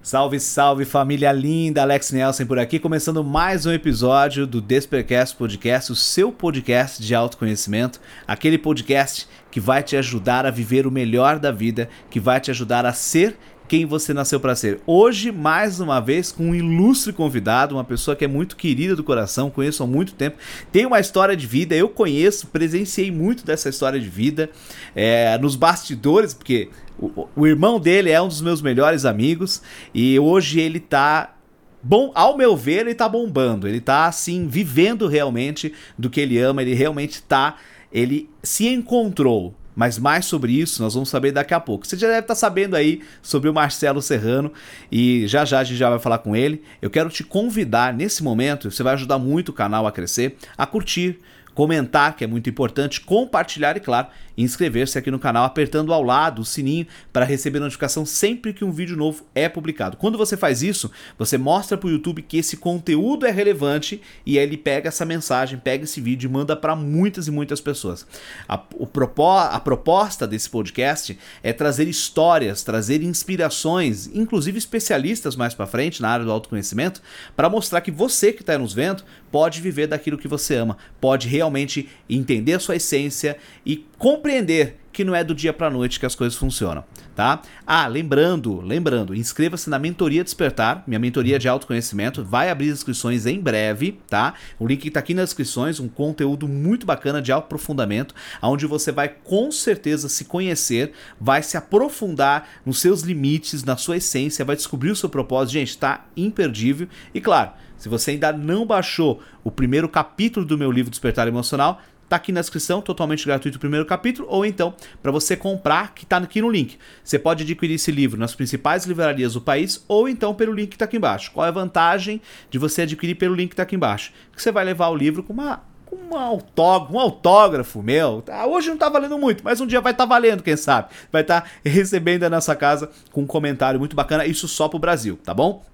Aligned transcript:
Salve, 0.00 0.38
salve 0.38 0.84
família 0.84 1.32
linda, 1.32 1.82
Alex 1.82 2.12
Nelson 2.12 2.46
por 2.46 2.58
aqui, 2.58 2.78
começando 2.78 3.22
mais 3.24 3.66
um 3.66 3.72
episódio 3.72 4.46
do 4.46 4.60
Despercast 4.60 5.36
Podcast, 5.36 5.90
o 5.90 5.96
seu 5.96 6.30
podcast 6.30 7.02
de 7.02 7.14
autoconhecimento, 7.14 8.00
aquele 8.26 8.56
podcast 8.56 9.28
que 9.50 9.58
vai 9.58 9.82
te 9.82 9.96
ajudar 9.96 10.46
a 10.46 10.50
viver 10.50 10.86
o 10.86 10.90
melhor 10.90 11.40
da 11.40 11.50
vida, 11.50 11.90
que 12.08 12.20
vai 12.20 12.40
te 12.40 12.50
ajudar 12.50 12.86
a 12.86 12.92
ser 12.92 13.36
quem 13.68 13.84
você 13.84 14.14
nasceu 14.14 14.40
para 14.40 14.56
ser. 14.56 14.80
Hoje, 14.86 15.30
mais 15.30 15.78
uma 15.78 16.00
vez, 16.00 16.32
com 16.32 16.50
um 16.50 16.54
ilustre 16.54 17.12
convidado, 17.12 17.74
uma 17.74 17.84
pessoa 17.84 18.16
que 18.16 18.24
é 18.24 18.28
muito 18.28 18.56
querida 18.56 18.96
do 18.96 19.04
coração, 19.04 19.50
conheço 19.50 19.82
há 19.82 19.86
muito 19.86 20.14
tempo, 20.14 20.38
tem 20.72 20.86
uma 20.86 20.98
história 20.98 21.36
de 21.36 21.46
vida, 21.46 21.76
eu 21.76 21.88
conheço, 21.88 22.46
presenciei 22.46 23.10
muito 23.10 23.44
dessa 23.44 23.68
história 23.68 24.00
de 24.00 24.08
vida 24.08 24.50
é, 24.96 25.36
nos 25.38 25.54
bastidores, 25.54 26.32
porque 26.32 26.70
o, 26.98 27.28
o 27.36 27.46
irmão 27.46 27.78
dele 27.78 28.10
é 28.10 28.20
um 28.20 28.28
dos 28.28 28.40
meus 28.40 28.62
melhores 28.62 29.04
amigos 29.04 29.62
e 29.94 30.18
hoje 30.18 30.58
ele 30.60 30.80
tá 30.80 31.34
bom, 31.82 32.10
ao 32.14 32.36
meu 32.36 32.56
ver, 32.56 32.80
ele 32.80 32.94
tá 32.94 33.08
bombando. 33.08 33.68
Ele 33.68 33.80
tá 33.80 34.06
assim 34.06 34.48
vivendo 34.48 35.06
realmente 35.06 35.72
do 35.96 36.08
que 36.08 36.20
ele 36.20 36.38
ama, 36.38 36.62
ele 36.62 36.74
realmente 36.74 37.22
tá, 37.22 37.56
ele 37.92 38.30
se 38.42 38.66
encontrou. 38.66 39.54
Mas 39.78 39.96
mais 39.96 40.24
sobre 40.24 40.50
isso 40.50 40.82
nós 40.82 40.94
vamos 40.94 41.08
saber 41.08 41.30
daqui 41.30 41.54
a 41.54 41.60
pouco. 41.60 41.86
Você 41.86 41.96
já 41.96 42.08
deve 42.08 42.18
estar 42.18 42.34
tá 42.34 42.34
sabendo 42.34 42.74
aí 42.74 43.00
sobre 43.22 43.48
o 43.48 43.54
Marcelo 43.54 44.02
Serrano 44.02 44.52
e 44.90 45.24
já 45.28 45.44
já 45.44 45.60
a 45.60 45.64
gente 45.64 45.76
já 45.76 45.88
vai 45.88 46.00
falar 46.00 46.18
com 46.18 46.34
ele. 46.34 46.64
Eu 46.82 46.90
quero 46.90 47.08
te 47.08 47.22
convidar 47.22 47.94
nesse 47.94 48.24
momento, 48.24 48.72
você 48.72 48.82
vai 48.82 48.94
ajudar 48.94 49.20
muito 49.20 49.50
o 49.50 49.52
canal 49.52 49.86
a 49.86 49.92
crescer, 49.92 50.36
a 50.56 50.66
curtir, 50.66 51.20
comentar, 51.54 52.16
que 52.16 52.24
é 52.24 52.26
muito 52.26 52.50
importante, 52.50 53.00
compartilhar 53.00 53.76
e, 53.76 53.80
claro, 53.80 54.08
inscrever-se 54.38 54.96
aqui 54.96 55.10
no 55.10 55.18
canal 55.18 55.44
apertando 55.44 55.92
ao 55.92 56.02
lado 56.02 56.42
o 56.42 56.44
sininho 56.44 56.86
para 57.12 57.24
receber 57.24 57.58
notificação 57.58 58.06
sempre 58.06 58.52
que 58.52 58.64
um 58.64 58.70
vídeo 58.70 58.96
novo 58.96 59.24
é 59.34 59.48
publicado. 59.48 59.96
Quando 59.96 60.16
você 60.16 60.36
faz 60.36 60.62
isso, 60.62 60.90
você 61.18 61.36
mostra 61.36 61.76
para 61.76 61.88
o 61.88 61.90
YouTube 61.90 62.22
que 62.22 62.38
esse 62.38 62.56
conteúdo 62.56 63.26
é 63.26 63.30
relevante 63.30 64.00
e 64.24 64.38
aí 64.38 64.44
ele 64.44 64.56
pega 64.56 64.88
essa 64.88 65.04
mensagem, 65.04 65.58
pega 65.58 65.84
esse 65.84 66.00
vídeo 66.00 66.28
e 66.28 66.32
manda 66.32 66.54
para 66.54 66.76
muitas 66.76 67.26
e 67.26 67.30
muitas 67.30 67.60
pessoas. 67.60 68.06
A, 68.48 68.62
o 68.74 68.86
propó 68.86 69.38
a 69.38 69.58
proposta 69.58 70.26
desse 70.26 70.48
podcast 70.48 71.18
é 71.42 71.52
trazer 71.52 71.88
histórias, 71.88 72.62
trazer 72.62 73.02
inspirações, 73.02 74.08
inclusive 74.14 74.58
especialistas 74.58 75.34
mais 75.34 75.54
para 75.54 75.66
frente 75.66 76.00
na 76.00 76.08
área 76.08 76.24
do 76.24 76.30
autoconhecimento, 76.32 77.02
para 77.34 77.50
mostrar 77.50 77.80
que 77.80 77.90
você 77.90 78.32
que 78.32 78.42
está 78.42 78.56
nos 78.56 78.72
vendo 78.72 79.02
pode 79.30 79.60
viver 79.60 79.86
daquilo 79.88 80.18
que 80.18 80.28
você 80.28 80.54
ama, 80.54 80.76
pode 81.00 81.28
realmente 81.28 81.88
entender 82.08 82.54
a 82.54 82.60
sua 82.60 82.76
essência 82.76 83.36
e 83.64 83.87
compreender 83.98 84.78
que 84.98 85.04
não 85.04 85.14
é 85.14 85.22
do 85.22 85.32
dia 85.32 85.52
para 85.52 85.70
noite 85.70 86.00
que 86.00 86.06
as 86.06 86.16
coisas 86.16 86.36
funcionam, 86.36 86.82
tá? 87.14 87.40
Ah, 87.64 87.86
lembrando, 87.86 88.60
lembrando, 88.60 89.14
inscreva-se 89.14 89.70
na 89.70 89.78
Mentoria 89.78 90.24
Despertar, 90.24 90.82
minha 90.88 90.98
mentoria 90.98 91.38
de 91.38 91.48
autoconhecimento, 91.48 92.24
vai 92.24 92.50
abrir 92.50 92.68
inscrições 92.68 93.24
em 93.24 93.38
breve, 93.38 94.00
tá? 94.08 94.34
O 94.58 94.66
link 94.66 94.88
está 94.88 94.98
aqui 94.98 95.14
nas 95.14 95.26
descrições, 95.26 95.78
um 95.78 95.88
conteúdo 95.88 96.48
muito 96.48 96.84
bacana 96.84 97.22
de 97.22 97.30
aprofundamento, 97.30 98.12
onde 98.42 98.66
você 98.66 98.90
vai 98.90 99.08
com 99.08 99.52
certeza 99.52 100.08
se 100.08 100.24
conhecer, 100.24 100.92
vai 101.20 101.44
se 101.44 101.56
aprofundar 101.56 102.48
nos 102.66 102.80
seus 102.80 103.02
limites, 103.02 103.62
na 103.62 103.76
sua 103.76 103.98
essência, 103.98 104.44
vai 104.44 104.56
descobrir 104.56 104.90
o 104.90 104.96
seu 104.96 105.08
propósito, 105.08 105.52
gente, 105.52 105.68
está 105.68 106.06
imperdível. 106.16 106.88
E 107.14 107.20
claro, 107.20 107.52
se 107.76 107.88
você 107.88 108.10
ainda 108.10 108.32
não 108.32 108.66
baixou 108.66 109.22
o 109.44 109.50
primeiro 109.52 109.88
capítulo 109.88 110.44
do 110.44 110.58
meu 110.58 110.72
livro 110.72 110.90
Despertar 110.90 111.28
Emocional, 111.28 111.80
Tá 112.08 112.16
aqui 112.16 112.32
na 112.32 112.40
descrição, 112.40 112.80
totalmente 112.80 113.26
gratuito 113.26 113.56
o 113.56 113.60
primeiro 113.60 113.84
capítulo, 113.84 114.26
ou 114.30 114.46
então 114.46 114.74
para 115.02 115.12
você 115.12 115.36
comprar, 115.36 115.94
que 115.94 116.06
tá 116.06 116.16
aqui 116.16 116.40
no 116.40 116.50
link. 116.50 116.78
Você 117.04 117.18
pode 117.18 117.42
adquirir 117.44 117.74
esse 117.74 117.90
livro 117.90 118.18
nas 118.18 118.34
principais 118.34 118.86
livrarias 118.86 119.34
do 119.34 119.40
país, 119.40 119.84
ou 119.86 120.08
então 120.08 120.34
pelo 120.34 120.52
link 120.52 120.70
que 120.70 120.78
tá 120.78 120.86
aqui 120.86 120.96
embaixo. 120.96 121.30
Qual 121.32 121.44
é 121.44 121.48
a 121.48 121.52
vantagem 121.52 122.20
de 122.50 122.58
você 122.58 122.82
adquirir 122.82 123.14
pelo 123.16 123.34
link 123.34 123.50
que 123.50 123.56
tá 123.56 123.64
aqui 123.64 123.76
embaixo? 123.76 124.12
Que 124.34 124.42
você 124.42 124.50
vai 124.50 124.64
levar 124.64 124.88
o 124.88 124.96
livro 124.96 125.22
com 125.22 125.32
uma 125.32 125.62
um 125.90 126.16
autógrafo, 126.16 126.94
um 126.94 126.98
autógrafo 126.98 127.82
meu. 127.82 128.22
Tá? 128.22 128.46
Hoje 128.46 128.68
não 128.68 128.76
tá 128.76 128.88
valendo 128.88 129.18
muito, 129.18 129.42
mas 129.42 129.60
um 129.60 129.66
dia 129.66 129.80
vai 129.80 129.92
estar 129.92 130.04
tá 130.04 130.08
valendo, 130.08 130.42
quem 130.42 130.56
sabe? 130.56 130.88
Vai 131.10 131.22
estar 131.22 131.42
tá 131.42 131.48
recebendo 131.64 132.24
a 132.24 132.30
nossa 132.30 132.54
casa 132.54 132.90
com 133.10 133.22
um 133.22 133.26
comentário 133.26 133.78
muito 133.78 133.96
bacana, 133.96 134.26
isso 134.26 134.46
só 134.48 134.68
pro 134.68 134.78
Brasil, 134.78 135.18
tá 135.24 135.32
bom? 135.32 135.64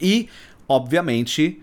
E, 0.00 0.28
obviamente, 0.68 1.60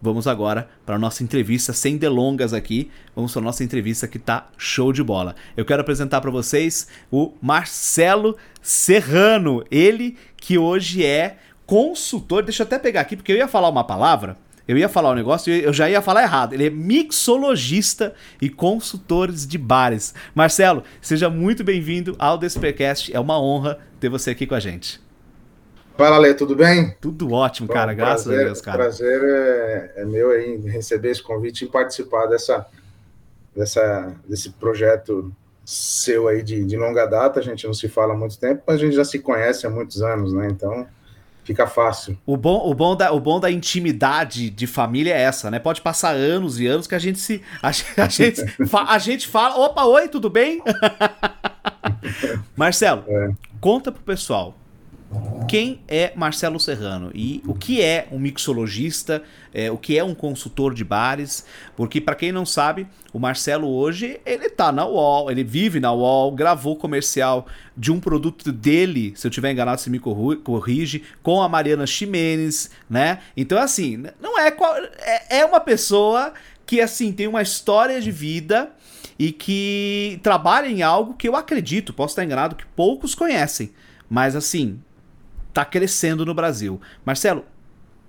Vamos 0.00 0.26
agora 0.26 0.68
para 0.84 0.96
a 0.96 0.98
nossa 0.98 1.22
entrevista 1.22 1.72
sem 1.72 1.96
delongas 1.96 2.52
aqui. 2.52 2.90
Vamos 3.14 3.32
para 3.32 3.40
a 3.40 3.44
nossa 3.44 3.64
entrevista 3.64 4.06
que 4.06 4.18
tá 4.18 4.48
show 4.58 4.92
de 4.92 5.02
bola. 5.02 5.34
Eu 5.56 5.64
quero 5.64 5.80
apresentar 5.80 6.20
para 6.20 6.30
vocês 6.30 6.86
o 7.10 7.32
Marcelo 7.40 8.36
Serrano, 8.60 9.64
ele 9.70 10.16
que 10.36 10.58
hoje 10.58 11.04
é 11.04 11.38
consultor. 11.64 12.42
Deixa 12.42 12.62
eu 12.62 12.66
até 12.66 12.78
pegar 12.78 13.00
aqui 13.00 13.16
porque 13.16 13.32
eu 13.32 13.36
ia 13.36 13.48
falar 13.48 13.70
uma 13.70 13.84
palavra, 13.84 14.36
eu 14.68 14.76
ia 14.76 14.88
falar 14.88 15.12
um 15.12 15.14
negócio 15.14 15.52
e 15.52 15.62
eu 15.62 15.72
já 15.72 15.88
ia 15.88 16.02
falar 16.02 16.22
errado. 16.22 16.52
Ele 16.52 16.66
é 16.66 16.70
mixologista 16.70 18.14
e 18.40 18.50
consultor 18.50 19.32
de 19.32 19.56
bares. 19.56 20.14
Marcelo, 20.34 20.84
seja 21.00 21.30
muito 21.30 21.64
bem-vindo 21.64 22.14
ao 22.18 22.36
Despercast. 22.36 23.14
É 23.14 23.18
uma 23.20 23.40
honra 23.40 23.78
ter 23.98 24.10
você 24.10 24.30
aqui 24.30 24.46
com 24.46 24.54
a 24.54 24.60
gente. 24.60 25.05
Fala, 25.96 26.18
Lê, 26.18 26.34
tudo 26.34 26.54
bem? 26.54 26.94
Tudo 27.00 27.32
ótimo, 27.32 27.68
Bom, 27.68 27.72
cara, 27.72 27.94
graças 27.94 28.26
prazer, 28.26 28.42
a 28.42 28.44
Deus, 28.44 28.60
cara. 28.60 28.76
prazer 28.76 29.22
é, 29.24 30.02
é 30.02 30.04
meu 30.04 30.38
em 30.38 30.60
receber 30.68 31.10
esse 31.10 31.22
convite 31.22 31.64
e 31.64 31.68
participar 31.68 32.26
dessa, 32.26 32.66
dessa, 33.56 34.14
desse 34.28 34.50
projeto 34.50 35.32
seu 35.64 36.28
aí 36.28 36.42
de, 36.42 36.64
de 36.64 36.76
longa 36.76 37.06
data. 37.06 37.40
A 37.40 37.42
gente 37.42 37.66
não 37.66 37.72
se 37.72 37.88
fala 37.88 38.12
há 38.12 38.16
muito 38.16 38.38
tempo, 38.38 38.62
mas 38.66 38.76
a 38.76 38.78
gente 38.84 38.94
já 38.94 39.06
se 39.06 39.18
conhece 39.18 39.66
há 39.66 39.70
muitos 39.70 40.02
anos, 40.02 40.34
né? 40.34 40.48
Então 40.50 40.86
fica 41.44 41.66
fácil. 41.66 42.18
O 42.26 42.36
bom, 42.36 42.70
o 42.70 42.74
bom, 42.74 42.94
da, 42.94 43.10
o 43.12 43.18
bom 43.18 43.40
da 43.40 43.50
intimidade 43.50 44.50
de 44.50 44.66
família 44.66 45.14
é 45.14 45.22
essa, 45.22 45.50
né? 45.50 45.58
Pode 45.58 45.80
passar 45.80 46.14
anos 46.14 46.60
e 46.60 46.66
anos 46.66 46.86
que 46.86 46.94
a 46.94 46.98
gente 46.98 47.18
se. 47.18 47.42
A, 47.62 47.68
a 47.68 48.08
gente, 48.08 48.42
a 48.86 48.98
gente 48.98 49.26
fala. 49.26 49.56
Opa, 49.56 49.86
oi, 49.86 50.08
tudo 50.08 50.28
bem? 50.28 50.62
Marcelo, 52.54 53.02
é. 53.08 53.30
conta 53.62 53.90
pro 53.90 54.02
pessoal 54.02 54.54
quem 55.48 55.80
é 55.86 56.12
Marcelo 56.16 56.58
Serrano 56.58 57.10
e 57.14 57.40
o 57.46 57.54
que 57.54 57.80
é 57.80 58.08
um 58.10 58.18
mixologista, 58.18 59.22
é, 59.54 59.70
o 59.70 59.78
que 59.78 59.96
é 59.96 60.02
um 60.02 60.14
consultor 60.14 60.74
de 60.74 60.84
bares, 60.84 61.44
porque 61.76 62.00
para 62.00 62.16
quem 62.16 62.32
não 62.32 62.44
sabe, 62.44 62.86
o 63.12 63.18
Marcelo 63.18 63.68
hoje 63.68 64.20
ele 64.26 64.50
tá 64.50 64.72
na 64.72 64.84
UOL, 64.84 65.30
ele 65.30 65.44
vive 65.44 65.78
na 65.78 65.92
UOL, 65.92 66.32
gravou 66.32 66.74
comercial 66.76 67.46
de 67.76 67.92
um 67.92 68.00
produto 68.00 68.50
dele, 68.50 69.12
se 69.16 69.26
eu 69.26 69.30
tiver 69.30 69.52
enganado 69.52 69.80
você 69.80 69.90
me 69.90 70.00
corrige, 70.00 71.04
com 71.22 71.40
a 71.40 71.48
Mariana 71.48 71.86
Ximenes, 71.86 72.70
né? 72.90 73.20
Então 73.36 73.58
assim, 73.58 74.04
não 74.20 74.38
é, 74.38 74.48
é 75.00 75.38
é 75.38 75.44
uma 75.44 75.60
pessoa 75.60 76.32
que 76.64 76.80
assim 76.80 77.12
tem 77.12 77.28
uma 77.28 77.42
história 77.42 78.00
de 78.00 78.10
vida 78.10 78.70
e 79.18 79.32
que 79.32 80.18
trabalha 80.22 80.66
em 80.66 80.82
algo 80.82 81.14
que 81.14 81.28
eu 81.28 81.36
acredito, 81.36 81.92
posso 81.92 82.12
estar 82.12 82.24
enganado, 82.24 82.56
que 82.56 82.66
poucos 82.74 83.14
conhecem. 83.14 83.70
Mas 84.08 84.36
assim, 84.36 84.80
está 85.56 85.64
crescendo 85.64 86.26
no 86.26 86.34
Brasil. 86.34 86.78
Marcelo, 87.02 87.42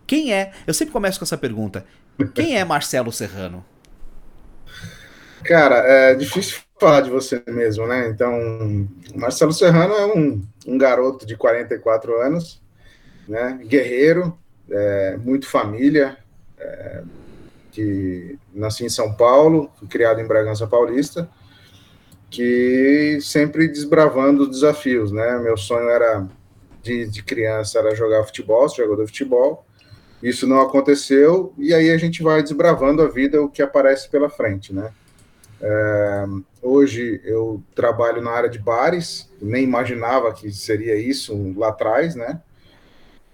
quem 0.05 0.33
é? 0.33 0.51
Eu 0.67 0.73
sempre 0.73 0.91
começo 0.91 1.17
com 1.17 1.23
essa 1.23 1.37
pergunta. 1.37 1.85
Quem 2.33 2.57
é 2.57 2.65
Marcelo 2.65 3.11
Serrano? 3.11 3.63
Cara, 5.45 5.77
é 5.77 6.15
difícil 6.15 6.59
falar 6.77 7.01
de 7.01 7.09
você 7.09 7.41
mesmo, 7.47 7.87
né? 7.87 8.09
Então, 8.09 8.85
Marcelo 9.15 9.53
Serrano 9.53 9.93
é 9.93 10.05
um, 10.05 10.45
um 10.67 10.77
garoto 10.77 11.25
de 11.25 11.37
44 11.37 12.19
anos, 12.19 12.61
né? 13.25 13.59
Guerreiro, 13.63 14.37
é, 14.69 15.15
muito 15.17 15.47
família, 15.47 16.17
é, 16.59 17.03
que 17.71 18.37
nasci 18.53 18.83
em 18.83 18.89
São 18.89 19.13
Paulo, 19.13 19.71
criado 19.89 20.19
em 20.19 20.27
Bragança 20.27 20.67
Paulista, 20.67 21.29
que 22.29 23.19
sempre 23.21 23.69
desbravando 23.69 24.49
desafios, 24.49 25.11
né? 25.13 25.37
Meu 25.39 25.55
sonho 25.55 25.89
era 25.89 26.27
de, 26.87 27.05
de 27.05 27.21
criança 27.21 27.79
era 27.79 27.93
jogar 27.93 28.23
futebol, 28.23 28.67
ser 28.69 28.83
jogador 28.83 29.03
de 29.03 29.11
futebol. 29.11 29.65
Isso 30.23 30.47
não 30.47 30.61
aconteceu, 30.61 31.53
e 31.57 31.73
aí 31.73 31.91
a 31.91 31.97
gente 31.97 32.23
vai 32.23 32.41
desbravando 32.41 33.03
a 33.03 33.07
vida, 33.07 33.41
o 33.41 33.49
que 33.49 33.61
aparece 33.61 34.09
pela 34.09 34.29
frente, 34.29 34.73
né? 34.73 34.91
É, 35.61 36.25
hoje 36.61 37.21
eu 37.23 37.61
trabalho 37.75 38.21
na 38.21 38.31
área 38.31 38.49
de 38.49 38.57
bares, 38.57 39.29
nem 39.41 39.63
imaginava 39.63 40.33
que 40.33 40.51
seria 40.51 40.95
isso 40.95 41.53
lá 41.55 41.69
atrás, 41.69 42.15
né? 42.15 42.41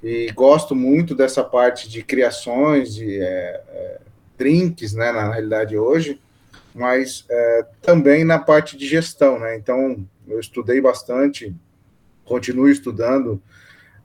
E 0.02 0.30
gosto 0.34 0.76
muito 0.76 1.16
dessa 1.16 1.44
parte 1.44 1.88
de 1.90 2.04
criações, 2.04 2.94
de 2.94 3.22
é, 3.22 3.62
é, 3.70 4.00
drinks, 4.38 4.94
né? 4.94 5.12
Na 5.14 5.32
realidade, 5.32 5.78
hoje, 5.78 6.20
mas 6.76 7.26
é, 7.30 7.66
também 7.82 8.26
na 8.26 8.40
parte 8.40 8.76
de 8.76 8.86
gestão, 8.86 9.40
né? 9.40 9.56
Então, 9.56 10.06
eu 10.28 10.40
estudei 10.40 10.82
bastante 10.82 11.56
continuo 12.25 12.70
estudando 12.70 13.42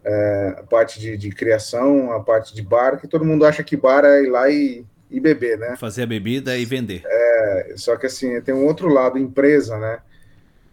é, 0.05 0.57
a 0.59 0.63
parte 0.63 0.99
de, 1.01 1.17
de, 1.17 1.31
criação, 1.31 2.13
a 2.13 2.21
parte 2.21 2.55
de 2.55 2.63
bar, 2.63 3.01
que 3.01 3.09
todo 3.09 3.25
mundo 3.25 3.45
acha 3.45 3.63
que 3.63 3.77
bar 3.77 4.05
é 4.05 4.23
ir 4.23 4.31
lá 4.31 4.49
e, 4.51 4.85
e 5.11 5.21
beber, 5.21 5.59
né? 5.59 5.77
Fazer 5.77 6.03
a 6.03 6.07
bebida 6.07 6.57
e 6.57 6.65
vender. 6.65 7.03
É, 7.05 7.75
só 7.77 7.97
que 7.97 8.07
assim, 8.07 8.41
tem 8.41 8.55
um 8.55 8.67
outro 8.67 8.89
lado, 8.89 9.19
empresa, 9.19 9.79
né? 9.79 10.01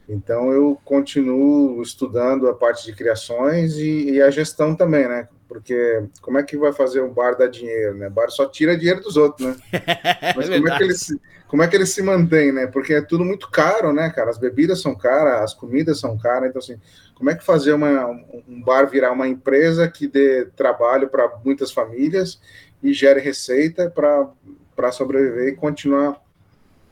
Então 0.08 0.52
eu 0.52 0.80
continuo 0.86 1.82
estudando 1.82 2.48
a 2.48 2.54
parte 2.54 2.86
de 2.86 2.94
criações 2.94 3.76
e, 3.78 4.12
e, 4.12 4.22
a 4.22 4.30
gestão 4.30 4.76
também, 4.76 5.08
né? 5.08 5.28
Porque 5.48 6.04
como 6.22 6.38
é 6.38 6.44
que 6.44 6.58
vai 6.58 6.72
fazer 6.72 7.02
um 7.02 7.12
bar 7.12 7.36
dar 7.36 7.48
dinheiro, 7.48 7.96
né? 7.96 8.08
O 8.08 8.12
bar 8.12 8.30
só 8.30 8.46
tira 8.46 8.78
dinheiro 8.78 9.02
dos 9.02 9.18
outros, 9.18 9.48
né? 9.48 9.56
Mas 10.36 10.48
como, 10.48 10.70
é 10.70 10.78
que 10.78 10.84
ele 10.84 10.94
se, 10.94 11.22
como 11.48 11.64
é 11.64 11.68
que 11.68 11.76
ele 11.76 11.86
se 11.86 12.02
mantém, 12.04 12.52
né? 12.52 12.68
Porque 12.68 12.94
é 12.94 13.02
tudo 13.02 13.26
muito 13.26 13.50
caro, 13.50 13.92
né, 13.92 14.10
cara? 14.12 14.30
As 14.30 14.38
bebidas 14.38 14.82
são 14.82 14.96
caras, 14.96 15.42
as 15.42 15.54
comidas 15.54 16.00
são 16.00 16.18
caras, 16.18 16.50
então 16.50 16.60
assim, 16.60 16.80
como 17.16 17.30
é 17.30 17.36
que 17.36 17.44
fazer 17.44 17.74
uma, 17.74 18.08
um 18.48 18.62
bar 18.62 18.86
virar 18.90 19.12
uma 19.12 19.28
empresa 19.28 19.88
que 19.88 20.08
dê 20.08 20.46
trabalho 20.56 21.10
para 21.10 21.32
muitas 21.44 21.72
famílias 21.72 22.40
e 22.84 22.94
gere 22.94 23.22
receita 23.22 23.90
para 23.90 24.92
sobreviver 24.92 25.54
e 25.54 25.56
continuar 25.56 26.22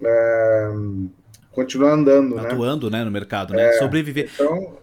é, 0.02 0.72
continuar 1.52 1.92
andando, 1.92 2.36
né? 2.36 2.48
Atuando, 2.48 2.90
né? 2.90 3.00
né, 3.00 3.06
no 3.06 3.12
mercado, 3.12 3.54
né? 3.54 3.70
É, 3.70 3.74
Sobreviver. 3.74 4.30
Então, 4.34 4.78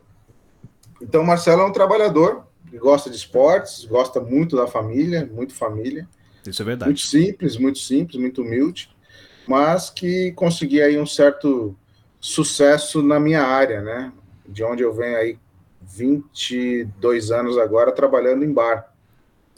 então, 1.02 1.24
Marcelo 1.24 1.62
é 1.62 1.64
um 1.64 1.72
trabalhador, 1.72 2.46
gosta 2.74 3.08
de 3.10 3.16
esportes, 3.16 3.84
gosta 3.84 4.20
muito 4.20 4.56
da 4.56 4.66
família, 4.66 5.28
muito 5.32 5.54
família. 5.54 6.06
Isso 6.46 6.60
é 6.60 6.64
verdade. 6.64 6.90
Muito 6.90 7.00
simples, 7.00 7.56
muito 7.56 7.78
simples, 7.78 8.20
muito 8.20 8.42
humilde, 8.42 8.90
mas 9.46 9.90
que 9.90 10.32
consegui 10.32 10.80
aí 10.80 10.98
um 10.98 11.06
certo 11.06 11.76
sucesso 12.20 13.02
na 13.02 13.18
minha 13.18 13.42
área, 13.42 13.80
né? 13.80 14.12
De 14.50 14.64
onde 14.64 14.82
eu 14.82 14.92
venho 14.92 15.16
aí 15.16 15.38
22 15.82 17.30
anos 17.30 17.56
agora 17.56 17.92
trabalhando 17.92 18.44
em 18.44 18.52
bar, 18.52 18.92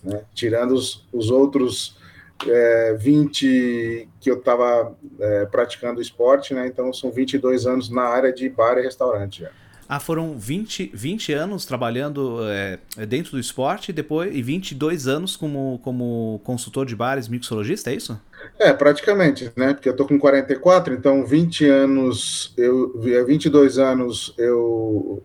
né? 0.03 0.23
Tirando 0.35 0.73
os, 0.73 1.07
os 1.13 1.31
outros 1.31 1.99
é, 2.47 2.95
20 2.95 4.09
que 4.21 4.31
eu 4.31 4.39
estava 4.39 4.97
é, 5.19 5.47
praticando 5.47 6.01
esporte, 6.01 6.55
né? 6.55 6.67
Então 6.67 6.93
são 6.93 7.11
22 7.11 7.67
anos 7.67 7.89
na 7.91 8.03
área 8.03 8.33
de 8.33 8.49
bar 8.49 8.79
e 8.79 8.83
restaurante. 8.83 9.43
Já. 9.43 9.51
Ah, 9.95 10.01
foram 10.01 10.39
20, 10.39 10.91
20 10.95 11.35
anos 11.35 11.67
trabalhando 11.67 12.39
é, 12.49 12.79
dentro 13.05 13.33
do 13.33 13.39
esporte 13.39 13.91
e 13.91 13.93
depois 13.93 14.35
e 14.35 14.41
22 14.41 15.07
anos 15.07 15.37
como, 15.37 15.79
como 15.85 16.41
consultor 16.45 16.87
de 16.87 16.97
bares, 16.97 17.29
mixologista, 17.29 17.91
é 17.91 17.97
isso? 17.97 18.19
É, 18.59 18.73
praticamente, 18.73 19.53
né? 19.55 19.75
Porque 19.75 19.87
eu 19.87 19.95
tô 19.95 20.07
com 20.07 20.19
44, 20.19 20.95
então 20.95 21.27
20 21.27 21.67
anos, 21.67 22.55
eu 22.57 22.99
22 23.27 23.77
anos 23.77 24.35
eu 24.39 25.23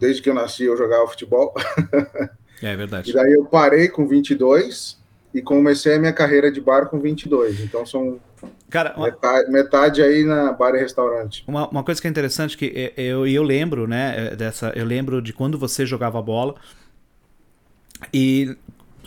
desde 0.00 0.20
que 0.20 0.28
eu 0.28 0.34
nasci 0.34 0.64
eu 0.64 0.76
jogava 0.76 1.06
futebol. 1.06 1.54
É 2.62 2.76
verdade. 2.76 3.08
e 3.08 3.14
daí 3.14 3.32
eu 3.32 3.46
parei 3.46 3.88
com 3.88 4.06
22 4.06 4.98
e 5.32 5.40
comecei 5.40 5.94
a 5.94 5.98
minha 5.98 6.12
carreira 6.12 6.52
de 6.52 6.60
bar 6.60 6.90
com 6.90 7.00
22. 7.00 7.60
Então 7.60 7.86
são 7.86 8.20
Cara, 8.70 8.94
uma... 8.96 9.06
metade, 9.06 9.50
metade, 9.50 10.02
aí 10.02 10.24
na 10.24 10.52
bar 10.52 10.74
e 10.74 10.78
restaurante. 10.78 11.44
Uma, 11.46 11.68
uma 11.68 11.82
coisa 11.82 12.00
que 12.00 12.06
é 12.06 12.10
interessante 12.10 12.56
que 12.56 12.92
eu, 12.96 13.26
eu 13.26 13.42
lembro, 13.42 13.86
né, 13.86 14.28
é, 14.32 14.36
dessa, 14.36 14.72
eu 14.76 14.84
lembro 14.84 15.20
de 15.20 15.32
quando 15.32 15.58
você 15.58 15.84
jogava 15.84 16.22
bola 16.22 16.54
e 18.14 18.56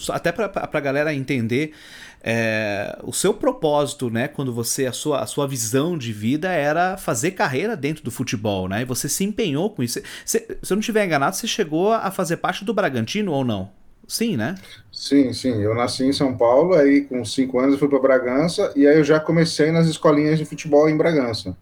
até 0.10 0.32
para 0.32 0.70
a 0.72 0.80
galera 0.80 1.14
entender 1.14 1.74
é, 2.22 2.98
o 3.04 3.14
seu 3.14 3.34
propósito, 3.34 4.10
né, 4.10 4.28
quando 4.28 4.54
você 4.54 4.86
a 4.86 4.92
sua, 4.92 5.20
a 5.20 5.26
sua 5.26 5.48
visão 5.48 5.98
de 5.98 6.12
vida 6.12 6.52
era 6.52 6.98
fazer 6.98 7.32
carreira 7.32 7.76
dentro 7.76 8.04
do 8.04 8.12
futebol, 8.12 8.68
né? 8.68 8.82
E 8.82 8.86
você 8.86 9.10
se 9.10 9.24
empenhou 9.24 9.70
com 9.70 9.84
isso. 9.84 10.02
se 10.26 10.46
eu 10.48 10.76
não 10.76 10.80
estiver 10.80 11.06
enganado, 11.06 11.36
você 11.36 11.48
chegou 11.48 11.92
a 11.92 12.10
fazer 12.12 12.38
parte 12.38 12.64
do 12.64 12.74
Bragantino 12.74 13.32
ou 13.32 13.44
não? 13.44 13.70
Sim, 14.08 14.38
né? 14.38 14.56
Sim, 14.92 15.34
sim. 15.34 15.62
Eu 15.62 15.74
nasci 15.74 16.04
em 16.04 16.14
São 16.14 16.38
Paulo, 16.38 16.74
aí 16.76 17.02
com 17.02 17.24
cinco 17.26 17.60
anos 17.60 17.74
eu 17.74 17.80
fui 17.80 17.90
para 17.90 18.00
Bragança, 18.00 18.72
e 18.76 18.88
aí 18.88 18.98
eu 18.98 19.04
já 19.04 19.20
comecei 19.20 19.72
nas 19.72 19.88
escolinhas 19.88 20.38
de 20.38 20.46
futebol 20.46 20.90
em 20.90 20.98
Bragança. 20.98 21.56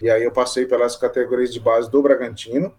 E 0.00 0.08
aí 0.08 0.22
eu 0.22 0.32
passei 0.32 0.64
pelas 0.64 0.96
categorias 0.96 1.52
de 1.52 1.60
base 1.60 1.90
do 1.90 2.02
Bragantino, 2.02 2.72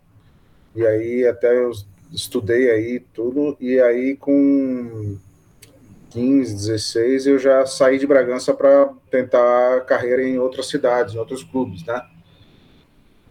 e 0.75 0.86
aí 0.86 1.28
até 1.28 1.56
eu 1.56 1.72
estudei 2.12 2.69
aí 2.72 3.00
tudo, 3.13 3.56
e 3.60 3.80
aí 3.80 4.16
com 4.16 5.18
15, 6.12 6.54
16 6.54 7.28
eu 7.28 7.40
já 7.40 7.66
saí 7.66 7.98
de 7.98 8.08
Bragança 8.08 8.54
para 8.54 8.92
tentar 9.10 9.81
carreira 9.81 10.24
em 10.24 10.38
outras 10.40 10.68
cidades, 10.68 11.13
em 11.13 11.18
outros 11.18 11.44
clubes, 11.44 11.86
né? 11.86 12.02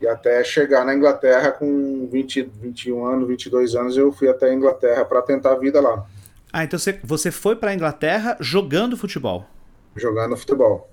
E 0.00 0.06
até 0.06 0.42
chegar 0.42 0.84
na 0.84 0.94
Inglaterra 0.94 1.52
com 1.52 2.08
20, 2.10 2.50
21 2.60 3.04
anos, 3.04 3.28
22 3.28 3.74
anos, 3.74 3.96
eu 3.96 4.10
fui 4.10 4.28
até 4.28 4.46
a 4.46 4.54
Inglaterra 4.54 5.04
para 5.04 5.20
tentar 5.20 5.52
a 5.52 5.58
vida 5.58 5.80
lá. 5.80 6.06
Ah, 6.52 6.64
então 6.64 6.78
você, 6.78 6.98
você 7.04 7.30
foi 7.30 7.54
para 7.54 7.70
a 7.70 7.74
Inglaterra 7.74 8.36
jogando 8.40 8.96
futebol? 8.96 9.46
Jogando 9.94 10.36
futebol. 10.36 10.90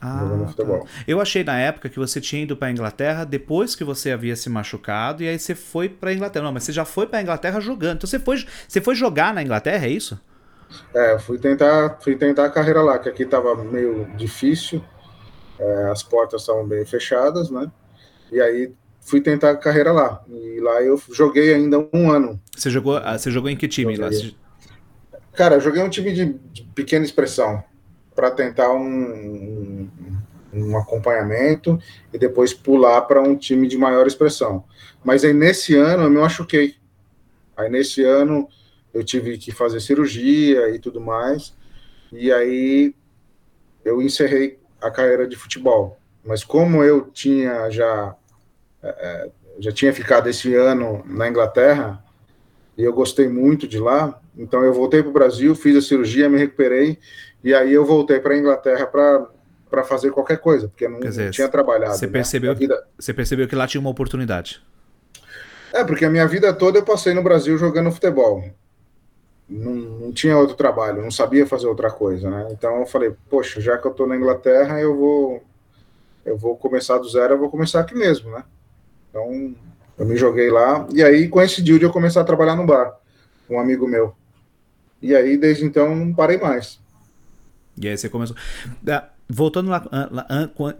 Ah, 0.00 0.20
jogando 0.20 0.40
tá. 0.42 0.46
futebol. 0.48 0.80
Tá. 0.80 0.88
Eu 1.06 1.20
achei 1.20 1.42
na 1.42 1.58
época 1.58 1.88
que 1.88 1.98
você 1.98 2.20
tinha 2.20 2.42
ido 2.42 2.56
para 2.56 2.68
a 2.68 2.70
Inglaterra 2.70 3.24
depois 3.24 3.74
que 3.74 3.82
você 3.82 4.12
havia 4.12 4.36
se 4.36 4.48
machucado 4.48 5.22
e 5.22 5.28
aí 5.28 5.38
você 5.38 5.54
foi 5.54 5.88
para 5.88 6.10
a 6.10 6.14
Inglaterra. 6.14 6.44
Não, 6.44 6.52
mas 6.52 6.64
você 6.64 6.72
já 6.72 6.84
foi 6.84 7.06
para 7.06 7.18
a 7.18 7.22
Inglaterra 7.22 7.60
jogando. 7.60 7.96
Então 7.96 8.08
você 8.08 8.18
foi, 8.18 8.46
você 8.66 8.80
foi 8.80 8.94
jogar 8.94 9.34
na 9.34 9.42
Inglaterra, 9.42 9.86
é 9.86 9.90
isso? 9.90 10.18
É, 10.94 11.18
fui 11.18 11.38
tentar, 11.38 11.98
fui 12.00 12.16
tentar 12.16 12.44
a 12.44 12.50
carreira 12.50 12.82
lá, 12.82 12.98
que 12.98 13.08
aqui 13.08 13.22
estava 13.22 13.54
meio 13.56 14.06
difícil, 14.16 14.84
é, 15.58 15.90
as 15.90 16.02
portas 16.02 16.42
estavam 16.42 16.66
bem 16.66 16.84
fechadas, 16.84 17.50
né? 17.50 17.70
E 18.30 18.40
aí 18.40 18.72
fui 19.00 19.20
tentar 19.20 19.50
a 19.50 19.56
carreira 19.56 19.92
lá. 19.92 20.22
E 20.28 20.60
lá 20.60 20.82
eu 20.82 21.00
joguei 21.10 21.54
ainda 21.54 21.78
um 21.92 22.10
ano. 22.10 22.40
Você 22.56 22.70
jogou, 22.70 22.96
ah, 22.96 23.16
você 23.16 23.30
jogou 23.30 23.50
em 23.50 23.56
que 23.56 23.66
time 23.66 23.96
lá? 23.96 24.10
Cara, 25.32 25.56
eu 25.56 25.60
joguei 25.60 25.82
um 25.82 25.88
time 25.88 26.12
de, 26.12 26.34
de 26.52 26.62
pequena 26.74 27.04
expressão 27.04 27.62
para 28.14 28.30
tentar 28.30 28.72
um, 28.72 28.82
um, 28.82 29.90
um, 30.52 30.76
acompanhamento 30.76 31.80
e 32.12 32.18
depois 32.18 32.52
pular 32.52 33.02
para 33.02 33.22
um 33.22 33.36
time 33.36 33.68
de 33.68 33.78
maior 33.78 34.06
expressão. 34.06 34.64
Mas 35.04 35.24
aí 35.24 35.32
nesse 35.32 35.76
ano 35.76 36.02
eu 36.02 36.10
me 36.10 36.18
machuquei. 36.18 36.74
Aí 37.56 37.70
nesse 37.70 38.02
ano 38.02 38.48
eu 38.92 39.04
tive 39.04 39.38
que 39.38 39.52
fazer 39.52 39.80
cirurgia 39.80 40.68
e 40.74 40.78
tudo 40.78 41.00
mais. 41.00 41.54
E 42.12 42.32
aí 42.32 42.92
eu 43.84 44.02
encerrei 44.02 44.58
a 44.80 44.90
carreira 44.90 45.26
de 45.26 45.36
futebol. 45.36 45.98
Mas 46.28 46.44
como 46.44 46.84
eu 46.84 47.08
tinha 47.10 47.70
já 47.70 48.14
é, 48.82 48.88
é, 48.88 49.30
já 49.58 49.72
tinha 49.72 49.92
ficado 49.94 50.28
esse 50.28 50.54
ano 50.54 51.02
na 51.06 51.26
Inglaterra 51.26 52.04
e 52.76 52.84
eu 52.84 52.92
gostei 52.92 53.26
muito 53.26 53.66
de 53.66 53.78
lá, 53.78 54.20
então 54.36 54.62
eu 54.62 54.74
voltei 54.74 55.02
para 55.02 55.08
o 55.08 55.12
Brasil, 55.12 55.54
fiz 55.54 55.74
a 55.74 55.80
cirurgia, 55.80 56.28
me 56.28 56.38
recuperei 56.38 56.98
e 57.42 57.54
aí 57.54 57.72
eu 57.72 57.84
voltei 57.84 58.20
para 58.20 58.34
a 58.34 58.38
Inglaterra 58.38 58.86
para 58.86 59.26
para 59.70 59.84
fazer 59.84 60.10
qualquer 60.10 60.38
coisa, 60.38 60.66
porque 60.66 60.88
não, 60.88 60.98
dizer, 60.98 61.24
não 61.26 61.30
tinha 61.30 61.48
trabalhado. 61.48 61.94
Você 61.94 62.06
né? 62.06 62.12
percebeu, 62.12 62.54
vida... 62.54 62.86
você 62.98 63.12
percebeu 63.12 63.46
que 63.46 63.54
lá 63.54 63.66
tinha 63.66 63.80
uma 63.80 63.90
oportunidade. 63.90 64.62
É, 65.74 65.84
porque 65.84 66.06
a 66.06 66.10
minha 66.10 66.26
vida 66.26 66.54
toda 66.54 66.78
eu 66.78 66.82
passei 66.82 67.12
no 67.12 67.22
Brasil 67.22 67.58
jogando 67.58 67.92
futebol. 67.92 68.42
Não, 69.46 69.74
não 69.74 70.12
tinha 70.12 70.38
outro 70.38 70.56
trabalho, 70.56 71.02
não 71.02 71.10
sabia 71.10 71.46
fazer 71.46 71.66
outra 71.66 71.90
coisa, 71.90 72.30
né? 72.30 72.48
Então 72.50 72.80
eu 72.80 72.86
falei, 72.86 73.14
poxa, 73.28 73.60
já 73.60 73.76
que 73.76 73.86
eu 73.86 73.90
estou 73.90 74.06
na 74.06 74.16
Inglaterra, 74.16 74.80
eu 74.80 74.96
vou 74.96 75.42
eu 76.28 76.36
vou 76.36 76.56
começar 76.56 76.98
do 76.98 77.08
zero, 77.08 77.34
eu 77.34 77.38
vou 77.38 77.50
começar 77.50 77.80
aqui 77.80 77.94
mesmo, 77.94 78.30
né? 78.30 78.44
Então, 79.10 79.54
eu 79.98 80.06
me 80.06 80.16
joguei 80.16 80.50
lá, 80.50 80.86
e 80.92 81.02
aí 81.02 81.28
coincidiu 81.28 81.78
de 81.78 81.84
eu 81.84 81.92
começar 81.92 82.20
a 82.20 82.24
trabalhar 82.24 82.54
no 82.54 82.66
bar, 82.66 82.96
com 83.46 83.56
um 83.56 83.60
amigo 83.60 83.88
meu. 83.88 84.14
E 85.00 85.14
aí, 85.14 85.36
desde 85.36 85.64
então, 85.64 85.94
não 85.94 86.12
parei 86.12 86.38
mais. 86.38 86.78
E 87.80 87.88
aí 87.88 87.96
você 87.96 88.08
começou. 88.08 88.36
Voltando 89.28 89.70
lá, 89.70 89.84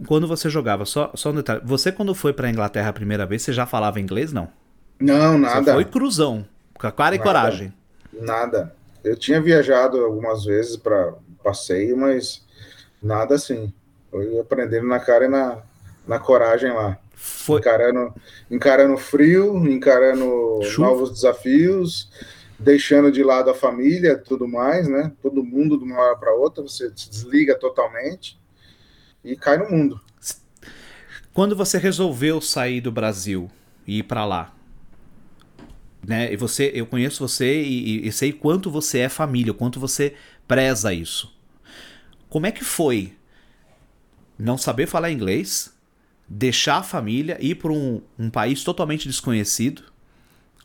quando 0.07 0.27
você 0.27 0.49
jogava, 0.49 0.83
só, 0.85 1.11
só 1.13 1.29
um 1.29 1.35
detalhe. 1.35 1.61
Você, 1.63 1.91
quando 1.91 2.15
foi 2.15 2.33
para 2.33 2.47
a 2.47 2.49
Inglaterra 2.49 2.89
a 2.89 2.93
primeira 2.93 3.25
vez, 3.25 3.41
você 3.41 3.53
já 3.53 3.65
falava 3.65 3.99
inglês, 3.99 4.33
não? 4.33 4.49
Não, 4.99 5.37
nada. 5.37 5.63
Você 5.63 5.73
foi 5.73 5.85
cruzão, 5.85 6.45
com 6.73 6.87
a 6.87 6.91
cara 6.91 7.11
nada, 7.11 7.15
e 7.15 7.19
coragem. 7.19 7.73
Nada. 8.11 8.75
Eu 9.03 9.15
tinha 9.15 9.39
viajado 9.39 10.03
algumas 10.03 10.43
vezes 10.43 10.75
para 10.75 11.13
passeio, 11.43 11.95
mas 11.95 12.45
nada 13.01 13.35
assim. 13.35 13.71
Foi 14.11 14.39
aprendendo 14.39 14.87
na 14.87 14.99
cara 14.99 15.25
e 15.25 15.27
na, 15.27 15.61
na 16.07 16.19
coragem 16.19 16.71
lá. 16.71 16.97
Foi... 17.13 17.59
Encarando, 17.59 18.13
encarando 18.49 18.97
frio, 18.97 19.57
encarando 19.67 20.59
Chuva. 20.63 20.87
novos 20.87 21.11
desafios, 21.11 22.09
deixando 22.57 23.11
de 23.11 23.23
lado 23.23 23.49
a 23.49 23.55
família 23.55 24.17
tudo 24.17 24.47
mais, 24.47 24.87
né? 24.87 25.11
Todo 25.21 25.43
mundo 25.43 25.77
de 25.77 25.83
uma 25.83 25.99
hora 25.99 26.17
para 26.17 26.33
outra, 26.33 26.63
você 26.63 26.91
se 26.95 27.09
desliga 27.09 27.55
totalmente 27.55 28.39
e 29.23 29.35
cai 29.35 29.57
no 29.57 29.69
mundo. 29.69 29.99
Quando 31.33 31.55
você 31.55 31.77
resolveu 31.77 32.41
sair 32.41 32.81
do 32.81 32.91
Brasil 32.91 33.49
e 33.85 33.99
ir 33.99 34.03
para 34.03 34.25
lá, 34.25 34.53
né? 36.05 36.31
E 36.31 36.35
você, 36.35 36.71
eu 36.73 36.85
conheço 36.85 37.27
você 37.27 37.61
e, 37.61 38.07
e 38.07 38.11
sei 38.11 38.31
quanto 38.33 38.71
você 38.71 38.99
é 38.99 39.09
família, 39.09 39.53
quanto 39.53 39.79
você 39.79 40.15
preza 40.47 40.93
isso. 40.93 41.31
Como 42.29 42.45
é 42.45 42.51
que 42.51 42.63
foi 42.63 43.13
não 44.39 44.57
saber 44.57 44.87
falar 44.87 45.11
inglês, 45.11 45.73
deixar 46.27 46.77
a 46.77 46.83
família, 46.83 47.37
ir 47.41 47.55
para 47.55 47.71
um, 47.71 48.01
um 48.17 48.29
país 48.29 48.63
totalmente 48.63 49.07
desconhecido, 49.07 49.83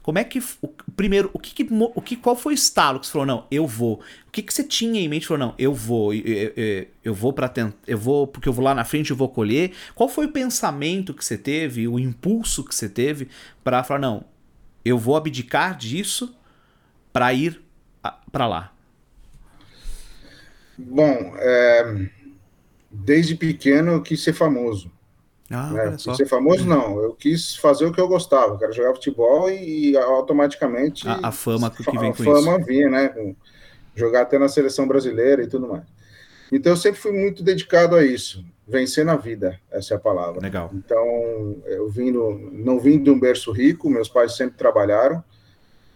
Como 0.04 0.19
é 0.19 0.25
que. 0.25 0.38
O, 0.61 0.69
primeiro, 0.95 1.31
o 1.33 1.38
que, 1.38 1.66
o 1.95 2.02
que 2.02 2.16
qual 2.16 2.37
foi 2.37 2.52
o 2.52 2.54
estalo 2.54 3.00
que 3.00 3.07
você 3.07 3.12
falou, 3.12 3.26
não, 3.26 3.47
eu 3.50 3.66
vou? 3.66 4.02
O 4.28 4.31
que, 4.31 4.43
que 4.43 4.52
você 4.52 4.62
tinha 4.62 5.00
em 5.00 5.09
mente? 5.09 5.26
Falou, 5.26 5.49
não, 5.49 5.54
eu 5.59 5.73
vou, 5.73 6.12
eu, 6.12 6.52
eu, 6.54 6.87
eu 7.02 7.14
vou 7.14 7.33
para 7.33 7.49
tentar. 7.49 7.75
Eu 7.87 7.97
vou, 7.97 8.26
porque 8.26 8.47
eu 8.47 8.52
vou 8.52 8.62
lá 8.62 8.75
na 8.75 8.85
frente 8.85 9.11
eu 9.11 9.16
vou 9.16 9.31
colher. 9.31 9.73
Qual 9.95 10.07
foi 10.07 10.26
o 10.26 10.33
pensamento 10.33 11.14
que 11.14 11.25
você 11.25 11.38
teve, 11.38 11.88
o 11.88 11.99
impulso 11.99 12.62
que 12.62 12.75
você 12.75 12.87
teve 12.88 13.28
para 13.64 13.83
falar, 13.83 14.00
não, 14.00 14.25
eu 14.85 14.99
vou 14.99 15.16
abdicar 15.16 15.75
disso 15.76 16.37
para 17.12 17.33
ir 17.33 17.62
para 18.31 18.47
lá? 18.47 18.75
Bom, 20.76 21.35
é, 21.38 22.11
desde 22.95 23.35
pequeno 23.35 23.93
eu 23.93 24.03
quis 24.03 24.23
ser 24.23 24.33
famoso. 24.33 24.91
Ah, 25.51 25.71
né? 25.71 25.99
Ser 25.99 26.27
famoso, 26.27 26.67
não. 26.67 26.99
Eu 27.01 27.15
quis 27.15 27.57
fazer 27.57 27.85
o 27.85 27.93
que 27.93 28.01
eu 28.01 28.09
gostava, 28.09 28.59
quero 28.59 28.73
jogar 28.73 28.95
futebol 28.95 29.51
e, 29.51 29.91
e 29.91 29.97
automaticamente. 29.97 31.07
A, 31.07 31.29
a, 31.29 31.33
fama 31.33 31.71
que 31.71 31.83
vem 31.99 32.13
com 32.13 32.23
isso. 32.23 32.31
A 32.31 32.43
fama 32.43 32.59
vinha, 32.65 32.89
né? 32.89 33.35
Jogar 33.95 34.23
até 34.23 34.39
na 34.39 34.49
seleção 34.49 34.89
brasileira 34.89 35.43
e 35.43 35.47
tudo 35.47 35.69
mais. 35.69 35.85
Então 36.51 36.73
eu 36.73 36.77
sempre 36.77 37.01
fui 37.01 37.13
muito 37.13 37.43
dedicado 37.43 37.97
a 37.97 38.05
isso, 38.05 38.45
vencer 38.67 39.05
na 39.05 39.17
vida, 39.17 39.59
essa 39.71 39.95
é 39.95 39.97
a 39.97 40.01
palavra. 40.01 40.41
Legal. 40.41 40.71
Então 40.73 41.57
eu 41.67 41.89
vim 41.89 42.11
no, 42.11 42.39
não 42.53 42.79
vim 42.79 43.03
de 43.03 43.11
um 43.11 43.19
berço 43.19 43.51
rico, 43.51 43.91
meus 43.91 44.09
pais 44.09 44.37
sempre 44.37 44.57
trabalharam, 44.57 45.23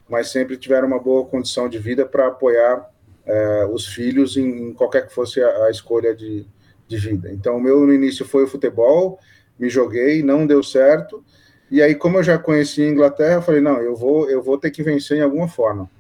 mas 0.09 0.31
sempre 0.31 0.57
tiveram 0.57 0.89
uma 0.89 0.99
boa 0.99 1.25
condição 1.27 1.69
de 1.69 1.79
vida 1.79 2.05
para 2.05 2.29
apoiar 2.29 2.91
é, 3.25 3.67
os 3.67 3.87
filhos 3.87 4.37
em, 4.37 4.71
em, 4.71 4.75
qualquer 4.75 5.07
que 5.07 5.15
fosse 5.15 5.41
a, 5.43 5.67
a 5.67 5.71
escolha 5.71 6.15
de, 6.15 6.47
de 6.89 6.97
vida. 6.97 7.31
Então 7.33 7.57
o 7.57 7.61
meu 7.61 7.87
no 7.87 7.93
início 7.93 8.25
foi 8.25 8.45
o 8.45 8.49
futebol 8.49 9.19
me 9.59 9.69
joguei, 9.69 10.23
não 10.23 10.47
deu 10.47 10.63
certo. 10.63 11.25
E 11.71 11.83
aí, 11.83 11.95
como 11.95 12.19
eu 12.19 12.23
já 12.23 12.39
conhecia 12.39 12.87
a 12.87 12.91
Inglaterra, 12.91 13.35
eu 13.35 13.43
falei, 13.43 13.61
não, 13.61 13.79
eu 13.79 13.95
vou, 13.97 14.31
eu 14.31 14.43
vou 14.43 14.57
ter 14.57 14.71
que 14.71 14.83
vencer 14.83 15.19
em 15.19 15.23
alguma 15.23 15.49
forma. 15.49 15.91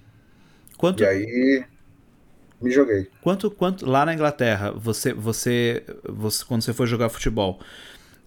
Quanto... 0.77 1.03
E 1.03 1.07
aí 1.07 1.65
me 2.63 2.71
joguei. 2.71 3.09
Quanto, 3.21 3.51
quanto 3.51 3.85
lá 3.85 4.07
na 4.07 4.15
Inglaterra, 4.15 4.71
você, 4.73 5.13
você, 5.13 5.83
você 6.05 6.45
quando 6.45 6.63
você 6.63 6.73
foi 6.73 6.87
jogar 6.87 7.09
futebol, 7.09 7.61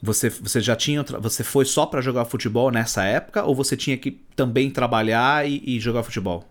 você, 0.04 0.30
você 0.30 0.60
já 0.60 0.76
tinha, 0.76 1.04
você 1.20 1.44
foi 1.44 1.66
só 1.66 1.86
para 1.86 2.02
jogar 2.02 2.26
futebol 2.26 2.70
nessa 2.72 3.04
época 3.04 3.44
ou 3.44 3.56
você 3.56 3.76
tinha 3.78 3.98
que 3.98 4.12
também 4.36 4.70
trabalhar 4.70 5.48
e, 5.48 5.62
e 5.66 5.80
jogar 5.80 6.04
futebol? 6.04 6.46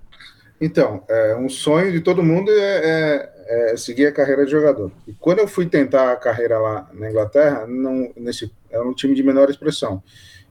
Então, 0.61 1.03
é, 1.09 1.35
um 1.37 1.49
sonho 1.49 1.91
de 1.91 2.01
todo 2.01 2.23
mundo 2.23 2.51
é, 2.51 2.55
é, 2.55 3.73
é, 3.73 3.77
seguir 3.77 4.07
a 4.07 4.13
carreira 4.13 4.45
de 4.45 4.51
jogador. 4.51 4.93
E 5.09 5.13
quando 5.15 5.39
eu 5.39 5.49
fui 5.49 5.67
tentar 5.67 6.13
a 6.13 6.17
carreira 6.17 6.59
lá 6.59 6.89
na 6.93 7.09
Inglaterra, 7.09 7.67
não, 7.67 8.13
nesse, 8.15 8.53
era 8.71 8.85
um 8.87 8.93
time 8.93 9.15
de 9.15 9.23
menor 9.23 9.49
expressão. 9.49 10.03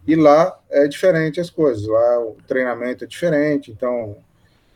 E 0.08 0.16
lá 0.16 0.58
é 0.72 0.88
diferente 0.88 1.40
as 1.40 1.52
coisas, 1.52 1.86
lá 1.86 2.20
o 2.20 2.36
treinamento 2.48 3.04
é 3.04 3.08
diferente, 3.08 3.72
então 3.72 4.18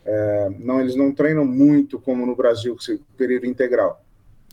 é, 0.06 0.50
não, 0.60 0.80
eles 0.80 0.94
não 0.94 1.12
treinam 1.12 1.44
muito 1.44 1.98
como 1.98 2.24
no 2.24 2.36
Brasil, 2.36 2.76
que 2.76 2.92
é 2.92 2.98
período 3.16 3.46
integral. 3.46 4.00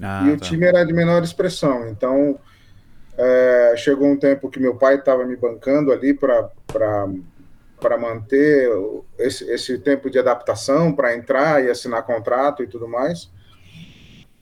Ah, 0.02 0.24
e 0.26 0.32
o 0.32 0.38
tá. 0.40 0.46
time 0.46 0.66
era 0.66 0.84
de 0.84 0.94
menor 0.94 1.24
expressão, 1.24 1.88
então 1.88 2.40
é, 3.16 3.76
chegou 3.78 4.08
um 4.08 4.18
tempo 4.18 4.50
que 4.50 4.60
meu 4.60 4.76
pai 4.76 4.96
estava 4.96 5.24
me 5.26 5.36
bancando 5.36 5.92
ali 5.92 6.14
para 6.14 6.50
para 7.82 7.98
manter 7.98 8.70
esse, 9.18 9.44
esse, 9.52 9.80
tempo 9.80 10.10
de 10.10 10.20
adaptação, 10.20 10.94
para 10.94 11.16
entrar 11.16 11.64
e 11.66 11.70
assinar 11.70 12.06
contrato 12.06 12.64
e 12.64 12.68
tudo 12.68 12.88
mais. 12.88 13.30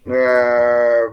É, 0.06 1.10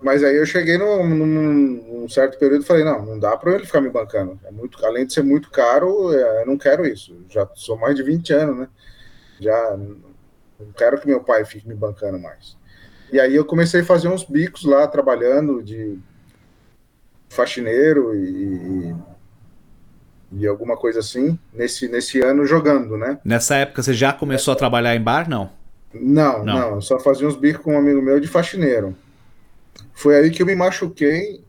mas 0.00 0.22
aí 0.22 0.36
eu 0.36 0.46
cheguei 0.46 0.78
num, 0.78 1.06
num, 1.06 1.26
num, 1.26 2.08
certo 2.08 2.38
período 2.38 2.62
e 2.62 2.66
falei, 2.66 2.84
não, 2.84 3.04
não 3.04 3.18
dá 3.18 3.36
para 3.36 3.54
ele 3.54 3.66
ficar 3.66 3.80
me 3.80 3.90
bancando. 3.90 4.38
É 4.44 4.52
muito, 4.52 4.84
além 4.86 5.04
de 5.04 5.12
ser 5.12 5.24
muito 5.24 5.50
caro, 5.50 6.12
é, 6.14 6.42
eu 6.42 6.46
não 6.46 6.56
quero 6.56 6.86
isso. 6.86 7.24
Já 7.28 7.48
sou 7.54 7.76
mais 7.76 7.96
de 7.96 8.04
20 8.04 8.32
anos, 8.32 8.58
né? 8.58 8.68
Já 9.40 9.76
não 9.76 10.72
quero 10.76 11.00
que 11.00 11.08
meu 11.08 11.24
pai 11.24 11.44
fique 11.44 11.66
me 11.66 11.74
bancando 11.74 12.18
mais. 12.18 12.56
E 13.12 13.18
aí 13.18 13.34
eu 13.34 13.44
comecei 13.44 13.80
a 13.80 13.84
fazer 13.84 14.08
uns 14.08 14.24
bicos 14.24 14.64
lá, 14.64 14.86
trabalhando 14.86 15.62
de 15.62 15.98
faxineiro 17.28 18.14
e, 18.14 18.90
e 18.90 18.96
e 20.32 20.46
alguma 20.46 20.76
coisa 20.76 21.00
assim, 21.00 21.38
nesse, 21.52 21.88
nesse 21.88 22.20
ano 22.20 22.46
jogando, 22.46 22.96
né? 22.96 23.18
Nessa 23.24 23.56
época 23.56 23.82
você 23.82 23.92
já 23.92 24.12
começou 24.12 24.52
a 24.52 24.56
trabalhar 24.56 24.94
em 24.94 25.00
bar, 25.00 25.28
não? 25.28 25.50
Não, 25.92 26.44
não, 26.44 26.70
não 26.72 26.80
só 26.80 26.98
fazia 26.98 27.26
uns 27.26 27.36
bicos 27.36 27.62
com 27.62 27.74
um 27.74 27.78
amigo 27.78 28.02
meu 28.02 28.18
de 28.18 28.26
faxineiro. 28.26 28.96
Foi 29.92 30.16
aí 30.16 30.30
que 30.30 30.42
eu 30.42 30.46
me 30.46 30.54
machuquei 30.54 31.44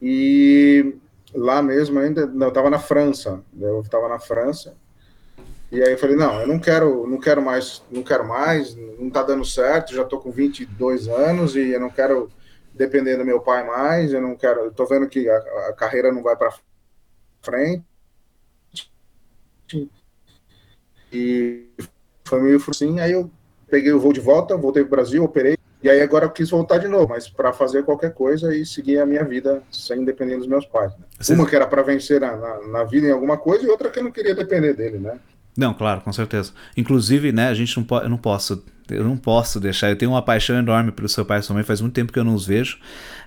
e 0.00 0.96
lá 1.34 1.62
mesmo 1.62 1.98
ainda, 1.98 2.26
não, 2.26 2.46
eu 2.46 2.52
tava 2.52 2.70
na 2.70 2.78
França, 2.78 3.42
eu 3.60 3.84
tava 3.90 4.08
na 4.08 4.18
França, 4.18 4.74
e 5.70 5.82
aí 5.82 5.92
eu 5.92 5.98
falei, 5.98 6.14
não, 6.14 6.40
eu 6.40 6.46
não 6.46 6.58
quero, 6.58 7.06
não 7.06 7.18
quero 7.18 7.42
mais, 7.42 7.82
não 7.90 8.02
quero 8.02 8.26
mais, 8.26 8.76
não 8.98 9.10
tá 9.10 9.22
dando 9.22 9.44
certo, 9.44 9.94
já 9.94 10.04
tô 10.04 10.18
com 10.18 10.30
22 10.30 11.08
anos 11.08 11.56
e 11.56 11.70
eu 11.70 11.80
não 11.80 11.90
quero 11.90 12.30
depender 12.72 13.16
do 13.16 13.24
meu 13.24 13.40
pai 13.40 13.66
mais, 13.66 14.12
eu 14.12 14.20
não 14.20 14.36
quero, 14.36 14.60
eu 14.60 14.72
tô 14.72 14.86
vendo 14.86 15.08
que 15.08 15.28
a, 15.28 15.36
a 15.68 15.72
carreira 15.72 16.12
não 16.12 16.22
vai 16.22 16.36
para 16.36 16.54
frente, 17.42 17.84
e 21.12 21.66
foi 22.24 22.42
meio 22.42 22.62
assim. 22.68 23.00
Aí 23.00 23.12
eu 23.12 23.30
peguei 23.68 23.92
o 23.92 24.00
voo 24.00 24.12
de 24.12 24.20
volta, 24.20 24.56
voltei 24.56 24.82
para 24.82 24.88
o 24.88 24.96
Brasil, 24.96 25.24
operei. 25.24 25.56
E 25.82 25.90
aí 25.90 26.00
agora 26.00 26.24
eu 26.24 26.30
quis 26.30 26.48
voltar 26.48 26.78
de 26.78 26.88
novo, 26.88 27.08
mas 27.10 27.28
para 27.28 27.52
fazer 27.52 27.84
qualquer 27.84 28.14
coisa 28.14 28.56
e 28.56 28.64
seguir 28.64 28.98
a 28.98 29.04
minha 29.04 29.22
vida 29.22 29.62
sem 29.70 30.02
depender 30.02 30.38
dos 30.38 30.46
meus 30.46 30.64
pais. 30.64 30.92
Né? 30.92 31.04
Você... 31.20 31.34
Uma 31.34 31.46
que 31.46 31.54
era 31.54 31.66
para 31.66 31.82
vencer 31.82 32.22
na, 32.22 32.34
na, 32.36 32.68
na, 32.68 32.84
vida 32.84 33.06
em 33.06 33.10
alguma 33.10 33.36
coisa 33.36 33.64
e 33.64 33.68
outra 33.68 33.90
que 33.90 33.98
eu 33.98 34.04
não 34.04 34.10
queria 34.10 34.34
depender 34.34 34.72
dele, 34.72 34.98
né? 34.98 35.18
Não, 35.54 35.74
claro, 35.74 36.00
com 36.00 36.12
certeza. 36.12 36.52
Inclusive, 36.74 37.32
né, 37.32 37.48
a 37.48 37.54
gente 37.54 37.76
não 37.76 37.84
pode, 37.84 38.06
eu 38.06 38.10
não 38.10 38.16
posso 38.16 38.64
eu 38.90 39.04
não 39.04 39.16
posso 39.16 39.58
deixar. 39.58 39.90
Eu 39.90 39.96
tenho 39.96 40.10
uma 40.10 40.22
paixão 40.22 40.56
enorme 40.56 40.92
pelo 40.92 41.08
seu 41.08 41.24
pai 41.24 41.38
e 41.38 41.42
sua 41.42 41.54
mãe, 41.54 41.64
faz 41.64 41.80
muito 41.80 41.94
tempo 41.94 42.12
que 42.12 42.18
eu 42.18 42.24
não 42.24 42.34
os 42.34 42.46
vejo. 42.46 42.78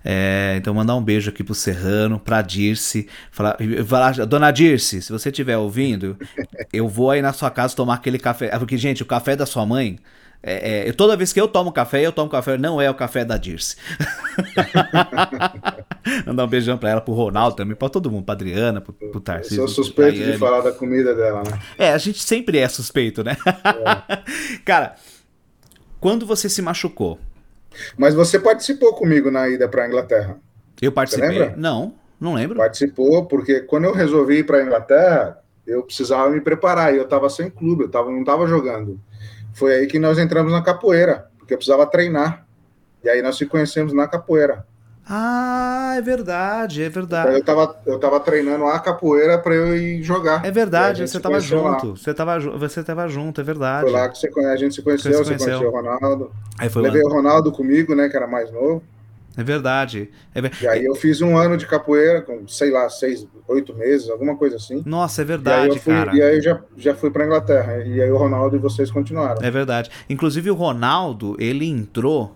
É, 0.03 0.55
então, 0.57 0.73
mandar 0.73 0.95
um 0.95 1.03
beijo 1.03 1.29
aqui 1.29 1.43
pro 1.43 1.55
Serrano, 1.55 2.19
pra 2.19 2.41
Dirce. 2.41 3.07
Falar, 3.31 3.57
falar, 3.85 4.25
Dona 4.25 4.51
Dirce, 4.51 5.01
se 5.01 5.11
você 5.11 5.29
estiver 5.29 5.57
ouvindo, 5.57 6.17
eu 6.71 6.87
vou 6.87 7.11
aí 7.11 7.21
na 7.21 7.33
sua 7.33 7.49
casa 7.49 7.75
tomar 7.75 7.95
aquele 7.95 8.19
café. 8.19 8.57
Porque, 8.57 8.77
gente, 8.77 9.03
o 9.03 9.05
café 9.05 9.35
da 9.35 9.45
sua 9.45 9.65
mãe. 9.65 9.99
É, 10.41 10.87
é, 10.87 10.93
toda 10.93 11.17
vez 11.17 11.33
que 11.33 11.41
eu 11.41 11.47
tomo 11.47 11.71
café, 11.71 12.05
eu 12.05 12.11
tomo 12.11 12.29
café, 12.29 12.57
não 12.57 12.79
é 12.79 12.89
o 12.89 12.93
café 12.93 13.25
da 13.25 13.37
Dirce. 13.37 13.75
Mandar 16.25 16.45
um 16.45 16.47
beijão 16.47 16.77
pra 16.77 16.91
ela, 16.91 17.01
pro 17.01 17.13
Ronaldo 17.13 17.55
também, 17.55 17.75
pra 17.75 17.89
todo 17.89 18.11
mundo, 18.11 18.23
pra 18.23 18.33
Adriana, 18.33 18.79
pro, 18.79 18.93
pro 18.93 19.19
Tarcísio. 19.19 19.63
Eu 19.63 19.67
sou 19.67 19.83
suspeito 19.83 20.23
de 20.23 20.37
falar 20.37 20.61
da 20.61 20.71
comida 20.71 21.15
dela, 21.15 21.43
né? 21.43 21.59
É, 21.77 21.91
a 21.91 21.97
gente 21.97 22.21
sempre 22.21 22.59
é 22.59 22.69
suspeito, 22.69 23.23
né? 23.23 23.35
É. 23.45 24.17
Cara, 24.63 24.95
quando 25.99 26.25
você 26.25 26.49
se 26.49 26.61
machucou? 26.61 27.19
Mas 27.97 28.13
você 28.13 28.39
participou 28.39 28.93
comigo 28.93 29.29
na 29.29 29.47
ida 29.49 29.67
para 29.67 29.83
a 29.83 29.87
Inglaterra. 29.87 30.37
Eu 30.81 30.91
participei? 30.91 31.53
Não, 31.55 31.93
não 32.19 32.33
lembro. 32.33 32.57
Participou, 32.57 33.25
porque 33.25 33.61
quando 33.61 33.85
eu 33.85 33.93
resolvi 33.93 34.39
ir 34.39 34.45
para 34.45 34.57
a 34.57 34.63
Inglaterra, 34.63 35.39
eu 35.65 35.83
precisava 35.83 36.29
me 36.29 36.41
preparar 36.41 36.93
e 36.93 36.97
eu 36.97 37.03
estava 37.03 37.29
sem 37.29 37.49
clube, 37.49 37.83
eu 37.83 37.89
tava, 37.89 38.09
não 38.09 38.21
estava 38.21 38.47
jogando. 38.47 38.99
Foi 39.53 39.73
aí 39.73 39.87
que 39.87 39.99
nós 39.99 40.17
entramos 40.17 40.51
na 40.51 40.61
capoeira, 40.61 41.29
porque 41.37 41.53
eu 41.53 41.57
precisava 41.57 41.85
treinar. 41.85 42.45
E 43.03 43.09
aí 43.09 43.21
nós 43.21 43.37
se 43.37 43.45
conhecemos 43.45 43.93
na 43.93 44.07
capoeira. 44.07 44.65
Ah, 45.09 45.93
é 45.97 46.01
verdade, 46.01 46.83
é 46.83 46.89
verdade. 46.89 47.33
Eu 47.33 47.43
tava, 47.43 47.75
eu 47.85 47.97
tava 47.97 48.19
treinando 48.19 48.65
a 48.65 48.77
capoeira 48.77 49.37
para 49.37 49.55
eu 49.55 49.75
ir 49.75 50.03
jogar. 50.03 50.45
É 50.45 50.51
verdade, 50.51 51.07
você 51.07 51.19
tava 51.19 51.39
junto. 51.39 51.95
Você 51.95 52.13
tava, 52.13 52.37
você 52.39 52.83
tava 52.83 53.07
junto, 53.07 53.39
é 53.39 53.43
verdade. 53.43 53.83
Foi 53.83 53.91
lá 53.91 54.09
que 54.09 54.17
você, 54.17 54.27
a 54.27 54.55
gente 54.57 54.75
se 54.75 54.81
conheceu, 54.81 55.13
você, 55.13 55.23
conheceu. 55.23 55.59
você 55.59 55.65
conheceu 55.65 55.69
o 55.69 55.71
Ronaldo. 55.71 56.31
Aí 56.59 56.69
foi 56.69 56.81
Levei 56.81 57.01
lá. 57.03 57.09
o 57.09 57.13
Ronaldo 57.13 57.51
comigo, 57.53 57.95
né, 57.95 58.09
que 58.09 58.17
era 58.17 58.27
mais 58.27 58.51
novo. 58.51 58.83
É 59.37 59.43
verdade. 59.43 60.09
É 60.35 60.41
ver... 60.41 60.51
E 60.61 60.67
aí 60.67 60.83
eu 60.83 60.95
fiz 60.95 61.21
um 61.21 61.37
ano 61.37 61.55
de 61.55 61.65
capoeira, 61.65 62.21
com, 62.21 62.45
sei 62.47 62.69
lá, 62.69 62.89
seis, 62.89 63.25
oito 63.47 63.73
meses, 63.73 64.09
alguma 64.09 64.35
coisa 64.35 64.57
assim. 64.57 64.83
Nossa, 64.85 65.21
é 65.21 65.25
verdade, 65.25 65.77
e 65.77 65.79
fui, 65.79 65.93
cara. 65.93 66.13
E 66.13 66.21
aí 66.21 66.35
eu 66.37 66.41
já, 66.41 66.59
já 66.75 66.95
fui 66.95 67.11
pra 67.11 67.23
Inglaterra. 67.23 67.77
E 67.85 68.01
aí 68.01 68.11
o 68.11 68.17
Ronaldo 68.17 68.57
e 68.57 68.59
vocês 68.59 68.91
continuaram. 68.91 69.41
É 69.41 69.51
verdade. 69.51 69.89
Inclusive 70.09 70.49
o 70.51 70.55
Ronaldo, 70.55 71.37
ele 71.39 71.65
entrou. 71.65 72.35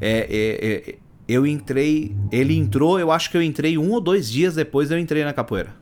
É, 0.00 0.26
é, 0.30 0.90
é 0.92 1.09
eu 1.32 1.46
entrei. 1.46 2.14
Ele 2.30 2.56
entrou, 2.56 2.98
eu 2.98 3.10
acho 3.10 3.30
que 3.30 3.36
eu 3.36 3.42
entrei 3.42 3.78
um 3.78 3.90
ou 3.90 4.00
dois 4.00 4.30
dias 4.30 4.54
depois 4.54 4.90
eu 4.90 4.98
entrei 4.98 5.24
na 5.24 5.32
capoeira. 5.32 5.80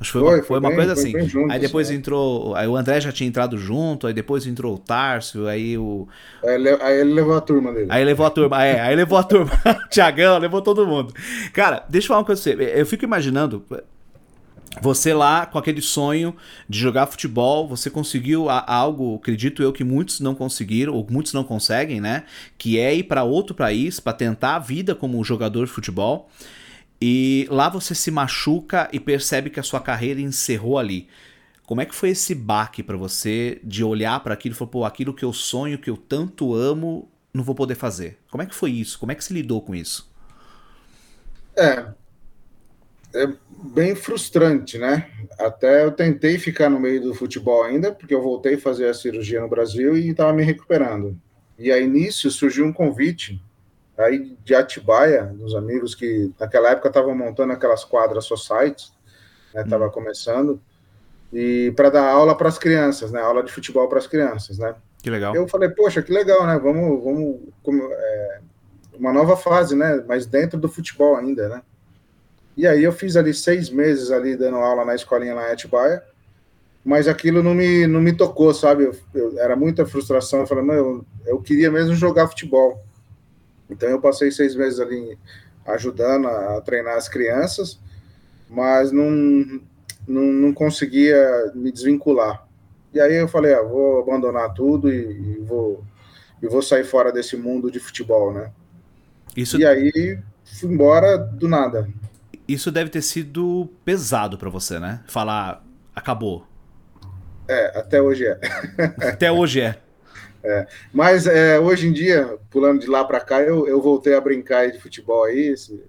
Acho 0.00 0.12
que 0.12 0.18
foi, 0.18 0.20
foi, 0.20 0.34
uma, 0.34 0.42
foi 0.42 0.58
uma 0.58 0.68
bem, 0.68 0.76
coisa 0.76 0.92
assim. 0.92 1.28
Junto, 1.28 1.52
aí 1.52 1.60
depois 1.60 1.86
assim, 1.86 1.96
entrou. 1.96 2.54
Aí 2.56 2.66
o 2.66 2.76
André 2.76 3.00
já 3.00 3.12
tinha 3.12 3.28
entrado 3.28 3.56
junto, 3.56 4.06
aí 4.06 4.12
depois 4.12 4.46
entrou 4.46 4.74
o 4.74 4.78
Tárcio, 4.78 5.46
aí 5.46 5.78
o. 5.78 6.08
Aí 6.42 7.00
ele 7.00 7.14
levou 7.14 7.36
a 7.36 7.40
turma 7.40 7.72
dele. 7.72 7.86
Aí 7.88 8.04
levou 8.04 8.26
a 8.26 8.30
turma, 8.30 8.64
é, 8.64 8.80
aí 8.80 8.96
levou 8.96 9.16
a 9.16 9.22
turma. 9.22 9.52
Tiagão, 9.90 10.38
levou 10.38 10.60
todo 10.60 10.86
mundo. 10.86 11.14
Cara, 11.52 11.84
deixa 11.88 12.06
eu 12.06 12.08
falar 12.08 12.20
uma 12.20 12.26
coisa 12.26 12.42
pra 12.42 12.64
você. 12.64 12.80
Eu 12.80 12.86
fico 12.86 13.04
imaginando. 13.04 13.64
Você 14.82 15.14
lá 15.14 15.46
com 15.46 15.56
aquele 15.56 15.80
sonho 15.80 16.36
de 16.68 16.78
jogar 16.78 17.06
futebol, 17.06 17.68
você 17.68 17.88
conseguiu 17.88 18.50
algo, 18.50 19.16
acredito 19.16 19.62
eu 19.62 19.72
que 19.72 19.84
muitos 19.84 20.20
não 20.20 20.34
conseguiram, 20.34 20.94
ou 20.94 21.06
muitos 21.08 21.32
não 21.32 21.44
conseguem, 21.44 22.00
né? 22.00 22.24
Que 22.58 22.78
é 22.78 22.94
ir 22.94 23.04
para 23.04 23.22
outro 23.22 23.54
país 23.54 24.00
para 24.00 24.12
tentar 24.12 24.56
a 24.56 24.58
vida 24.58 24.94
como 24.94 25.22
jogador 25.24 25.66
de 25.66 25.72
futebol. 25.72 26.28
E 27.00 27.46
lá 27.50 27.68
você 27.68 27.94
se 27.94 28.10
machuca 28.10 28.88
e 28.92 28.98
percebe 28.98 29.50
que 29.50 29.60
a 29.60 29.62
sua 29.62 29.80
carreira 29.80 30.20
encerrou 30.20 30.78
ali. 30.78 31.08
Como 31.66 31.80
é 31.80 31.86
que 31.86 31.94
foi 31.94 32.10
esse 32.10 32.34
baque 32.34 32.82
para 32.82 32.96
você 32.96 33.60
de 33.64 33.82
olhar 33.82 34.20
para 34.20 34.34
aquilo 34.34 34.54
e 34.54 34.58
falar, 34.58 34.70
pô, 34.70 34.84
aquilo 34.84 35.14
que 35.14 35.24
eu 35.24 35.32
sonho, 35.32 35.78
que 35.78 35.88
eu 35.88 35.96
tanto 35.96 36.54
amo, 36.54 37.08
não 37.32 37.42
vou 37.42 37.54
poder 37.54 37.74
fazer? 37.74 38.18
Como 38.30 38.42
é 38.42 38.46
que 38.46 38.54
foi 38.54 38.70
isso? 38.70 38.98
Como 38.98 39.12
é 39.12 39.14
que 39.14 39.24
se 39.24 39.32
lidou 39.32 39.62
com 39.62 39.74
isso? 39.74 40.12
É, 41.56 41.86
é 43.14 43.36
bem 43.64 43.94
frustrante, 43.94 44.78
né? 44.78 45.10
Até 45.38 45.84
eu 45.84 45.90
tentei 45.90 46.38
ficar 46.38 46.68
no 46.68 46.78
meio 46.78 47.00
do 47.00 47.14
futebol 47.14 47.62
ainda, 47.62 47.92
porque 47.92 48.14
eu 48.14 48.22
voltei 48.22 48.54
a 48.54 48.60
fazer 48.60 48.88
a 48.88 48.94
cirurgia 48.94 49.40
no 49.40 49.48
Brasil 49.48 49.96
e 49.96 50.10
estava 50.10 50.32
me 50.32 50.42
recuperando. 50.42 51.18
E 51.58 51.72
aí, 51.72 51.86
nisso, 51.86 52.30
surgiu 52.30 52.66
um 52.66 52.72
convite 52.72 53.40
aí 53.96 54.36
de 54.44 54.54
Atibaia, 54.54 55.24
dos 55.26 55.54
amigos 55.54 55.94
que 55.94 56.32
naquela 56.38 56.70
época 56.70 56.88
estavam 56.88 57.14
montando 57.14 57.52
aquelas 57.52 57.84
quadras 57.84 58.24
society, 58.24 58.92
né? 59.54 59.64
Tava 59.64 59.86
hum. 59.86 59.90
começando 59.90 60.60
e 61.32 61.72
para 61.74 61.90
dar 61.90 62.08
aula 62.08 62.36
para 62.36 62.48
as 62.48 62.58
crianças, 62.58 63.10
né? 63.10 63.20
Aula 63.20 63.42
de 63.42 63.50
futebol 63.50 63.88
para 63.88 63.98
as 63.98 64.06
crianças, 64.06 64.56
né? 64.56 64.74
Que 65.02 65.10
legal. 65.10 65.34
Eu 65.34 65.48
falei, 65.48 65.68
poxa, 65.68 66.00
que 66.00 66.12
legal, 66.12 66.46
né? 66.46 66.58
Vamos, 66.58 67.02
vamos, 67.02 67.40
é, 67.92 68.40
uma 68.96 69.12
nova 69.12 69.36
fase, 69.36 69.74
né? 69.74 70.02
Mas 70.06 70.26
dentro 70.26 70.58
do 70.58 70.68
futebol 70.68 71.16
ainda, 71.16 71.48
né? 71.48 71.62
E 72.56 72.66
aí 72.66 72.84
eu 72.84 72.92
fiz 72.92 73.16
ali 73.16 73.34
seis 73.34 73.68
meses 73.68 74.10
ali 74.10 74.36
dando 74.36 74.56
aula 74.58 74.84
na 74.84 74.94
escolinha 74.94 75.34
lá 75.34 75.48
em 75.48 75.52
Atibaia, 75.52 76.02
mas 76.84 77.08
aquilo 77.08 77.42
não 77.42 77.54
me, 77.54 77.86
não 77.86 78.00
me 78.00 78.12
tocou, 78.12 78.52
sabe? 78.54 78.84
Eu, 78.84 78.96
eu, 79.14 79.38
era 79.38 79.56
muita 79.56 79.86
frustração. 79.86 80.40
Eu 80.40 80.46
falei, 80.46 80.64
não, 80.64 80.74
eu, 80.74 81.06
eu 81.26 81.40
queria 81.40 81.70
mesmo 81.70 81.94
jogar 81.94 82.28
futebol. 82.28 82.84
Então 83.68 83.88
eu 83.88 84.00
passei 84.00 84.30
seis 84.30 84.54
meses 84.54 84.78
ali 84.78 85.18
ajudando 85.66 86.28
a, 86.28 86.58
a 86.58 86.60
treinar 86.60 86.96
as 86.96 87.08
crianças, 87.08 87.80
mas 88.48 88.92
não, 88.92 89.10
não, 90.06 90.22
não, 90.22 90.52
conseguia 90.52 91.50
me 91.54 91.72
desvincular. 91.72 92.46
E 92.92 93.00
aí 93.00 93.14
eu 93.14 93.26
falei, 93.26 93.54
ah, 93.54 93.62
vou 93.62 94.00
abandonar 94.00 94.52
tudo 94.52 94.92
e, 94.92 95.38
e, 95.38 95.38
vou, 95.40 95.82
e 96.42 96.46
vou 96.46 96.62
sair 96.62 96.84
fora 96.84 97.10
desse 97.10 97.36
mundo 97.36 97.70
de 97.70 97.80
futebol, 97.80 98.32
né? 98.32 98.52
Isso... 99.36 99.58
E 99.58 99.66
aí 99.66 100.18
fui 100.44 100.72
embora 100.72 101.16
do 101.16 101.48
nada. 101.48 101.88
Isso 102.46 102.70
deve 102.70 102.90
ter 102.90 103.02
sido 103.02 103.70
pesado 103.84 104.36
para 104.36 104.50
você, 104.50 104.78
né? 104.78 105.00
Falar, 105.06 105.64
acabou. 105.94 106.46
É, 107.48 107.78
até 107.78 108.00
hoje 108.00 108.26
é. 108.26 108.38
até 109.08 109.30
hoje 109.32 109.60
é. 109.60 109.76
é. 110.42 110.66
Mas 110.92 111.26
é, 111.26 111.58
hoje 111.58 111.88
em 111.88 111.92
dia, 111.92 112.38
pulando 112.50 112.80
de 112.80 112.86
lá 112.86 113.04
para 113.04 113.20
cá, 113.20 113.40
eu, 113.40 113.66
eu 113.66 113.80
voltei 113.80 114.14
a 114.14 114.20
brincar 114.20 114.70
de 114.70 114.78
futebol 114.78 115.24
aí, 115.24 115.48
esse, 115.48 115.82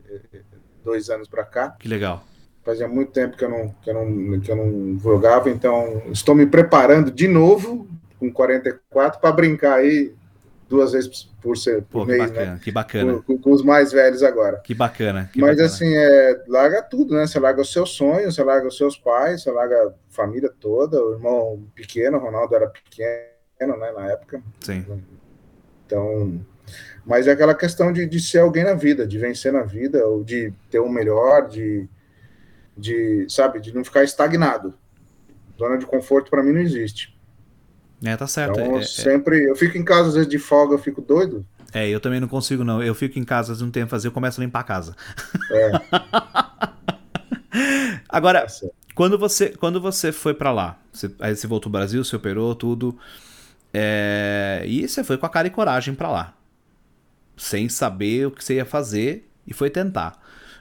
dois 0.84 1.10
anos 1.10 1.28
para 1.28 1.44
cá. 1.44 1.76
Que 1.80 1.88
legal. 1.88 2.24
Fazia 2.64 2.88
muito 2.88 3.12
tempo 3.12 3.38
que 3.38 3.44
eu, 3.44 3.50
não, 3.50 3.70
que, 3.82 3.90
eu 3.90 3.94
não, 3.94 4.40
que 4.40 4.52
eu 4.52 4.56
não 4.56 5.00
jogava, 5.00 5.50
então 5.50 6.02
estou 6.12 6.34
me 6.34 6.46
preparando 6.46 7.12
de 7.12 7.28
novo, 7.28 7.88
com 8.20 8.32
44, 8.32 9.20
para 9.20 9.32
brincar 9.32 9.76
aí 9.76 10.14
duas 10.68 10.92
vezes 10.94 11.24
por, 11.42 11.58
ser, 11.58 11.84
por 11.84 12.02
Pô, 12.02 12.06
mês, 12.06 12.22
que 12.22 12.28
bacana, 12.28 12.52
né? 12.52 12.60
Que 12.64 12.72
bacana. 12.72 13.22
Com, 13.22 13.38
com, 13.38 13.52
os 13.52 13.64
mais 13.64 13.92
velhos 13.92 14.24
agora. 14.24 14.58
Que 14.58 14.74
bacana. 14.74 15.30
Que 15.32 15.40
Mas 15.40 15.52
bacana. 15.52 15.68
assim, 15.68 15.96
é, 15.96 16.44
larga 16.48 16.82
tudo, 16.82 17.14
né? 17.14 17.28
Você 17.28 17.40
larga 17.40 17.62
os 17.62 17.72
seus 17.72 17.92
sonhos, 17.92 18.36
você 18.36 18.44
larga 18.44 18.68
os 18.68 18.78
seus 18.78 18.98
pais, 18.98 19.44
você 19.44 19.52
larga 19.52 19.76
a 19.76 19.94
família 20.10 20.52
toda, 20.60 21.04
o 21.04 21.14
irmão 21.14 21.64
pequeno, 21.76 22.18
o 22.18 22.22
Ronaldo 22.22 22.56
era 22.56 22.68
pequeno, 22.68 23.78
né, 23.78 23.92
na 23.92 24.12
época. 24.12 24.42
Sim. 24.62 24.86
Então, 25.86 26.42
mas 27.06 27.28
é 27.28 27.32
aquela 27.32 27.54
questão 27.54 27.94
de, 27.94 28.06
de 28.08 28.20
ser 28.20 28.40
alguém 28.40 28.64
na 28.64 28.74
vida, 28.74 29.06
de 29.06 29.18
vencer 29.18 29.54
na 29.54 29.62
vida, 29.62 30.06
ou 30.08 30.24
de 30.24 30.52
ter 30.70 30.80
o 30.80 30.86
um 30.86 30.90
melhor, 30.90 31.48
de, 31.48 31.88
de, 32.76 33.28
sabe, 33.30 33.60
de 33.60 33.74
não 33.74 33.84
ficar 33.84 34.04
estagnado. 34.04 34.74
Zona 35.58 35.78
de 35.78 35.86
conforto 35.86 36.30
para 36.30 36.44
mim 36.44 36.52
não 36.52 36.62
existe. 36.62 37.15
É, 38.06 38.16
tá 38.16 38.28
certo. 38.28 38.60
Então, 38.60 38.78
é, 38.78 38.82
é, 38.82 38.84
sempre. 38.84 39.44
Eu 39.50 39.56
fico 39.56 39.78
em 39.78 39.84
casa, 39.84 40.10
às 40.10 40.14
vezes, 40.14 40.30
de 40.30 40.38
folga, 40.38 40.76
eu 40.76 40.80
fico 40.80 41.02
doido. 41.02 41.46
É, 41.74 41.90
eu 41.90 42.00
também 42.00 42.20
não 42.20 42.28
consigo, 42.28 42.64
não. 42.64 42.82
Eu 42.82 42.96
fico 42.96 43.20
em 43.20 43.24
casa, 43.24 43.52
às 43.52 43.58
vezes 43.58 43.62
não 43.62 43.72
tenho 43.72 43.86
a 43.86 43.90
fazer, 43.90 44.08
eu 44.08 44.12
começo 44.12 44.40
a 44.40 44.44
limpar 44.44 44.62
a 44.62 44.64
casa. 44.64 44.96
É. 45.52 45.72
Agora, 48.08 48.46
tá 48.46 48.68
quando 48.96 49.18
você, 49.18 49.50
quando 49.50 49.82
você 49.82 50.12
foi 50.12 50.34
para 50.34 50.52
lá, 50.52 50.80
você, 50.92 51.12
aí 51.20 51.36
você 51.36 51.46
voltou 51.48 51.68
ao 51.68 51.74
Brasil, 51.74 52.04
você 52.04 52.16
operou 52.16 52.56
tudo, 52.56 52.98
é, 53.74 54.64
e 54.66 54.88
você 54.88 55.04
foi 55.04 55.18
com 55.18 55.26
a 55.26 55.30
cara 55.30 55.48
e 55.48 55.52
coragem 55.52 55.94
para 55.94 56.10
lá, 56.10 56.34
sem 57.36 57.68
saber 57.68 58.28
o 58.28 58.32
que 58.32 58.42
você 58.42 58.56
ia 58.56 58.66
fazer 58.66 59.30
e 59.46 59.54
foi 59.54 59.70
tentar. 59.70 60.18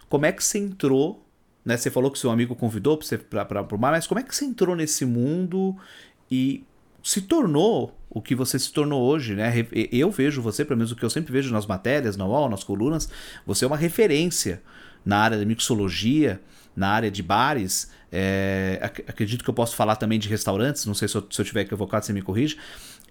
Como 0.09 0.27
é 0.27 0.33
que 0.33 0.43
você 0.43 0.59
entrou? 0.59 1.25
Né, 1.65 1.77
você 1.77 1.91
falou 1.91 2.11
que 2.11 2.19
seu 2.19 2.31
amigo 2.31 2.55
convidou 2.57 2.99
para 3.31 3.75
o 3.75 3.79
mar, 3.79 3.93
mas 3.93 4.07
como 4.07 4.19
é 4.21 4.23
que 4.23 4.35
você 4.35 4.45
entrou 4.45 4.77
nesse 4.77 5.07
mundo 5.07 5.77
e 6.31 6.65
se 7.05 7.21
tornou 7.21 7.95
o 8.09 8.23
que 8.23 8.35
você 8.35 8.59
se 8.59 8.73
tornou 8.73 9.03
hoje, 9.03 9.35
né? 9.35 9.53
Eu 9.93 10.11
vejo 10.11 10.41
você, 10.41 10.65
pelo 10.65 10.79
menos 10.79 10.91
o 10.91 10.97
que 10.97 11.05
eu 11.05 11.11
sempre 11.11 11.31
vejo 11.31 11.53
nas 11.53 11.67
matérias, 11.67 12.17
na 12.17 12.25
UOL, 12.25 12.49
nas 12.49 12.65
colunas, 12.65 13.11
você 13.47 13.67
é 13.67 13.69
uma 13.69 13.77
referência 13.77 14.63
na 15.05 15.19
área 15.19 15.37
da 15.37 15.45
mixologia, 15.45 16.41
na 16.75 16.89
área 16.89 17.11
de 17.11 17.23
bares. 17.23 17.91
É, 18.11 18.79
acredito 19.07 19.45
que 19.45 19.51
eu 19.51 19.55
posso 19.55 19.77
falar 19.77 19.97
também 19.97 20.19
de 20.19 20.31
restaurantes, 20.31 20.87
não 20.87 20.95
sei 20.95 21.07
se 21.07 21.15
eu, 21.15 21.27
se 21.31 21.39
eu 21.39 21.45
tiver 21.45 21.61
equivocado, 21.61 22.07
você 22.07 22.13
me 22.15 22.23
corrige. 22.23 22.57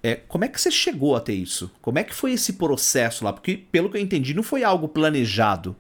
É, 0.02 0.16
como 0.16 0.44
é 0.44 0.48
que 0.48 0.60
você 0.60 0.72
chegou 0.72 1.16
a 1.16 1.22
ter 1.22 1.36
isso? 1.36 1.70
Como 1.80 2.00
é 2.00 2.04
que 2.04 2.16
foi 2.16 2.32
esse 2.32 2.54
processo 2.54 3.24
lá? 3.24 3.32
Porque, 3.32 3.56
pelo 3.72 3.92
que 3.92 3.98
eu 3.98 4.02
entendi, 4.02 4.34
não 4.34 4.44
foi 4.44 4.64
algo 4.64 4.88
planejado. 4.88 5.76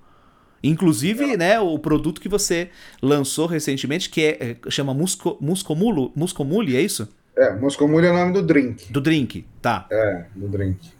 Inclusive, 0.63 1.36
né, 1.36 1.60
o 1.60 1.80
produto 1.80 2.21
que 2.21 2.30
você 2.30 2.69
lançou 3.02 3.47
recentemente, 3.47 4.10
que 4.10 4.21
é, 4.21 4.58
é 4.65 4.69
chama 4.69 4.93
Musco, 4.93 5.36
Muscomulo, 5.41 6.13
Muscomule, 6.15 6.78
é 6.78 6.82
isso? 6.82 7.10
É, 7.36 7.52
Moscomule 7.54 8.06
é 8.06 8.12
o 8.12 8.13
nome 8.13 8.34
do 8.34 8.43
drink. 8.43 8.91
Do 8.91 9.02
drink, 9.02 9.46
tá. 9.62 9.88
É, 9.91 10.26
do 10.36 10.48
drink. 10.48 10.91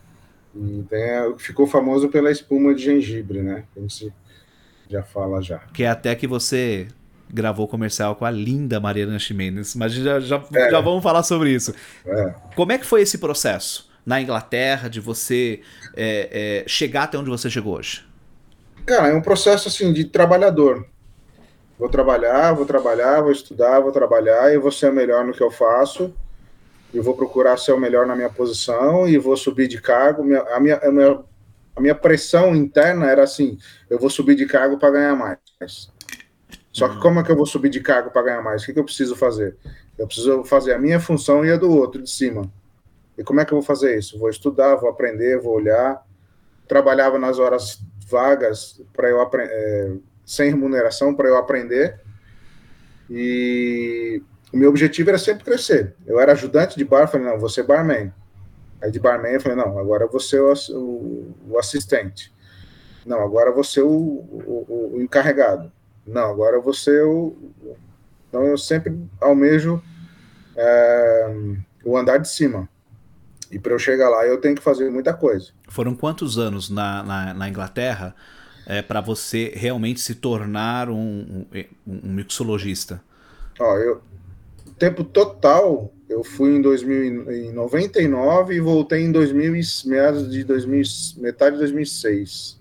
E 0.56 0.84
tem, 0.90 1.38
ficou 1.38 1.68
famoso 1.68 2.10
pela 2.10 2.32
espuma 2.32 2.74
de 2.74 2.84
gengibre, 2.84 3.42
né? 3.42 3.64
A 3.76 3.80
gente 3.80 4.12
já 4.90 5.04
fala 5.04 5.42
já. 5.42 5.60
Que 5.74 5.84
é 5.84 5.90
até 5.90 6.16
que 6.16 6.28
você 6.28 6.88
gravou 7.32 7.68
comercial 7.68 8.16
com 8.16 8.26
a 8.26 8.32
linda 8.32 8.80
Mariana 8.80 9.18
Ximenes, 9.18 9.76
mas 9.76 9.94
já, 9.94 10.20
já, 10.20 10.44
é. 10.54 10.70
já 10.70 10.80
vamos 10.80 11.04
falar 11.04 11.24
sobre 11.24 11.52
isso. 11.52 11.74
É. 12.06 12.34
Como 12.56 12.72
é 12.72 12.78
que 12.78 12.86
foi 12.86 13.02
esse 13.02 13.18
processo 13.18 13.92
na 14.06 14.22
Inglaterra 14.22 14.88
de 14.88 15.00
você 15.00 15.62
é, 15.96 16.64
é, 16.64 16.68
chegar 16.68 17.04
até 17.04 17.18
onde 17.18 17.30
você 17.30 17.50
chegou 17.50 17.78
hoje? 17.78 18.06
Cara, 18.86 19.08
é 19.08 19.14
um 19.16 19.22
processo 19.22 19.68
assim 19.68 19.94
de 19.94 20.06
trabalhador. 20.06 20.86
Vou 21.80 21.90
trabalhar, 21.90 22.54
vou 22.54 22.66
trabalhar, 22.66 23.22
vou 23.22 23.32
estudar, 23.32 23.80
vou 23.80 23.92
trabalhar 23.92 24.54
e 24.54 24.58
vou 24.58 24.72
ser 24.72 24.92
melhor 24.92 25.26
no 25.26 25.34
que 25.34 25.42
eu 25.42 25.50
faço 25.50 26.14
e 26.94 27.00
vou 27.00 27.16
procurar 27.16 27.58
ser 27.58 27.72
o 27.72 27.80
melhor 27.80 28.06
na 28.06 28.16
minha 28.16 28.30
posição 28.30 29.08
e 29.08 29.18
vou 29.18 29.36
subir 29.36 29.68
de 29.68 29.82
cargo. 29.82 30.24
Minha, 30.24 30.42
a, 30.42 30.60
minha, 30.60 30.78
a, 30.78 30.92
minha, 30.92 31.24
a 31.76 31.82
minha 31.82 31.96
pressão 31.96 32.56
interna 32.56 33.10
era 33.10 33.24
assim: 33.24 33.58
eu 33.90 33.98
vou 33.98 34.10
subir 34.10 34.36
de 34.36 34.46
cargo 34.46 34.78
para 34.78 34.92
ganhar 34.92 35.16
mais. 35.16 35.40
Só 36.72 36.88
que 36.90 37.00
como 37.00 37.20
é 37.20 37.24
que 37.24 37.32
eu 37.32 37.36
vou 37.36 37.46
subir 37.46 37.70
de 37.70 37.80
cargo 37.80 38.12
para 38.12 38.22
ganhar 38.22 38.42
mais? 38.42 38.62
O 38.62 38.66
que, 38.66 38.74
que 38.74 38.80
eu 38.80 38.84
preciso 38.84 39.16
fazer? 39.16 39.58
Eu 39.98 40.06
preciso 40.06 40.44
fazer 40.44 40.74
a 40.74 40.80
minha 40.80 41.00
função 41.00 41.44
e 41.46 41.52
a 41.52 41.58
do 41.58 41.72
outro 41.72 42.02
de 42.02 42.10
cima. 42.10 42.52
E 43.18 43.24
como 43.24 43.40
é 43.40 43.46
que 43.46 43.54
eu 43.54 43.58
vou 43.58 43.66
fazer 43.66 43.98
isso? 43.98 44.18
Vou 44.18 44.30
estudar, 44.30 44.76
vou 44.76 44.90
aprender, 44.90 45.40
vou 45.40 45.54
olhar. 45.54 46.04
Trabalhava 46.68 47.20
nas 47.20 47.40
horas 47.40 47.80
vagas 48.08 48.82
para 48.92 49.10
eu 49.10 49.22
aprender, 49.22 49.52
é, 49.52 49.94
sem 50.26 50.50
remuneração 50.50 51.14
para 51.14 51.30
eu 51.30 51.38
aprender. 51.38 52.00
E 53.10 54.22
o 54.54 54.58
meu 54.58 54.70
objetivo 54.70 55.10
era 55.10 55.18
sempre 55.18 55.44
crescer. 55.44 55.96
Eu 56.06 56.20
era 56.20 56.34
ajudante 56.34 56.78
de 56.78 56.86
bar, 56.86 57.08
falei, 57.08 57.26
não, 57.26 57.40
vou 57.40 57.50
ser 57.50 57.64
barman. 57.64 58.14
Aí 58.80 58.92
de 58.92 59.00
barman 59.00 59.32
eu 59.32 59.42
falei, 59.42 59.58
não, 59.58 59.80
agora 59.80 60.06
vou 60.06 60.20
ser 60.20 60.42
o, 60.42 60.54
o, 60.78 61.36
o 61.50 61.58
assistente. 61.58 62.32
Não, 63.04 63.20
agora 63.22 63.52
vou 63.52 63.64
ser 63.64 63.82
o, 63.82 63.90
o, 63.90 64.92
o, 64.96 65.02
encarregado. 65.02 65.72
Não, 66.06 66.30
agora 66.30 66.62
ser 66.74 67.04
o. 67.04 67.36
Então 68.30 68.44
eu 68.44 68.58
sempre 68.58 68.96
almejo 69.20 69.82
é, 70.56 71.36
o 71.84 71.98
andar 71.98 72.18
de 72.18 72.30
cima. 72.30 72.70
E 73.52 73.58
para 73.58 73.74
eu 73.74 73.80
chegar 73.80 74.10
lá 74.10 74.26
eu 74.26 74.40
tenho 74.40 74.56
que 74.56 74.62
fazer 74.62 74.90
muita 74.90 75.14
coisa. 75.14 75.52
Foram 75.68 75.96
quantos 75.96 76.38
anos 76.38 76.70
na, 76.70 77.04
na, 77.04 77.34
na 77.34 77.50
Inglaterra 77.50 78.16
é, 78.66 78.82
para 78.82 79.02
você 79.02 79.52
realmente 79.56 80.00
se 80.00 80.16
tornar 80.16 80.90
um, 80.90 81.46
um, 81.52 81.66
um 81.88 82.14
mixologista? 82.14 83.02
Ó, 83.60 83.78
eu, 83.78 84.02
tempo 84.84 85.02
total, 85.06 85.94
eu 86.10 86.26
fui 86.26 86.58
em, 86.58 86.62
2000, 86.62 87.32
em 87.32 87.54
99 87.54 88.54
e 88.54 88.60
voltei 88.60 89.02
em 89.02 89.14
2000, 89.14 89.54
meados 89.86 90.30
de 90.30 90.44
2000, 90.44 90.84
metade 91.20 91.54
de 91.54 91.60
2006. 91.60 92.60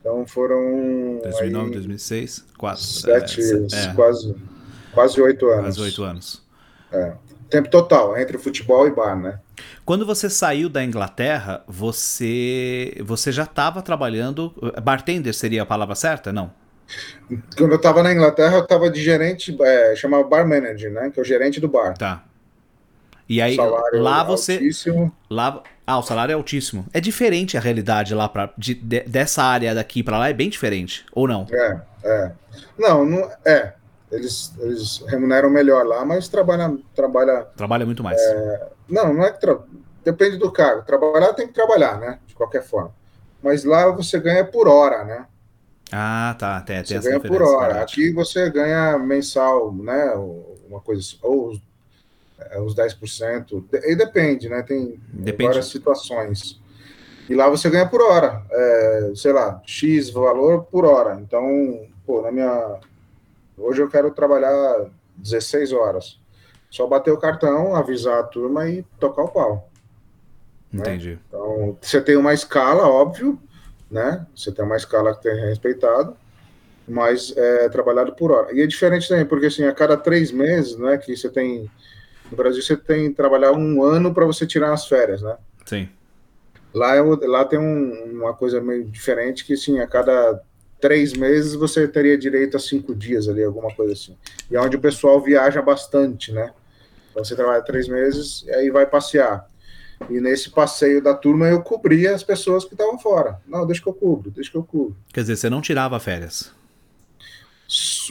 Então 0.00 0.26
foram. 0.26 1.20
2009, 1.22 1.66
aí, 1.66 1.72
2006? 1.72 2.46
Quatro. 2.56 2.82
Sete, 2.82 3.42
é, 3.42 3.94
quase, 3.94 4.34
quase 4.92 5.20
oito 5.20 5.46
anos. 5.48 5.64
Quase 5.64 5.80
oito 5.82 6.02
anos. 6.02 6.42
É. 6.90 7.12
Tempo 7.50 7.68
total, 7.68 8.16
entre 8.16 8.38
futebol 8.38 8.86
e 8.86 8.90
bar, 8.90 9.14
né? 9.14 9.38
Quando 9.84 10.06
você 10.06 10.30
saiu 10.30 10.70
da 10.70 10.82
Inglaterra, 10.82 11.62
você 11.66 12.96
você 13.04 13.30
já 13.30 13.42
estava 13.42 13.82
trabalhando. 13.82 14.54
Bartender 14.82 15.34
seria 15.34 15.62
a 15.62 15.66
palavra 15.66 15.94
certa? 15.94 16.32
Não. 16.32 16.50
Quando 17.56 17.72
eu 17.72 17.76
estava 17.76 18.02
na 18.02 18.12
Inglaterra, 18.12 18.56
eu 18.56 18.62
estava 18.62 18.90
de 18.90 19.02
gerente, 19.02 19.56
é, 19.60 19.94
chamava 19.96 20.24
bar 20.24 20.46
manager, 20.46 20.90
né? 20.90 21.10
Que 21.10 21.18
é 21.18 21.22
o 21.22 21.24
gerente 21.24 21.60
do 21.60 21.68
bar. 21.68 21.96
Tá. 21.96 22.24
E 23.28 23.42
aí, 23.42 23.56
lá 23.92 24.24
você. 24.24 24.54
Altíssimo. 24.54 25.12
Lá, 25.28 25.62
ah, 25.86 25.98
o 25.98 26.02
salário 26.02 26.32
é 26.32 26.34
altíssimo. 26.34 26.86
É 26.94 27.00
diferente 27.00 27.58
a 27.58 27.60
realidade 27.60 28.14
lá 28.14 28.28
pra, 28.28 28.52
de, 28.56 28.74
de, 28.74 29.00
dessa 29.00 29.42
área 29.42 29.74
daqui 29.74 30.02
para 30.02 30.18
lá, 30.18 30.30
é 30.30 30.32
bem 30.32 30.48
diferente, 30.48 31.04
ou 31.12 31.28
não? 31.28 31.46
É, 31.50 31.80
é. 32.04 32.32
Não, 32.78 33.04
não 33.04 33.30
é. 33.44 33.74
Eles, 34.10 34.54
eles 34.58 35.04
remuneram 35.06 35.50
melhor 35.50 35.84
lá, 35.86 36.04
mas 36.04 36.28
trabalha. 36.28 36.74
Trabalha, 36.94 37.46
trabalha 37.54 37.84
muito 37.84 38.02
mais. 38.02 38.18
É, 38.18 38.68
não, 38.88 39.12
não 39.12 39.24
é 39.24 39.30
que. 39.30 39.40
Tra... 39.40 39.58
Depende 40.02 40.38
do 40.38 40.50
cargo. 40.50 40.82
Trabalhar 40.82 41.34
tem 41.34 41.46
que 41.46 41.52
trabalhar, 41.52 41.98
né? 41.98 42.18
De 42.26 42.34
qualquer 42.34 42.62
forma. 42.62 42.94
Mas 43.42 43.64
lá 43.64 43.90
você 43.90 44.18
ganha 44.18 44.44
por 44.44 44.66
hora, 44.66 45.04
né? 45.04 45.26
Ah, 45.90 46.34
tá. 46.38 46.60
Tem, 46.60 46.82
tem 46.82 47.00
você 47.00 47.08
ganha 47.08 47.20
por 47.20 47.42
hora. 47.42 47.74
Verdade. 47.74 47.92
Aqui 47.92 48.12
você 48.12 48.50
ganha 48.50 48.98
mensal, 48.98 49.72
né? 49.72 50.12
Uma 50.68 50.80
coisa 50.80 51.00
assim, 51.00 51.18
ou 51.22 51.48
os, 51.48 51.62
é, 52.38 52.60
os 52.60 52.74
10%. 52.74 53.64
E 53.84 53.96
depende, 53.96 54.48
né? 54.48 54.62
Tem 54.62 55.00
depende. 55.12 55.48
várias 55.48 55.66
situações. 55.66 56.60
E 57.28 57.34
lá 57.34 57.48
você 57.48 57.68
ganha 57.70 57.86
por 57.86 58.02
hora. 58.02 58.42
É, 58.50 59.12
sei 59.14 59.32
lá, 59.32 59.60
X 59.66 60.10
valor 60.10 60.64
por 60.64 60.84
hora. 60.84 61.18
Então, 61.20 61.86
pô, 62.06 62.22
na 62.22 62.30
minha. 62.30 62.80
Hoje 63.56 63.82
eu 63.82 63.88
quero 63.88 64.10
trabalhar 64.10 64.86
16 65.16 65.72
horas. 65.72 66.18
Só 66.70 66.86
bater 66.86 67.10
o 67.10 67.18
cartão, 67.18 67.74
avisar 67.74 68.20
a 68.20 68.22
turma 68.22 68.68
e 68.68 68.82
tocar 69.00 69.22
o 69.22 69.28
pau. 69.28 69.68
Né? 70.72 70.80
Entendi. 70.80 71.12
Né? 71.12 71.18
Então, 71.28 71.78
você 71.80 72.00
tem 72.00 72.16
uma 72.16 72.34
escala, 72.34 72.86
óbvio, 72.86 73.38
né? 73.90 74.26
Você 74.34 74.52
tem 74.52 74.64
uma 74.64 74.76
escala 74.76 75.14
que 75.14 75.22
tem 75.22 75.34
respeitado, 75.46 76.16
mas 76.86 77.34
é 77.36 77.68
trabalhado 77.68 78.12
por 78.12 78.32
hora. 78.32 78.54
E 78.54 78.60
é 78.60 78.66
diferente 78.66 79.08
também, 79.08 79.24
porque 79.24 79.46
assim, 79.46 79.64
a 79.64 79.72
cada 79.72 79.96
três 79.96 80.30
meses, 80.30 80.76
né, 80.76 80.96
que 80.98 81.16
você 81.16 81.28
tem. 81.28 81.70
No 82.30 82.36
Brasil, 82.36 82.62
você 82.62 82.76
tem 82.76 83.08
que 83.08 83.16
trabalhar 83.16 83.52
um 83.52 83.82
ano 83.82 84.12
para 84.12 84.26
você 84.26 84.46
tirar 84.46 84.72
as 84.72 84.86
férias, 84.86 85.22
né? 85.22 85.36
Sim. 85.64 85.88
Lá, 86.74 86.94
é, 86.94 87.00
lá 87.00 87.44
tem 87.44 87.58
um, 87.58 88.12
uma 88.12 88.34
coisa 88.34 88.60
meio 88.60 88.84
diferente, 88.84 89.44
que 89.44 89.54
assim, 89.54 89.80
a 89.80 89.86
cada 89.86 90.38
três 90.80 91.14
meses 91.14 91.54
você 91.54 91.88
teria 91.88 92.16
direito 92.16 92.56
a 92.56 92.60
cinco 92.60 92.94
dias 92.94 93.28
ali, 93.28 93.42
alguma 93.42 93.74
coisa 93.74 93.94
assim. 93.94 94.16
E 94.50 94.56
é 94.56 94.60
onde 94.60 94.76
o 94.76 94.80
pessoal 94.80 95.20
viaja 95.20 95.62
bastante, 95.62 96.32
né? 96.32 96.52
Então 97.10 97.24
você 97.24 97.34
trabalha 97.34 97.62
três 97.62 97.88
meses 97.88 98.44
e 98.46 98.50
aí 98.50 98.70
vai 98.70 98.86
passear. 98.86 99.47
E 100.08 100.20
nesse 100.20 100.50
passeio 100.50 101.02
da 101.02 101.14
turma 101.14 101.48
eu 101.48 101.60
cobria 101.62 102.14
as 102.14 102.22
pessoas 102.22 102.64
que 102.64 102.74
estavam 102.74 102.98
fora. 102.98 103.40
Não, 103.46 103.66
deixa 103.66 103.82
que 103.82 103.88
eu 103.88 103.94
cubro, 103.94 104.30
deixa 104.30 104.50
que 104.50 104.56
eu 104.56 104.62
cubro. 104.62 104.96
Quer 105.12 105.20
dizer, 105.22 105.36
você 105.36 105.50
não 105.50 105.60
tirava 105.60 105.98
férias? 105.98 106.52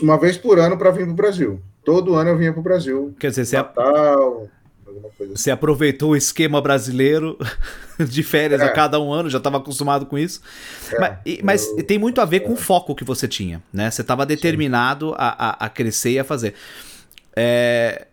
Uma 0.00 0.18
vez 0.18 0.36
por 0.36 0.58
ano 0.58 0.78
para 0.78 0.90
vir 0.90 1.04
para 1.04 1.12
o 1.12 1.16
Brasil. 1.16 1.60
Todo 1.84 2.14
ano 2.14 2.30
eu 2.30 2.38
vinha 2.38 2.52
para 2.52 2.60
o 2.60 2.62
Brasil. 2.62 3.14
Quer 3.18 3.30
dizer, 3.30 3.56
Natal, 3.56 4.48
você, 4.84 5.22
assim. 5.22 5.36
você 5.36 5.50
aproveitou 5.50 6.10
o 6.10 6.16
esquema 6.16 6.60
brasileiro 6.60 7.38
de 7.98 8.22
férias 8.22 8.60
é. 8.60 8.64
a 8.64 8.72
cada 8.72 9.00
um 9.00 9.12
ano, 9.12 9.30
já 9.30 9.38
estava 9.38 9.58
acostumado 9.58 10.06
com 10.06 10.18
isso. 10.18 10.40
É, 10.92 11.00
mas, 11.00 11.38
mas 11.42 11.66
tem 11.86 11.98
muito 11.98 12.20
a 12.20 12.24
ver 12.24 12.40
com 12.40 12.52
o 12.52 12.56
foco 12.56 12.94
que 12.94 13.04
você 13.04 13.26
tinha, 13.26 13.62
né? 13.72 13.90
Você 13.90 14.02
estava 14.02 14.24
determinado 14.24 15.14
a, 15.16 15.64
a, 15.64 15.66
a, 15.66 15.68
crescer 15.68 16.12
e 16.12 16.18
a 16.18 16.24
fazer. 16.24 16.54
É, 17.34 18.06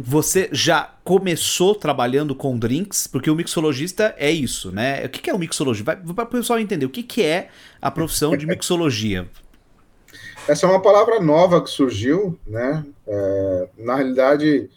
você 0.00 0.48
já 0.52 0.94
começou 1.02 1.74
trabalhando 1.74 2.32
com 2.32 2.56
drinks, 2.56 3.08
porque 3.08 3.28
o 3.28 3.34
mixologista 3.34 4.14
é 4.16 4.30
isso, 4.30 4.70
né? 4.70 5.04
O 5.04 5.08
que 5.08 5.28
é 5.28 5.34
o 5.34 5.38
mixologia? 5.38 5.84
Para 5.84 6.24
o 6.24 6.26
pessoal 6.26 6.60
entender, 6.60 6.86
o 6.86 6.90
que 6.90 7.20
é 7.20 7.48
a 7.82 7.90
profissão 7.90 8.36
de 8.36 8.46
mixologia? 8.46 9.28
Essa 10.46 10.66
é 10.66 10.70
uma 10.70 10.80
palavra 10.80 11.18
nova 11.18 11.60
que 11.60 11.68
surgiu, 11.68 12.38
né? 12.46 12.86
É, 13.08 13.68
na 13.76 13.96
realidade, 13.96 14.70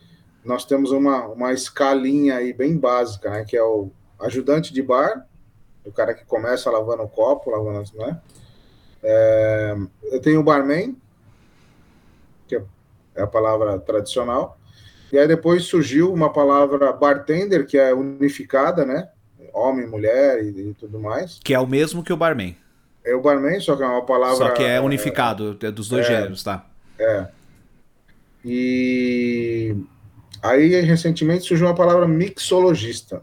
nós 0.43 0.65
temos 0.65 0.91
uma, 0.91 1.27
uma 1.27 1.53
escalinha 1.53 2.37
aí 2.37 2.51
bem 2.51 2.75
básica, 2.75 3.29
né? 3.29 3.45
Que 3.45 3.55
é 3.55 3.63
o 3.63 3.91
ajudante 4.19 4.73
de 4.73 4.81
bar, 4.81 5.27
o 5.85 5.91
cara 5.91 6.15
que 6.15 6.25
começa 6.25 6.71
lavando 6.71 7.03
o 7.03 7.07
copo, 7.07 7.51
lavando, 7.51 7.87
né? 7.93 8.19
É, 9.03 9.77
eu 10.11 10.19
tenho 10.19 10.39
o 10.39 10.43
barman, 10.43 10.97
que 12.47 12.55
é 12.55 13.21
a 13.21 13.27
palavra 13.27 13.77
tradicional, 13.79 14.57
e 15.11 15.19
aí 15.19 15.27
depois 15.27 15.63
surgiu 15.63 16.13
uma 16.13 16.31
palavra 16.31 16.91
bartender, 16.93 17.65
que 17.65 17.77
é 17.77 17.93
unificada, 17.93 18.85
né? 18.85 19.09
Homem, 19.53 19.85
mulher 19.85 20.41
e, 20.41 20.69
e 20.69 20.73
tudo 20.73 20.99
mais. 20.99 21.39
Que 21.43 21.53
é 21.53 21.59
o 21.59 21.67
mesmo 21.67 22.03
que 22.03 22.13
o 22.13 22.17
barman. 22.17 22.55
É 23.03 23.13
o 23.13 23.21
barman, 23.21 23.59
só 23.59 23.75
que 23.75 23.83
é 23.83 23.85
uma 23.85 24.05
palavra. 24.05 24.37
Só 24.37 24.49
que 24.51 24.63
é 24.63 24.79
unificado, 24.79 25.57
é, 25.61 25.71
dos 25.71 25.89
dois 25.89 26.05
é, 26.05 26.09
gêneros, 26.09 26.43
tá? 26.43 26.65
É. 26.97 27.27
E 28.45 29.75
aí, 30.41 30.79
recentemente, 30.81 31.45
surgiu 31.45 31.67
uma 31.67 31.75
palavra 31.75 32.07
mixologista, 32.07 33.21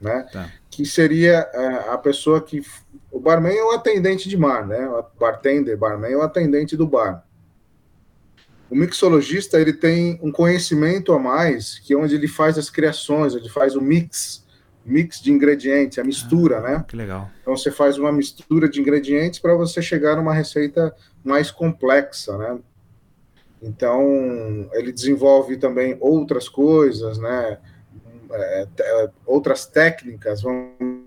né? 0.00 0.26
Tá. 0.32 0.50
Que 0.70 0.84
seria 0.84 1.48
é, 1.52 1.90
a 1.90 1.98
pessoa 1.98 2.40
que. 2.40 2.62
O 3.10 3.20
barman 3.20 3.54
é 3.54 3.62
o 3.62 3.72
atendente 3.72 4.28
de 4.28 4.36
bar, 4.36 4.66
né? 4.66 4.88
O 4.88 5.04
bartender, 5.20 5.76
barman 5.76 6.10
é 6.10 6.16
o 6.16 6.22
atendente 6.22 6.76
do 6.76 6.86
bar. 6.86 7.22
O 8.72 8.74
mixologista 8.74 9.60
ele 9.60 9.74
tem 9.74 10.18
um 10.22 10.32
conhecimento 10.32 11.12
a 11.12 11.18
mais, 11.18 11.78
que 11.80 11.92
é 11.92 11.96
onde 11.96 12.14
ele 12.14 12.26
faz 12.26 12.56
as 12.56 12.70
criações, 12.70 13.34
ele 13.34 13.50
faz 13.50 13.76
o 13.76 13.82
mix, 13.82 14.46
mix 14.82 15.20
de 15.20 15.30
ingredientes, 15.30 15.98
a 15.98 16.02
mistura, 16.02 16.56
ah, 16.56 16.60
né? 16.62 16.84
Que 16.88 16.96
legal. 16.96 17.30
Então 17.42 17.54
você 17.54 17.70
faz 17.70 17.98
uma 17.98 18.10
mistura 18.10 18.66
de 18.70 18.80
ingredientes 18.80 19.38
para 19.38 19.54
você 19.54 19.82
chegar 19.82 20.16
numa 20.16 20.32
receita 20.32 20.96
mais 21.22 21.50
complexa, 21.50 22.38
né? 22.38 22.58
Então 23.60 24.00
ele 24.72 24.90
desenvolve 24.90 25.58
também 25.58 25.98
outras 26.00 26.48
coisas, 26.48 27.18
né? 27.18 27.58
É, 28.30 28.66
é 28.80 29.10
outras 29.26 29.66
técnicas, 29.66 30.40
vamos 30.40 31.02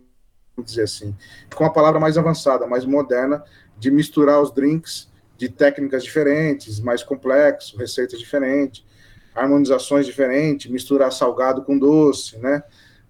dizer 0.63 0.83
assim, 0.83 1.15
com 1.55 1.65
a 1.65 1.71
palavra 1.71 1.99
mais 1.99 2.15
avançada, 2.15 2.67
mais 2.67 2.85
moderna, 2.85 3.43
de 3.75 3.89
misturar 3.89 4.39
os 4.39 4.53
drinks 4.53 5.09
de 5.37 5.49
técnicas 5.49 6.03
diferentes, 6.03 6.79
mais 6.79 7.03
complexo, 7.03 7.77
receitas 7.77 8.19
diferentes, 8.19 8.85
harmonizações 9.33 10.05
diferentes, 10.05 10.71
misturar 10.71 11.11
salgado 11.11 11.63
com 11.63 11.77
doce, 11.77 12.37
né? 12.37 12.63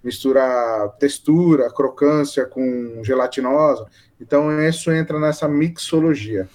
Misturar 0.03 0.89
textura, 0.97 1.71
crocância 1.71 2.45
com 2.45 3.01
gelatinosa. 3.03 3.85
Então 4.19 4.59
isso 4.67 4.91
entra 4.91 5.19
nessa 5.19 5.47
mixologia. 5.47 6.47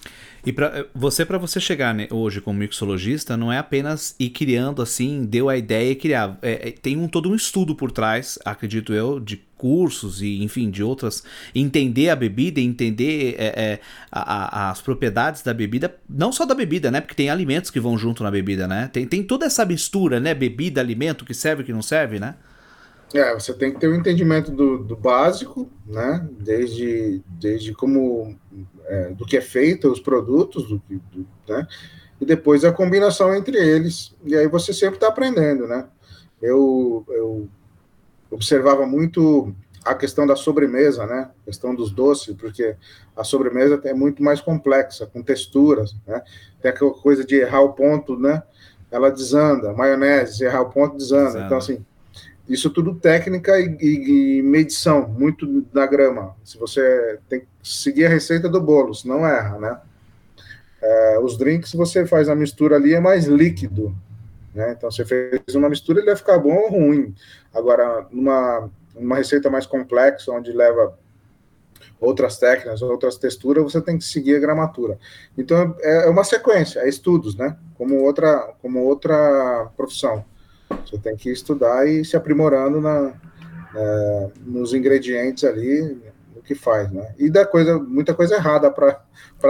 E 0.45 0.53
para 0.53 0.87
você, 0.95 1.25
para 1.25 1.39
você 1.39 1.61
chegar 1.61 1.95
né, 1.95 2.09
hoje 2.11 2.41
como 2.41 2.59
mixologista, 2.59 3.37
não 3.37 3.53
é 3.53 3.59
apenas 3.59 4.15
ir 4.19 4.31
criando 4.31 4.81
assim, 4.81 5.25
deu 5.25 5.49
a 5.49 5.57
ideia 5.57 5.91
e 5.91 5.95
criar. 5.95 6.39
É, 6.41 6.69
é, 6.69 6.71
tem 6.73 6.97
um 6.97 7.09
todo 7.09 7.31
um 7.31 7.35
estudo 7.35 7.75
por 7.75 7.91
trás, 7.91 8.39
acredito 8.45 8.95
eu, 8.95 9.21
de 9.21 9.37
cursos 9.57 10.23
e, 10.23 10.43
enfim, 10.43 10.71
de 10.71 10.83
outras. 10.83 11.23
Entender 11.55 12.09
a 12.09 12.17
bebida, 12.17 12.61
entender 12.61 13.37
é, 13.39 13.47
é 13.47 13.81
a, 14.11 14.69
a, 14.69 14.71
as 14.71 14.81
propriedades 14.81 15.43
da 15.43 15.53
bebida, 15.53 15.95
não 16.09 16.33
só 16.33 16.47
da 16.47 16.55
bebida, 16.55 16.91
né? 16.91 17.01
Porque 17.01 17.15
tem 17.15 17.29
alimentos 17.29 17.71
que 17.71 17.79
vão 17.79 17.99
junto 17.99 18.23
na 18.23 18.31
bebida, 18.31 18.67
né? 18.67 18.89
Tem, 18.91 19.07
tem 19.07 19.23
toda 19.23 19.45
essa 19.45 19.65
mistura, 19.67 20.19
né? 20.19 20.33
Bebida, 20.33 20.81
alimento, 20.81 21.27
que 21.27 21.35
serve, 21.35 21.65
que 21.65 21.73
não 21.73 21.83
serve, 21.83 22.19
né? 22.19 22.37
É, 23.13 23.35
você 23.35 23.53
tem 23.53 23.73
que 23.73 23.81
ter 23.81 23.89
um 23.89 23.97
entendimento 23.97 24.53
do, 24.53 24.79
do 24.79 24.97
básico, 24.97 25.69
né? 25.87 26.27
Desde, 26.39 27.21
desde 27.27 27.73
como 27.75 28.37
é, 28.91 29.11
do 29.11 29.25
que 29.25 29.37
é 29.37 29.41
feito 29.41 29.91
os 29.91 30.01
produtos, 30.01 30.69
do, 30.69 30.83
do, 30.89 31.27
né? 31.49 31.67
E 32.21 32.27
depois 32.27 32.65
a 32.65 32.73
combinação 32.73 33.35
entre 33.35 33.57
eles. 33.57 34.15
E 34.25 34.37
aí 34.37 34.49
você 34.49 34.75
sempre 34.75 34.97
está 34.97 35.07
aprendendo, 35.07 35.67
né? 35.67 35.87
Eu, 36.43 37.05
eu 37.09 37.49
observava 38.31 38.85
muito 38.85 39.55
a 39.85 39.95
questão 39.95 40.27
da 40.27 40.35
sobremesa, 40.35 41.07
né? 41.07 41.31
A 41.43 41.45
questão 41.47 41.75
dos 41.75 41.93
doces, 41.93 42.35
porque 42.35 42.77
a 43.17 43.23
sobremesa 43.23 43.81
é 43.85 43.95
muito 43.95 44.23
mais 44.23 44.41
complexa, 44.41 45.07
com 45.07 45.23
texturas, 45.23 45.95
né? 46.07 46.21
Tem 46.61 46.71
aquela 46.71 46.93
coisa 46.93 47.25
de 47.25 47.37
errar 47.37 47.61
o 47.61 47.73
ponto, 47.73 48.19
né? 48.19 48.43
Ela 48.91 49.11
desanda, 49.11 49.73
maionese, 49.73 50.45
errar 50.45 50.63
o 50.63 50.71
ponto 50.71 50.97
desanda. 50.97 51.31
Exato. 51.31 51.47
Então, 51.47 51.59
assim, 51.59 51.87
isso 52.51 52.69
tudo 52.69 52.97
técnica 52.97 53.59
e, 53.61 53.77
e, 53.81 54.39
e, 54.39 54.43
medição, 54.43 55.09
muito 55.09 55.63
da 55.73 55.87
grama. 55.87 56.35
Se 56.45 56.59
você 56.59 57.19
tem 57.29 57.41
que 57.41 57.47
seguir 57.63 58.07
a 58.07 58.09
receita 58.09 58.49
do 58.49 58.61
bolo, 58.61 58.93
senão 58.93 59.25
erra, 59.25 59.59
né? 59.59 59.81
É, 60.83 61.19
os 61.21 61.39
drinks, 61.39 61.73
você 61.73 62.05
faz 62.07 62.29
a 62.29 62.35
mistura 62.35 62.75
ali, 62.75 62.93
é 62.93 63.01
mais 63.01 63.27
líquido. 63.27 63.95
Né? 64.53 64.75
Então, 64.77 64.91
você 64.91 65.05
fez 65.05 65.55
uma 65.55 65.69
mistura, 65.69 66.01
ele 66.01 66.07
vai 66.07 66.17
ficar 66.17 66.39
bom 66.39 66.55
ou 66.55 66.71
ruim. 66.71 67.15
Agora, 67.55 68.07
numa 68.11 68.69
uma 68.95 69.17
receita 69.17 69.49
mais 69.49 69.67
complexa, 69.67 70.33
onde 70.33 70.53
leva 70.53 70.99
outras 72.01 72.39
técnicas, 72.39 72.83
outras 72.83 73.17
texturas, 73.17 73.63
você 73.63 73.81
tem 73.81 73.97
que 73.97 74.05
seguir 74.05 74.35
a 74.37 74.41
gramatura. 74.41 74.99
Então, 75.37 75.77
é, 75.81 76.07
é 76.07 76.11
uma 76.11 76.25
sequência, 76.25 76.81
é 76.81 76.89
estudos, 76.89 77.37
né? 77.37 77.57
Como 77.77 78.03
outra, 78.03 78.55
como 78.61 78.81
outra 78.81 79.71
profissão. 79.77 80.25
Você 80.85 80.99
tem 80.99 81.17
que 81.17 81.31
estudar 81.31 81.87
e 81.87 82.05
se 82.05 82.17
aprimorando 82.17 82.81
na, 82.81 83.13
nos 84.45 84.73
ingredientes 84.73 85.45
ali, 85.45 85.99
o 86.35 86.43
que 86.43 86.55
faz, 86.55 86.91
né? 86.91 87.15
E 87.19 87.31
dá 87.31 87.47
coisa, 87.47 87.79
muita 87.79 88.15
coisa 88.15 88.37
errada 88.37 88.71
para 88.71 88.99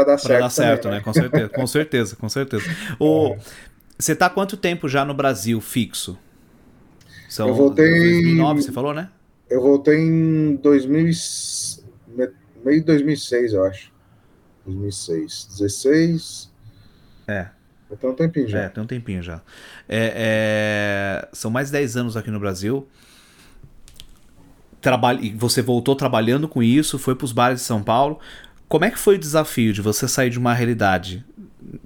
dar 0.05 0.19
certo. 0.19 0.27
Para 0.27 0.39
dar 0.41 0.51
certo, 0.51 0.83
também, 0.83 0.99
né? 0.99 1.05
né? 1.05 1.05
Com 1.05 1.13
certeza, 1.13 1.49
com 1.49 1.67
certeza, 1.67 2.17
com 2.17 2.29
certeza. 2.29 2.65
O, 2.99 3.35
é. 3.39 3.39
Você 4.01 4.13
está 4.13 4.31
quanto 4.31 4.57
tempo 4.57 4.89
já 4.89 5.05
no 5.05 5.13
Brasil 5.13 5.61
fixo? 5.61 6.19
São 7.29 7.49
eu 7.49 7.55
voltei 7.55 7.87
2009, 7.87 8.63
você 8.63 8.73
falou, 8.73 8.95
né? 8.95 9.11
Eu 9.49 9.61
voltei 9.61 9.99
em 9.99 10.57
2000, 10.57 11.13
meio 12.65 12.81
de 12.81 12.87
2006, 12.87 13.53
eu 13.53 13.65
acho. 13.65 13.93
2006, 14.65 15.49
16. 15.51 16.51
É. 17.29 17.49
Tem 17.99 18.11
um 18.11 18.15
tempinho 18.15 18.49
já. 18.49 18.59
É, 18.59 18.69
tem 18.69 18.83
um 18.83 18.87
tempinho 18.87 19.23
já. 19.23 19.41
É, 19.89 21.25
é... 21.27 21.29
São 21.33 21.51
mais 21.51 21.69
de 21.69 21.73
10 21.73 21.97
anos 21.97 22.17
aqui 22.17 22.31
no 22.31 22.39
Brasil. 22.39 22.87
Trabalha... 24.81 25.21
E 25.21 25.31
você 25.31 25.61
voltou 25.61 25.97
trabalhando 25.97 26.49
com 26.49 26.63
isso, 26.63 26.99
foi 26.99 27.15
para 27.15 27.25
os 27.25 27.33
bares 27.33 27.61
de 27.61 27.67
São 27.67 27.83
Paulo. 27.83 28.19
Como 28.69 28.85
é 28.85 28.91
que 28.91 28.99
foi 28.99 29.17
o 29.17 29.19
desafio 29.19 29.73
de 29.73 29.83
você 29.83 30.07
sair 30.07 30.31
de 30.31 30.39
uma 30.39 30.55
realidade 30.55 31.25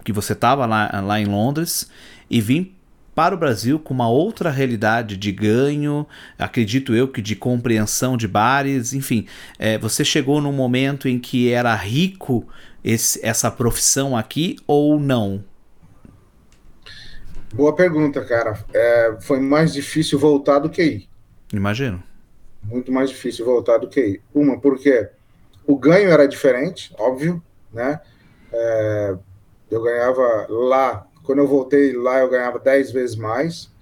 que 0.04 0.12
você 0.12 0.34
estava 0.34 0.66
lá, 0.66 1.00
lá 1.02 1.20
em 1.20 1.24
Londres 1.24 1.90
e 2.28 2.40
vir 2.40 2.74
para 3.14 3.34
o 3.34 3.38
Brasil 3.38 3.78
com 3.78 3.94
uma 3.94 4.08
outra 4.08 4.50
realidade 4.50 5.16
de 5.16 5.30
ganho, 5.30 6.06
acredito 6.38 6.94
eu 6.94 7.06
que 7.06 7.22
de 7.22 7.36
compreensão 7.36 8.16
de 8.16 8.26
bares, 8.26 8.92
enfim, 8.92 9.26
é, 9.58 9.78
você 9.78 10.04
chegou 10.04 10.40
num 10.40 10.52
momento 10.52 11.08
em 11.08 11.18
que 11.18 11.50
era 11.50 11.74
rico 11.76 12.46
esse, 12.82 13.24
essa 13.24 13.50
profissão 13.50 14.16
aqui 14.16 14.56
ou 14.66 14.98
não? 14.98 15.44
Boa 17.54 17.72
pergunta, 17.72 18.24
cara. 18.24 18.58
É, 18.74 19.16
foi 19.20 19.38
mais 19.38 19.72
difícil 19.72 20.18
voltar 20.18 20.58
do 20.58 20.68
que 20.68 20.82
ir. 20.82 21.08
Imagino. 21.52 22.02
Muito 22.64 22.90
mais 22.90 23.10
difícil 23.10 23.44
voltar 23.44 23.78
do 23.78 23.88
que 23.88 24.00
ir. 24.00 24.22
Uma, 24.34 24.60
porque 24.60 25.08
o 25.64 25.78
ganho 25.78 26.10
era 26.10 26.26
diferente, 26.26 26.92
óbvio, 26.98 27.40
né? 27.72 28.00
É, 28.52 29.16
eu 29.70 29.82
ganhava 29.82 30.46
lá, 30.48 31.06
quando 31.22 31.38
eu 31.38 31.46
voltei 31.46 31.92
lá, 31.92 32.18
eu 32.18 32.28
ganhava 32.28 32.58
10 32.58 32.90
vezes 32.90 33.14
mais. 33.14 33.72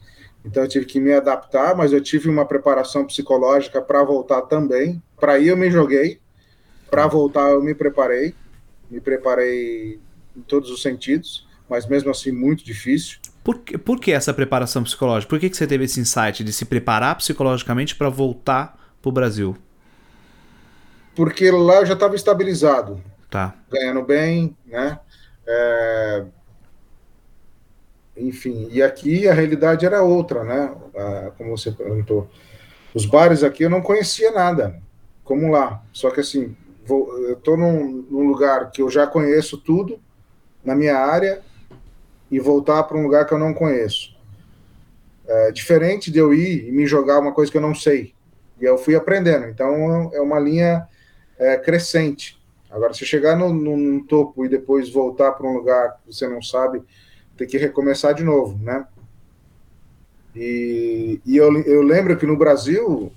Então 0.45 0.65
eu 0.65 0.69
tive 0.69 0.85
que 0.85 1.01
me 1.01 1.15
adaptar, 1.15 1.75
mas 1.75 1.95
eu 1.95 2.01
tive 2.03 2.29
uma 2.29 2.45
preparação 2.45 3.07
psicológica 3.07 3.81
para 3.81 4.05
voltar 4.05 4.43
também. 4.43 5.03
Para 5.19 5.39
ir 5.39 5.49
eu 5.49 5.57
me 5.57 5.71
joguei, 5.71 6.21
para 6.91 7.07
voltar 7.07 7.53
eu 7.53 7.63
me 7.63 7.75
preparei, 7.75 8.35
me 8.91 9.01
preparei 9.01 9.99
em 10.37 10.43
todos 10.43 10.71
os 10.71 10.83
sentidos, 10.83 11.49
mas 11.71 11.87
mesmo 11.87 12.11
assim 12.11 12.33
muito 12.33 12.63
difícil. 12.63 13.19
Por 13.45 13.59
que, 13.59 13.77
por 13.77 13.99
que 13.99 14.13
essa 14.13 14.33
preparação 14.33 14.85
psicológica? 14.85 15.29
Por 15.29 15.41
que, 15.41 15.51
que 15.51 15.57
você 15.57 15.67
teve 15.67 15.85
esse 15.85 16.01
insight 16.01 16.45
de 16.45 16.53
se 16.53 16.65
preparar 16.65 17.17
psicologicamente 17.17 17.97
para 17.97 18.09
voltar 18.09 18.79
para 19.01 19.09
o 19.09 19.13
Brasil? 19.13 19.57
Porque 21.15 21.51
lá 21.51 21.81
eu 21.81 21.87
já 21.87 21.95
estava 21.95 22.15
estabilizado. 22.15 23.03
Tá. 23.29 23.55
Ganhando 23.71 24.03
bem, 24.03 24.57
né? 24.65 24.99
É... 25.47 26.25
Enfim, 28.17 28.69
e 28.71 28.83
aqui 28.83 29.27
a 29.27 29.35
realidade 29.35 29.85
era 29.87 30.03
outra, 30.03 30.45
né? 30.45 30.75
Como 31.37 31.57
você 31.57 31.73
perguntou. 31.73 32.31
Os 32.95 33.07
bares 33.07 33.43
aqui 33.43 33.65
eu 33.65 33.71
não 33.71 33.81
conhecia 33.81 34.31
nada, 34.31 34.79
como 35.25 35.51
lá. 35.51 35.83
Só 35.93 36.11
que 36.11 36.21
assim, 36.21 36.55
vou, 36.85 37.19
eu 37.27 37.33
estou 37.33 37.57
num, 37.57 38.07
num 38.11 38.29
lugar 38.29 38.71
que 38.71 38.83
eu 38.83 38.91
já 38.91 39.07
conheço 39.07 39.57
tudo 39.57 39.99
na 40.63 40.75
minha 40.77 40.97
área 40.97 41.43
e 42.33 42.41
voltar 42.41 42.83
para 42.85 42.97
um 42.97 43.03
lugar 43.03 43.27
que 43.27 43.35
eu 43.35 43.39
não 43.39 43.53
conheço. 43.53 44.17
É 45.29 45.53
diferente 45.53 46.11
de 46.11 46.19
eu 46.19 46.33
ir 46.33 46.67
e 46.67 46.73
me 46.73 46.87
jogar 46.87 47.21
uma 47.21 47.33
coisa 47.33 47.53
que 47.53 47.59
eu 47.59 47.63
não 47.63 47.75
sei. 47.75 48.15
E 48.59 48.65
eu 48.65 48.79
fui 48.79 48.97
aprendendo. 48.97 49.47
Então 49.47 50.11
é 50.15 50.21
uma 50.21 50.39
linha 50.39 50.89
é, 51.39 51.59
crescente. 51.59 52.41
Agora, 52.71 52.95
se 52.95 53.05
chegar 53.05 53.37
no, 53.37 53.53
no, 53.53 53.77
no 53.77 54.05
topo 54.07 54.47
e 54.47 54.49
depois 54.49 54.89
voltar 54.89 55.33
para 55.33 55.47
um 55.47 55.53
lugar 55.53 55.99
que 55.99 56.15
você 56.15 56.27
não 56.27 56.41
sabe, 56.41 56.83
tem 57.37 57.47
que 57.47 57.59
recomeçar 57.59 58.15
de 58.15 58.25
novo, 58.25 58.59
né? 58.65 58.87
E, 60.35 61.21
e 61.27 61.37
eu, 61.37 61.53
eu 61.65 61.83
lembro 61.83 62.17
que 62.17 62.25
no 62.25 62.39
Brasil, 62.39 63.13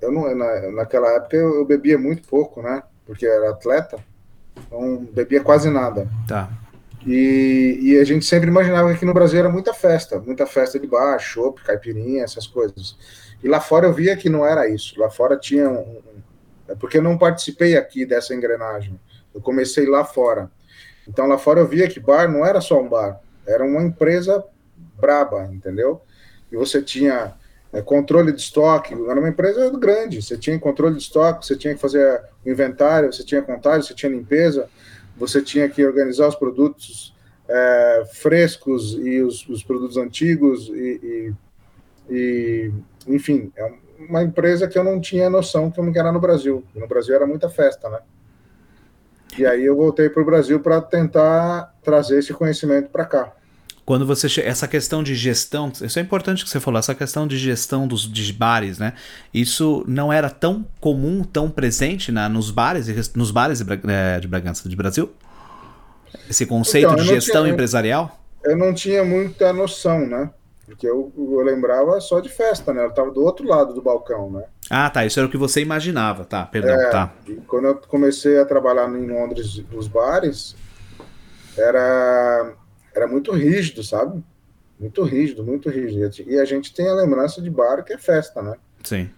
eu 0.00 0.12
não, 0.12 0.32
na, 0.32 0.70
naquela 0.70 1.08
época 1.16 1.36
eu, 1.36 1.56
eu, 1.56 1.64
bebia 1.64 1.98
muito 1.98 2.28
pouco, 2.28 2.62
né? 2.62 2.84
Porque 3.04 3.26
era 3.26 3.50
atleta, 3.50 3.98
então 4.56 5.04
bebia 5.12 5.42
quase 5.42 5.68
nada. 5.68 6.08
Tá. 6.28 6.48
E, 7.06 7.78
e 7.80 7.98
a 7.98 8.04
gente 8.04 8.24
sempre 8.24 8.48
imaginava 8.48 8.88
que 8.88 8.96
aqui 8.96 9.04
no 9.04 9.14
Brasil 9.14 9.38
era 9.38 9.48
muita 9.48 9.72
festa, 9.72 10.18
muita 10.20 10.46
festa 10.46 10.78
de 10.78 10.86
bar, 10.86 11.18
chopp, 11.18 11.62
caipirinha, 11.62 12.22
essas 12.22 12.46
coisas. 12.46 12.96
E 13.42 13.48
lá 13.48 13.60
fora 13.60 13.86
eu 13.86 13.92
via 13.92 14.16
que 14.16 14.28
não 14.28 14.44
era 14.44 14.68
isso. 14.68 15.00
Lá 15.00 15.10
fora 15.10 15.36
tinha 15.36 15.68
um, 15.68 16.00
é 16.68 16.74
porque 16.74 16.98
eu 16.98 17.02
não 17.02 17.18
participei 17.18 17.76
aqui 17.76 18.06
dessa 18.06 18.34
engrenagem. 18.34 18.98
Eu 19.34 19.40
comecei 19.40 19.86
lá 19.86 20.04
fora. 20.04 20.50
Então 21.08 21.26
lá 21.26 21.36
fora 21.36 21.60
eu 21.60 21.66
via 21.66 21.88
que 21.88 21.98
bar 21.98 22.30
não 22.30 22.44
era 22.44 22.60
só 22.60 22.80
um 22.80 22.88
bar, 22.88 23.20
era 23.46 23.64
uma 23.64 23.82
empresa 23.82 24.44
braba, 25.00 25.48
entendeu? 25.52 26.02
E 26.52 26.56
você 26.56 26.80
tinha 26.80 27.34
é, 27.72 27.82
controle 27.82 28.32
de 28.32 28.40
estoque, 28.40 28.94
era 28.94 29.18
uma 29.18 29.28
empresa 29.28 29.70
grande, 29.70 30.22
você 30.22 30.36
tinha 30.36 30.58
controle 30.58 30.96
de 30.96 31.02
estoque, 31.02 31.46
você 31.46 31.56
tinha 31.56 31.74
que 31.74 31.80
fazer 31.80 32.22
o 32.44 32.50
inventário, 32.50 33.12
você 33.12 33.24
tinha 33.24 33.42
contagem, 33.42 33.82
você 33.82 33.94
tinha 33.94 34.12
limpeza, 34.12 34.68
você 35.20 35.42
tinha 35.42 35.68
que 35.68 35.84
organizar 35.84 36.26
os 36.26 36.34
produtos 36.34 37.14
é, 37.46 38.04
frescos 38.10 38.94
e 38.94 39.20
os, 39.20 39.46
os 39.46 39.62
produtos 39.62 39.98
antigos 39.98 40.68
e, 40.68 41.34
e, 42.08 42.14
e 42.14 42.72
enfim, 43.06 43.52
é 43.54 43.70
uma 43.98 44.22
empresa 44.22 44.66
que 44.66 44.78
eu 44.78 44.82
não 44.82 44.98
tinha 44.98 45.28
noção 45.28 45.70
como 45.70 45.92
que 45.92 45.98
era 45.98 46.10
no 46.10 46.18
Brasil. 46.18 46.64
No 46.74 46.88
Brasil 46.88 47.14
era 47.14 47.26
muita 47.26 47.50
festa, 47.50 47.90
né? 47.90 47.98
E 49.38 49.44
aí 49.44 49.64
eu 49.64 49.76
voltei 49.76 50.08
para 50.08 50.22
o 50.22 50.24
Brasil 50.24 50.58
para 50.58 50.80
tentar 50.80 51.74
trazer 51.82 52.18
esse 52.18 52.32
conhecimento 52.32 52.88
para 52.88 53.04
cá. 53.04 53.32
Quando 53.90 54.06
você 54.06 54.28
essa 54.42 54.68
questão 54.68 55.02
de 55.02 55.16
gestão, 55.16 55.72
isso 55.82 55.98
é 55.98 56.02
importante 56.02 56.44
que 56.44 56.48
você 56.48 56.60
falou, 56.60 56.78
essa 56.78 56.94
questão 56.94 57.26
de 57.26 57.36
gestão 57.36 57.88
dos 57.88 58.02
de 58.02 58.32
bares, 58.32 58.78
né? 58.78 58.92
Isso 59.34 59.84
não 59.84 60.12
era 60.12 60.30
tão 60.30 60.64
comum, 60.80 61.24
tão 61.24 61.50
presente 61.50 62.12
na, 62.12 62.28
nos 62.28 62.52
bares, 62.52 62.86
nos 63.16 63.32
bares 63.32 63.60
de, 63.60 63.80
é, 63.88 64.20
de 64.20 64.28
Bragança, 64.28 64.68
de 64.68 64.76
Brasil? 64.76 65.10
Esse 66.30 66.46
conceito 66.46 66.92
então, 66.92 67.02
de 67.02 67.04
gestão 67.04 67.42
tinha, 67.42 67.52
empresarial? 67.52 68.16
Eu 68.44 68.56
não 68.56 68.72
tinha 68.72 69.02
muita 69.02 69.52
noção, 69.52 70.06
né? 70.06 70.30
Porque 70.66 70.86
eu, 70.86 71.12
eu 71.18 71.40
lembrava 71.40 72.00
só 72.00 72.20
de 72.20 72.28
festa, 72.28 72.72
né? 72.72 72.82
Ela 72.82 72.90
estava 72.90 73.10
do 73.10 73.24
outro 73.24 73.44
lado 73.44 73.74
do 73.74 73.82
balcão, 73.82 74.30
né? 74.30 74.44
Ah, 74.70 74.88
tá. 74.88 75.04
Isso 75.04 75.18
era 75.18 75.26
o 75.26 75.30
que 75.32 75.36
você 75.36 75.62
imaginava, 75.62 76.24
tá? 76.24 76.46
Perdão, 76.46 76.80
é, 76.80 76.90
tá. 76.90 77.12
quando 77.48 77.64
eu 77.66 77.74
comecei 77.88 78.38
a 78.38 78.44
trabalhar 78.44 78.88
em 78.88 79.08
Londres 79.08 79.60
nos 79.72 79.88
bares, 79.88 80.54
era, 81.58 82.54
era 82.94 83.06
muito 83.06 83.32
rígido, 83.32 83.82
sabe? 83.82 84.22
Muito 84.78 85.02
rígido, 85.02 85.44
muito 85.44 85.68
rígido. 85.68 86.10
E 86.26 86.38
a 86.38 86.44
gente 86.44 86.72
tem 86.72 86.88
a 86.88 86.94
lembrança 86.94 87.42
de 87.42 87.50
bar 87.50 87.82
que 87.84 87.92
é 87.92 87.98
festa, 87.98 88.42
né? 88.42 88.54
Sim. 88.82 89.10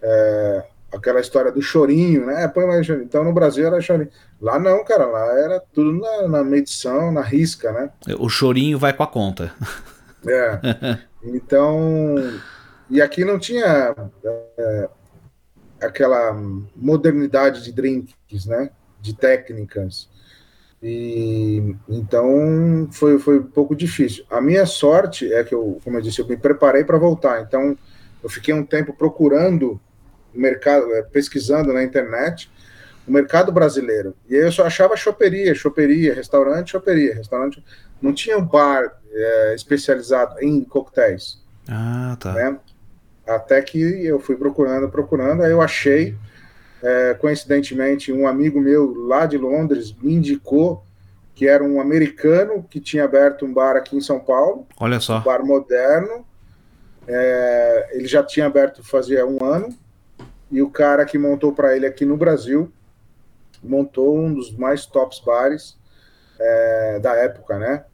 É, 0.00 0.64
aquela 0.92 1.20
história 1.20 1.50
do 1.50 1.60
chorinho, 1.60 2.26
né? 2.26 2.46
Põe 2.48 2.66
mais 2.66 2.86
chorinho. 2.86 3.04
Então 3.04 3.24
no 3.24 3.32
Brasil 3.32 3.66
era 3.66 3.80
chorinho. 3.80 4.10
Lá 4.40 4.58
não, 4.58 4.84
cara, 4.84 5.06
lá 5.06 5.38
era 5.38 5.60
tudo 5.72 5.92
na, 5.92 6.28
na 6.28 6.44
medição, 6.44 7.10
na 7.10 7.22
risca, 7.22 7.72
né? 7.72 7.90
O 8.18 8.28
chorinho 8.28 8.78
vai 8.78 8.92
com 8.92 9.02
a 9.02 9.06
conta. 9.06 9.52
É. 10.26 10.98
Então, 11.20 12.14
e 12.88 13.02
aqui 13.02 13.24
não 13.24 13.40
tinha 13.40 13.92
é, 14.56 14.88
aquela 15.80 16.32
modernidade 16.76 17.64
de 17.64 17.72
drinks, 17.72 18.46
né? 18.46 18.70
De 19.00 19.14
técnicas. 19.14 20.08
E 20.82 21.74
então 21.88 22.88
foi, 22.92 23.18
foi 23.18 23.40
um 23.40 23.44
pouco 23.44 23.74
difícil. 23.74 24.24
A 24.30 24.40
minha 24.40 24.64
sorte 24.64 25.32
é 25.32 25.42
que 25.42 25.54
eu, 25.54 25.80
como 25.82 25.96
eu 25.96 26.02
disse, 26.02 26.20
eu 26.20 26.26
me 26.26 26.36
preparei 26.36 26.84
para 26.84 26.98
voltar. 26.98 27.42
Então, 27.42 27.76
eu 28.22 28.28
fiquei 28.28 28.54
um 28.54 28.64
tempo 28.64 28.92
procurando 28.92 29.80
o 30.34 30.38
mercado, 30.38 30.92
é, 30.94 31.02
pesquisando 31.02 31.72
na 31.72 31.82
internet 31.82 32.50
o 33.06 33.12
mercado 33.12 33.50
brasileiro. 33.50 34.14
E 34.28 34.36
aí 34.36 34.42
eu 34.42 34.52
só 34.52 34.66
achava 34.66 34.96
choperia, 34.96 35.54
choperia, 35.54 36.14
restaurante, 36.14 36.72
choperia, 36.72 37.14
restaurante. 37.14 37.64
Não 38.00 38.12
tinha 38.12 38.38
um 38.38 38.44
bar 38.44 39.00
é, 39.10 39.54
especializado 39.54 40.36
em 40.40 40.62
coquetéis. 40.62 41.42
Ah, 41.66 42.16
tá. 42.20 42.34
Né? 42.34 42.58
Até 43.26 43.60
que 43.62 43.80
eu 44.04 44.20
fui 44.20 44.36
procurando, 44.36 44.88
procurando, 44.88 45.42
aí 45.42 45.50
eu 45.50 45.60
achei, 45.60 46.16
é, 46.82 47.14
coincidentemente, 47.14 48.12
um 48.12 48.26
amigo 48.26 48.60
meu 48.60 48.94
lá 49.06 49.26
de 49.26 49.36
Londres 49.36 49.94
me 50.00 50.14
indicou 50.14 50.84
que 51.34 51.46
era 51.46 51.62
um 51.62 51.80
americano 51.80 52.64
que 52.68 52.80
tinha 52.80 53.04
aberto 53.04 53.44
um 53.44 53.52
bar 53.52 53.76
aqui 53.76 53.96
em 53.96 54.00
São 54.00 54.18
Paulo. 54.18 54.66
Olha 54.78 54.98
só. 54.98 55.18
Um 55.18 55.22
bar 55.22 55.44
moderno. 55.44 56.26
É, 57.06 57.90
ele 57.92 58.06
já 58.06 58.22
tinha 58.22 58.46
aberto 58.46 58.82
fazia 58.82 59.26
um 59.26 59.38
ano. 59.42 59.68
E 60.50 60.60
o 60.62 60.70
cara 60.70 61.04
que 61.04 61.18
montou 61.18 61.52
para 61.52 61.76
ele 61.76 61.86
aqui 61.86 62.04
no 62.04 62.16
Brasil 62.16 62.72
montou 63.62 64.16
um 64.16 64.32
dos 64.32 64.52
mais 64.56 64.86
tops 64.86 65.20
bares 65.20 65.76
é, 66.38 66.98
da 67.00 67.14
época, 67.14 67.58
né? 67.58 67.84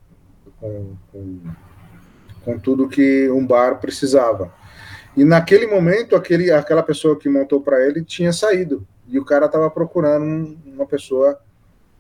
com, 0.65 0.97
com, 1.13 1.41
com 2.45 2.59
tudo 2.59 2.89
que 2.89 3.31
um 3.31 3.47
bar 3.47 3.79
precisava. 3.81 4.53
E 5.17 5.25
naquele 5.25 5.67
momento, 5.67 6.17
aquele, 6.17 6.51
aquela 6.51 6.83
pessoa 6.83 7.19
que 7.19 7.29
montou 7.29 7.61
para 7.61 7.85
ele 7.87 8.05
tinha 8.05 8.33
saído. 8.33 8.87
e 9.07 9.19
o 9.19 9.25
cara 9.25 9.47
estava 9.47 9.71
procurando 9.71 10.57
uma 10.67 10.87
pessoa 10.87 11.39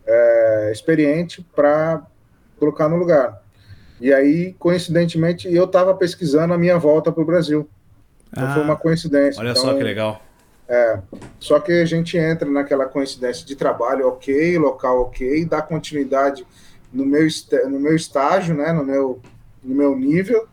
é, 0.06 0.70
experiente 0.72 1.46
para 1.54 2.02
colocar 2.58 2.88
no 2.88 2.96
lugar. 2.96 3.42
E 4.00 4.12
aí, 4.12 4.54
coincidentemente, 4.58 5.52
eu 5.52 5.64
estava 5.64 5.94
pesquisando 5.94 6.52
a 6.52 6.58
minha 6.58 6.78
volta 6.78 7.12
para 7.12 7.22
o 7.22 7.26
Brasil. 7.26 7.68
Então 8.32 8.48
ah, 8.48 8.54
foi 8.54 8.62
uma 8.62 8.76
coincidência. 8.76 9.40
Olha 9.40 9.50
então, 9.50 9.62
só 9.62 9.74
que 9.74 9.82
legal. 9.82 10.20
É, 10.68 10.98
só 11.38 11.60
que 11.60 11.72
a 11.72 11.84
gente 11.84 12.16
entra 12.16 12.50
naquela 12.50 12.86
coincidência 12.86 13.46
de 13.46 13.54
trabalho 13.54 14.08
ok, 14.08 14.58
local 14.58 15.02
ok, 15.02 15.44
dá 15.44 15.60
continuidade 15.60 16.44
no 16.92 17.04
meu, 17.04 17.26
no 17.68 17.78
meu 17.78 17.94
estágio, 17.94 18.54
né, 18.54 18.72
no 18.72 18.84
meu, 18.84 19.20
no 19.62 19.74
meu 19.74 19.96
nível, 19.96 20.48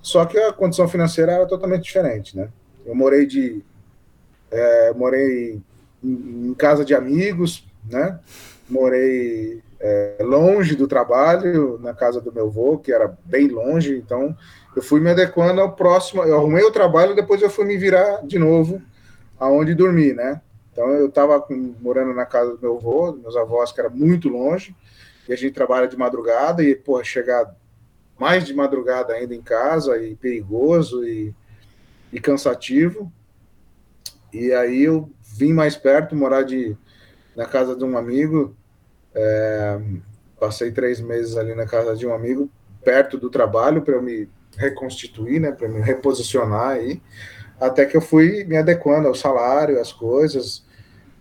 só 0.00 0.24
que 0.24 0.38
a 0.38 0.52
condição 0.52 0.88
financeira 0.88 1.32
era 1.32 1.46
totalmente 1.46 1.84
diferente, 1.84 2.36
né? 2.36 2.48
Eu 2.84 2.94
morei 2.94 3.26
de 3.26 3.62
é, 4.50 4.92
morei 4.94 5.60
em, 6.02 6.48
em, 6.48 6.54
casa 6.54 6.84
de 6.84 6.94
amigos, 6.94 7.66
né? 7.88 8.18
Morei 8.68 9.62
é, 9.80 10.16
longe 10.20 10.74
do 10.74 10.88
trabalho, 10.88 11.78
na 11.80 11.92
casa 11.92 12.20
do 12.20 12.32
meu 12.32 12.46
avô, 12.46 12.78
que 12.78 12.92
era 12.92 13.16
bem 13.24 13.48
longe, 13.48 13.96
então 13.96 14.36
eu 14.74 14.82
fui 14.82 15.00
me 15.00 15.10
adequando 15.10 15.60
ao 15.60 15.72
próximo. 15.72 16.22
Eu 16.22 16.38
arrumei 16.38 16.64
o 16.64 16.72
trabalho, 16.72 17.14
depois 17.14 17.42
eu 17.42 17.50
fui 17.50 17.64
me 17.64 17.76
virar 17.76 18.24
de 18.26 18.38
novo 18.38 18.80
aonde 19.38 19.74
dormir, 19.74 20.14
né? 20.14 20.40
Então 20.72 20.90
eu 20.92 21.08
estava 21.08 21.44
morando 21.80 22.14
na 22.14 22.24
casa 22.24 22.54
do 22.54 22.60
meu 22.60 22.76
avô, 22.76 23.12
meus 23.12 23.36
avós, 23.36 23.72
que 23.72 23.80
era 23.80 23.90
muito 23.90 24.28
longe, 24.28 24.74
e 25.28 25.32
a 25.32 25.36
gente 25.36 25.52
trabalha 25.52 25.88
de 25.88 25.96
madrugada, 25.96 26.62
e, 26.62 26.74
porra, 26.74 27.04
chegar 27.04 27.54
mais 28.18 28.44
de 28.44 28.54
madrugada 28.54 29.12
ainda 29.12 29.34
em 29.34 29.42
casa, 29.42 29.96
e 30.02 30.14
perigoso, 30.16 31.04
e, 31.04 31.34
e 32.12 32.20
cansativo. 32.20 33.12
E 34.32 34.52
aí 34.52 34.82
eu 34.82 35.10
vim 35.22 35.52
mais 35.52 35.76
perto, 35.76 36.16
morar 36.16 36.42
de, 36.42 36.76
na 37.36 37.46
casa 37.46 37.76
de 37.76 37.84
um 37.84 37.96
amigo, 37.96 38.56
é, 39.14 39.80
passei 40.38 40.70
três 40.70 41.00
meses 41.00 41.36
ali 41.36 41.54
na 41.54 41.66
casa 41.66 41.94
de 41.94 42.06
um 42.06 42.12
amigo, 42.12 42.50
perto 42.84 43.18
do 43.18 43.30
trabalho, 43.30 43.82
para 43.82 43.94
eu 43.94 44.02
me 44.02 44.28
reconstituir, 44.56 45.40
né, 45.40 45.52
para 45.52 45.68
me 45.68 45.80
reposicionar 45.80 46.70
aí, 46.70 47.00
até 47.60 47.84
que 47.84 47.96
eu 47.96 48.00
fui 48.00 48.44
me 48.44 48.56
adequando 48.56 49.08
ao 49.08 49.14
salário, 49.14 49.80
às 49.80 49.92
coisas, 49.92 50.64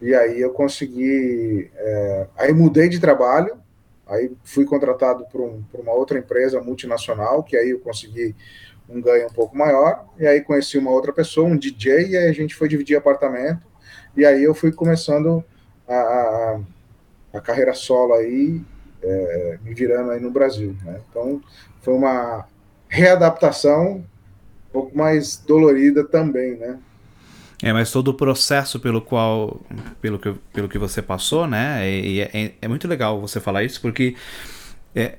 e 0.01 0.13
aí 0.13 0.39
eu 0.39 0.51
consegui, 0.51 1.71
é, 1.75 2.27
aí 2.37 2.53
mudei 2.53 2.89
de 2.89 2.99
trabalho, 2.99 3.57
aí 4.07 4.31
fui 4.43 4.65
contratado 4.65 5.25
por, 5.31 5.41
um, 5.41 5.61
por 5.71 5.79
uma 5.79 5.93
outra 5.93 6.17
empresa 6.17 6.61
multinacional, 6.61 7.43
que 7.43 7.55
aí 7.57 7.71
eu 7.71 7.79
consegui 7.79 8.35
um 8.89 9.01
ganho 9.01 9.27
um 9.27 9.33
pouco 9.33 9.57
maior, 9.57 10.05
e 10.17 10.25
aí 10.25 10.41
conheci 10.41 10.77
uma 10.77 10.91
outra 10.91 11.11
pessoa, 11.11 11.47
um 11.47 11.57
DJ, 11.57 12.07
e 12.07 12.17
aí 12.17 12.29
a 12.29 12.33
gente 12.33 12.55
foi 12.55 12.67
dividir 12.67 12.97
apartamento, 12.97 13.67
e 14.15 14.25
aí 14.25 14.43
eu 14.43 14.53
fui 14.53 14.71
começando 14.71 15.43
a, 15.87 15.95
a, 15.95 16.59
a 17.33 17.41
carreira 17.41 17.73
solo 17.73 18.13
aí, 18.13 18.61
é, 19.03 19.59
me 19.61 19.73
virando 19.73 20.11
aí 20.11 20.19
no 20.19 20.31
Brasil, 20.31 20.75
né? 20.83 21.01
Então, 21.09 21.41
foi 21.81 21.93
uma 21.93 22.47
readaptação 22.87 23.97
um 23.97 24.71
pouco 24.71 24.97
mais 24.97 25.37
dolorida 25.37 26.03
também, 26.03 26.55
né? 26.55 26.79
É, 27.61 27.73
mas 27.73 27.91
todo 27.91 28.09
o 28.09 28.13
processo 28.13 28.79
pelo 28.79 29.01
qual, 29.01 29.59
pelo 29.99 30.19
que, 30.19 30.33
pelo 30.53 30.69
que 30.69 30.77
você 30.77 31.01
passou, 31.01 31.47
né? 31.47 31.89
E 31.89 32.21
é, 32.21 32.53
é, 32.61 32.67
muito 32.67 32.87
legal 32.87 33.19
você 33.19 33.39
falar 33.39 33.63
isso, 33.63 33.81
porque 33.81 34.15
é, 34.95 35.17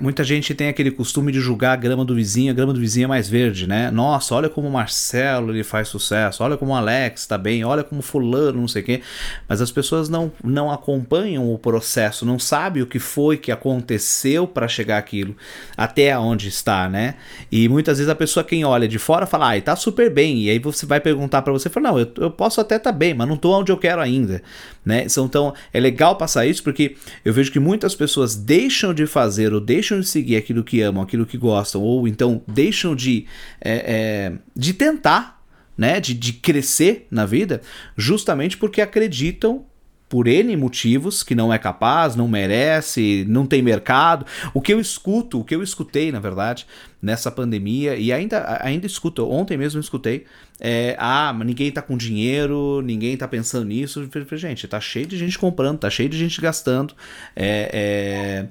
muita 0.00 0.24
gente 0.24 0.54
tem 0.54 0.68
aquele 0.68 0.90
costume 0.90 1.32
de 1.32 1.40
julgar 1.40 1.72
a 1.72 1.76
grama 1.76 2.04
do 2.04 2.14
vizinho, 2.14 2.50
a 2.50 2.54
grama 2.54 2.72
do 2.72 2.80
vizinho 2.80 3.04
é 3.04 3.08
mais 3.08 3.28
verde, 3.28 3.66
né? 3.66 3.90
Nossa, 3.90 4.34
olha 4.34 4.48
como 4.48 4.68
o 4.68 4.70
Marcelo 4.70 5.52
ele 5.52 5.64
faz 5.64 5.88
sucesso, 5.88 6.42
olha 6.42 6.56
como 6.56 6.72
o 6.72 6.74
Alex 6.74 7.26
tá 7.26 7.38
bem, 7.38 7.64
olha 7.64 7.82
como 7.82 8.02
fulano, 8.02 8.60
não 8.60 8.68
sei 8.68 8.82
o 8.82 8.84
quê. 8.84 9.02
Mas 9.48 9.60
as 9.60 9.70
pessoas 9.70 10.08
não, 10.08 10.32
não 10.42 10.70
acompanham 10.70 11.52
o 11.52 11.58
processo, 11.58 12.26
não 12.26 12.38
sabem 12.38 12.82
o 12.82 12.86
que 12.86 12.98
foi 12.98 13.36
que 13.36 13.52
aconteceu 13.52 14.46
para 14.46 14.68
chegar 14.68 14.98
aquilo, 14.98 15.36
até 15.76 16.16
onde 16.18 16.48
está, 16.48 16.88
né? 16.88 17.14
E 17.50 17.68
muitas 17.68 17.98
vezes 17.98 18.10
a 18.10 18.14
pessoa 18.14 18.44
quem 18.44 18.64
olha 18.64 18.88
de 18.88 18.98
fora 18.98 19.26
fala, 19.26 19.48
ai, 19.48 19.60
tá 19.60 19.76
super 19.76 20.10
bem. 20.10 20.42
E 20.42 20.50
aí 20.50 20.58
você 20.58 20.84
vai 20.86 21.00
perguntar 21.00 21.42
para 21.42 21.52
você, 21.52 21.68
fala, 21.68 21.90
não, 21.90 21.98
eu, 21.98 22.10
eu 22.18 22.30
posso 22.30 22.60
até 22.60 22.78
tá 22.78 22.92
bem, 22.92 23.14
mas 23.14 23.28
não 23.28 23.36
tô 23.36 23.52
onde 23.52 23.72
eu 23.72 23.76
quero 23.76 24.00
ainda, 24.00 24.42
né? 24.84 25.06
Então 25.06 25.54
é 25.72 25.80
legal 25.80 26.16
passar 26.16 26.46
isso 26.46 26.62
porque 26.62 26.96
eu 27.24 27.32
vejo 27.32 27.52
que 27.52 27.60
muitas 27.60 27.94
pessoas 27.94 28.34
deixam 28.34 28.92
de 28.92 29.06
fazer 29.06 29.52
o 29.52 29.60
deixam 29.60 30.00
de 30.00 30.06
seguir 30.06 30.36
aquilo 30.36 30.64
que 30.64 30.80
amam, 30.80 31.02
aquilo 31.02 31.26
que 31.26 31.38
gostam, 31.38 31.80
ou 31.80 32.08
então 32.08 32.42
deixam 32.46 32.94
de, 32.94 33.26
é, 33.60 33.72
é, 33.72 34.32
de 34.54 34.74
tentar, 34.74 35.42
né, 35.76 36.00
de, 36.00 36.14
de 36.14 36.32
crescer 36.34 37.06
na 37.10 37.24
vida, 37.24 37.60
justamente 37.96 38.56
porque 38.56 38.80
acreditam 38.80 39.64
por 40.12 40.28
N 40.28 40.54
motivos 40.58 41.22
que 41.22 41.34
não 41.34 41.50
é 41.50 41.58
capaz, 41.58 42.14
não 42.14 42.28
merece, 42.28 43.24
não 43.26 43.46
tem 43.46 43.62
mercado. 43.62 44.26
O 44.52 44.60
que 44.60 44.70
eu 44.70 44.78
escuto, 44.78 45.40
o 45.40 45.44
que 45.44 45.54
eu 45.54 45.62
escutei, 45.62 46.12
na 46.12 46.20
verdade, 46.20 46.66
nessa 47.00 47.30
pandemia, 47.30 47.96
e 47.96 48.12
ainda, 48.12 48.58
ainda 48.62 48.86
escuto, 48.86 49.26
ontem 49.26 49.56
mesmo 49.56 49.78
eu 49.78 49.80
escutei, 49.80 50.26
é, 50.60 50.94
ah, 50.98 51.32
ninguém 51.42 51.72
tá 51.72 51.80
com 51.80 51.96
dinheiro, 51.96 52.82
ninguém 52.82 53.16
tá 53.16 53.26
pensando 53.26 53.64
nisso. 53.64 54.06
Gente, 54.32 54.68
tá 54.68 54.78
cheio 54.78 55.06
de 55.06 55.16
gente 55.16 55.38
comprando, 55.38 55.78
tá 55.78 55.88
cheio 55.88 56.10
de 56.10 56.18
gente 56.18 56.38
gastando. 56.42 56.92
É, 57.34 57.70
é, 57.72 58.48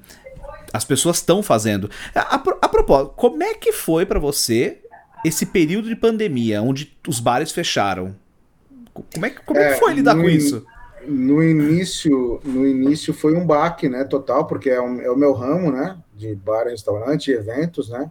as 0.73 0.83
pessoas 0.83 1.17
estão 1.17 1.43
fazendo. 1.43 1.91
A, 2.15 2.37
a, 2.37 2.43
a, 2.59 2.69
propósito, 2.69 3.13
como 3.15 3.43
é 3.43 3.53
que 3.53 3.71
foi 3.71 4.03
para 4.03 4.17
você 4.17 4.79
esse 5.23 5.45
período 5.45 5.87
de 5.87 5.95
pandemia, 5.95 6.59
onde 6.63 6.91
os 7.07 7.19
bares 7.19 7.51
fecharam? 7.51 8.15
Como 9.13 9.25
é, 9.27 9.29
como 9.29 9.59
é, 9.59 9.63
é 9.69 9.73
que 9.73 9.79
foi 9.79 9.93
lidar 9.93 10.15
no, 10.15 10.23
com 10.23 10.29
isso? 10.29 10.65
No 11.07 11.43
início, 11.43 12.39
no 12.43 12.67
início 12.67 13.13
foi 13.13 13.33
um 13.35 13.45
baque, 13.45 13.89
né, 13.89 14.03
total, 14.03 14.45
porque 14.45 14.69
é, 14.69 14.81
um, 14.81 15.01
é 15.01 15.09
o 15.09 15.17
meu 15.17 15.33
ramo, 15.33 15.71
né, 15.71 15.97
de 16.15 16.35
bar, 16.35 16.65
restaurante, 16.65 17.31
eventos, 17.31 17.89
né. 17.89 18.09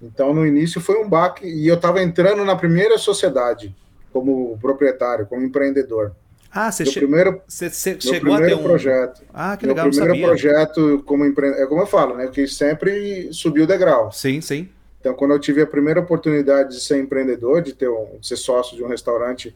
Então, 0.00 0.34
no 0.34 0.46
início 0.46 0.80
foi 0.80 0.96
um 0.96 1.08
baque 1.08 1.46
e 1.46 1.68
eu 1.68 1.76
estava 1.76 2.02
entrando 2.02 2.44
na 2.44 2.56
primeira 2.56 2.98
sociedade 2.98 3.74
como 4.12 4.58
proprietário, 4.58 5.26
como 5.26 5.42
empreendedor. 5.42 6.12
Ah, 6.54 6.70
você, 6.70 6.84
che... 6.84 7.00
primeiro, 7.00 7.40
você, 7.46 7.70
você 7.70 7.98
chegou 8.00 8.34
primeiro 8.34 8.60
um... 8.60 8.62
projeto. 8.62 9.22
Ah, 9.32 9.56
que 9.56 9.66
legal, 9.66 9.86
meu 9.86 9.94
primeiro 9.94 10.26
projeto 10.26 11.02
como 11.06 11.24
empreendedor, 11.24 11.64
é 11.64 11.68
como 11.68 11.80
eu 11.82 11.86
falo, 11.86 12.16
né, 12.16 12.26
que 12.28 12.46
sempre 12.46 13.32
subiu 13.32 13.64
o 13.64 13.66
degrau. 13.66 14.10
Sim, 14.12 14.40
sim. 14.40 14.68
Então, 15.00 15.14
quando 15.14 15.32
eu 15.32 15.38
tive 15.38 15.62
a 15.62 15.66
primeira 15.66 16.00
oportunidade 16.00 16.76
de 16.76 16.80
ser 16.80 16.98
empreendedor, 16.98 17.60
de 17.60 17.72
ter 17.72 17.88
um, 17.88 18.18
de 18.20 18.26
ser 18.26 18.36
sócio 18.36 18.76
de 18.76 18.84
um 18.84 18.88
restaurante 18.88 19.54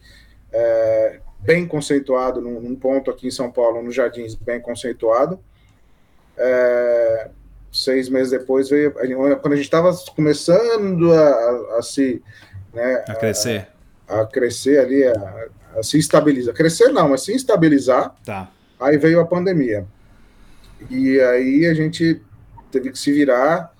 é, 0.51 1.19
bem 1.47 1.65
conceituado, 1.65 2.41
num, 2.41 2.59
num, 2.59 2.75
ponto 2.75 3.09
aqui 3.09 3.25
em 3.25 3.31
São 3.31 3.49
Paulo, 3.49 3.81
no 3.81 3.89
Jardins, 3.89 4.35
bem 4.35 4.59
conceituado, 4.59 5.39
é, 6.37 7.29
seis 7.71 8.09
meses 8.09 8.31
depois 8.31 8.69
veio, 8.69 8.91
quando 8.91 9.53
a 9.53 9.55
gente 9.55 9.63
estava 9.63 9.95
começando 10.13 11.13
a, 11.13 11.29
a, 11.29 11.77
a, 11.79 11.81
se 11.81 12.21
né, 12.73 13.01
a 13.07 13.15
crescer, 13.15 13.69
a, 14.05 14.19
a 14.19 14.27
crescer 14.27 14.79
ali, 14.79 15.05
a, 15.05 15.81
se 15.81 15.97
estabilizar. 15.97 16.53
Crescer 16.53 16.89
não, 16.89 17.07
mas 17.07 17.21
se 17.21 17.33
estabilizar. 17.33 18.13
Tá. 18.25 18.51
Aí 18.77 18.97
veio 18.97 19.21
a 19.21 19.25
pandemia. 19.25 19.85
E 20.89 21.17
aí 21.21 21.65
a 21.65 21.73
gente 21.73 22.21
teve 22.69 22.91
que 22.91 22.99
se 22.99 23.11
virar 23.13 23.73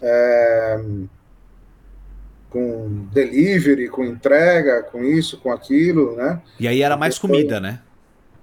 é, 0.00 0.80
com 2.50 3.06
delivery, 3.12 3.88
com 3.88 4.04
entrega, 4.04 4.82
com 4.82 5.04
isso, 5.04 5.38
com 5.38 5.52
aquilo, 5.52 6.16
né? 6.16 6.40
E 6.58 6.66
aí 6.66 6.82
era 6.82 6.96
mais 6.96 7.18
comida, 7.18 7.60
né? 7.60 7.80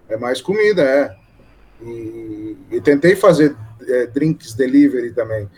É 0.08 0.18
mais 0.18 0.42
comida, 0.42 0.82
é. 0.84 1.16
E, 1.82 2.58
e 2.72 2.82
tentei 2.82 3.16
fazer 3.16 3.56
é, 3.88 4.08
drinks 4.08 4.54
delivery 4.54 5.12
também, 5.14 5.50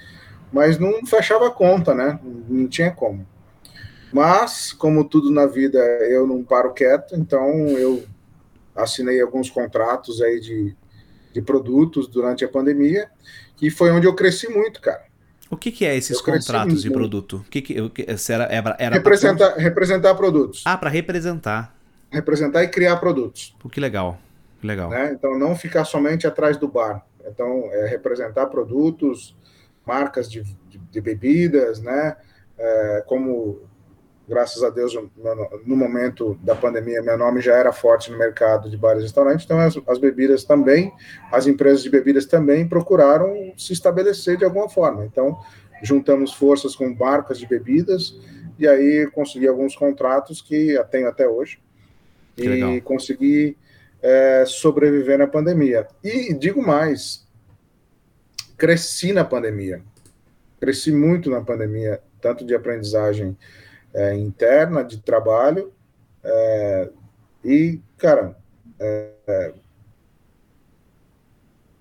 mas 0.52 0.80
não 0.80 1.06
fechava 1.06 1.48
a 1.48 1.52
conta, 1.52 1.94
né? 1.94 2.20
Não 2.24 2.68
tinha 2.68 2.92
como. 2.92 3.28
Mas, 4.12 4.72
como 4.72 5.04
tudo 5.04 5.30
na 5.30 5.46
vida, 5.46 5.80
eu 5.80 6.26
não 6.26 6.44
paro 6.44 6.74
quieto, 6.74 7.16
então 7.16 7.50
eu 7.70 8.04
assinei 8.74 9.22
alguns 9.22 9.50
contratos 9.50 10.22
aí 10.22 10.40
de, 10.40 10.76
de 11.34 11.42
produtos 11.42 12.08
durante 12.08 12.46
a 12.46 12.50
pandemia, 12.50 13.10
e 13.62 13.70
foi 13.70 13.92
onde 13.92 14.08
eu 14.08 14.16
cresci 14.16 14.48
muito, 14.48 14.80
cara. 14.80 15.07
O 15.50 15.56
que, 15.56 15.72
que 15.72 15.86
é 15.86 15.96
esses 15.96 16.22
contratos 16.22 16.82
de 16.82 16.92
produto? 16.92 17.38
O 17.38 17.50
que, 17.50 17.62
que, 17.62 17.76
era, 18.30 18.44
era, 18.46 18.76
era 18.80 18.96
representar, 18.96 19.52
pra... 19.54 19.62
representar 19.62 20.16
produtos. 20.16 20.64
Ah, 20.66 20.78
para 20.78 20.90
representar. 20.90 21.76
Representar 22.12 22.64
e 22.64 22.68
criar 22.68 22.98
produtos. 22.98 23.56
Pô, 23.60 23.70
que 23.70 23.80
legal, 23.80 24.18
que 24.60 24.68
legal. 24.68 24.90
Né? 24.90 25.12
Então, 25.14 25.38
não 25.38 25.56
ficar 25.56 25.86
somente 25.86 26.28
atrás 26.28 26.58
do 26.58 26.68
bar. 26.68 27.06
Então, 27.26 27.70
é 27.72 27.88
representar 27.88 28.48
produtos, 28.48 29.36
marcas 29.86 30.30
de, 30.30 30.44
de, 30.44 30.78
de 30.78 31.02
bebidas, 31.02 31.82
né? 31.82 32.16
É, 32.58 33.04
como 33.06 33.62
graças 34.28 34.62
a 34.62 34.70
Deus, 34.70 34.94
no 35.66 35.76
momento 35.76 36.38
da 36.44 36.54
pandemia, 36.54 37.02
meu 37.02 37.18
nome 37.18 37.40
já 37.40 37.56
era 37.56 37.72
forte 37.72 38.12
no 38.12 38.18
mercado 38.18 38.70
de 38.70 38.76
bares 38.76 39.02
e 39.02 39.06
restaurantes, 39.06 39.46
então 39.46 39.58
as, 39.60 39.80
as, 39.88 39.98
bebidas 39.98 40.44
também, 40.44 40.92
as 41.32 41.48
empresas 41.48 41.82
de 41.82 41.90
bebidas 41.90 42.26
também 42.26 42.68
procuraram 42.68 43.54
se 43.58 43.72
estabelecer 43.72 44.38
de 44.38 44.44
alguma 44.44 44.68
forma. 44.68 45.06
Então, 45.06 45.40
juntamos 45.82 46.34
forças 46.34 46.76
com 46.76 46.94
marcas 46.94 47.40
de 47.40 47.48
bebidas 47.48 48.20
e 48.60 48.68
aí 48.68 49.10
consegui 49.12 49.48
alguns 49.48 49.76
contratos 49.76 50.42
que 50.42 50.78
tenho 50.92 51.08
até 51.08 51.28
hoje. 51.28 51.60
Que 52.36 52.44
e 52.44 52.48
legal. 52.50 52.82
consegui 52.82 53.58
é, 54.02 54.44
sobreviver 54.46 55.18
na 55.18 55.28
pandemia. 55.28 55.88
E 56.04 56.34
digo 56.34 56.62
mais, 56.62 57.26
cresci 58.58 59.14
na 59.14 59.24
pandemia. 59.24 59.82
Cresci 60.60 60.92
muito 60.92 61.30
na 61.30 61.42
pandemia, 61.42 62.02
tanto 62.20 62.44
de 62.44 62.56
aprendizagem 62.56 63.38
é, 63.98 64.16
interna, 64.16 64.84
de 64.84 65.00
trabalho. 65.00 65.74
É, 66.24 66.90
e, 67.44 67.82
cara, 67.98 68.38
é, 68.80 69.10
é, 69.26 69.54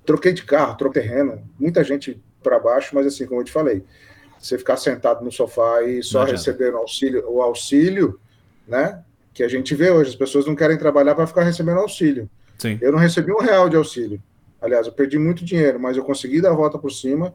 troquei 0.04 0.32
de 0.32 0.42
carro, 0.42 0.76
troquei 0.78 1.02
terreno, 1.02 1.42
muita 1.58 1.84
gente 1.84 2.22
para 2.42 2.58
baixo, 2.58 2.94
mas 2.94 3.06
assim, 3.06 3.26
como 3.26 3.40
eu 3.40 3.44
te 3.44 3.52
falei, 3.52 3.84
você 4.38 4.56
ficar 4.56 4.78
sentado 4.78 5.22
no 5.22 5.30
sofá 5.30 5.82
e 5.82 6.02
só 6.02 6.24
receber 6.24 6.72
o 6.72 6.78
auxílio, 6.78 7.28
o 7.28 7.42
auxílio, 7.42 8.18
né? 8.66 9.02
Que 9.34 9.42
a 9.42 9.48
gente 9.48 9.74
vê 9.74 9.90
hoje, 9.90 10.10
as 10.10 10.16
pessoas 10.16 10.46
não 10.46 10.54
querem 10.54 10.78
trabalhar 10.78 11.14
para 11.14 11.26
ficar 11.26 11.42
recebendo 11.42 11.80
auxílio. 11.80 12.30
Sim. 12.58 12.78
Eu 12.80 12.92
não 12.92 12.98
recebi 12.98 13.30
um 13.32 13.40
real 13.40 13.68
de 13.68 13.76
auxílio. 13.76 14.22
Aliás, 14.60 14.86
eu 14.86 14.92
perdi 14.92 15.18
muito 15.18 15.44
dinheiro, 15.44 15.78
mas 15.78 15.96
eu 15.96 16.04
consegui 16.04 16.40
dar 16.40 16.50
a 16.50 16.54
volta 16.54 16.78
por 16.78 16.90
cima, 16.90 17.34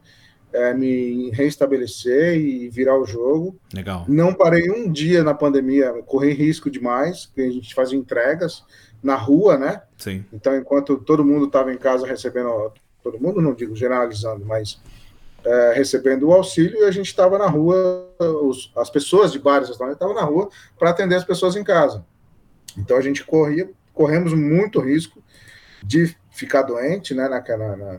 é, 0.52 0.74
me 0.74 1.30
reestabelecer 1.30 2.36
e 2.36 2.68
virar 2.68 2.98
o 2.98 3.06
jogo. 3.06 3.56
Legal. 3.72 4.04
Não 4.08 4.34
parei 4.34 4.70
um 4.70 4.90
dia 4.90 5.24
na 5.24 5.34
pandemia, 5.34 5.92
corri 6.04 6.32
risco 6.32 6.70
demais, 6.70 7.26
porque 7.26 7.42
a 7.42 7.50
gente 7.50 7.74
fazia 7.74 7.98
entregas 7.98 8.64
na 9.02 9.16
rua, 9.16 9.58
né? 9.58 9.82
Sim. 9.96 10.24
Então, 10.32 10.56
enquanto 10.56 10.98
todo 10.98 11.24
mundo 11.24 11.46
estava 11.46 11.72
em 11.72 11.78
casa 11.78 12.06
recebendo, 12.06 12.72
todo 13.02 13.20
mundo 13.20 13.40
não 13.40 13.54
digo 13.54 13.74
generalizando, 13.74 14.44
mas 14.44 14.80
é, 15.44 15.72
recebendo 15.74 16.28
o 16.28 16.32
auxílio, 16.32 16.80
e 16.80 16.84
a 16.84 16.90
gente 16.90 17.06
estava 17.06 17.36
na 17.38 17.46
rua, 17.46 18.08
os, 18.18 18.72
as 18.76 18.90
pessoas 18.90 19.32
de 19.32 19.38
bares 19.38 19.68
estavam 19.68 20.14
na 20.14 20.22
rua 20.22 20.48
para 20.78 20.90
atender 20.90 21.16
as 21.16 21.24
pessoas 21.24 21.56
em 21.56 21.64
casa. 21.64 22.04
Então 22.78 22.96
a 22.96 23.00
gente 23.00 23.24
corria, 23.24 23.68
corremos 23.92 24.32
muito 24.32 24.80
risco 24.80 25.22
de 25.82 26.14
ficar 26.30 26.62
doente, 26.62 27.12
né, 27.12 27.28
naquela 27.28 27.76
na 27.76 27.98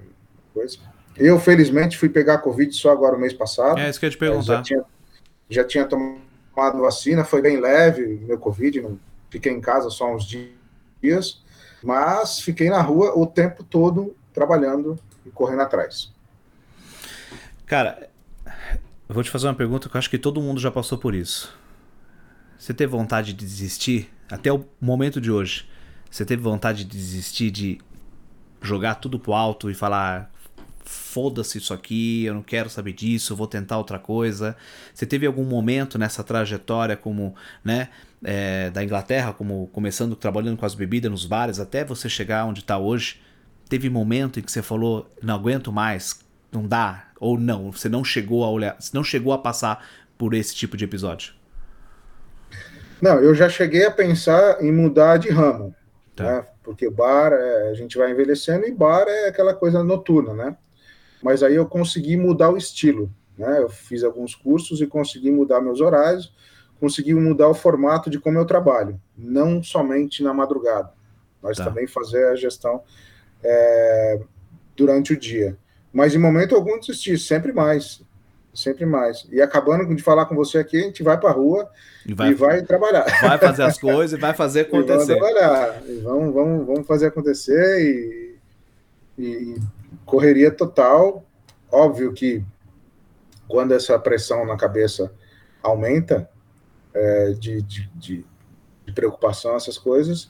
coisa. 0.53 0.77
Eu, 1.15 1.39
felizmente, 1.39 1.97
fui 1.97 2.09
pegar 2.09 2.39
Covid 2.39 2.73
só 2.73 2.91
agora 2.91 3.15
o 3.15 3.19
mês 3.19 3.33
passado. 3.33 3.79
É 3.79 3.89
isso 3.89 3.99
que 3.99 4.05
eu 4.05 4.07
ia 4.07 4.11
te 4.11 4.17
perguntar. 4.17 4.55
Já 4.55 4.61
tinha, 4.61 4.83
já 5.49 5.63
tinha 5.63 5.85
tomado 5.85 6.81
vacina, 6.81 7.23
foi 7.23 7.41
bem 7.41 7.59
leve 7.59 8.19
meu 8.23 8.37
Covid, 8.37 8.81
não, 8.81 8.99
fiquei 9.29 9.51
em 9.51 9.61
casa 9.61 9.89
só 9.89 10.13
uns 10.13 10.25
dias, 10.25 11.41
mas 11.83 12.39
fiquei 12.39 12.69
na 12.69 12.81
rua 12.81 13.17
o 13.17 13.25
tempo 13.25 13.63
todo 13.63 14.15
trabalhando 14.33 14.97
e 15.25 15.29
correndo 15.29 15.61
atrás. 15.61 16.11
Cara, 17.65 18.09
eu 19.07 19.13
vou 19.13 19.23
te 19.23 19.29
fazer 19.29 19.47
uma 19.47 19.53
pergunta 19.53 19.89
que 19.89 19.95
eu 19.95 19.99
acho 19.99 20.09
que 20.09 20.17
todo 20.17 20.41
mundo 20.41 20.59
já 20.59 20.71
passou 20.71 20.97
por 20.97 21.13
isso. 21.13 21.53
Você 22.57 22.73
teve 22.73 22.91
vontade 22.91 23.33
de 23.33 23.45
desistir 23.45 24.11
até 24.31 24.51
o 24.51 24.65
momento 24.79 25.19
de 25.19 25.31
hoje? 25.31 25.69
Você 26.09 26.25
teve 26.25 26.41
vontade 26.41 26.85
de 26.85 26.97
desistir 26.97 27.51
de 27.51 27.79
jogar 28.61 28.95
tudo 28.95 29.19
pro 29.19 29.33
alto 29.33 29.69
e 29.69 29.73
falar 29.73 30.31
foda-se 30.85 31.57
isso 31.57 31.73
aqui, 31.73 32.25
eu 32.25 32.33
não 32.33 32.43
quero 32.43 32.69
saber 32.69 32.93
disso, 32.93 33.35
vou 33.35 33.47
tentar 33.47 33.77
outra 33.77 33.99
coisa. 33.99 34.55
Você 34.93 35.05
teve 35.05 35.25
algum 35.25 35.43
momento 35.43 35.97
nessa 35.97 36.23
trajetória 36.23 36.95
como, 36.95 37.35
né, 37.63 37.89
é, 38.23 38.69
da 38.69 38.83
Inglaterra, 38.83 39.33
como 39.33 39.67
começando 39.67 40.15
trabalhando 40.15 40.57
com 40.57 40.65
as 40.65 40.75
bebidas 40.75 41.11
nos 41.11 41.25
bares, 41.25 41.59
até 41.59 41.83
você 41.83 42.09
chegar 42.09 42.45
onde 42.45 42.61
está 42.61 42.77
hoje? 42.77 43.21
Teve 43.69 43.89
momento 43.89 44.39
em 44.39 44.43
que 44.43 44.51
você 44.51 44.61
falou, 44.61 45.11
não 45.21 45.35
aguento 45.35 45.71
mais, 45.71 46.19
não 46.51 46.67
dá, 46.67 47.07
ou 47.19 47.39
não, 47.39 47.71
você 47.71 47.89
não 47.89 48.03
chegou 48.03 48.43
a 48.43 48.49
olhar, 48.49 48.75
você 48.79 48.91
não 48.93 49.03
chegou 49.03 49.33
a 49.33 49.37
passar 49.37 49.85
por 50.17 50.33
esse 50.33 50.55
tipo 50.55 50.77
de 50.77 50.85
episódio? 50.85 51.33
Não, 53.01 53.19
eu 53.19 53.35
já 53.35 53.49
cheguei 53.49 53.85
a 53.85 53.91
pensar 53.91 54.63
em 54.63 54.71
mudar 54.71 55.17
de 55.17 55.29
ramo, 55.29 55.75
tá. 56.15 56.23
né? 56.23 56.45
Porque 56.63 56.89
bar, 56.89 57.33
é, 57.33 57.69
a 57.69 57.73
gente 57.73 57.97
vai 57.97 58.11
envelhecendo 58.11 58.65
e 58.65 58.71
bar 58.71 59.05
é 59.07 59.27
aquela 59.27 59.53
coisa 59.53 59.83
noturna, 59.83 60.33
né? 60.33 60.55
Mas 61.23 61.41
aí 61.41 61.55
eu 61.55 61.65
consegui 61.65 62.17
mudar 62.17 62.49
o 62.49 62.57
estilo, 62.57 63.09
né? 63.37 63.59
Eu 63.61 63.69
fiz 63.69 64.03
alguns 64.03 64.35
cursos 64.35 64.81
e 64.81 64.85
consegui 64.85 65.31
mudar 65.31 65.61
meus 65.61 65.79
horários, 65.79 66.33
consegui 66.79 67.13
mudar 67.13 67.47
o 67.47 67.53
formato 67.53 68.09
de 68.09 68.19
como 68.19 68.37
eu 68.37 68.45
trabalho, 68.45 68.99
não 69.17 69.63
somente 69.63 70.21
na 70.21 70.33
madrugada, 70.33 70.91
mas 71.41 71.57
tá. 71.57 71.63
também 71.63 71.87
fazer 71.87 72.27
a 72.27 72.35
gestão 72.35 72.83
é, 73.41 74.19
durante 74.75 75.13
o 75.13 75.17
dia. 75.17 75.57
Mas 75.93 76.13
em 76.13 76.17
momento 76.17 76.55
algum 76.55 76.77
desistir, 76.77 77.17
sempre 77.17 77.53
mais. 77.53 78.01
Sempre 78.53 78.85
mais. 78.85 79.25
E 79.31 79.41
acabando 79.41 79.95
de 79.95 80.03
falar 80.03 80.25
com 80.25 80.35
você 80.35 80.59
aqui, 80.59 80.77
a 80.77 80.81
gente 80.81 81.01
vai 81.01 81.17
para 81.19 81.29
a 81.29 81.33
rua 81.33 81.69
e 82.05 82.13
vai, 82.13 82.31
e 82.31 82.33
vai, 82.33 82.61
trabalhar. 82.63 83.05
Vai 83.21 83.37
fazer 83.37 83.63
as 83.63 83.77
coisas 83.79 84.17
e 84.17 84.21
vai 84.21 84.33
fazer 84.33 84.61
acontecer. 84.61 85.13
E 85.13 85.19
vamos 85.19 85.33
trabalhar. 85.33 85.81
E 85.87 85.95
vamos, 85.99 86.33
vamos, 86.33 86.67
vamos 86.67 86.87
fazer 86.87 87.07
acontecer 87.07 87.81
e, 87.81 88.37
e 89.17 89.55
correria 90.05 90.51
total. 90.51 91.23
Óbvio 91.71 92.13
que 92.13 92.43
quando 93.47 93.73
essa 93.73 93.97
pressão 93.99 94.45
na 94.45 94.57
cabeça 94.57 95.11
aumenta 95.61 96.29
é, 96.93 97.31
de, 97.31 97.61
de, 97.61 97.89
de, 97.95 98.25
de, 98.85 98.93
preocupação, 98.93 99.55
essas 99.55 99.77
coisas. 99.77 100.29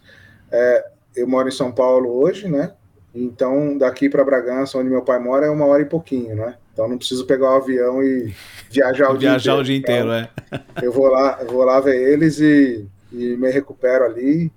É, 0.52 0.86
eu 1.16 1.28
moro 1.28 1.48
em 1.48 1.52
São 1.52 1.72
Paulo 1.72 2.10
hoje, 2.22 2.48
né? 2.48 2.74
Então, 3.14 3.78
daqui 3.78 4.10
para 4.10 4.24
Bragança, 4.24 4.78
onde 4.78 4.90
meu 4.90 5.04
pai 5.04 5.20
mora, 5.20 5.46
é 5.46 5.50
uma 5.50 5.66
hora 5.66 5.82
e 5.82 5.86
pouquinho, 5.86 6.36
né? 6.36 6.56
Então, 6.72 6.88
não 6.88 6.98
preciso 6.98 7.26
pegar 7.28 7.52
o 7.52 7.58
avião 7.58 8.02
e 8.02 8.34
viajar 8.72 9.12
o 9.12 9.18
viajar 9.18 9.56
dia 9.56 9.56
inteiro. 9.56 9.60
o 9.60 9.64
dia 9.64 9.78
inteiro, 9.78 10.08
então, 10.08 10.60
é. 10.82 10.86
Eu 10.86 10.92
vou 10.92 11.08
lá, 11.08 11.38
eu 11.42 11.48
vou 11.48 11.64
lá 11.64 11.80
ver 11.80 11.96
eles 11.96 12.40
e, 12.40 12.88
e 13.12 13.38
me 13.38 13.52
recupero 13.52 14.06
ali. 14.06 14.52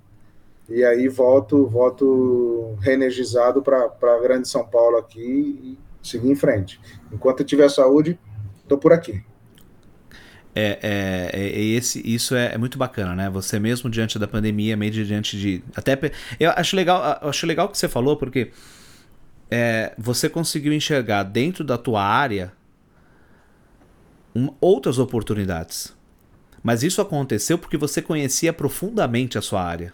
E 0.69 0.85
aí 0.85 1.09
volto, 1.09 1.67
volto 1.67 2.77
reenergizado 2.81 3.63
para 3.63 3.85
a 3.85 4.21
Grande 4.21 4.49
São 4.49 4.67
Paulo 4.67 4.97
aqui 4.97 5.21
e 5.21 5.79
seguir 6.03 6.31
em 6.31 6.35
frente. 6.35 6.81
Enquanto 7.13 7.41
eu 7.41 7.47
tiver 7.47 7.69
saúde, 7.69 8.19
estou 8.63 8.79
por 8.79 8.93
aqui. 8.93 9.23
É, 10.59 10.79
é, 10.83 11.31
é, 11.35 11.49
é, 11.49 11.61
esse, 11.61 12.03
isso 12.05 12.35
é, 12.35 12.55
é, 12.55 12.59
muito 12.59 12.79
bacana, 12.79 13.15
né? 13.15 13.31
Você 13.31 13.59
mesmo 13.59 13.91
diante 13.91 14.19
da 14.19 14.27
pandemia, 14.27 14.77
meio 14.77 14.91
diante 14.91 15.39
de. 15.39 15.63
Até 15.75 15.99
eu 16.41 16.51
acho 16.57 16.75
legal, 16.75 17.19
eu 17.21 17.29
acho 17.29 17.47
legal 17.47 17.67
o 17.67 17.69
que 17.69 17.77
você 17.77 17.89
falou, 17.89 18.17
porque 18.17 18.51
é, 19.51 19.93
você 19.99 20.31
conseguiu 20.31 20.73
enxergar 20.73 21.25
dentro 21.25 21.63
da 21.63 21.77
tua 21.77 22.03
área 22.03 22.53
um, 24.35 24.49
outras 24.59 24.99
oportunidades. 24.99 25.95
Mas 26.63 26.83
isso 26.83 27.03
aconteceu 27.03 27.59
porque 27.59 27.77
você 27.77 28.01
conhecia 28.01 28.51
profundamente 28.51 29.37
a 29.37 29.43
sua 29.43 29.63
área. 29.63 29.93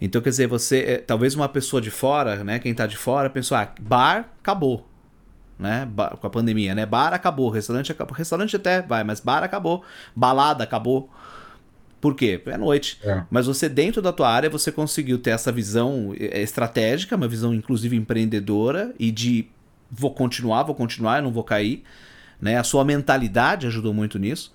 Então, 0.00 0.20
quer 0.20 0.30
dizer, 0.30 0.46
você. 0.46 0.78
É, 0.80 0.98
talvez 0.98 1.34
uma 1.34 1.48
pessoa 1.48 1.80
de 1.80 1.90
fora, 1.90 2.44
né? 2.44 2.58
Quem 2.58 2.74
tá 2.74 2.86
de 2.86 2.96
fora, 2.96 3.30
pensou, 3.30 3.56
ah, 3.56 3.72
bar 3.80 4.28
acabou 4.40 4.86
né? 5.58 5.88
Com 6.20 6.26
a 6.26 6.30
pandemia, 6.30 6.74
né? 6.74 6.84
Bar 6.84 7.14
acabou, 7.14 7.48
restaurante 7.48 7.90
acabou. 7.90 8.14
Restaurante 8.14 8.56
até 8.56 8.82
vai, 8.82 9.02
mas 9.04 9.20
bar 9.20 9.42
acabou. 9.42 9.82
Balada 10.14 10.64
acabou. 10.64 11.10
Por 12.00 12.14
quê? 12.14 12.40
É 12.46 12.58
noite. 12.58 12.98
É. 13.02 13.22
Mas 13.30 13.46
você, 13.46 13.68
dentro 13.68 14.02
da 14.02 14.12
tua 14.12 14.28
área, 14.30 14.50
você 14.50 14.70
conseguiu 14.70 15.18
ter 15.18 15.30
essa 15.30 15.50
visão 15.50 16.14
é, 16.18 16.42
estratégica, 16.42 17.16
uma 17.16 17.28
visão, 17.28 17.54
inclusive, 17.54 17.96
empreendedora 17.96 18.94
e 18.98 19.10
de 19.10 19.46
vou 19.90 20.12
continuar, 20.12 20.62
vou 20.64 20.74
continuar, 20.74 21.18
eu 21.18 21.22
não 21.22 21.32
vou 21.32 21.44
cair. 21.44 21.82
Né? 22.40 22.58
A 22.58 22.64
sua 22.64 22.84
mentalidade 22.84 23.66
ajudou 23.66 23.94
muito 23.94 24.18
nisso. 24.18 24.52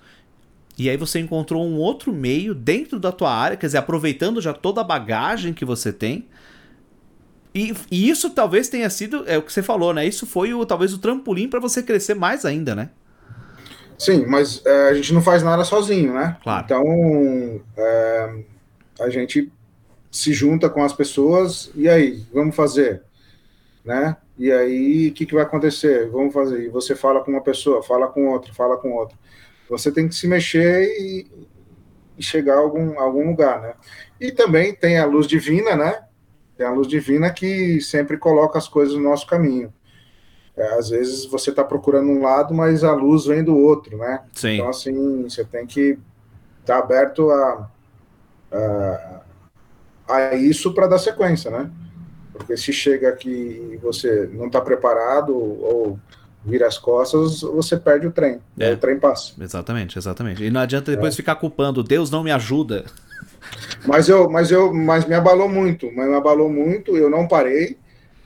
E 0.82 0.90
aí 0.90 0.96
você 0.96 1.20
encontrou 1.20 1.64
um 1.64 1.76
outro 1.76 2.12
meio 2.12 2.56
dentro 2.56 2.98
da 2.98 3.12
tua 3.12 3.32
área, 3.32 3.56
quer 3.56 3.66
dizer, 3.66 3.78
aproveitando 3.78 4.40
já 4.40 4.52
toda 4.52 4.80
a 4.80 4.84
bagagem 4.84 5.54
que 5.54 5.64
você 5.64 5.92
tem, 5.92 6.26
e, 7.54 7.72
e, 7.88 8.08
isso 8.10 8.30
talvez 8.30 8.68
tenha 8.68 8.90
sido, 8.90 9.24
é 9.28 9.38
o 9.38 9.42
que 9.42 9.52
você 9.52 9.62
falou, 9.62 9.94
né? 9.94 10.04
Isso 10.04 10.26
foi 10.26 10.52
o, 10.52 10.66
talvez 10.66 10.92
o 10.92 10.98
trampolim 10.98 11.48
para 11.48 11.60
você 11.60 11.84
crescer 11.84 12.14
mais 12.14 12.44
ainda, 12.44 12.74
né? 12.74 12.90
Sim, 13.96 14.26
mas 14.26 14.60
é, 14.66 14.88
a 14.88 14.94
gente 14.94 15.14
não 15.14 15.22
faz 15.22 15.42
nada 15.42 15.62
sozinho, 15.62 16.14
né? 16.14 16.36
Claro. 16.42 16.64
Então, 16.64 17.62
é, 17.76 18.44
a 19.00 19.08
gente 19.08 19.52
se 20.10 20.32
junta 20.32 20.68
com 20.68 20.82
as 20.82 20.92
pessoas 20.92 21.70
e 21.76 21.88
aí, 21.88 22.24
vamos 22.32 22.56
fazer, 22.56 23.02
né? 23.84 24.16
E 24.36 24.50
aí, 24.50 25.10
o 25.10 25.12
que, 25.12 25.26
que 25.26 25.34
vai 25.34 25.44
acontecer? 25.44 26.10
Vamos 26.10 26.34
fazer. 26.34 26.64
E 26.64 26.68
você 26.68 26.96
fala 26.96 27.20
com 27.20 27.30
uma 27.30 27.42
pessoa, 27.42 27.82
fala 27.84 28.08
com 28.08 28.26
outra, 28.26 28.52
fala 28.52 28.76
com 28.76 28.92
outra. 28.92 29.16
Você 29.68 29.90
tem 29.90 30.08
que 30.08 30.14
se 30.14 30.26
mexer 30.26 30.84
e, 30.98 31.26
e 32.18 32.22
chegar 32.22 32.54
a 32.54 32.58
algum, 32.58 32.98
algum 32.98 33.26
lugar, 33.28 33.60
né? 33.60 33.74
E 34.20 34.30
também 34.30 34.74
tem 34.74 34.98
a 34.98 35.06
luz 35.06 35.26
divina, 35.26 35.76
né? 35.76 36.02
Tem 36.56 36.66
a 36.66 36.70
luz 36.70 36.86
divina 36.86 37.30
que 37.30 37.80
sempre 37.80 38.16
coloca 38.16 38.58
as 38.58 38.68
coisas 38.68 38.94
no 38.94 39.02
nosso 39.02 39.26
caminho. 39.26 39.72
É, 40.56 40.74
às 40.74 40.90
vezes 40.90 41.24
você 41.24 41.50
está 41.50 41.64
procurando 41.64 42.10
um 42.10 42.22
lado, 42.22 42.52
mas 42.52 42.84
a 42.84 42.92
luz 42.92 43.24
vem 43.24 43.42
do 43.42 43.56
outro, 43.56 43.96
né? 43.96 44.22
Sim. 44.34 44.54
Então, 44.54 44.68
assim, 44.68 45.22
você 45.22 45.44
tem 45.44 45.66
que 45.66 45.98
estar 46.60 46.78
tá 46.78 46.78
aberto 46.78 47.30
a, 47.30 47.70
a, 48.52 49.22
a 50.08 50.34
isso 50.34 50.74
para 50.74 50.86
dar 50.86 50.98
sequência, 50.98 51.50
né? 51.50 51.70
Porque 52.32 52.56
se 52.56 52.72
chega 52.72 53.08
aqui 53.08 53.70
e 53.72 53.76
você 53.78 54.28
não 54.32 54.46
está 54.46 54.60
preparado 54.60 55.34
ou 55.34 55.98
vira 56.44 56.66
as 56.66 56.78
costas, 56.78 57.40
você 57.40 57.76
perde 57.76 58.06
o 58.06 58.12
trem. 58.12 58.40
É. 58.58 58.72
O 58.72 58.76
trem 58.76 58.98
passa. 58.98 59.32
Exatamente, 59.40 59.98
exatamente. 59.98 60.42
E 60.42 60.50
não 60.50 60.60
adianta 60.60 60.90
depois 60.90 61.14
é. 61.14 61.16
ficar 61.16 61.36
culpando, 61.36 61.82
Deus 61.82 62.10
não 62.10 62.22
me 62.22 62.30
ajuda. 62.30 62.84
Mas 63.84 64.08
eu, 64.08 64.30
mas 64.30 64.52
eu, 64.52 64.72
mas 64.72 65.04
me 65.04 65.14
abalou 65.14 65.48
muito, 65.48 65.90
mas 65.92 66.08
me 66.08 66.14
abalou 66.14 66.48
muito. 66.48 66.96
Eu 66.96 67.10
não 67.10 67.26
parei, 67.26 67.76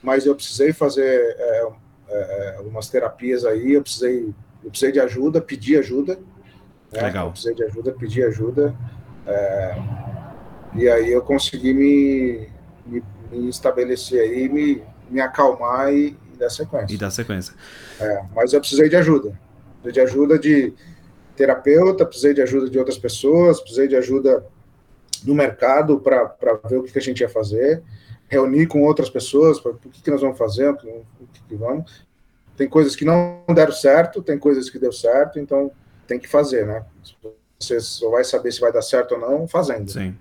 mas 0.02 0.26
eu 0.26 0.34
precisei 0.34 0.72
fazer 0.72 1.34
é, 1.38 1.68
é, 2.08 2.54
algumas 2.58 2.90
terapias 2.90 3.44
aí. 3.44 3.72
Eu 3.72 3.82
precisei, 3.82 4.34
eu 4.62 4.70
precisei 4.70 4.92
de 4.92 5.00
ajuda, 5.00 5.40
pedi 5.40 5.76
ajuda. 5.76 6.18
Né? 6.92 7.02
Legal. 7.02 7.26
Eu 7.26 7.30
precisei 7.32 7.54
de 7.54 7.64
ajuda, 7.64 7.92
pedi 7.92 8.22
ajuda. 8.22 8.74
É, 9.26 9.82
e 10.74 10.88
aí 10.88 11.10
eu 11.10 11.22
consegui 11.22 11.72
me, 11.72 12.48
me, 12.86 13.02
me 13.32 13.48
estabelecer 13.48 14.20
aí, 14.20 14.48
me, 14.48 14.82
me 15.10 15.20
acalmar 15.20 15.92
e, 15.92 16.16
e 16.36 16.38
dar 16.38 16.50
sequência. 16.50 16.94
E 16.94 16.98
dar 16.98 17.10
sequência. 17.10 17.54
É, 17.98 18.22
mas 18.34 18.52
eu 18.52 18.60
precisei 18.60 18.88
de 18.88 18.96
ajuda. 18.96 19.38
Precisei 19.82 19.92
de 19.92 20.00
ajuda 20.00 20.38
de 20.38 20.74
terapeuta, 21.34 22.04
precisei 22.04 22.34
de 22.34 22.42
ajuda 22.42 22.70
de 22.70 22.78
outras 22.78 22.98
pessoas, 22.98 23.60
precisei 23.60 23.88
de 23.88 23.96
ajuda 23.96 24.44
do 25.22 25.34
mercado 25.34 25.98
para 25.98 26.34
ver 26.68 26.78
o 26.78 26.82
que, 26.82 26.92
que, 26.92 26.98
a 26.98 27.02
gente 27.02 27.20
ia 27.20 27.28
fazer, 27.28 27.82
reunir 28.28 28.66
com 28.66 28.82
outras 28.82 29.10
pessoas 29.10 29.58
para 29.60 29.72
o 29.72 29.78
que, 29.78 30.02
que 30.02 30.10
nós 30.10 30.20
vamos 30.20 30.38
fazer, 30.38 30.68
o 30.68 30.76
que, 30.76 31.42
que 31.48 31.54
vamos. 31.54 32.06
Tem 32.56 32.68
coisas 32.68 32.96
que 32.96 33.04
não 33.04 33.42
deram 33.54 33.72
certo, 33.72 34.22
tem 34.22 34.38
coisas 34.38 34.70
que 34.70 34.78
deu 34.78 34.92
certo, 34.92 35.38
então 35.38 35.70
tem 36.06 36.18
que 36.18 36.28
fazer, 36.28 36.66
né? 36.66 36.84
Você 37.58 37.80
só 37.80 38.10
vai 38.10 38.24
saber 38.24 38.52
se 38.52 38.60
vai 38.60 38.72
dar 38.72 38.82
certo 38.82 39.14
ou 39.14 39.20
não 39.20 39.48
fazendo. 39.48 39.90
Sim. 39.90 40.16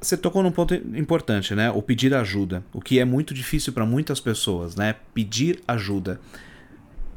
Você 0.00 0.16
tocou 0.16 0.42
num 0.42 0.50
ponto 0.50 0.74
importante, 0.74 1.54
né? 1.54 1.70
O 1.70 1.82
pedir 1.82 2.14
ajuda, 2.14 2.62
o 2.72 2.80
que 2.80 2.98
é 2.98 3.04
muito 3.04 3.32
difícil 3.34 3.72
para 3.72 3.84
muitas 3.84 4.20
pessoas, 4.20 4.76
né? 4.76 4.94
Pedir 5.14 5.60
ajuda. 5.66 6.20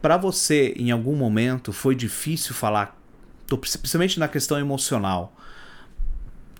Para 0.01 0.17
você, 0.17 0.73
em 0.75 0.91
algum 0.91 1.15
momento, 1.15 1.71
foi 1.71 1.93
difícil 1.95 2.55
falar, 2.55 2.99
tô, 3.47 3.57
principalmente 3.57 4.19
na 4.19 4.27
questão 4.27 4.57
emocional, 4.57 5.35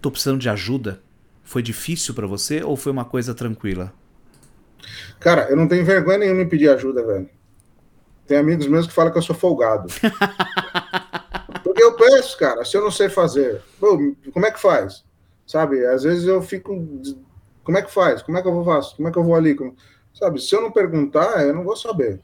tô 0.02 0.12
precisando 0.12 0.40
de 0.40 0.50
ajuda? 0.50 1.02
Foi 1.44 1.62
difícil 1.62 2.14
para 2.14 2.28
você 2.28 2.64
ou 2.64 2.78
foi 2.78 2.92
uma 2.92 3.06
coisa 3.06 3.34
tranquila? 3.34 3.94
Cara, 5.20 5.50
eu 5.50 5.56
não 5.56 5.68
tenho 5.68 5.86
vergonha 5.86 6.20
nenhuma 6.20 6.42
em 6.42 6.50
pedir 6.50 6.70
ajuda, 6.70 7.06
velho. 7.06 7.30
Tem 8.28 8.38
amigos 8.38 8.68
meus 8.68 8.88
que 8.88 8.94
falam 8.94 9.12
que 9.12 9.18
eu 9.18 9.22
sou 9.24 9.36
folgado. 9.36 9.88
Porque 11.64 11.84
eu 11.84 11.96
peço, 11.96 12.38
cara, 12.38 12.64
se 12.64 12.78
eu 12.78 12.82
não 12.82 12.92
sei 12.92 13.10
fazer, 13.10 13.62
pô, 13.80 13.98
como 14.32 14.46
é 14.46 14.52
que 14.52 14.60
faz? 14.60 15.04
Sabe? 15.46 15.86
Às 15.86 16.04
vezes 16.04 16.26
eu 16.26 16.42
fico. 16.42 16.88
Como 17.64 17.78
é 17.78 17.82
que 17.82 17.92
faz? 17.92 18.22
Como 18.22 18.38
é 18.38 18.42
que 18.42 18.48
eu 18.48 18.54
vou 18.54 18.66
fazer? 18.66 18.96
Como 18.96 19.08
é 19.08 19.12
que 19.12 19.18
eu 19.18 19.24
vou 19.24 19.36
ali? 19.36 19.56
Sabe? 20.14 20.42
Se 20.42 20.56
eu 20.56 20.62
não 20.62 20.72
perguntar, 20.72 21.46
eu 21.46 21.54
não 21.54 21.64
vou 21.64 21.76
saber. 21.76 22.20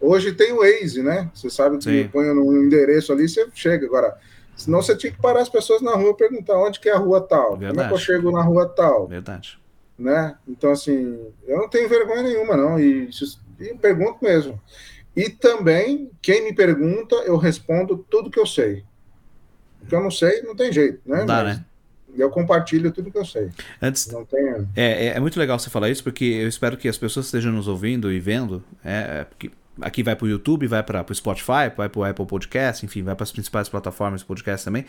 Hoje 0.00 0.32
tem 0.32 0.52
o 0.52 0.58
Waze, 0.58 1.02
né? 1.02 1.30
Você 1.34 1.48
sabe 1.48 1.78
que 1.78 1.84
Sim. 1.84 2.08
põe 2.08 2.26
no 2.34 2.56
endereço 2.56 3.12
ali, 3.12 3.28
você 3.28 3.46
chega. 3.54 3.86
Agora, 3.86 4.16
senão 4.54 4.82
você 4.82 4.96
tinha 4.96 5.12
que 5.12 5.20
parar 5.20 5.40
as 5.40 5.48
pessoas 5.48 5.80
na 5.80 5.94
rua 5.94 6.10
e 6.10 6.14
perguntar 6.14 6.58
onde 6.58 6.80
que 6.80 6.88
é 6.88 6.92
a 6.92 6.98
rua 6.98 7.20
tal. 7.20 7.56
Verdade. 7.56 7.74
Como 7.74 7.80
é 7.80 7.88
que 7.88 7.94
eu 7.94 7.98
chego 7.98 8.30
na 8.30 8.42
rua 8.42 8.68
tal? 8.68 9.06
Verdade. 9.06 9.58
Né? 9.98 10.36
Então, 10.46 10.70
assim, 10.70 11.18
eu 11.46 11.58
não 11.58 11.68
tenho 11.68 11.88
vergonha 11.88 12.22
nenhuma, 12.22 12.56
não. 12.56 12.78
E, 12.78 13.08
e 13.58 13.74
pergunto 13.74 14.18
mesmo. 14.22 14.60
E 15.16 15.30
também, 15.30 16.10
quem 16.20 16.44
me 16.44 16.54
pergunta, 16.54 17.16
eu 17.24 17.38
respondo 17.38 18.04
tudo 18.10 18.30
que 18.30 18.38
eu 18.38 18.46
sei. 18.46 18.84
O 19.82 19.86
que 19.86 19.94
eu 19.94 20.02
não 20.02 20.10
sei, 20.10 20.42
não 20.42 20.54
tem 20.54 20.70
jeito, 20.70 21.00
né? 21.06 21.24
Dá, 21.24 21.42
Mas, 21.42 21.56
né? 21.56 21.64
Eu 22.18 22.30
compartilho 22.30 22.90
tudo 22.90 23.10
que 23.10 23.18
eu 23.18 23.24
sei. 23.24 23.50
Antes, 23.80 24.06
não 24.08 24.24
tem... 24.24 24.66
é, 24.74 25.06
é, 25.06 25.06
é, 25.08 25.20
muito 25.20 25.38
legal 25.38 25.58
você 25.58 25.70
falar 25.70 25.90
isso, 25.90 26.02
porque 26.02 26.24
eu 26.24 26.48
espero 26.48 26.76
que 26.76 26.88
as 26.88 26.96
pessoas 26.96 27.26
estejam 27.26 27.52
nos 27.52 27.68
ouvindo 27.68 28.12
e 28.12 28.18
vendo. 28.18 28.62
É, 28.84 29.24
porque 29.24 29.50
aqui 29.80 30.02
vai 30.02 30.16
para 30.16 30.24
o 30.24 30.28
YouTube, 30.28 30.66
vai 30.66 30.82
para 30.82 31.04
o 31.08 31.14
Spotify, 31.14 31.70
vai 31.76 31.88
para 31.88 32.00
o 32.00 32.04
Apple 32.04 32.26
Podcast, 32.26 32.84
enfim, 32.84 33.02
vai 33.02 33.14
para 33.14 33.24
as 33.24 33.32
principais 33.32 33.68
plataformas 33.68 34.20
de 34.20 34.26
podcast 34.26 34.64
também. 34.64 34.86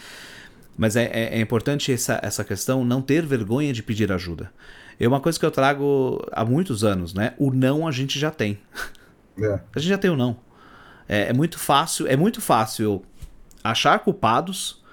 Mas 0.78 0.96
é, 0.96 1.06
é, 1.06 1.38
é, 1.38 1.42
importante 1.42 1.92
essa, 1.92 2.20
essa 2.22 2.44
questão, 2.44 2.86
não 2.86 3.02
ter 3.02 3.26
vergonha 3.26 3.74
de 3.74 3.82
pedir 3.82 4.12
ajuda. 4.12 4.52
É 5.00 5.08
uma 5.08 5.20
coisa 5.20 5.40
que 5.40 5.46
eu 5.46 5.52
trago 5.52 6.24
há 6.32 6.46
muitos 6.46 6.84
anos, 6.84 7.14
né? 7.14 7.34
O 7.38 7.52
não 7.52 7.88
a 7.88 7.92
gente 7.92 8.20
já 8.20 8.32
tem. 8.32 8.60
É. 9.40 9.60
A 9.76 9.80
gente 9.80 9.90
já 9.90 9.98
tem 9.98 10.10
o 10.10 10.16
não. 10.16 10.38
É, 11.08 11.30
é 11.30 11.34
muito 11.34 11.60
fácil, 11.60 12.08
é 12.08 12.16
muito 12.16 12.42
fácil 12.42 13.04
achar 13.64 14.00
culpados, 14.00 14.84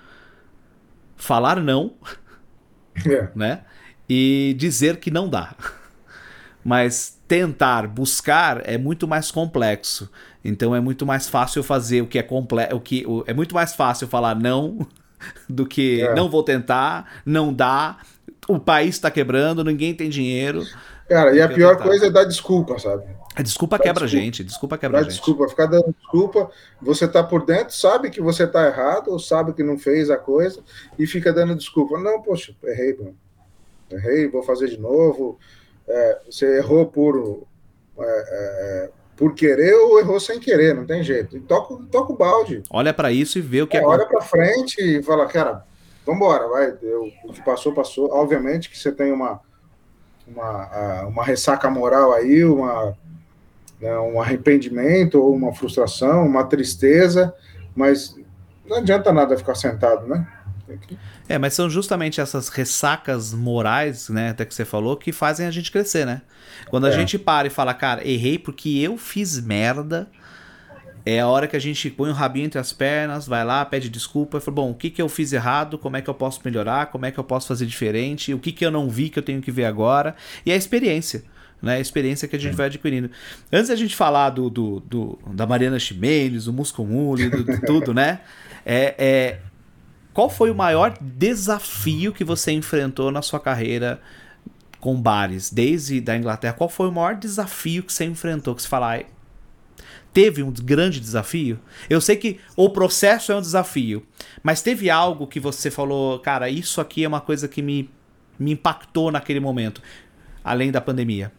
falar 1.16 1.60
não, 1.60 1.94
é. 3.06 3.28
né? 3.34 3.60
E 4.08 4.54
dizer 4.58 4.98
que 4.98 5.10
não 5.10 5.28
dá. 5.28 5.54
Mas 6.64 7.18
tentar, 7.28 7.86
buscar 7.86 8.62
é 8.68 8.78
muito 8.78 9.06
mais 9.06 9.30
complexo. 9.30 10.10
Então 10.44 10.74
é 10.74 10.80
muito 10.80 11.06
mais 11.06 11.28
fácil 11.28 11.62
fazer 11.62 12.02
o 12.02 12.06
que 12.06 12.18
é 12.18 12.22
complexo, 12.22 12.76
o 12.76 12.80
que 12.80 13.04
o, 13.06 13.24
é 13.26 13.32
muito 13.32 13.54
mais 13.54 13.74
fácil 13.74 14.06
falar 14.06 14.34
não 14.34 14.86
do 15.48 15.66
que 15.66 16.02
é. 16.02 16.14
não 16.14 16.28
vou 16.28 16.42
tentar, 16.42 17.20
não 17.24 17.52
dá, 17.52 17.98
o 18.48 18.58
país 18.58 18.94
está 18.94 19.10
quebrando, 19.10 19.64
ninguém 19.64 19.94
tem 19.94 20.08
dinheiro. 20.08 20.62
Cara, 21.08 21.34
e 21.34 21.40
a 21.40 21.48
pior 21.48 21.76
tentar. 21.76 21.84
coisa 21.84 22.06
é 22.06 22.10
dar 22.10 22.24
desculpa, 22.24 22.78
sabe? 22.78 23.04
A 23.36 23.42
desculpa 23.42 23.78
quebra 23.80 24.04
a 24.04 24.08
gente, 24.08 24.44
desculpa 24.44 24.78
quebra 24.78 24.98
a 24.98 25.02
gente. 25.02 25.12
Desculpa, 25.12 25.48
ficar 25.48 25.66
dando 25.66 25.92
desculpa, 25.98 26.50
você 26.80 27.08
tá 27.08 27.22
por 27.22 27.44
dentro, 27.44 27.74
sabe 27.74 28.08
que 28.08 28.20
você 28.20 28.46
tá 28.46 28.64
errado, 28.64 29.08
ou 29.08 29.18
sabe 29.18 29.52
que 29.52 29.62
não 29.62 29.76
fez 29.76 30.08
a 30.08 30.16
coisa, 30.16 30.60
e 30.96 31.04
fica 31.04 31.32
dando 31.32 31.56
desculpa. 31.56 31.98
Não, 31.98 32.22
poxa, 32.22 32.54
errei, 32.62 32.96
mano. 32.96 33.16
Errei, 33.90 34.28
vou 34.28 34.44
fazer 34.44 34.68
de 34.68 34.78
novo. 34.78 35.36
É, 35.86 36.20
você 36.30 36.58
errou 36.58 36.86
por, 36.86 37.44
é, 37.98 38.04
é, 38.04 38.90
por 39.16 39.34
querer 39.34 39.74
ou 39.74 39.98
errou 39.98 40.20
sem 40.20 40.38
querer, 40.38 40.72
não 40.72 40.86
tem 40.86 41.02
jeito. 41.02 41.38
toca, 41.40 41.84
toca 41.90 42.12
o 42.12 42.16
balde. 42.16 42.62
Olha 42.70 42.94
para 42.94 43.10
isso 43.10 43.38
e 43.38 43.42
vê 43.42 43.62
o 43.62 43.66
que 43.66 43.76
é. 43.76 43.80
é 43.80 43.84
olha 43.84 44.06
para 44.06 44.22
frente 44.22 44.80
e 44.80 45.02
fala, 45.02 45.26
cara, 45.26 45.64
vambora, 46.06 46.46
vai. 46.46 46.78
Eu, 46.80 47.10
o 47.24 47.32
que 47.32 47.42
passou, 47.42 47.74
passou. 47.74 48.12
Obviamente 48.12 48.70
que 48.70 48.78
você 48.78 48.92
tem 48.92 49.10
uma, 49.12 49.40
uma, 50.24 51.02
uma 51.06 51.24
ressaca 51.24 51.68
moral 51.68 52.12
aí, 52.12 52.44
uma 52.44 52.96
né, 53.84 53.98
um 53.98 54.18
arrependimento 54.18 55.20
ou 55.20 55.34
uma 55.34 55.52
frustração, 55.52 56.26
uma 56.26 56.44
tristeza, 56.44 57.34
mas 57.76 58.18
não 58.66 58.78
adianta 58.78 59.12
nada 59.12 59.36
ficar 59.36 59.54
sentado, 59.54 60.06
né? 60.06 60.26
É, 61.28 61.36
mas 61.36 61.52
são 61.52 61.68
justamente 61.68 62.18
essas 62.18 62.48
ressacas 62.48 63.34
morais, 63.34 64.08
né, 64.08 64.30
até 64.30 64.46
que 64.46 64.54
você 64.54 64.64
falou, 64.64 64.96
que 64.96 65.12
fazem 65.12 65.46
a 65.46 65.50
gente 65.50 65.70
crescer, 65.70 66.06
né? 66.06 66.22
Quando 66.70 66.86
a 66.86 66.88
é. 66.88 66.92
gente 66.92 67.18
para 67.18 67.46
e 67.46 67.50
fala, 67.50 67.74
cara, 67.74 68.06
errei 68.08 68.38
porque 68.38 68.70
eu 68.78 68.96
fiz 68.96 69.38
merda, 69.38 70.08
é 71.04 71.20
a 71.20 71.28
hora 71.28 71.46
que 71.46 71.54
a 71.54 71.60
gente 71.60 71.90
põe 71.90 72.08
o 72.08 72.14
rabinho 72.14 72.46
entre 72.46 72.58
as 72.58 72.72
pernas, 72.72 73.26
vai 73.26 73.44
lá, 73.44 73.62
pede 73.66 73.90
desculpa 73.90 74.38
e 74.38 74.40
fala, 74.40 74.54
bom, 74.54 74.70
o 74.70 74.74
que, 74.74 74.88
que 74.88 75.02
eu 75.02 75.10
fiz 75.10 75.34
errado, 75.34 75.76
como 75.76 75.98
é 75.98 76.00
que 76.00 76.08
eu 76.08 76.14
posso 76.14 76.40
melhorar, 76.42 76.86
como 76.86 77.04
é 77.04 77.10
que 77.10 77.20
eu 77.20 77.24
posso 77.24 77.48
fazer 77.48 77.66
diferente, 77.66 78.32
o 78.32 78.38
que, 78.38 78.50
que 78.50 78.64
eu 78.64 78.70
não 78.70 78.88
vi 78.88 79.10
que 79.10 79.18
eu 79.18 79.22
tenho 79.22 79.42
que 79.42 79.50
ver 79.50 79.66
agora, 79.66 80.16
e 80.46 80.50
a 80.50 80.56
experiência 80.56 81.22
né? 81.64 81.76
A 81.76 81.80
experiência 81.80 82.28
que 82.28 82.36
a 82.36 82.38
gente 82.38 82.54
vai 82.54 82.66
adquirindo. 82.66 83.10
Antes 83.52 83.68
da 83.68 83.76
gente 83.76 83.96
falar 83.96 84.30
do, 84.30 84.50
do, 84.50 84.80
do 84.80 85.18
da 85.32 85.46
Mariana 85.46 85.78
Ximenes, 85.78 86.44
do 86.44 86.52
Muscomule, 86.52 87.28
do, 87.28 87.44
do 87.44 87.60
tudo, 87.62 87.94
né? 87.94 88.20
É, 88.64 88.94
é, 88.98 89.38
qual 90.12 90.30
foi 90.30 90.50
o 90.50 90.54
maior 90.54 90.96
desafio 91.00 92.12
que 92.12 92.22
você 92.22 92.52
enfrentou 92.52 93.10
na 93.10 93.20
sua 93.20 93.40
carreira 93.40 94.00
com 94.78 94.94
bares, 95.00 95.50
desde 95.50 96.00
da 96.00 96.16
Inglaterra? 96.16 96.54
Qual 96.54 96.68
foi 96.68 96.88
o 96.88 96.92
maior 96.92 97.16
desafio 97.16 97.82
que 97.82 97.92
você 97.92 98.04
enfrentou? 98.04 98.54
Que 98.54 98.62
você 98.62 98.68
fala, 98.68 99.02
teve 100.12 100.42
um 100.42 100.52
grande 100.52 101.00
desafio? 101.00 101.58
Eu 101.90 102.00
sei 102.00 102.16
que 102.16 102.38
o 102.56 102.70
processo 102.70 103.32
é 103.32 103.36
um 103.36 103.40
desafio, 103.40 104.06
mas 104.42 104.62
teve 104.62 104.88
algo 104.88 105.26
que 105.26 105.40
você 105.40 105.70
falou, 105.70 106.20
cara, 106.20 106.48
isso 106.48 106.80
aqui 106.80 107.04
é 107.04 107.08
uma 107.08 107.20
coisa 107.20 107.48
que 107.48 107.60
me, 107.60 107.90
me 108.38 108.52
impactou 108.52 109.10
naquele 109.10 109.40
momento, 109.40 109.82
além 110.44 110.70
da 110.70 110.80
pandemia? 110.80 111.32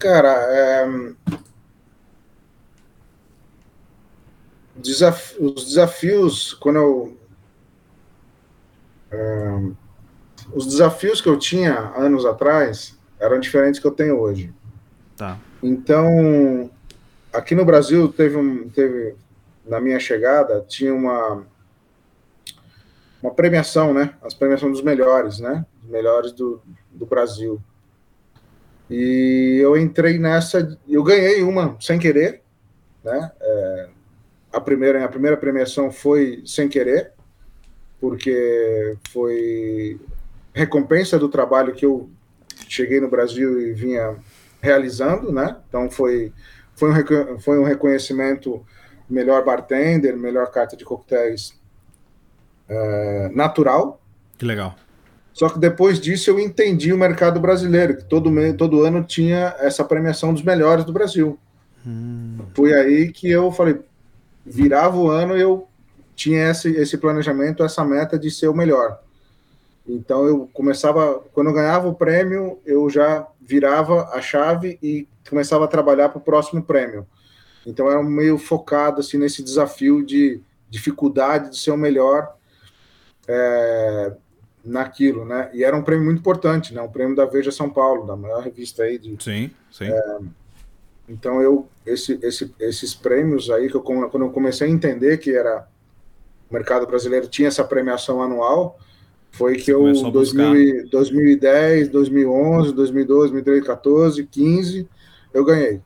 Cara, 0.00 0.32
é... 0.50 1.12
Desaf... 4.74 5.36
os 5.38 5.66
desafios, 5.66 6.54
quando 6.54 6.76
eu. 6.76 7.18
É... 9.10 9.70
Os 10.54 10.66
desafios 10.66 11.20
que 11.20 11.28
eu 11.28 11.38
tinha 11.38 11.92
anos 11.94 12.24
atrás 12.24 12.98
eram 13.20 13.38
diferentes 13.38 13.78
que 13.78 13.86
eu 13.86 13.90
tenho 13.90 14.18
hoje. 14.18 14.52
Tá. 15.18 15.38
Então, 15.62 16.70
aqui 17.30 17.54
no 17.54 17.66
Brasil 17.66 18.10
teve 18.10 18.36
um. 18.38 18.70
Teve, 18.70 19.14
na 19.66 19.82
minha 19.82 20.00
chegada, 20.00 20.64
tinha 20.66 20.94
uma. 20.94 21.44
Uma 23.22 23.34
premiação, 23.34 23.92
né? 23.92 24.14
As 24.22 24.32
premiações 24.32 24.72
dos 24.72 24.82
melhores, 24.82 25.40
né? 25.40 25.66
Os 25.84 25.90
melhores 25.90 26.32
do, 26.32 26.62
do 26.90 27.04
Brasil. 27.04 27.62
E 28.90 29.60
eu 29.62 29.76
entrei 29.76 30.18
nessa, 30.18 30.76
eu 30.88 31.02
ganhei 31.04 31.42
uma 31.42 31.76
sem 31.80 31.98
querer, 31.98 32.42
né? 33.04 33.30
É, 33.40 33.88
a 34.52 34.60
primeira, 34.60 35.04
a 35.04 35.08
primeira 35.08 35.36
premiação 35.36 35.92
foi 35.92 36.42
sem 36.44 36.68
querer, 36.68 37.12
porque 38.00 38.96
foi 39.12 40.00
recompensa 40.52 41.18
do 41.18 41.28
trabalho 41.28 41.72
que 41.72 41.86
eu 41.86 42.10
cheguei 42.68 43.00
no 43.00 43.08
Brasil 43.08 43.60
e 43.60 43.72
vinha 43.72 44.16
realizando, 44.60 45.32
né? 45.32 45.56
Então 45.68 45.88
foi 45.88 46.32
foi 46.74 46.90
um, 46.90 47.38
foi 47.38 47.58
um 47.58 47.64
reconhecimento 47.64 48.64
melhor 49.08 49.44
bartender, 49.44 50.16
melhor 50.16 50.50
carta 50.50 50.76
de 50.76 50.84
coquetéis 50.84 51.54
é, 52.68 53.30
natural. 53.34 54.00
Que 54.38 54.46
legal. 54.46 54.74
Só 55.32 55.48
que 55.48 55.58
depois 55.58 56.00
disso 56.00 56.30
eu 56.30 56.38
entendi 56.38 56.92
o 56.92 56.98
mercado 56.98 57.40
brasileiro, 57.40 57.96
que 57.96 58.04
todo, 58.04 58.30
todo 58.56 58.82
ano 58.82 59.02
tinha 59.04 59.54
essa 59.58 59.84
premiação 59.84 60.34
dos 60.34 60.42
melhores 60.42 60.84
do 60.84 60.92
Brasil. 60.92 61.38
Hum. 61.86 62.38
Foi 62.54 62.74
aí 62.74 63.10
que 63.12 63.30
eu 63.30 63.50
falei, 63.52 63.80
virava 64.44 64.96
o 64.96 65.08
ano 65.08 65.36
eu 65.36 65.66
tinha 66.14 66.50
esse, 66.50 66.68
esse 66.72 66.98
planejamento, 66.98 67.62
essa 67.62 67.84
meta 67.84 68.18
de 68.18 68.30
ser 68.30 68.48
o 68.48 68.54
melhor. 68.54 69.00
Então 69.88 70.26
eu 70.26 70.48
começava, 70.52 71.22
quando 71.32 71.48
eu 71.48 71.54
ganhava 71.54 71.88
o 71.88 71.94
prêmio, 71.94 72.58
eu 72.66 72.90
já 72.90 73.26
virava 73.40 74.10
a 74.12 74.20
chave 74.20 74.78
e 74.82 75.08
começava 75.28 75.64
a 75.64 75.68
trabalhar 75.68 76.10
para 76.10 76.18
o 76.18 76.22
próximo 76.22 76.62
prêmio. 76.62 77.06
Então 77.66 77.90
era 77.90 78.02
meio 78.02 78.36
focado 78.36 79.00
assim 79.00 79.16
nesse 79.16 79.42
desafio 79.42 80.04
de 80.04 80.40
dificuldade 80.68 81.50
de 81.50 81.58
ser 81.58 81.70
o 81.70 81.76
melhor 81.76 82.34
é, 83.26 84.12
naquilo, 84.64 85.24
né? 85.24 85.50
E 85.52 85.64
era 85.64 85.76
um 85.76 85.82
prêmio 85.82 86.04
muito 86.04 86.18
importante, 86.18 86.74
né? 86.74 86.82
Um 86.82 86.90
prêmio 86.90 87.16
da 87.16 87.24
Veja 87.24 87.50
São 87.50 87.70
Paulo, 87.70 88.06
da 88.06 88.16
maior 88.16 88.42
revista 88.42 88.82
aí 88.82 88.98
de. 88.98 89.16
Sim, 89.22 89.50
sim. 89.70 89.84
É, 89.84 90.18
então 91.08 91.40
eu 91.40 91.68
esse, 91.84 92.18
esse, 92.22 92.54
esses 92.60 92.94
prêmios 92.94 93.50
aí 93.50 93.68
que 93.68 93.74
eu 93.74 93.80
quando 93.80 94.24
eu 94.24 94.30
comecei 94.30 94.68
a 94.68 94.70
entender 94.70 95.18
que 95.18 95.34
era 95.34 95.66
o 96.48 96.54
mercado 96.54 96.86
brasileiro 96.86 97.26
tinha 97.26 97.48
essa 97.48 97.64
premiação 97.64 98.22
anual 98.22 98.78
foi 99.32 99.56
que 99.56 99.70
eu, 99.70 99.80
2000, 100.10 100.88
2010, 100.90 101.88
2011, 101.88 102.72
2012, 102.72 103.32
2013, 103.32 103.44
2014, 103.44 104.26
15, 104.26 104.88
eu 105.32 105.44
ganhei. 105.44 105.80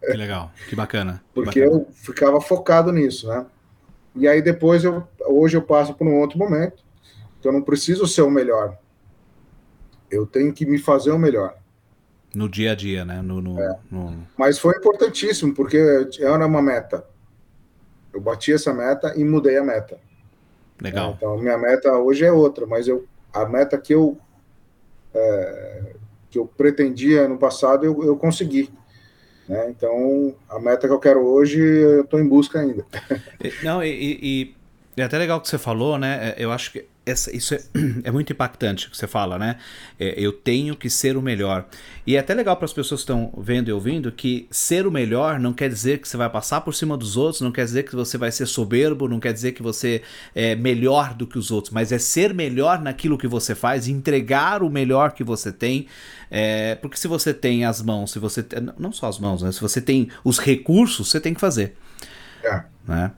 Que 0.00 0.16
legal, 0.16 0.52
que 0.68 0.76
bacana. 0.76 1.14
Que 1.14 1.34
Porque 1.34 1.60
bacana. 1.60 1.80
eu 1.80 1.88
ficava 1.92 2.40
focado 2.40 2.92
nisso, 2.92 3.28
né? 3.28 3.46
E 4.14 4.28
aí 4.28 4.40
depois, 4.42 4.84
eu, 4.84 5.06
hoje 5.26 5.56
eu 5.56 5.62
passo 5.62 5.94
por 5.94 6.06
um 6.06 6.20
outro 6.20 6.38
momento, 6.38 6.84
que 7.46 7.48
eu 7.48 7.52
não 7.52 7.62
preciso 7.62 8.08
ser 8.08 8.22
o 8.22 8.30
melhor. 8.30 8.76
Eu 10.10 10.26
tenho 10.26 10.52
que 10.52 10.66
me 10.66 10.78
fazer 10.78 11.12
o 11.12 11.18
melhor. 11.18 11.56
No 12.34 12.48
dia 12.48 12.72
a 12.72 12.74
dia, 12.74 13.04
né? 13.04 13.22
No, 13.22 13.40
no, 13.40 13.60
é. 13.60 13.78
no... 13.88 14.26
Mas 14.36 14.58
foi 14.58 14.76
importantíssimo, 14.76 15.54
porque 15.54 15.78
era 16.18 16.44
uma 16.44 16.60
meta. 16.60 17.06
Eu 18.12 18.20
bati 18.20 18.52
essa 18.52 18.74
meta 18.74 19.14
e 19.16 19.24
mudei 19.24 19.56
a 19.56 19.62
meta. 19.62 19.98
Legal. 20.80 21.10
É, 21.10 21.14
então, 21.14 21.38
minha 21.38 21.56
meta 21.56 21.92
hoje 21.92 22.24
é 22.24 22.32
outra, 22.32 22.66
mas 22.66 22.88
eu, 22.88 23.06
a 23.32 23.46
meta 23.46 23.78
que 23.78 23.94
eu, 23.94 24.18
é, 25.14 25.92
que 26.28 26.38
eu 26.38 26.46
pretendia 26.46 27.28
no 27.28 27.38
passado, 27.38 27.86
eu, 27.86 28.04
eu 28.04 28.16
consegui. 28.16 28.72
Né? 29.48 29.70
Então, 29.70 30.34
a 30.48 30.58
meta 30.58 30.88
que 30.88 30.92
eu 30.92 30.98
quero 30.98 31.24
hoje, 31.24 31.60
eu 31.60 32.02
estou 32.02 32.18
em 32.18 32.26
busca 32.26 32.58
ainda. 32.58 32.84
Não, 33.62 33.84
e, 33.84 33.88
e, 33.88 34.54
e 34.96 35.00
é 35.00 35.04
até 35.04 35.16
legal 35.16 35.40
que 35.40 35.48
você 35.48 35.58
falou, 35.58 35.96
né? 35.96 36.34
É, 36.36 36.44
eu 36.44 36.50
acho 36.50 36.72
que 36.72 36.86
essa, 37.06 37.34
isso 37.34 37.54
é, 37.54 37.60
é, 38.02 38.10
muito 38.10 38.32
impactante 38.32 38.90
que 38.90 38.96
você 38.96 39.06
fala, 39.06 39.38
né? 39.38 39.56
É, 39.98 40.14
eu 40.18 40.32
tenho 40.32 40.74
que 40.74 40.90
ser 40.90 41.16
o 41.16 41.22
melhor. 41.22 41.64
E 42.04 42.16
é 42.16 42.18
até 42.18 42.34
legal 42.34 42.56
para 42.56 42.64
as 42.64 42.72
pessoas 42.72 43.02
que 43.02 43.04
estão 43.04 43.32
vendo 43.38 43.68
e 43.68 43.72
ouvindo 43.72 44.10
que 44.10 44.48
ser 44.50 44.86
o 44.86 44.90
melhor 44.90 45.38
não 45.38 45.52
quer 45.52 45.68
dizer 45.68 46.00
que 46.00 46.08
você 46.08 46.16
vai 46.16 46.28
passar 46.28 46.62
por 46.62 46.74
cima 46.74 46.96
dos 46.96 47.16
outros, 47.16 47.40
não 47.40 47.52
quer 47.52 47.64
dizer 47.64 47.84
que 47.84 47.94
você 47.94 48.18
vai 48.18 48.32
ser 48.32 48.46
soberbo, 48.46 49.08
não 49.08 49.20
quer 49.20 49.32
dizer 49.32 49.52
que 49.52 49.62
você 49.62 50.02
é 50.34 50.56
melhor 50.56 51.14
do 51.14 51.26
que 51.26 51.38
os 51.38 51.52
outros, 51.52 51.72
mas 51.72 51.92
é 51.92 51.98
ser 51.98 52.34
melhor 52.34 52.82
naquilo 52.82 53.16
que 53.16 53.28
você 53.28 53.54
faz, 53.54 53.86
entregar 53.86 54.62
o 54.62 54.68
melhor 54.68 55.12
que 55.12 55.22
você 55.22 55.52
tem. 55.52 55.86
É, 56.28 56.74
porque 56.74 56.96
se 56.96 57.06
você 57.06 57.32
tem 57.32 57.64
as 57.64 57.80
mãos, 57.80 58.10
se 58.10 58.18
você 58.18 58.44
não 58.76 58.90
só 58.90 59.06
as 59.06 59.20
mãos, 59.20 59.42
né? 59.42 59.52
Se 59.52 59.60
você 59.60 59.80
tem 59.80 60.08
os 60.24 60.40
recursos, 60.40 61.08
você 61.08 61.20
tem 61.20 61.32
que 61.32 61.40
fazer. 61.40 61.76
É. 62.42 62.64
Né? 62.86 63.12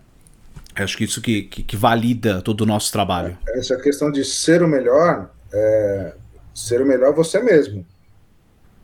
Acho 0.82 0.96
que 0.96 1.04
isso 1.04 1.20
que, 1.20 1.42
que, 1.42 1.62
que, 1.62 1.76
valida 1.76 2.40
todo 2.40 2.62
o 2.62 2.66
nosso 2.66 2.92
trabalho. 2.92 3.36
Essa 3.48 3.76
questão 3.76 4.10
de 4.10 4.24
ser 4.24 4.62
o 4.62 4.68
melhor, 4.68 5.30
é, 5.52 6.14
ser 6.54 6.80
o 6.80 6.86
melhor 6.86 7.12
você 7.12 7.40
mesmo, 7.42 7.84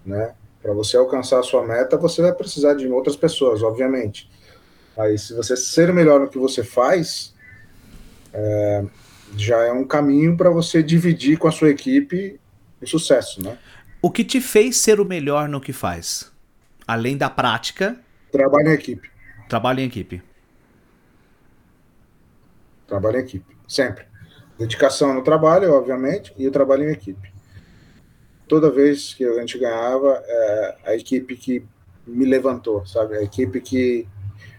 né? 0.05 0.35
Para 0.63 0.73
você 0.73 0.97
alcançar 0.97 1.41
a 1.41 1.43
sua 1.43 1.65
meta, 1.67 1.97
você 1.97 2.23
vai 2.23 2.33
precisar 2.33 2.75
de 2.75 2.89
outras 2.89 3.17
pessoas, 3.17 3.63
obviamente. 3.63 4.31
Aí, 4.97 5.19
se 5.19 5.35
você 5.35 5.57
ser 5.57 5.91
o 5.91 5.95
melhor 5.95 6.21
no 6.21 6.29
que 6.29 6.39
você 6.39 6.65
faz, 6.65 7.35
é, 8.33 8.85
já 9.37 9.63
é 9.63 9.73
um 9.73 9.85
caminho 9.85 10.37
para 10.37 10.51
você 10.51 10.83
dividir 10.83 11.39
com 11.39 11.49
a 11.49 11.53
sua 11.53 11.71
equipe 11.71 12.41
o 12.81 12.87
sucesso, 12.87 13.43
né? 13.43 13.59
O 14.01 14.11
que 14.11 14.25
te 14.25 14.41
fez 14.41 14.77
ser 14.77 15.01
o 15.01 15.05
melhor 15.05 15.49
no 15.49 15.61
que 15.61 15.73
faz? 15.73 16.31
Além 16.87 17.17
da 17.17 17.31
prática. 17.31 17.97
Trabalho 18.31 18.69
em 18.69 18.75
equipe. 18.75 19.11
Trabalho 19.49 19.81
em 19.81 19.85
equipe. 19.85 20.23
Trabalho 22.95 23.19
em 23.19 23.23
equipe, 23.23 23.57
sempre. 23.67 24.05
Dedicação 24.57 25.13
no 25.13 25.25
trabalho, 25.25 25.73
obviamente, 25.73 26.33
e 26.39 26.47
o 26.47 26.51
trabalho 26.53 26.85
em 26.85 26.93
equipe. 26.93 27.35
Toda 28.47 28.71
vez 28.71 29.13
que 29.13 29.25
a 29.25 29.41
gente 29.41 29.59
ganhava, 29.59 30.23
é 30.25 30.77
a 30.85 30.95
equipe 30.95 31.35
que 31.35 31.67
me 32.07 32.25
levantou, 32.25 32.87
sabe? 32.87 33.17
A 33.17 33.23
equipe 33.23 33.61
que 33.61 34.07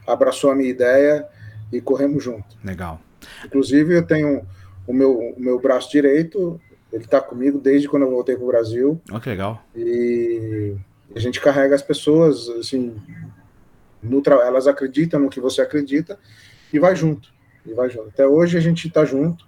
abraçou 0.06 0.52
a 0.52 0.56
minha 0.56 0.70
ideia 0.70 1.26
e 1.72 1.80
corremos 1.80 2.22
junto. 2.22 2.58
Legal. 2.62 3.00
Inclusive, 3.46 3.96
eu 3.96 4.06
tenho 4.06 4.46
o 4.86 4.92
meu, 4.92 5.18
o 5.18 5.40
meu 5.40 5.58
braço 5.58 5.90
direito, 5.90 6.60
ele 6.92 7.06
está 7.06 7.22
comigo 7.22 7.58
desde 7.58 7.88
quando 7.88 8.04
eu 8.04 8.12
voltei 8.12 8.36
para 8.36 8.44
o 8.44 8.48
Brasil. 8.48 9.02
Oh, 9.14 9.20
que 9.22 9.30
legal. 9.30 9.66
E 9.74 10.76
a 11.16 11.20
gente 11.20 11.40
carrega 11.40 11.74
as 11.74 11.82
pessoas, 11.82 12.50
assim, 12.50 13.02
no 14.04 14.22
elas 14.28 14.68
acreditam 14.68 15.22
no 15.22 15.30
que 15.30 15.40
você 15.40 15.62
acredita 15.62 16.20
e 16.74 16.80
vai 16.80 16.98
junto 16.98 17.34
e 17.66 17.74
vai 17.74 17.90
junto. 17.90 18.10
Até 18.10 18.26
hoje 18.26 18.58
a 18.58 18.62
gente 18.62 18.88
está 18.88 19.04
junto. 19.06 19.46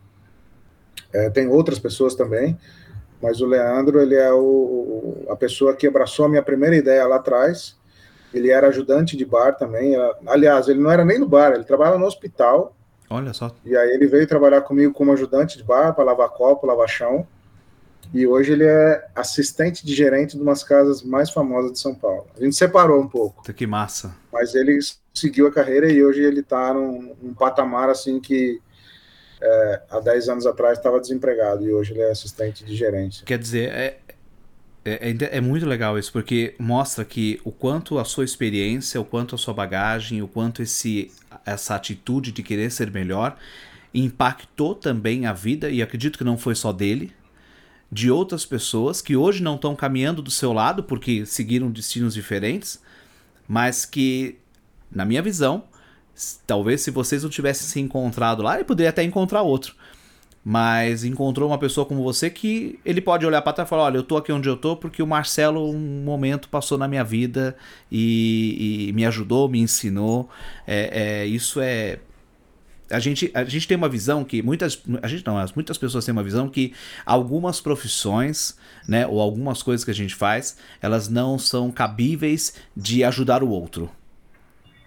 É, 1.13 1.29
tem 1.29 1.47
outras 1.47 1.79
pessoas 1.79 2.15
também, 2.15 2.57
mas 3.21 3.41
o 3.41 3.45
Leandro 3.45 3.99
ele 4.01 4.15
é 4.15 4.31
o, 4.31 5.25
a 5.29 5.35
pessoa 5.35 5.75
que 5.75 5.87
abraçou 5.87 6.25
a 6.25 6.29
minha 6.29 6.43
primeira 6.43 6.75
ideia 6.75 7.05
lá 7.05 7.17
atrás. 7.17 7.77
Ele 8.33 8.51
era 8.51 8.67
ajudante 8.67 9.15
de 9.15 9.25
bar 9.25 9.53
também. 9.53 9.95
aliás, 10.25 10.67
ele 10.67 10.79
não 10.79 10.91
era 10.91 11.05
nem 11.05 11.17
no 11.17 11.27
bar, 11.27 11.53
ele 11.53 11.63
trabalhava 11.63 11.97
no 11.97 12.05
hospital. 12.05 12.75
Olha 13.09 13.33
só. 13.33 13.55
E 13.63 13.75
aí 13.75 13.89
ele 13.91 14.05
veio 14.05 14.27
trabalhar 14.27 14.61
comigo 14.61 14.93
como 14.93 15.13
ajudante 15.13 15.57
de 15.57 15.63
bar 15.63 15.93
para 15.93 16.03
lavar 16.03 16.29
copo, 16.29 16.67
lavar 16.67 16.89
chão. 16.89 17.25
E 18.13 18.25
hoje 18.25 18.53
ele 18.53 18.65
é 18.65 19.05
assistente 19.15 19.85
de 19.85 19.93
gerente 19.93 20.35
de 20.35 20.41
umas 20.41 20.63
casas 20.63 21.01
mais 21.03 21.29
famosas 21.29 21.71
de 21.71 21.79
São 21.79 21.93
Paulo. 21.93 22.27
A 22.37 22.43
gente 22.43 22.55
separou 22.55 23.01
um 23.01 23.07
pouco. 23.07 23.43
Que 23.53 23.67
massa. 23.67 24.15
Mas 24.31 24.55
ele 24.55 24.79
seguiu 25.19 25.47
a 25.47 25.51
carreira 25.51 25.91
e 25.91 26.03
hoje 26.03 26.21
ele 26.21 26.41
está 26.41 26.73
num, 26.73 27.15
num, 27.21 27.33
patamar 27.33 27.89
assim 27.89 28.19
que 28.19 28.59
é, 29.41 29.81
há 29.89 29.99
10 29.99 30.29
anos 30.29 30.45
atrás 30.45 30.77
estava 30.77 30.99
desempregado 30.99 31.63
e 31.67 31.71
hoje 31.71 31.93
ele 31.93 32.01
é 32.01 32.11
assistente 32.11 32.63
de 32.63 32.75
gerente. 32.75 33.23
Quer 33.23 33.37
dizer, 33.37 33.69
é, 33.69 33.99
é, 34.85 35.09
é, 35.09 35.37
é, 35.37 35.41
muito 35.41 35.65
legal 35.65 35.99
isso, 35.99 36.11
porque 36.13 36.55
mostra 36.57 37.03
que 37.03 37.41
o 37.43 37.51
quanto 37.51 37.99
a 37.99 38.05
sua 38.05 38.23
experiência, 38.23 39.01
o 39.01 39.05
quanto 39.05 39.35
a 39.35 39.37
sua 39.37 39.53
bagagem, 39.53 40.21
o 40.21 40.27
quanto 40.27 40.61
esse, 40.61 41.11
essa 41.45 41.75
atitude 41.75 42.31
de 42.31 42.41
querer 42.41 42.71
ser 42.71 42.89
melhor 42.89 43.37
impactou 43.93 44.75
também 44.75 45.25
a 45.25 45.33
vida, 45.33 45.69
e 45.69 45.81
acredito 45.81 46.17
que 46.17 46.23
não 46.23 46.37
foi 46.37 46.55
só 46.55 46.71
dele, 46.71 47.13
de 47.91 48.11
outras 48.11 48.45
pessoas 48.45 49.01
que 49.01 49.15
hoje 49.15 49.41
não 49.41 49.55
estão 49.55 49.75
caminhando 49.75 50.21
do 50.21 50.31
seu 50.31 50.53
lado 50.53 50.83
porque 50.83 51.25
seguiram 51.25 51.71
destinos 51.71 52.13
diferentes, 52.13 52.81
mas 53.47 53.85
que, 53.85 54.37
na 54.91 55.05
minha 55.05 55.21
visão, 55.21 55.63
talvez 56.45 56.81
se 56.81 56.91
vocês 56.91 57.23
não 57.23 57.29
tivessem 57.29 57.67
se 57.67 57.79
encontrado 57.79 58.41
lá, 58.43 58.55
ele 58.55 58.63
poderia 58.63 58.89
até 58.89 59.03
encontrar 59.03 59.41
outro. 59.41 59.75
Mas 60.43 61.03
encontrou 61.03 61.49
uma 61.49 61.57
pessoa 61.57 61.85
como 61.85 62.01
você 62.01 62.29
que 62.29 62.79
ele 62.85 63.01
pode 63.01 63.25
olhar 63.25 63.41
para 63.41 63.51
trás 63.51 63.67
e 63.67 63.69
falar: 63.69 63.83
Olha, 63.83 63.97
eu 63.97 64.03
tô 64.03 64.15
aqui 64.15 64.31
onde 64.31 64.47
eu 64.47 64.55
tô 64.55 64.77
porque 64.77 65.03
o 65.03 65.07
Marcelo, 65.07 65.69
um 65.69 66.03
momento, 66.05 66.47
passou 66.47 66.77
na 66.77 66.87
minha 66.87 67.03
vida 67.03 67.57
e, 67.91 68.87
e 68.87 68.93
me 68.93 69.05
ajudou, 69.05 69.49
me 69.49 69.59
ensinou. 69.59 70.29
É, 70.65 71.23
é, 71.23 71.25
isso 71.25 71.59
é 71.59 71.99
a 72.89 72.99
gente, 72.99 73.29
a 73.33 73.43
gente 73.43 73.67
tem 73.67 73.75
uma 73.75 73.89
visão 73.89 74.23
que 74.23 74.41
muitas 74.41 74.81
a 75.01 75.07
gente 75.07 75.25
não, 75.25 75.35
muitas 75.55 75.77
pessoas 75.77 76.05
têm 76.05 76.13
uma 76.13 76.23
visão 76.23 76.47
que 76.49 76.73
algumas 77.05 77.59
profissões, 77.59 78.57
né, 78.87 79.05
ou 79.05 79.19
algumas 79.19 79.61
coisas 79.61 79.83
que 79.83 79.91
a 79.91 79.95
gente 79.95 80.15
faz, 80.15 80.57
elas 80.81 81.09
não 81.09 81.37
são 81.37 81.71
cabíveis 81.71 82.53
de 82.75 83.03
ajudar 83.03 83.43
o 83.43 83.49
outro. 83.49 83.89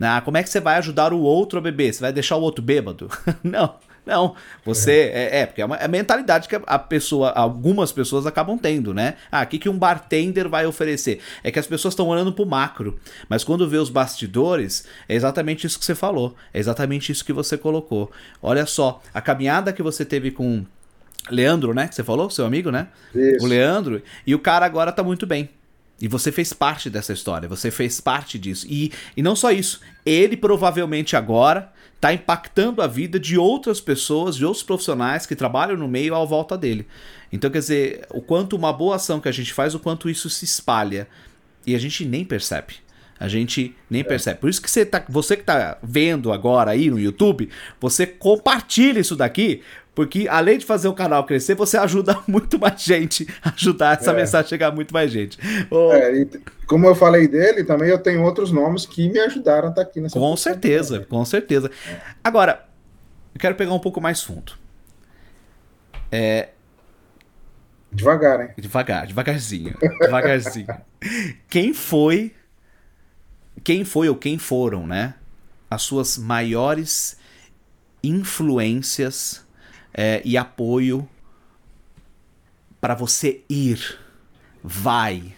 Ah, 0.01 0.21
como 0.21 0.37
é 0.37 0.43
que 0.43 0.49
você 0.49 0.61
vai 0.61 0.77
ajudar 0.77 1.13
o 1.13 1.21
outro 1.21 1.59
a 1.59 1.63
beber? 1.63 1.93
Você 1.93 2.01
vai 2.01 2.13
deixar 2.13 2.37
o 2.37 2.41
outro 2.41 2.63
bêbado? 2.63 3.09
não. 3.45 3.75
Não, 4.05 4.35
você. 4.65 5.11
É, 5.13 5.41
é 5.41 5.47
porque 5.47 5.61
é 5.61 5.65
uma 5.65 5.77
é 5.77 5.85
a 5.85 5.89
mentalidade 5.89 6.49
que 6.49 6.59
a 6.67 6.79
pessoa, 6.79 7.31
algumas 7.31 7.93
pessoas 7.93 8.27
acabam 8.27 8.59
tendo, 8.59 8.95
né? 8.95 9.15
Ah, 9.31 9.43
o 9.43 9.47
que, 9.47 9.59
que 9.59 9.69
um 9.69 9.79
bartender 9.79 10.49
vai 10.49 10.67
oferecer? 10.67 11.21
É 11.45 11.51
que 11.51 11.59
as 11.59 11.67
pessoas 11.67 11.93
estão 11.93 12.09
olhando 12.09 12.33
pro 12.33 12.47
macro. 12.47 12.99
Mas 13.29 13.45
quando 13.45 13.69
vê 13.69 13.77
os 13.77 13.91
bastidores, 13.91 14.85
é 15.09 15.15
exatamente 15.15 15.67
isso 15.67 15.79
que 15.79 15.85
você 15.85 15.95
falou. 15.95 16.35
É 16.53 16.59
exatamente 16.59 17.13
isso 17.13 17.25
que 17.25 17.33
você 17.33 17.57
colocou. 17.59 18.11
Olha 18.43 18.65
só, 18.67 19.03
a 19.13 19.21
caminhada 19.21 19.73
que 19.73 19.83
você 19.83 20.05
teve 20.05 20.31
com 20.31 20.65
Leandro, 21.31 21.75
né? 21.75 21.87
Que 21.87 21.95
você 21.95 22.03
falou, 22.03 22.31
seu 22.31 22.47
amigo, 22.47 22.71
né? 22.71 22.89
Isso. 23.15 23.45
O 23.45 23.49
Leandro. 23.49 24.03
E 24.27 24.35
o 24.35 24.39
cara 24.39 24.65
agora 24.65 24.91
tá 24.93 25.03
muito 25.03 25.27
bem. 25.27 25.51
E 26.01 26.09
você 26.09 26.33
fez 26.33 26.53
parte 26.53 26.89
dessa 26.89 27.13
história, 27.13 27.49
você 27.49 27.71
fez 27.71 28.01
parte 28.01 28.39
disso. 28.39 28.67
E, 28.69 28.91
e 29.17 29.23
não 29.23 29.37
só 29.37 29.51
isso, 29.51 29.81
ele 30.05 30.37
provavelmente 30.37 31.15
agora 31.15 31.71
está 31.95 32.15
impactando 32.15 32.81
a 32.81 32.87
vida 32.87 33.21
de 33.21 33.37
outras 33.37 33.81
pessoas, 33.81 34.35
de 34.35 34.45
outros 34.45 34.63
profissionais 34.63 35.27
que 35.27 35.37
trabalham 35.37 35.77
no 35.77 35.87
meio 35.87 36.15
à 36.15 36.25
volta 36.25 36.57
dele. 36.57 36.87
Então, 37.31 37.51
quer 37.51 37.59
dizer, 37.59 38.07
o 38.11 38.23
quanto 38.23 38.57
uma 38.57 38.73
boa 38.73 38.97
ação 38.97 39.21
que 39.21 39.29
a 39.29 39.33
gente 39.33 39.53
faz, 39.53 39.75
o 39.75 39.79
quanto 39.79 40.09
isso 40.09 40.31
se 40.31 40.47
espalha. 40.47 41.07
E 41.67 41.75
a 41.75 41.79
gente 41.79 42.07
nem 42.07 42.25
percebe. 42.25 42.77
A 43.21 43.29
gente 43.29 43.77
nem 43.91 44.01
é. 44.01 44.05
percebe. 44.05 44.41
Por 44.41 44.49
isso 44.49 44.63
que 44.63 44.71
você, 44.71 44.87
tá, 44.87 45.05
você 45.07 45.37
que 45.37 45.43
está 45.43 45.77
vendo 45.83 46.33
agora 46.33 46.71
aí 46.71 46.89
no 46.91 46.99
YouTube, 46.99 47.51
você 47.79 48.07
compartilha 48.07 48.99
isso 48.99 49.15
daqui, 49.15 49.61
porque 49.95 50.27
além 50.29 50.59
de 50.59 50.65
fazer 50.65 50.89
o 50.89 50.95
canal 50.95 51.25
crescer, 51.25 51.55
você 51.55 51.77
ajuda 51.77 52.19
muito 52.27 52.59
mais 52.59 52.83
gente, 52.83 53.27
ajudar 53.43 53.99
essa 53.99 54.13
é. 54.13 54.15
mensagem 54.15 54.47
a 54.47 54.49
chegar 54.49 54.69
a 54.69 54.75
muito 54.75 54.93
mais 54.93 55.11
gente. 55.11 55.39
Oh, 55.71 55.93
é, 55.93 56.27
como 56.67 56.87
eu 56.87 56.95
falei 56.95 57.27
dele, 57.27 57.65
também 57.65 57.89
eu 57.89 57.99
tenho 57.99 58.23
outros 58.23 58.51
nomes 58.53 58.87
que 58.87 59.09
me 59.09 59.19
ajudaram 59.19 59.69
a 59.69 59.71
estar 59.71 59.85
tá 59.85 59.89
aqui 59.89 60.01
nessa 60.01 60.19
Com 60.19 60.37
certeza, 60.37 60.95
também. 60.95 61.09
com 61.09 61.25
certeza. 61.25 61.71
Agora, 62.23 62.65
eu 63.35 63.41
quero 63.41 63.55
pegar 63.55 63.73
um 63.73 63.81
pouco 63.81 64.01
mais 64.01 64.23
fundo. 64.23 64.53
É, 66.13 66.49
Devagar, 67.93 68.41
hein? 68.41 68.51
Devagar, 68.57 69.07
devagarzinho. 69.07 69.77
Devagarzinho. 70.01 70.69
quem 71.51 71.75
foi. 71.75 72.33
Quem 73.65 73.85
foi 73.85 74.09
ou 74.09 74.15
quem 74.15 74.39
foram, 74.39 74.87
né? 74.87 75.15
As 75.69 75.83
suas 75.83 76.17
maiores 76.17 77.17
influências 78.03 79.45
é, 79.93 80.23
e 80.25 80.37
apoio 80.37 81.09
para 82.81 82.95
você 82.95 83.43
ir. 83.49 83.99
Vai. 84.63 85.35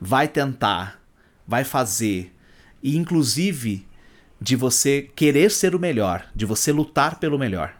Vai 0.00 0.28
tentar. 0.28 1.00
Vai 1.46 1.64
fazer. 1.64 2.34
E 2.82 2.96
inclusive 2.96 3.86
de 4.40 4.54
você 4.54 5.10
querer 5.16 5.50
ser 5.50 5.74
o 5.74 5.78
melhor, 5.78 6.26
de 6.34 6.46
você 6.46 6.70
lutar 6.70 7.18
pelo 7.18 7.38
melhor. 7.38 7.74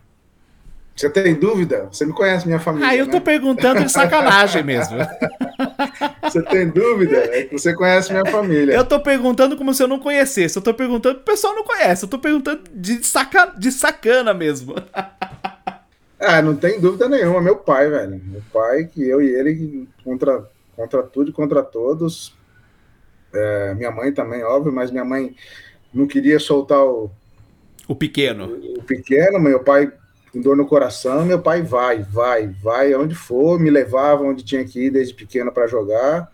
Você 0.99 1.09
tem 1.09 1.33
dúvida? 1.33 1.89
Você 1.93 2.05
me 2.05 2.13
conhece 2.13 2.45
minha 2.45 2.59
família. 2.59 2.89
Ah, 2.89 2.97
eu 2.97 3.07
tô 3.07 3.19
né? 3.19 3.21
perguntando 3.21 3.85
de 3.85 3.93
sacanagem 3.93 4.65
mesmo. 4.65 4.97
Você 6.23 6.43
tem 6.43 6.69
dúvida? 6.69 7.17
É 7.17 7.45
que 7.45 7.59
você 7.59 7.75
conhece 7.75 8.13
minha 8.13 8.27
família. 8.27 8.75
Eu 8.75 8.85
tô 8.85 9.01
perguntando 9.01 9.57
como 9.57 9.73
se 9.73 9.83
eu 9.83 9.89
não 9.89 9.99
conhecesse. 9.99 10.59
Eu 10.59 10.63
tô 10.63 10.75
perguntando, 10.75 11.21
o 11.21 11.23
pessoal 11.23 11.55
não 11.55 11.65
conhece. 11.65 12.05
Eu 12.05 12.09
tô 12.09 12.19
perguntando 12.19 12.65
de, 12.75 13.03
saca, 13.05 13.55
de 13.57 13.73
sacana 13.73 14.35
mesmo. 14.35 14.75
Ah, 16.21 16.43
não 16.43 16.57
tem 16.57 16.81
dúvida 16.81 17.09
nenhuma. 17.09 17.41
Meu 17.41 17.57
pai, 17.57 17.89
velho. 17.89 18.21
Meu 18.25 18.43
pai, 18.53 18.85
que 18.85 19.07
eu 19.07 19.23
e 19.23 19.33
ele 19.35 19.89
contra, 20.03 20.49
contra 20.75 21.03
tudo 21.03 21.31
e 21.31 21.33
contra 21.33 21.63
todos. 21.63 22.37
É, 23.33 23.75
minha 23.75 23.91
mãe 23.91 24.13
também, 24.13 24.43
óbvio, 24.43 24.73
mas 24.73 24.91
minha 24.91 25.05
mãe 25.05 25.35
não 25.93 26.07
queria 26.07 26.39
soltar 26.39 26.83
o. 26.83 27.11
O 27.87 27.95
pequeno. 27.95 28.47
O, 28.47 28.81
o 28.81 28.83
pequeno, 28.83 29.39
meu 29.39 29.63
pai 29.63 29.93
com 30.33 30.41
dor 30.41 30.57
no 30.57 30.67
coração. 30.67 31.25
Meu 31.25 31.41
pai 31.41 31.63
vai, 31.63 32.03
vai, 32.03 32.47
vai 32.47 32.93
aonde 32.93 33.15
for, 33.15 33.59
me 33.59 33.71
levava 33.71 34.23
onde 34.23 34.45
tinha 34.45 34.65
que 34.65 34.87
ir 34.87 34.91
desde 34.91 35.15
pequeno 35.15 35.53
para 35.53 35.67
jogar, 35.67 36.31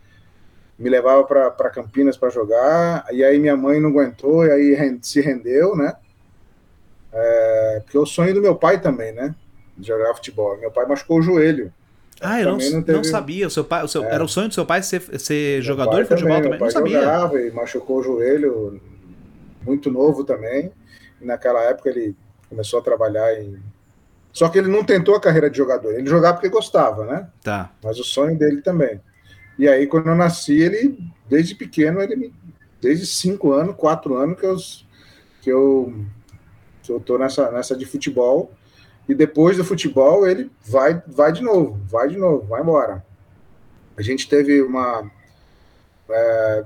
me 0.79 0.91
levava 0.91 1.25
para 1.25 1.71
Campinas 1.71 2.17
para 2.17 2.31
jogar. 2.31 3.07
E 3.13 3.25
aí 3.25 3.39
minha 3.39 3.57
mãe 3.57 3.81
não 3.81 3.91
aguentou, 3.91 4.45
e 4.45 4.51
aí 4.51 4.99
se 5.03 5.21
rendeu, 5.21 5.77
né? 5.77 5.95
É, 7.13 7.81
porque 7.85 7.99
o 7.99 8.07
sonho 8.07 8.35
do 8.35 8.43
meu 8.43 8.57
pai 8.57 8.81
também, 8.81 9.13
né? 9.13 9.35
De 9.77 9.89
jogar 9.89 10.15
futebol. 10.15 10.57
Meu 10.59 10.71
pai 10.71 10.87
machucou 10.87 11.19
o 11.19 11.23
joelho. 11.23 11.73
Ah, 12.21 12.41
eu 12.41 12.47
não, 12.47 12.59
não, 12.59 12.83
teve... 12.83 12.93
não, 12.93 13.05
sabia. 13.05 13.47
O 13.47 13.51
seu 13.51 13.65
pai, 13.65 13.85
o 13.85 13.89
seu, 13.89 14.05
é. 14.05 14.15
Era 14.15 14.25
o 14.25 14.29
sonho 14.29 14.49
do 14.49 14.55
seu 14.55 14.65
pai 14.65 14.83
ser, 14.83 15.01
ser 15.19 15.63
jogador 15.63 16.03
de 16.03 16.09
futebol 16.09 16.37
também? 16.37 16.43
também. 16.43 16.51
Meu 16.51 16.59
pai 16.59 16.69
não 16.69 16.73
sabia. 16.73 17.01
jogava 17.01 17.41
e 17.41 17.51
machucou 17.51 17.99
o 17.99 18.03
joelho 18.03 18.81
muito 19.63 19.91
novo 19.91 20.25
também. 20.25 20.71
E 21.21 21.25
naquela 21.25 21.63
época 21.63 21.91
ele 21.91 22.15
começou 22.49 22.79
a 22.79 22.83
trabalhar 22.83 23.35
em 23.41 23.59
só 24.35 24.49
que 24.49 24.59
ele 24.59 24.67
não 24.67 24.83
tentou 24.83 25.15
a 25.15 25.21
carreira 25.21 25.49
de 25.49 25.57
jogador, 25.57 25.93
ele 25.93 26.09
jogava 26.09 26.35
porque 26.35 26.49
gostava, 26.49 27.07
né? 27.07 27.29
Tá. 27.41 27.71
Mas 27.81 28.01
o 28.01 28.05
sonho 28.05 28.37
dele 28.37 28.61
também. 28.61 29.01
E 29.57 29.69
aí, 29.69 29.87
quando 29.87 30.09
eu 30.09 30.17
nasci, 30.17 30.61
ele, 30.61 30.99
desde 31.29 31.55
pequeno, 31.55 32.03
ele 32.03 32.35
desde 32.81 33.07
cinco 33.07 33.53
anos, 33.53 33.77
quatro 33.77 34.17
anos 34.17 34.37
que 34.41 34.45
eu, 34.45 34.57
que 35.41 35.51
eu, 35.53 35.95
que 36.83 36.91
eu 36.91 36.99
tô 36.99 37.17
nessa, 37.17 37.49
nessa 37.53 37.77
de 37.77 37.87
futebol. 37.87 38.53
E 39.09 39.15
depois 39.15 39.57
do 39.57 39.65
futebol, 39.65 40.27
ele 40.27 40.51
vai, 40.65 41.03
vai 41.07 41.33
de 41.33 41.43
novo, 41.43 41.79
vai 41.89 42.09
de 42.09 42.17
novo, 42.17 42.47
vai 42.47 42.63
embora. 42.63 43.05
A 43.97 44.03
gente 44.03 44.29
teve 44.29 44.63
uma. 44.63 45.11
É, 46.09 46.65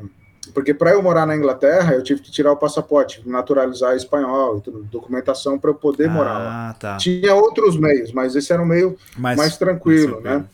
porque 0.55 0.73
para 0.73 0.93
eu 0.93 1.03
morar 1.03 1.27
na 1.27 1.37
Inglaterra, 1.37 1.95
eu 1.95 2.03
tive 2.03 2.23
que 2.23 2.31
tirar 2.31 2.53
o 2.53 2.57
passaporte, 2.57 3.23
naturalizar 3.29 3.95
espanhol, 3.95 4.63
documentação 4.91 5.59
para 5.59 5.71
eu 5.71 5.75
poder 5.75 6.09
ah, 6.09 6.13
morar 6.13 6.39
lá. 6.39 6.75
Tá. 6.75 6.97
Tinha 6.97 7.35
outros 7.35 7.77
meios, 7.77 8.13
mas 8.13 8.35
esse 8.35 8.53
era 8.53 8.63
um 8.63 8.67
meio 8.67 8.97
mais, 9.17 9.37
mais 9.37 9.57
tranquilo, 9.57 10.21
mais 10.23 10.43
né? 10.43 10.45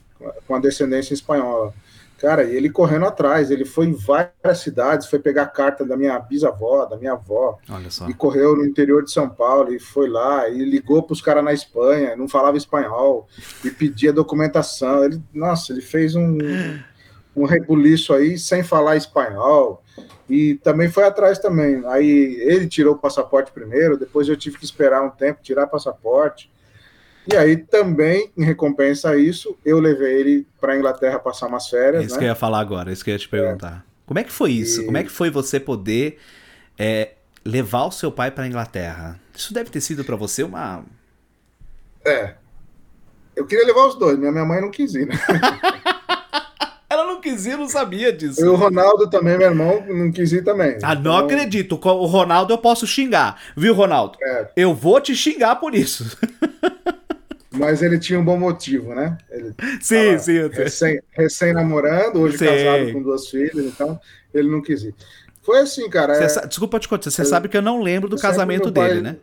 Com 0.46 0.54
a 0.54 0.58
descendência 0.58 1.14
espanhola. 1.14 1.72
Cara, 2.24 2.42
e 2.42 2.56
ele 2.56 2.70
correndo 2.70 3.04
atrás, 3.04 3.50
ele 3.50 3.66
foi 3.66 3.84
em 3.84 3.92
várias 3.92 4.56
cidades, 4.58 5.08
foi 5.08 5.18
pegar 5.18 5.42
a 5.42 5.46
carta 5.46 5.84
da 5.84 5.94
minha 5.94 6.18
bisavó, 6.18 6.86
da 6.86 6.96
minha 6.96 7.12
avó, 7.12 7.58
e 8.08 8.14
correu 8.14 8.56
no 8.56 8.64
interior 8.64 9.04
de 9.04 9.10
São 9.10 9.28
Paulo, 9.28 9.74
e 9.74 9.78
foi 9.78 10.08
lá, 10.08 10.48
e 10.48 10.64
ligou 10.64 11.02
para 11.02 11.12
os 11.12 11.20
caras 11.20 11.44
na 11.44 11.52
Espanha, 11.52 12.16
não 12.16 12.26
falava 12.26 12.56
espanhol, 12.56 13.28
e 13.62 13.68
pedia 13.68 14.10
documentação. 14.10 15.04
Ele, 15.04 15.20
nossa, 15.34 15.70
ele 15.70 15.82
fez 15.82 16.16
um, 16.16 16.38
um 17.36 17.44
rebuliço 17.44 18.14
aí 18.14 18.38
sem 18.38 18.62
falar 18.62 18.96
espanhol, 18.96 19.84
e 20.26 20.54
também 20.54 20.88
foi 20.88 21.04
atrás 21.04 21.38
também. 21.38 21.82
Aí 21.88 22.40
ele 22.40 22.66
tirou 22.66 22.94
o 22.94 22.98
passaporte 22.98 23.52
primeiro, 23.52 23.98
depois 23.98 24.30
eu 24.30 24.36
tive 24.36 24.56
que 24.56 24.64
esperar 24.64 25.02
um 25.02 25.10
tempo 25.10 25.42
tirar 25.42 25.66
passaporte. 25.66 26.50
E 27.30 27.36
aí 27.36 27.56
também, 27.56 28.30
em 28.36 28.44
recompensa 28.44 29.10
a 29.10 29.16
isso, 29.16 29.56
eu 29.64 29.80
levei 29.80 30.20
ele 30.20 30.46
para 30.60 30.76
Inglaterra 30.76 31.18
passar 31.18 31.46
umas 31.46 31.68
férias. 31.68 32.04
Isso 32.04 32.14
né? 32.14 32.18
que 32.18 32.24
eu 32.24 32.28
ia 32.28 32.34
falar 32.34 32.60
agora, 32.60 32.92
isso 32.92 33.02
que 33.02 33.10
eu 33.10 33.14
ia 33.14 33.18
te 33.18 33.28
perguntar. 33.28 33.84
É. 33.88 33.94
Como 34.06 34.18
é 34.18 34.24
que 34.24 34.32
foi 34.32 34.52
isso? 34.52 34.82
E... 34.82 34.84
Como 34.84 34.96
é 34.96 35.02
que 35.02 35.10
foi 35.10 35.30
você 35.30 35.58
poder 35.58 36.18
é, 36.78 37.12
levar 37.44 37.84
o 37.84 37.90
seu 37.90 38.12
pai 38.12 38.30
para 38.30 38.46
Inglaterra? 38.46 39.18
Isso 39.34 39.54
deve 39.54 39.70
ter 39.70 39.80
sido 39.80 40.04
para 40.04 40.16
você 40.16 40.42
uma. 40.42 40.84
É. 42.04 42.34
Eu 43.34 43.46
queria 43.46 43.66
levar 43.66 43.86
os 43.86 43.98
dois, 43.98 44.18
minha 44.18 44.44
mãe 44.44 44.60
não 44.60 44.70
quis 44.70 44.94
ir, 44.94 45.06
né? 45.06 45.14
Ela 46.88 47.06
não 47.06 47.20
quis 47.20 47.44
ir, 47.44 47.56
não 47.56 47.68
sabia 47.68 48.12
disso. 48.12 48.40
E 48.40 48.44
o 48.46 48.54
Ronaldo 48.54 49.10
também, 49.10 49.36
meu 49.36 49.48
irmão, 49.48 49.84
não 49.88 50.12
quis 50.12 50.30
ir 50.30 50.44
também. 50.44 50.78
Ah, 50.80 50.94
não 50.94 51.16
então... 51.16 51.26
acredito. 51.26 51.80
O 51.82 52.06
Ronaldo 52.06 52.52
eu 52.52 52.58
posso 52.58 52.86
xingar. 52.86 53.40
Viu, 53.56 53.74
Ronaldo? 53.74 54.16
É. 54.22 54.50
Eu 54.54 54.72
vou 54.72 55.00
te 55.00 55.16
xingar 55.16 55.56
por 55.56 55.74
isso. 55.74 56.16
Mas 57.54 57.82
ele 57.82 57.98
tinha 57.98 58.18
um 58.18 58.24
bom 58.24 58.38
motivo, 58.38 58.94
né? 58.94 59.16
Ele 59.30 59.54
sim, 59.80 60.18
sim. 60.18 60.48
Recém, 60.48 61.00
recém, 61.12 61.52
namorando, 61.52 62.20
hoje 62.20 62.38
sim. 62.38 62.46
casado 62.46 62.92
com 62.92 63.02
duas 63.02 63.28
filhas, 63.28 63.64
então 63.64 63.98
ele 64.32 64.50
não 64.50 64.60
quis 64.60 64.82
ir. 64.82 64.94
Foi 65.42 65.60
assim, 65.60 65.88
cara. 65.88 66.16
É... 66.16 66.46
Desculpa 66.46 66.80
te 66.80 66.88
contar, 66.88 67.10
você 67.10 67.22
eu... 67.22 67.26
sabe 67.26 67.48
que 67.48 67.56
eu 67.56 67.62
não 67.62 67.82
lembro 67.82 68.08
do 68.08 68.16
casamento 68.16 68.70
dele, 68.70 68.94
pai... 68.94 69.00
né? 69.00 69.16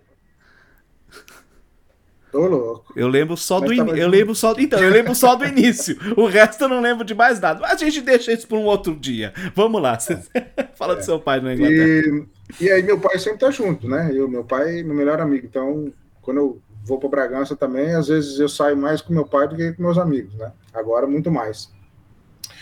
Tô 2.32 2.47
louco. 2.47 2.93
Eu 2.95 3.09
lembro 3.09 3.36
só 3.36 3.59
Mas 3.59 3.67
do 3.67 3.73
in... 3.73 3.97
eu 3.97 4.07
lembro 4.07 4.34
só 4.34 4.55
então, 4.57 4.82
eu 4.82 4.89
lembro 4.89 5.13
só 5.13 5.36
do 5.36 5.45
início. 5.45 5.97
O 6.15 6.27
resto 6.27 6.63
eu 6.63 6.69
não 6.69 6.79
lembro 6.79 7.03
de 7.03 7.13
mais 7.13 7.41
nada. 7.41 7.59
Mas 7.59 7.73
a 7.73 7.75
gente 7.75 7.99
deixa 7.99 8.32
isso 8.32 8.47
para 8.47 8.57
um 8.57 8.63
outro 8.63 8.95
dia. 8.95 9.34
Vamos 9.53 9.82
lá. 9.82 9.99
Você... 9.99 10.17
Fala 10.75 10.93
é. 10.93 10.95
do 10.95 11.03
seu 11.03 11.19
pai 11.19 11.41
na 11.41 11.53
Inglaterra. 11.53 12.25
E... 12.57 12.63
e 12.63 12.71
aí 12.71 12.82
meu 12.84 12.97
pai 12.97 13.19
sempre 13.19 13.39
tá 13.39 13.51
junto, 13.51 13.86
né? 13.89 14.11
Eu, 14.13 14.29
meu 14.29 14.45
pai, 14.45 14.79
é 14.79 14.84
meu 14.84 14.95
melhor 14.95 15.19
amigo. 15.19 15.45
Então, 15.45 15.91
quando 16.21 16.38
eu 16.38 16.61
vou 16.84 16.99
para 16.99 17.09
Bragança 17.09 17.55
também, 17.55 17.93
às 17.93 18.07
vezes 18.07 18.39
eu 18.39 18.49
saio 18.49 18.75
mais 18.75 19.01
com 19.01 19.13
meu 19.13 19.25
pai 19.25 19.47
do 19.47 19.55
que 19.55 19.73
com 19.73 19.84
meus 19.84 19.97
amigos, 19.97 20.34
né? 20.36 20.51
Agora 20.73 21.07
muito 21.07 21.32
mais. 21.32 21.71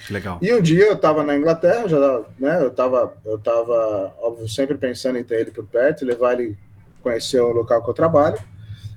Legal. 0.09 0.39
E 0.41 0.53
um 0.53 0.61
dia 0.61 0.87
eu 0.87 0.93
estava 0.93 1.23
na 1.23 1.35
Inglaterra, 1.35 1.87
já, 1.87 2.21
né? 2.39 2.61
Eu 2.61 2.69
estava, 2.69 3.15
eu 3.25 3.37
tava, 3.37 4.13
óbvio, 4.19 4.47
sempre 4.49 4.77
pensando 4.77 5.17
em 5.17 5.23
ter 5.23 5.41
ele 5.41 5.51
por 5.51 5.65
perto, 5.65 6.05
levar 6.05 6.33
ele 6.33 6.57
conhecer 7.01 7.39
o 7.39 7.51
local 7.51 7.83
que 7.83 7.89
eu 7.89 7.93
trabalho. 7.93 8.37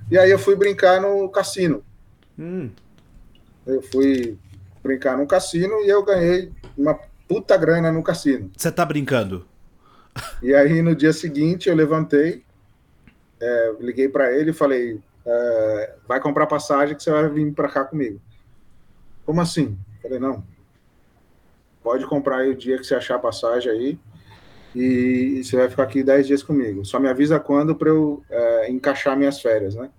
E 0.09 0.17
aí 0.17 0.29
eu 0.29 0.39
fui 0.39 0.55
brincar 0.55 1.01
no 1.01 1.29
cassino. 1.29 1.83
Hum. 2.37 2.69
Eu 3.65 3.81
fui 3.81 4.37
brincar 4.83 5.17
no 5.17 5.25
cassino 5.25 5.81
e 5.81 5.89
eu 5.89 6.03
ganhei 6.03 6.51
uma 6.77 6.99
puta 7.27 7.55
grana 7.55 7.91
no 7.91 8.03
cassino. 8.03 8.51
Você 8.55 8.71
tá 8.71 8.85
brincando? 8.85 9.45
E 10.41 10.53
aí 10.53 10.81
no 10.81 10.95
dia 10.95 11.13
seguinte 11.13 11.69
eu 11.69 11.75
levantei, 11.75 12.43
é, 13.39 13.73
liguei 13.79 14.09
para 14.09 14.31
ele 14.31 14.51
e 14.51 14.53
falei: 14.53 14.99
é, 15.25 15.95
vai 16.07 16.19
comprar 16.19 16.47
passagem 16.47 16.95
que 16.95 17.03
você 17.03 17.11
vai 17.11 17.29
vir 17.29 17.53
para 17.53 17.69
cá 17.69 17.83
comigo. 17.85 18.19
Como 19.25 19.41
assim? 19.41 19.77
Falei: 20.01 20.19
não. 20.19 20.43
Pode 21.81 22.05
comprar 22.05 22.37
aí 22.37 22.49
o 22.49 22.55
dia 22.55 22.77
que 22.77 22.83
você 22.83 22.95
achar 22.95 23.15
a 23.15 23.19
passagem 23.19 23.71
aí 23.71 23.99
e, 24.75 25.43
você 25.43 25.57
vai 25.57 25.69
ficar 25.69 25.83
aqui 25.83 26.03
10 26.03 26.27
dias 26.27 26.43
comigo. 26.43 26.85
Só 26.85 26.99
me 26.99 27.07
avisa 27.07 27.39
quando 27.39 27.75
para 27.75 27.89
eu 27.89 28.23
é, 28.29 28.71
encaixar 28.71 29.17
minhas 29.17 29.39
férias, 29.41 29.75
né? 29.75 29.89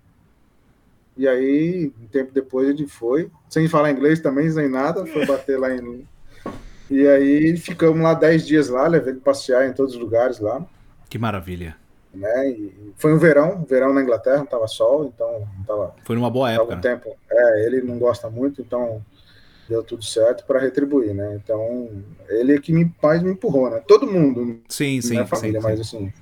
E 1.16 1.29
aí, 1.29 1.93
um 2.01 2.07
tempo 2.09 2.33
depois 2.33 2.68
ele 2.68 2.89
foi, 2.89 3.31
sem 3.49 3.68
falar 3.68 3.93
inglês 3.93 4.18
também, 4.18 4.51
sem 4.51 4.68
nada, 4.68 5.07
foi 5.07 5.25
bater 5.25 5.59
lá 5.59 5.72
em. 5.72 6.07
E 6.91 7.07
aí 7.07 7.57
ficamos 7.57 8.03
lá 8.03 8.14
10 8.14 8.47
dias 8.47 8.68
lá, 8.68 8.87
levei 8.89 9.14
passear 9.14 9.66
em 9.68 9.72
todos 9.72 9.95
os 9.95 10.01
lugares 10.01 10.41
lá. 10.41 10.66
Que 11.09 11.18
maravilha. 11.18 11.77
Né? 12.17 12.49
E 12.51 12.93
foi 12.97 13.12
um 13.12 13.19
verão, 13.19 13.65
verão 13.69 13.93
na 13.93 14.03
Inglaterra, 14.03 14.39
não 14.39 14.47
tava 14.47 14.67
sol, 14.67 15.12
então 15.15 15.49
não 15.57 15.65
tava. 15.65 15.95
Foi 16.05 16.17
numa 16.17 16.31
boa 16.31 16.51
época. 16.51 16.73
Um 16.73 16.77
né? 16.77 16.83
tempo. 16.83 17.17
É, 17.31 17.67
ele 17.67 17.83
não 17.83 17.99
gosta 17.99 18.31
muito, 18.31 18.61
então 18.61 19.03
deu 19.69 19.83
tudo 19.83 20.05
certo 20.05 20.45
para 20.45 20.61
retribuir, 20.61 21.15
né? 21.15 21.41
Então 21.43 21.91
ele 22.29 22.55
é 22.55 22.61
que 22.61 22.73
me, 22.73 22.93
mais 23.03 23.23
me 23.23 23.31
empurrou, 23.31 23.71
né? 23.71 23.83
Todo 23.87 24.07
mundo, 24.07 24.61
sim, 24.69 25.01
sim, 25.01 25.11
minha 25.11 25.27
família, 25.27 25.61
sim, 25.61 25.67
mas 25.67 25.81
assim, 25.81 26.12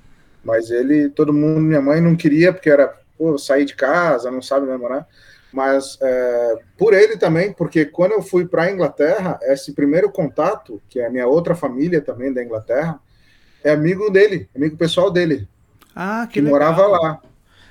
mas 0.43 0.71
ele, 0.71 1.09
todo 1.09 1.33
mundo, 1.33 1.61
minha 1.61 1.81
mãe 1.81 2.01
não 2.01 2.15
queria 2.15 2.53
porque 2.53 2.69
era 2.69 2.95
pô, 3.17 3.37
sair 3.37 3.65
de 3.65 3.75
casa, 3.75 4.31
não 4.31 4.41
sabe 4.41 4.67
namorar, 4.67 5.07
mas 5.51 5.97
é, 6.01 6.55
por 6.77 6.93
ele 6.93 7.17
também, 7.17 7.53
porque 7.53 7.85
quando 7.85 8.13
eu 8.13 8.21
fui 8.21 8.45
para 8.47 8.63
a 8.63 8.71
Inglaterra, 8.71 9.39
esse 9.43 9.73
primeiro 9.73 10.11
contato, 10.11 10.81
que 10.89 10.99
é 10.99 11.07
a 11.07 11.09
minha 11.09 11.27
outra 11.27 11.55
família 11.55 12.01
também 12.01 12.33
da 12.33 12.43
Inglaterra, 12.43 12.99
é 13.63 13.71
amigo 13.71 14.09
dele, 14.09 14.49
amigo 14.55 14.75
pessoal 14.75 15.09
dele, 15.09 15.47
ah, 15.95 16.25
que, 16.27 16.33
que 16.33 16.41
legal. 16.41 16.59
morava 16.59 16.87
lá. 16.87 17.21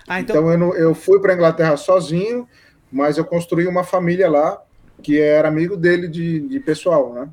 Ah, 0.07 0.21
então... 0.21 0.37
então 0.37 0.51
eu, 0.51 0.59
não, 0.59 0.75
eu 0.75 0.95
fui 0.95 1.21
para 1.21 1.33
a 1.33 1.35
Inglaterra 1.35 1.77
sozinho, 1.77 2.49
mas 2.91 3.19
eu 3.19 3.25
construí 3.25 3.67
uma 3.67 3.85
família 3.85 4.31
lá 4.31 4.61
que 5.03 5.21
era 5.21 5.49
amigo 5.49 5.77
dele 5.77 6.07
de, 6.09 6.41
de 6.41 6.61
pessoal, 6.61 7.13
né? 7.13 7.29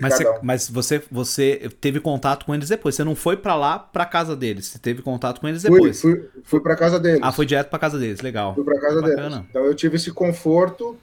Mas, 0.00 0.14
você, 0.14 0.38
mas 0.42 0.70
você, 0.70 1.02
você 1.10 1.70
teve 1.80 1.98
contato 1.98 2.46
com 2.46 2.54
eles 2.54 2.68
depois. 2.68 2.94
Você 2.94 3.02
não 3.02 3.16
foi 3.16 3.36
para 3.36 3.56
lá, 3.56 3.78
para 3.78 4.06
casa 4.06 4.36
deles. 4.36 4.66
Você 4.66 4.78
teve 4.78 5.02
contato 5.02 5.40
com 5.40 5.48
eles 5.48 5.62
depois. 5.62 6.00
Fui, 6.00 6.14
fui, 6.16 6.30
fui 6.44 6.60
para 6.60 6.76
casa 6.76 7.00
deles. 7.00 7.20
Ah, 7.20 7.32
foi 7.32 7.44
direto 7.46 7.68
para 7.68 7.80
casa 7.80 7.98
deles. 7.98 8.20
Legal. 8.20 8.54
Fui 8.54 8.62
para 8.62 8.80
casa 8.80 9.00
Bacana. 9.00 9.28
deles. 9.30 9.46
Então 9.50 9.64
eu 9.64 9.74
tive 9.74 9.96
esse 9.96 10.12
conforto. 10.12 10.96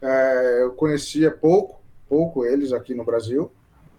É, 0.00 0.62
eu 0.62 0.70
conhecia 0.72 1.30
pouco, 1.30 1.82
pouco 2.08 2.44
eles 2.46 2.72
aqui 2.72 2.94
no 2.94 3.04
Brasil, 3.04 3.50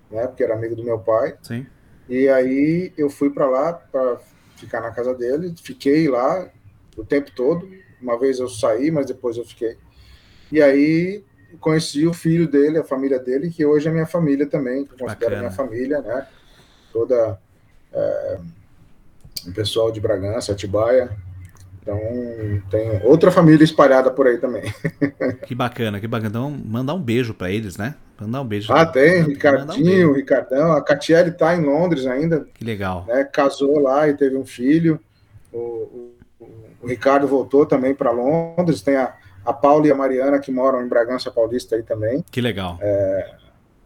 né? 0.09 0.25
Porque 0.27 0.43
era 0.43 0.55
amigo 0.55 0.75
do 0.75 0.83
meu 0.83 0.97
pai. 0.97 1.35
Sim. 1.41 1.65
E 2.07 2.29
aí 2.29 2.93
eu 2.97 3.09
fui 3.09 3.29
para 3.29 3.49
lá 3.49 3.73
para 3.73 4.17
ficar 4.61 4.81
na 4.81 4.91
casa 4.91 5.13
dele. 5.13 5.53
Fiquei 5.61 6.07
lá 6.07 6.49
o 6.97 7.03
tempo 7.03 7.31
todo. 7.35 7.69
Uma 8.01 8.17
vez 8.19 8.39
eu 8.39 8.49
saí, 8.49 8.89
mas 8.89 9.05
depois 9.05 9.37
eu 9.37 9.45
fiquei. 9.45 9.77
E 10.51 10.61
aí 10.61 11.23
conheci 11.59 12.07
o 12.07 12.13
filho 12.13 12.47
dele, 12.47 12.77
a 12.77 12.83
família 12.83 13.19
dele, 13.19 13.49
que 13.49 13.65
hoje 13.65 13.87
é 13.87 13.91
minha 13.91 14.05
família 14.05 14.47
também, 14.47 14.85
que 14.85 14.93
eu 14.93 14.97
considero 14.97 15.37
minha 15.37 15.51
família, 15.51 16.01
né? 16.01 16.27
Toda 16.93 17.39
é, 17.93 18.39
o 19.47 19.53
pessoal 19.53 19.91
de 19.91 19.99
Bragança, 19.99 20.51
Atibaia. 20.51 21.15
Então, 21.81 21.97
tem 22.69 23.01
outra 23.03 23.31
família 23.31 23.63
espalhada 23.63 24.11
por 24.11 24.27
aí 24.27 24.37
também. 24.37 24.63
Que 25.45 25.55
bacana, 25.55 25.99
que 25.99 26.07
bacana. 26.07 26.29
Então, 26.29 26.51
mandar 26.51 26.93
um 26.93 27.01
beijo 27.01 27.33
para 27.33 27.51
eles, 27.51 27.75
né? 27.75 27.95
Mandar 28.19 28.41
um 28.41 28.45
beijo. 28.45 28.71
Ah, 28.71 28.85
tem, 28.85 29.23
Ricardinho, 29.23 30.11
um 30.11 30.13
Ricardão. 30.13 30.71
A 30.73 30.81
Catiele 30.81 31.31
tá 31.31 31.55
em 31.55 31.61
Londres 31.61 32.05
ainda. 32.05 32.47
Que 32.53 32.63
legal. 32.63 33.05
Né? 33.07 33.23
Casou 33.23 33.79
lá 33.79 34.07
e 34.07 34.13
teve 34.13 34.37
um 34.37 34.45
filho. 34.45 34.99
O, 35.51 35.57
o, 36.39 36.47
o 36.83 36.87
Ricardo 36.87 37.27
voltou 37.27 37.65
também 37.65 37.93
para 37.95 38.11
Londres. 38.11 38.81
Tem 38.81 38.95
a, 38.95 39.13
a 39.43 39.51
Paula 39.51 39.87
e 39.87 39.91
a 39.91 39.95
Mariana, 39.95 40.39
que 40.39 40.51
moram 40.51 40.83
em 40.83 40.87
Bragança 40.87 41.31
Paulista 41.31 41.75
aí 41.75 41.83
também. 41.83 42.23
Que 42.31 42.39
legal. 42.39 42.77
É, 42.79 43.35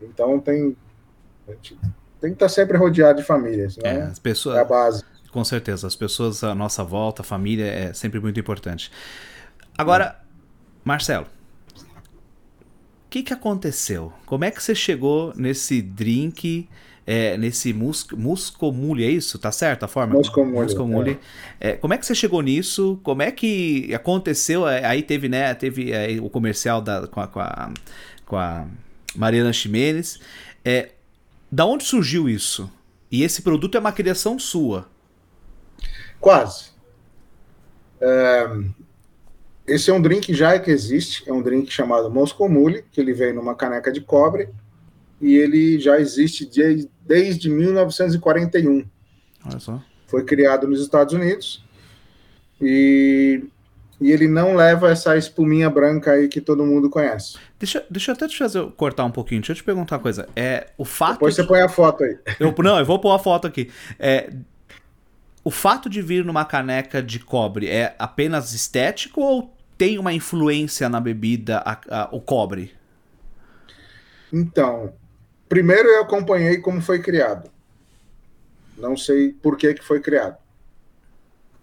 então 0.01 0.39
tem, 0.39 0.75
tem 2.19 2.31
que 2.31 2.35
estar 2.35 2.49
sempre 2.49 2.77
rodeado 2.77 3.19
de 3.19 3.25
famílias, 3.25 3.77
né? 3.77 3.99
É, 3.99 4.01
as 4.03 4.19
pessoas, 4.19 4.57
é 4.57 4.61
a 4.61 4.65
base. 4.65 5.03
Com 5.35 5.43
certeza, 5.43 5.85
as 5.85 5.97
pessoas 5.97 6.45
à 6.45 6.55
nossa 6.55 6.81
volta, 6.81 7.21
a 7.21 7.25
família 7.25 7.65
é 7.65 7.91
sempre 7.91 8.21
muito 8.21 8.39
importante. 8.39 8.89
Agora, 9.77 10.17
Marcelo, 10.81 11.25
o 11.75 13.09
que, 13.09 13.21
que 13.21 13.33
aconteceu? 13.33 14.13
Como 14.25 14.45
é 14.45 14.49
que 14.49 14.63
você 14.63 14.73
chegou 14.73 15.33
nesse 15.35 15.81
drink 15.81 16.69
é, 17.05 17.37
nesse 17.37 17.73
mus 17.73 18.07
Muscomule, 18.13 19.03
é 19.03 19.09
isso? 19.09 19.37
Tá 19.37 19.51
certo 19.51 19.83
a 19.83 19.89
forma? 19.89 20.13
Muscomule. 20.13 20.63
Muscomule. 20.63 21.19
É. 21.59 21.71
É, 21.71 21.73
como 21.73 21.93
é 21.93 21.97
que 21.97 22.05
você 22.05 22.15
chegou 22.15 22.41
nisso? 22.41 22.97
Como 23.03 23.21
é 23.21 23.29
que 23.29 23.93
aconteceu? 23.93 24.65
É, 24.65 24.85
aí 24.85 25.03
teve, 25.03 25.27
né, 25.27 25.53
teve 25.53 25.91
é, 25.91 26.17
o 26.21 26.29
comercial 26.29 26.81
da, 26.81 27.07
com, 27.07 27.19
a, 27.19 27.27
com, 27.27 27.41
a, 27.41 27.73
com 28.25 28.37
a 28.37 28.65
Mariana 29.13 29.51
Ximenes. 29.51 30.17
É, 30.63 30.91
da 31.51 31.65
onde 31.65 31.83
surgiu 31.83 32.29
isso? 32.29 32.71
E 33.11 33.21
esse 33.21 33.41
produto 33.41 33.75
é 33.75 33.81
uma 33.81 33.91
criação 33.91 34.39
sua? 34.39 34.94
Quase. 36.19 36.71
É, 38.01 38.47
esse 39.67 39.89
é 39.89 39.93
um 39.93 40.01
drink 40.01 40.33
já 40.33 40.57
que 40.59 40.69
existe, 40.69 41.27
é 41.27 41.33
um 41.33 41.41
drink 41.41 41.71
chamado 41.71 42.09
Moscomule, 42.11 42.85
que 42.91 43.01
ele 43.01 43.13
vem 43.13 43.33
numa 43.33 43.55
caneca 43.55 43.91
de 43.91 44.01
cobre 44.01 44.49
e 45.19 45.35
ele 45.35 45.79
já 45.79 45.99
existe 45.99 46.45
desde, 46.45 46.89
desde 47.01 47.49
1941. 47.49 48.85
Olha 49.45 49.59
só. 49.59 49.81
Foi 50.07 50.23
criado 50.23 50.67
nos 50.67 50.81
Estados 50.81 51.13
Unidos 51.13 51.63
e, 52.61 53.43
e 53.99 54.11
ele 54.11 54.27
não 54.27 54.55
leva 54.55 54.91
essa 54.91 55.17
espuminha 55.17 55.69
branca 55.69 56.11
aí 56.11 56.27
que 56.27 56.39
todo 56.39 56.65
mundo 56.65 56.89
conhece. 56.89 57.37
Deixa, 57.57 57.83
deixa 57.89 58.11
eu 58.11 58.15
até 58.15 58.27
te 58.27 58.37
fazer 58.37 58.63
cortar 58.73 59.05
um 59.05 59.11
pouquinho. 59.11 59.41
Deixa 59.41 59.53
eu 59.53 59.57
te 59.57 59.63
perguntar 59.63 59.95
uma 59.95 60.01
coisa. 60.03 60.27
É 60.35 60.67
o 60.77 60.85
fato. 60.85 61.13
Depois 61.13 61.35
de... 61.35 61.41
você 61.41 61.47
põe 61.47 61.61
a 61.61 61.69
foto 61.69 62.03
aí. 62.03 62.17
Eu, 62.39 62.53
não, 62.59 62.77
eu 62.77 62.85
vou 62.85 62.99
pôr 62.99 63.11
a 63.11 63.19
foto 63.19 63.47
aqui. 63.47 63.71
É, 63.97 64.29
o 65.45 65.51
fato 65.51 65.89
de 65.89 66.01
vir 66.01 66.25
numa 66.25 66.43
caneca 66.43 67.01
de 67.01 67.19
cobre 67.19 67.69
é 67.69 67.95
apenas 67.97 68.51
estético 68.51 69.21
ou 69.21 69.55
tem 69.77 69.97
uma 69.97 70.11
influência 70.11 70.89
na 70.89 70.99
bebida 70.99 71.59
a, 71.59 71.79
a, 71.89 72.09
o 72.11 72.19
cobre? 72.19 72.75
Então, 74.33 74.93
Primeiro 75.47 75.87
eu 75.87 76.01
acompanhei 76.01 76.57
como 76.57 76.81
foi 76.81 76.99
criado. 76.99 77.49
Não 78.77 78.97
sei 78.97 79.31
por 79.31 79.57
que, 79.57 79.73
que 79.73 79.83
foi 79.83 80.01
criado. 80.01 80.37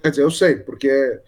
Quer 0.02 0.10
dizer, 0.10 0.22
eu 0.22 0.30
sei, 0.30 0.56
porque 0.56 1.20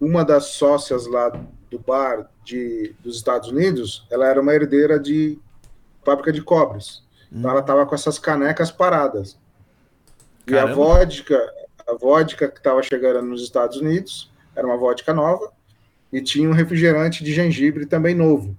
uma 0.00 0.24
das 0.24 0.46
sócias 0.46 1.06
lá 1.06 1.30
do 1.70 1.78
bar 1.78 2.28
de, 2.44 2.94
dos 3.02 3.16
Estados 3.16 3.48
Unidos, 3.48 4.06
ela 4.10 4.26
era 4.26 4.40
uma 4.40 4.52
herdeira 4.52 4.98
de 4.98 5.38
fábrica 6.04 6.32
de 6.32 6.42
cobres. 6.42 7.02
Então 7.32 7.50
ela 7.50 7.60
estava 7.60 7.86
com 7.86 7.94
essas 7.94 8.18
canecas 8.18 8.70
paradas. 8.70 9.38
E 10.46 10.50
Caramba. 10.50 10.72
a 10.72 10.74
vodka, 10.74 11.54
a 11.90 11.94
vodka 11.96 12.48
que 12.48 12.58
estava 12.58 12.82
chegando 12.82 13.22
nos 13.22 13.42
Estados 13.42 13.78
Unidos, 13.78 14.32
era 14.54 14.66
uma 14.66 14.76
vodka 14.76 15.12
nova, 15.12 15.52
e 16.12 16.20
tinha 16.20 16.48
um 16.48 16.52
refrigerante 16.52 17.22
de 17.22 17.32
gengibre 17.32 17.86
também 17.86 18.14
novo. 18.14 18.56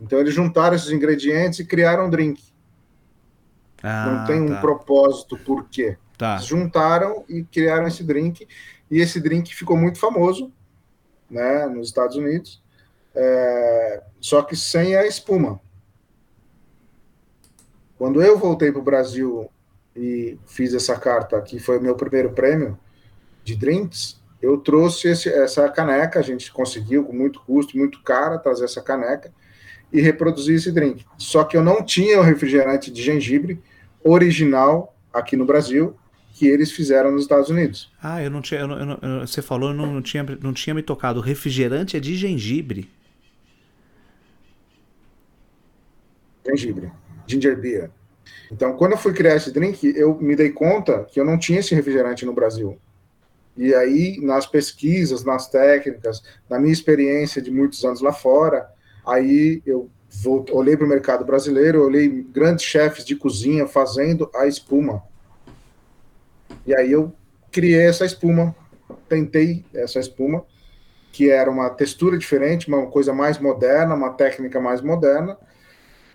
Então 0.00 0.18
eles 0.18 0.34
juntaram 0.34 0.76
esses 0.76 0.90
ingredientes 0.90 1.60
e 1.60 1.64
criaram 1.64 2.06
um 2.06 2.10
drink. 2.10 2.42
Ah, 3.82 4.06
não 4.06 4.26
tem 4.26 4.40
um 4.40 4.48
tá. 4.48 4.60
propósito 4.60 5.36
por 5.38 5.68
quê. 5.68 5.96
Tá. 6.16 6.38
Juntaram 6.38 7.24
e 7.28 7.42
criaram 7.44 7.86
esse 7.86 8.02
drink, 8.02 8.46
e 8.90 9.00
esse 9.00 9.20
drink 9.20 9.54
ficou 9.54 9.76
muito 9.76 9.98
famoso 9.98 10.52
né, 11.28 11.66
nos 11.66 11.88
Estados 11.88 12.16
Unidos, 12.16 12.62
é, 13.14 14.02
só 14.20 14.42
que 14.42 14.56
sem 14.56 14.96
a 14.96 15.06
espuma. 15.06 15.60
Quando 17.96 18.22
eu 18.22 18.38
voltei 18.38 18.70
para 18.70 18.80
o 18.80 18.84
Brasil 18.84 19.50
e 19.96 20.38
fiz 20.46 20.74
essa 20.74 20.98
carta, 20.98 21.40
que 21.40 21.58
foi 21.58 21.78
o 21.78 21.82
meu 21.82 21.94
primeiro 21.94 22.32
prêmio 22.32 22.78
de 23.42 23.54
drinks, 23.56 24.20
eu 24.40 24.58
trouxe 24.58 25.08
esse, 25.08 25.28
essa 25.28 25.68
caneca, 25.68 26.18
a 26.18 26.22
gente 26.22 26.52
conseguiu 26.52 27.04
com 27.04 27.12
muito 27.12 27.40
custo, 27.40 27.78
muito 27.78 28.02
cara, 28.02 28.38
trazer 28.38 28.64
essa 28.64 28.82
caneca 28.82 29.32
e 29.92 30.00
reproduzir 30.00 30.56
esse 30.56 30.72
drink. 30.72 31.04
Só 31.16 31.44
que 31.44 31.56
eu 31.56 31.62
não 31.62 31.82
tinha 31.82 32.18
o 32.18 32.22
refrigerante 32.22 32.90
de 32.90 33.02
gengibre, 33.02 33.62
original 34.02 34.94
aqui 35.12 35.36
no 35.36 35.46
Brasil 35.46 35.96
que 36.34 36.48
eles 36.48 36.72
fizeram 36.72 37.12
nos 37.12 37.22
Estados 37.22 37.48
Unidos. 37.48 37.92
Ah, 38.02 38.20
eu 38.22 38.28
não 38.28 38.42
tinha. 38.42 38.60
Eu 38.60 38.66
não, 38.66 38.78
eu 38.78 38.86
não, 38.86 39.20
você 39.20 39.40
falou, 39.40 39.70
eu 39.70 39.74
não, 39.74 39.86
não, 39.86 40.02
tinha, 40.02 40.24
não 40.42 40.52
tinha 40.52 40.74
me 40.74 40.82
tocado. 40.82 41.20
O 41.20 41.22
refrigerante 41.22 41.96
é 41.96 42.00
de 42.00 42.16
gengibre. 42.16 42.90
Gengibre. 46.44 46.92
Ginger 47.26 47.58
beer. 47.58 47.90
Então, 48.50 48.76
quando 48.76 48.92
eu 48.92 48.98
fui 48.98 49.12
criar 49.12 49.36
esse 49.36 49.52
drink, 49.52 49.92
eu 49.96 50.18
me 50.20 50.36
dei 50.36 50.50
conta 50.50 51.04
que 51.10 51.18
eu 51.18 51.24
não 51.24 51.38
tinha 51.38 51.60
esse 51.60 51.74
refrigerante 51.74 52.24
no 52.24 52.32
Brasil. 52.32 52.78
E 53.56 53.74
aí, 53.74 54.18
nas 54.20 54.46
pesquisas, 54.46 55.24
nas 55.24 55.48
técnicas, 55.48 56.22
na 56.48 56.58
minha 56.58 56.72
experiência 56.72 57.40
de 57.40 57.50
muitos 57.50 57.84
anos 57.84 58.00
lá 58.00 58.12
fora, 58.12 58.68
aí 59.04 59.62
eu 59.64 59.90
Vou, 60.22 60.44
olhei 60.52 60.76
para 60.76 60.86
o 60.86 60.88
mercado 60.88 61.24
brasileiro, 61.24 61.82
olhei 61.82 62.08
grandes 62.08 62.64
chefes 62.64 63.04
de 63.04 63.16
cozinha 63.16 63.66
fazendo 63.66 64.30
a 64.34 64.46
espuma. 64.46 65.02
E 66.64 66.74
aí 66.74 66.92
eu 66.92 67.12
criei 67.50 67.86
essa 67.86 68.04
espuma, 68.04 68.54
tentei 69.08 69.64
essa 69.74 69.98
espuma, 69.98 70.44
que 71.12 71.30
era 71.30 71.50
uma 71.50 71.68
textura 71.68 72.16
diferente, 72.16 72.68
uma 72.68 72.86
coisa 72.86 73.12
mais 73.12 73.38
moderna, 73.38 73.94
uma 73.94 74.12
técnica 74.12 74.60
mais 74.60 74.80
moderna, 74.80 75.36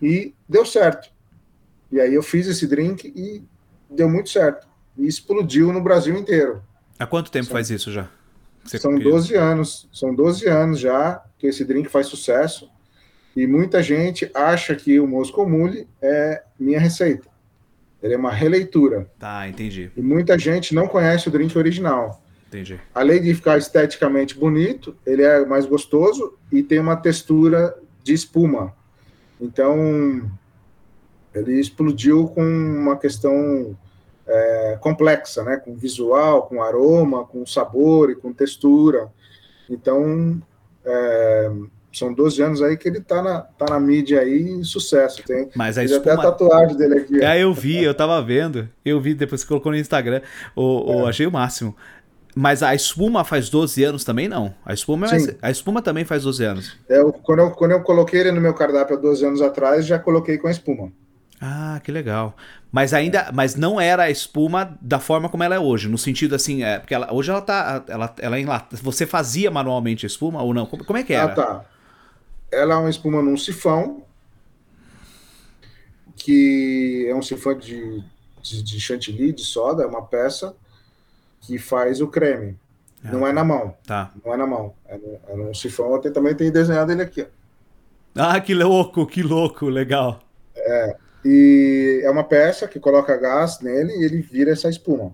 e 0.02 0.34
deu 0.48 0.66
certo. 0.66 1.10
E 1.92 2.00
aí 2.00 2.14
eu 2.14 2.24
fiz 2.24 2.48
esse 2.48 2.68
drink 2.68 3.12
e 3.16 3.44
deu 3.90 4.10
muito 4.10 4.30
certo. 4.30 4.68
E 4.98 5.08
explodiu 5.08 5.72
no 5.74 5.82
Brasil 5.82 6.18
inteiro. 6.18 6.62
Há 6.98 7.06
quanto 7.06 7.32
tempo 7.32 7.46
são, 7.46 7.54
faz 7.54 7.70
isso 7.70 7.92
já? 7.92 8.10
Você 8.64 8.78
são 8.78 8.98
12 8.98 9.36
anos. 9.36 9.90
São 9.92 10.14
12 10.14 10.48
anos 10.48 10.80
já 10.80 11.24
que 11.38 11.48
esse 11.48 11.64
drink 11.64 11.90
faz 11.90 12.08
sucesso. 12.08 12.70
E 13.36 13.48
muita 13.48 13.82
gente 13.82 14.30
acha 14.34 14.76
que 14.76 15.00
o 15.00 15.08
Moscou 15.08 15.48
Mule 15.48 15.88
é 16.02 16.44
minha 16.60 16.80
receita. 16.80 17.28
Ele 18.02 18.14
é 18.14 18.18
uma 18.18 18.32
releitura. 18.32 19.10
Tá, 19.18 19.48
entendi. 19.48 19.92
E 19.96 20.02
muita 20.02 20.38
gente 20.38 20.74
não 20.74 20.88
conhece 20.88 21.28
o 21.28 21.32
drink 21.32 21.58
original. 21.58 22.22
Entendi. 22.48 22.80
Além 22.96 23.22
de 23.22 23.34
ficar 23.36 23.58
esteticamente 23.58 24.36
bonito, 24.36 24.96
ele 25.06 25.22
é 25.22 25.46
mais 25.46 25.66
gostoso 25.66 26.38
e 26.52 26.64
tem 26.64 26.80
uma 26.80 26.96
textura 26.96 27.78
de 28.04 28.14
espuma. 28.14 28.74
Então, 29.40 30.30
ele 31.40 31.60
explodiu 31.60 32.28
com 32.28 32.44
uma 32.44 32.98
questão 32.98 33.76
é, 34.28 34.78
complexa, 34.80 35.44
né? 35.44 35.58
Com 35.58 35.76
visual, 35.76 36.44
com 36.44 36.62
aroma, 36.62 37.26
com 37.26 37.46
sabor 37.46 38.12
e 38.12 38.16
com 38.16 38.32
textura. 38.32 39.10
Então, 39.70 40.42
é, 40.86 41.52
são 41.92 42.14
12 42.14 42.42
anos 42.42 42.62
aí 42.62 42.78
que 42.78 42.88
ele 42.88 43.02
tá 43.02 43.22
na, 43.22 43.42
tá 43.42 43.66
na 43.70 43.80
mídia 43.80 44.22
aí 44.22 44.64
sucesso. 44.64 45.24
Tem, 45.24 45.50
Mas 45.56 45.78
a 45.78 45.84
espuma... 45.84 46.00
até 46.02 46.12
a 46.12 46.18
tatuagem 46.18 46.78
dele 46.78 47.00
aqui. 47.00 47.24
É, 47.24 47.44
eu 47.44 47.54
vi, 47.54 47.84
eu 47.84 47.94
tava 47.94 48.22
vendo. 48.22 48.70
Eu 48.86 49.02
vi 49.02 49.14
depois 49.14 49.42
que 49.44 49.48
colocou 49.48 49.72
no 49.72 49.78
Instagram. 49.78 50.22
O, 50.56 50.94
o, 50.94 51.06
é. 51.06 51.10
Achei 51.10 51.26
o 51.26 51.32
máximo. 51.32 51.76
Mas 52.36 52.62
a 52.62 52.76
espuma 52.76 53.24
faz 53.24 53.50
12 53.50 53.84
anos 53.84 54.04
também, 54.04 54.28
não? 54.28 54.54
A 54.64 54.74
espuma, 54.74 55.08
é 55.08 55.36
a 55.42 55.50
espuma 55.50 55.82
também 55.82 56.06
faz 56.06 56.24
12 56.24 56.44
anos. 56.44 56.78
É, 56.88 57.00
eu, 57.00 57.12
quando, 57.12 57.40
eu, 57.40 57.52
quando 57.52 57.72
eu 57.72 57.82
coloquei 57.82 58.22
ele 58.22 58.32
no 58.32 58.40
meu 58.40 58.54
cardápio 58.54 58.96
há 58.96 59.00
12 59.00 59.26
anos 59.26 59.42
atrás, 59.42 59.86
já 59.86 59.98
coloquei 59.98 60.38
com 60.38 60.48
a 60.48 60.52
espuma. 60.52 60.92
Ah, 61.42 61.80
que 61.84 61.92
legal. 61.92 62.36
Mas 62.72 62.94
ainda, 62.94 63.32
mas 63.34 63.56
não 63.56 63.80
era 63.80 64.04
a 64.04 64.12
espuma 64.12 64.78
da 64.82 65.00
forma 65.00 65.30
como 65.30 65.44
ela 65.44 65.56
é 65.56 65.60
hoje, 65.60 65.88
no 65.88 65.98
sentido 65.98 66.36
assim, 66.36 66.64
é, 66.64 66.80
porque 66.80 66.94
ela, 66.94 67.14
hoje 67.14 67.32
ela 67.32 67.42
tá, 67.42 67.84
ela, 67.88 68.14
ela 68.20 68.38
é 68.38 68.42
em 68.42 68.46
lata. 68.46 68.76
Você 68.78 69.06
fazia 69.06 69.50
manualmente 69.50 70.06
a 70.06 70.08
espuma 70.08 70.44
ou 70.44 70.54
não? 70.54 70.66
Como, 70.66 70.84
como 70.84 71.00
é 71.00 71.04
que 71.04 71.14
era? 71.14 71.32
Ah, 71.32 71.36
tá. 71.36 71.66
Ela 72.52 72.76
é 72.76 72.78
uma 72.78 72.90
espuma 72.90 73.22
num 73.22 73.38
sifão, 73.38 74.04
que 76.16 77.08
é 77.10 77.16
um 77.16 77.22
sifão 77.22 77.58
de, 77.58 78.04
de, 78.42 78.62
de 78.62 78.80
chantilly, 78.80 79.32
de 79.32 79.44
soda, 79.44 79.84
é 79.84 79.88
uma 79.88 80.06
peça 80.06 80.56
que 81.42 81.58
faz 81.58 82.02
o 82.02 82.08
creme. 82.08 82.58
Ah, 83.04 83.12
não 83.14 83.26
é 83.26 83.32
na 83.32 83.44
mão. 83.44 83.76
Tá. 83.86 84.12
Não 84.24 84.34
é 84.34 84.38
na 84.38 84.46
mão. 84.46 84.74
É 84.86 84.98
no, 84.98 85.20
é 85.28 85.36
no 85.36 85.56
sifão. 85.56 86.02
Eu 86.04 86.14
também 86.14 86.36
tenho 86.36 86.52
desenhado 86.52 86.92
ele 86.92 87.02
aqui. 87.02 87.22
Ó. 87.22 87.26
Ah, 88.16 88.40
que 88.42 88.54
louco, 88.54 89.06
que 89.06 89.24
louco, 89.24 89.68
legal. 89.68 90.22
É, 90.56 90.98
e 91.24 92.02
é 92.04 92.10
uma 92.10 92.24
peça 92.24 92.68
que 92.68 92.80
coloca 92.80 93.16
gás 93.18 93.60
nele 93.60 93.94
e 93.94 94.06
ele 94.06 94.22
vira 94.22 94.52
essa 94.52 94.70
espuma. 94.70 95.14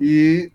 E 0.00 0.52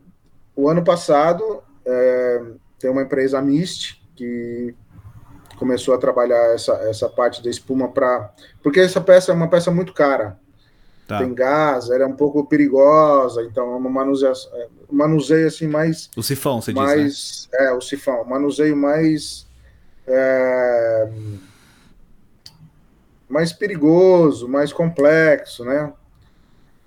o 0.55 0.69
ano 0.69 0.83
passado 0.83 1.63
é, 1.85 2.41
tem 2.77 2.89
uma 2.89 3.01
empresa 3.01 3.41
Mist 3.41 4.01
que 4.15 4.75
começou 5.57 5.93
a 5.93 5.97
trabalhar 5.97 6.53
essa, 6.53 6.73
essa 6.89 7.09
parte 7.09 7.43
da 7.43 7.49
espuma 7.49 7.89
para 7.89 8.33
porque 8.61 8.79
essa 8.79 9.01
peça 9.01 9.31
é 9.31 9.35
uma 9.35 9.49
peça 9.49 9.71
muito 9.71 9.93
cara. 9.93 10.37
Tá. 11.07 11.17
Tem 11.17 11.33
gás, 11.33 11.89
ela 11.89 12.03
é 12.03 12.05
um 12.05 12.15
pouco 12.15 12.45
perigosa, 12.45 13.41
então 13.41 13.73
é 13.73 13.75
uma 13.77 13.89
manuseio, 13.89 14.31
é, 14.53 14.67
manuseio 14.91 15.47
assim 15.47 15.67
mais 15.67 16.07
o 16.15 16.21
sifão, 16.21 16.61
você 16.61 16.71
mais, 16.71 17.03
diz, 17.03 17.49
né? 17.51 17.65
É, 17.65 17.73
o 17.73 17.81
sifão, 17.81 18.23
manuseio 18.25 18.77
mais 18.77 19.47
é, 20.05 21.09
mais 23.29 23.53
perigoso, 23.53 24.47
mais 24.47 24.73
complexo, 24.73 25.63
né? 25.63 25.93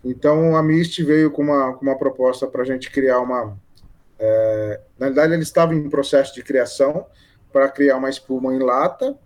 Então 0.05 0.57
a 0.57 0.63
Mist 0.63 1.03
veio 1.05 1.31
com 1.31 1.43
uma, 1.43 1.75
com 1.75 1.83
uma 1.83 1.97
proposta 1.97 2.47
para 2.47 2.63
a 2.63 2.65
gente 2.65 2.91
criar 2.91 3.21
uma. 3.21 3.57
É, 4.19 4.81
na 4.99 5.07
verdade, 5.07 5.33
ele 5.33 5.43
estava 5.43 5.75
em 5.75 5.89
processo 5.89 6.35
de 6.35 6.43
criação 6.43 7.07
para 7.53 7.69
criar 7.69 7.97
uma 7.97 8.11
espuma 8.11 8.53
em 8.53 8.59
lata 8.59 9.17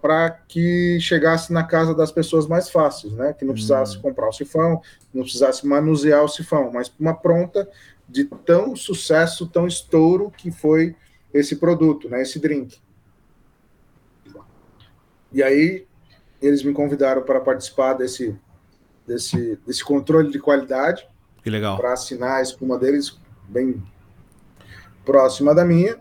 para 0.00 0.30
que 0.30 0.98
chegasse 1.00 1.52
na 1.52 1.62
casa 1.62 1.94
das 1.94 2.10
pessoas 2.10 2.48
mais 2.48 2.68
fáceis, 2.68 3.12
né? 3.12 3.32
Que 3.34 3.44
não 3.44 3.52
precisasse 3.52 3.98
hum. 3.98 4.02
comprar 4.02 4.28
o 4.28 4.32
sifão, 4.32 4.80
não 5.12 5.22
precisasse 5.22 5.64
manusear 5.66 6.24
o 6.24 6.28
sifão, 6.28 6.70
uma 6.70 6.82
espuma 6.82 7.14
pronta 7.14 7.68
de 8.08 8.24
tão 8.24 8.74
sucesso, 8.74 9.46
tão 9.46 9.66
estouro 9.66 10.32
que 10.36 10.50
foi 10.50 10.96
esse 11.32 11.56
produto, 11.56 12.08
né? 12.08 12.22
Esse 12.22 12.40
drink. 12.40 12.80
E 15.32 15.42
aí 15.42 15.86
eles 16.42 16.62
me 16.62 16.72
convidaram 16.72 17.22
para 17.22 17.40
participar 17.40 17.94
desse, 17.94 18.36
desse, 19.06 19.58
desse 19.66 19.84
controle 19.84 20.30
de 20.30 20.38
qualidade. 20.38 21.06
Que 21.42 21.48
legal. 21.48 21.76
Para 21.76 21.92
assinar 21.92 22.38
a 22.38 22.42
espuma 22.42 22.78
deles 22.78 23.18
bem 23.48 23.82
próxima 25.04 25.54
da 25.54 25.64
minha. 25.64 25.96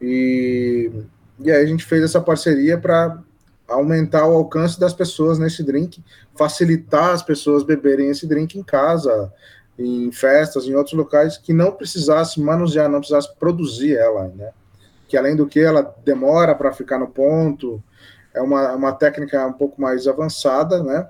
E, 0.00 0.90
e 1.38 1.50
aí 1.50 1.62
a 1.62 1.66
gente 1.66 1.84
fez 1.84 2.02
essa 2.02 2.20
parceria 2.20 2.78
para 2.78 3.22
aumentar 3.68 4.26
o 4.26 4.36
alcance 4.36 4.78
das 4.78 4.92
pessoas 4.92 5.38
nesse 5.38 5.62
drink, 5.62 6.02
facilitar 6.36 7.10
as 7.10 7.22
pessoas 7.22 7.62
beberem 7.62 8.10
esse 8.10 8.26
drink 8.26 8.58
em 8.58 8.62
casa, 8.62 9.32
em 9.78 10.10
festas, 10.12 10.66
em 10.66 10.74
outros 10.74 10.94
locais, 10.94 11.38
que 11.38 11.52
não 11.52 11.72
precisasse 11.72 12.40
manusear, 12.40 12.88
não 12.88 12.98
precisasse 12.98 13.34
produzir 13.38 13.96
ela, 13.96 14.28
né? 14.28 14.50
Que 15.08 15.16
além 15.16 15.36
do 15.36 15.46
que 15.46 15.60
ela 15.60 15.94
demora 16.04 16.54
para 16.54 16.72
ficar 16.72 16.98
no 16.98 17.08
ponto, 17.08 17.82
é 18.34 18.40
uma, 18.40 18.72
uma 18.72 18.92
técnica 18.92 19.46
um 19.46 19.52
pouco 19.52 19.80
mais 19.80 20.06
avançada, 20.06 20.82
né? 20.82 21.08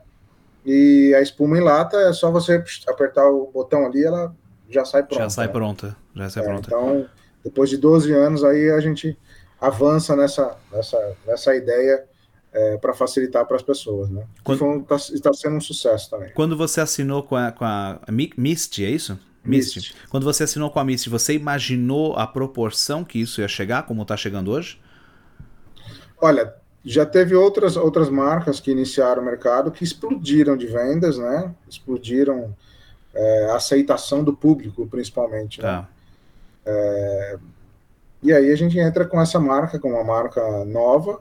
E 0.64 1.12
a 1.16 1.20
espuma 1.20 1.58
em 1.58 1.60
lata 1.60 1.96
é 1.96 2.12
só 2.12 2.30
você 2.30 2.62
apertar 2.86 3.28
o 3.28 3.50
botão 3.52 3.84
ali, 3.84 4.04
ela 4.04 4.34
já 4.68 4.84
sai 4.84 5.02
pronta. 5.02 5.24
Já 5.24 5.30
sai 5.30 5.46
né? 5.46 5.52
pronta, 5.52 5.96
já 6.14 6.30
sai 6.30 6.42
é, 6.42 6.46
pronta. 6.46 6.68
Então, 6.68 7.06
depois 7.44 7.68
de 7.68 7.76
12 7.76 8.12
anos, 8.12 8.44
aí 8.44 8.70
a 8.70 8.80
gente 8.80 9.18
avança 9.60 10.14
nessa, 10.16 10.56
nessa, 10.72 11.16
nessa 11.26 11.54
ideia 11.54 12.04
é, 12.52 12.76
para 12.76 12.92
facilitar 12.92 13.46
para 13.46 13.56
as 13.56 13.62
pessoas, 13.62 14.10
né? 14.10 14.24
Quando, 14.44 14.80
está 14.80 15.30
tá 15.30 15.32
sendo 15.32 15.56
um 15.56 15.60
sucesso 15.60 16.10
também. 16.10 16.32
Quando 16.34 16.56
você 16.56 16.80
assinou 16.80 17.22
com 17.22 17.36
a, 17.36 17.50
com 17.50 17.64
a 17.64 18.00
Mist, 18.08 18.84
é 18.84 18.90
isso? 18.90 19.18
Mist. 19.44 19.76
Mist. 19.76 19.96
Quando 20.08 20.24
você 20.24 20.44
assinou 20.44 20.70
com 20.70 20.78
a 20.78 20.84
Mist, 20.84 21.08
você 21.08 21.34
imaginou 21.34 22.14
a 22.14 22.26
proporção 22.26 23.04
que 23.04 23.20
isso 23.20 23.40
ia 23.40 23.48
chegar, 23.48 23.84
como 23.84 24.02
está 24.02 24.16
chegando 24.16 24.50
hoje? 24.52 24.80
Olha, 26.20 26.54
já 26.84 27.06
teve 27.06 27.34
outras, 27.34 27.76
outras 27.76 28.08
marcas 28.08 28.58
que 28.58 28.70
iniciaram 28.70 29.22
o 29.22 29.24
mercado 29.24 29.70
que 29.70 29.84
explodiram 29.84 30.56
de 30.56 30.66
vendas, 30.66 31.16
né? 31.16 31.54
Explodiram 31.68 32.54
é, 33.14 33.50
a 33.50 33.56
aceitação 33.56 34.24
do 34.24 34.34
público, 34.34 34.86
principalmente. 34.86 35.60
Né? 35.60 35.68
Tá. 35.68 35.88
É, 36.66 37.38
e 38.22 38.32
aí 38.32 38.50
a 38.50 38.56
gente 38.56 38.78
entra 38.78 39.04
com 39.04 39.20
essa 39.20 39.38
marca, 39.38 39.78
com 39.78 39.90
uma 39.90 40.04
marca 40.04 40.64
nova, 40.64 41.20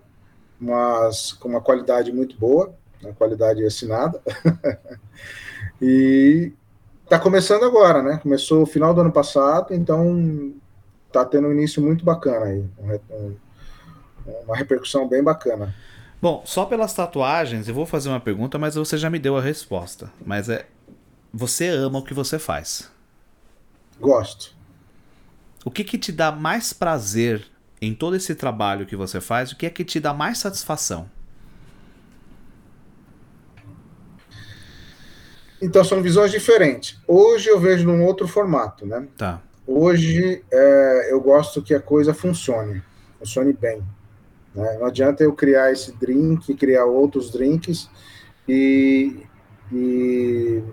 mas 0.59 1.33
com 1.33 1.49
uma 1.49 1.61
qualidade 1.61 2.11
muito 2.11 2.37
boa, 2.37 2.73
uma 3.01 3.13
qualidade 3.13 3.63
assinada. 3.63 4.21
e 5.81 6.51
está 7.03 7.19
começando 7.19 7.63
agora, 7.63 8.01
né? 8.01 8.19
Começou 8.21 8.59
no 8.61 8.65
final 8.65 8.93
do 8.93 9.01
ano 9.01 9.11
passado, 9.11 9.73
então 9.73 10.53
está 11.07 11.25
tendo 11.25 11.47
um 11.47 11.51
início 11.51 11.81
muito 11.81 12.05
bacana 12.05 12.45
aí. 12.45 12.65
Um, 12.79 13.15
um, 13.15 13.35
uma 14.45 14.55
repercussão 14.55 15.07
bem 15.07 15.23
bacana. 15.23 15.73
Bom, 16.21 16.43
só 16.45 16.65
pelas 16.65 16.93
tatuagens, 16.93 17.67
eu 17.67 17.73
vou 17.73 17.85
fazer 17.85 18.09
uma 18.09 18.19
pergunta, 18.19 18.59
mas 18.59 18.75
você 18.75 18.97
já 18.97 19.09
me 19.09 19.17
deu 19.17 19.35
a 19.35 19.41
resposta. 19.41 20.11
Mas 20.25 20.49
é. 20.49 20.67
Você 21.33 21.67
ama 21.67 21.99
o 21.99 22.03
que 22.03 22.13
você 22.13 22.37
faz? 22.37 22.91
Gosto. 23.99 24.53
O 25.63 25.71
que, 25.71 25.83
que 25.83 25.97
te 25.97 26.11
dá 26.11 26.31
mais 26.31 26.73
prazer 26.73 27.45
em 27.81 27.93
todo 27.93 28.15
esse 28.15 28.35
trabalho 28.35 28.85
que 28.85 28.95
você 28.95 29.21
faz? 29.21 29.51
O 29.51 29.55
que 29.55 29.65
é 29.65 29.69
que 29.69 29.85
te 29.85 29.99
dá 29.99 30.13
mais 30.13 30.37
satisfação? 30.39 31.09
Então 35.61 35.83
são 35.83 36.01
visões 36.01 36.31
diferentes. 36.31 36.99
Hoje 37.07 37.49
eu 37.49 37.59
vejo 37.59 37.85
num 37.85 38.03
outro 38.03 38.27
formato, 38.27 38.85
né? 38.85 39.07
Tá. 39.17 39.41
Hoje 39.65 40.43
é, 40.51 41.13
eu 41.13 41.21
gosto 41.21 41.61
que 41.61 41.73
a 41.73 41.79
coisa 41.79 42.13
funcione, 42.13 42.81
funcione 43.19 43.53
bem. 43.53 43.81
Né? 44.55 44.77
Não 44.79 44.87
adianta 44.87 45.23
eu 45.23 45.33
criar 45.33 45.71
esse 45.71 45.91
drink, 45.93 46.53
criar 46.55 46.85
outros 46.85 47.31
drinks 47.31 47.89
e, 48.47 49.23
e, 49.71 50.63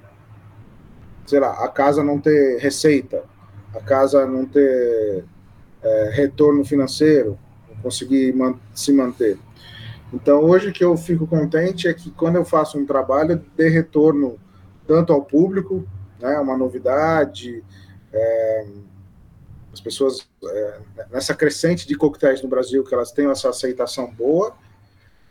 sei 1.27 1.41
lá, 1.41 1.65
a 1.65 1.69
casa 1.69 2.03
não 2.03 2.21
ter 2.21 2.59
receita, 2.59 3.23
a 3.75 3.81
casa 3.81 4.27
não 4.27 4.45
ter 4.47 5.25
é, 5.83 6.11
retorno 6.15 6.65
financeiro, 6.65 7.39
conseguir 7.83 8.35
man 8.35 8.59
se 8.75 8.93
manter. 8.93 9.39
Então, 10.13 10.41
hoje 10.43 10.73
que 10.73 10.83
eu 10.83 10.97
fico 10.97 11.27
contente 11.27 11.87
é 11.87 11.93
que 11.95 12.11
quando 12.11 12.37
eu 12.37 12.45
faço 12.45 12.79
um 12.79 12.87
trabalho, 12.87 13.45
dê 13.57 13.69
retorno 13.69 14.39
tanto 14.87 15.13
ao 15.13 15.23
público, 15.23 15.87
né, 16.19 16.39
uma 16.39 16.57
novidade, 16.57 17.63
é, 18.13 18.67
as 19.79 19.81
pessoas, 19.81 20.29
é, 20.45 20.79
nessa 21.11 21.35
crescente 21.35 21.87
de 21.87 21.95
coquetéis 21.95 22.43
no 22.43 22.49
Brasil, 22.49 22.83
que 22.83 22.93
elas 22.93 23.13
tenham 23.13 23.31
essa 23.31 23.49
aceitação 23.49 24.11
boa, 24.11 24.55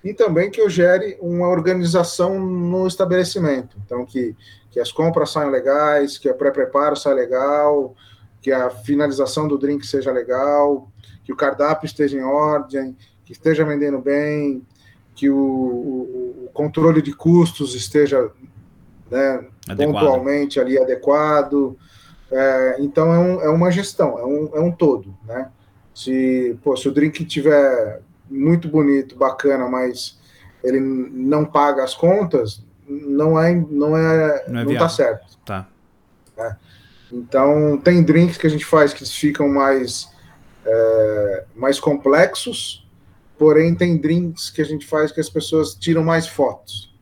e 0.04 0.14
também 0.14 0.50
que 0.50 0.62
eu 0.62 0.70
gere 0.70 1.18
uma 1.20 1.50
organização 1.50 2.40
no 2.40 2.88
estabelecimento. 2.88 3.78
Então, 3.86 4.06
que, 4.06 4.36
que 4.72 4.80
as 4.80 4.92
compras 4.92 5.32
saiam 5.32 5.50
legais, 5.50 6.18
que 6.18 6.30
o 6.30 6.34
pré-preparo 6.34 6.96
saia 6.96 7.16
legal, 7.16 7.94
que 8.42 8.52
a 8.52 8.70
finalização 8.70 9.48
do 9.48 9.58
drink 9.58 9.86
seja 9.86 10.12
legal, 10.12 10.90
que 11.26 11.34
o 11.34 11.36
cardápio 11.36 11.86
esteja 11.86 12.18
em 12.18 12.24
ordem, 12.24 12.96
que 13.26 13.34
esteja 13.34 13.66
vendendo 13.66 14.00
bem, 14.00 14.66
que 15.14 15.30
o, 15.30 15.36
o, 15.36 16.46
o 16.46 16.50
controle 16.54 17.02
de 17.02 17.12
custos 17.12 17.76
esteja 17.76 18.32
né, 19.12 19.46
pontualmente 19.76 20.58
ali 20.58 20.78
adequado. 20.80 21.78
É, 22.32 22.78
então 22.80 23.14
é, 23.14 23.20
um, 23.20 23.42
é, 23.42 23.50
uma 23.50 23.72
gestão, 23.72 24.20
é 24.20 24.26
um, 24.26 24.50
é 24.54 24.60
um 24.60 24.72
todo, 24.72 25.16
né? 25.26 25.50
Se, 25.94 26.58
pô, 26.64 26.76
se 26.76 26.88
o 26.88 26.92
drink 26.92 27.26
tiver 27.26 28.02
muito 28.30 28.68
bonito, 28.68 29.16
bacana, 29.16 29.68
mas 29.68 30.20
ele 30.64 30.80
não 30.80 31.46
paga 31.46 31.84
as 31.84 31.96
contas, 31.96 32.62
não 32.88 33.40
é 33.40 33.54
não 33.56 33.98
é 33.98 34.46
não, 34.48 34.60
é 34.60 34.66
não 34.66 34.76
tá 34.76 34.90
certo. 34.90 35.38
Tá. 35.46 35.68
É. 36.38 36.56
Então 37.12 37.78
tem 37.78 38.04
drinks 38.04 38.38
que 38.38 38.48
a 38.48 38.50
gente 38.50 38.66
faz 38.66 38.94
que 38.94 39.06
ficam 39.06 39.48
mais 39.48 40.10
é, 40.66 41.46
mais 41.56 41.80
complexos, 41.80 42.86
porém 43.38 43.74
tem 43.74 43.98
drinks 43.98 44.50
que 44.50 44.62
a 44.62 44.66
gente 44.66 44.86
faz 44.86 45.12
que 45.12 45.22
as 45.22 45.30
pessoas 45.30 45.74
tiram 45.74 46.04
mais 46.04 46.28
fotos. 46.28 46.94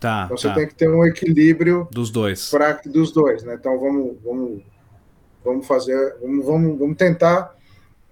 Tá. 0.00 0.24
Então 0.26 0.36
você 0.36 0.48
tá. 0.48 0.54
tem 0.54 0.66
que 0.66 0.74
ter 0.74 0.88
um 0.88 1.04
equilíbrio 1.04 1.88
dos 1.90 2.10
dois. 2.10 2.50
Pra, 2.50 2.72
dos 2.84 3.12
dois, 3.12 3.42
né? 3.42 3.54
Então 3.54 3.78
vamos, 3.78 4.16
vamos, 4.22 4.62
vamos 5.44 5.66
fazer, 5.66 6.16
vamos, 6.20 6.44
vamos, 6.44 6.78
vamos 6.78 6.96
tentar 6.96 7.54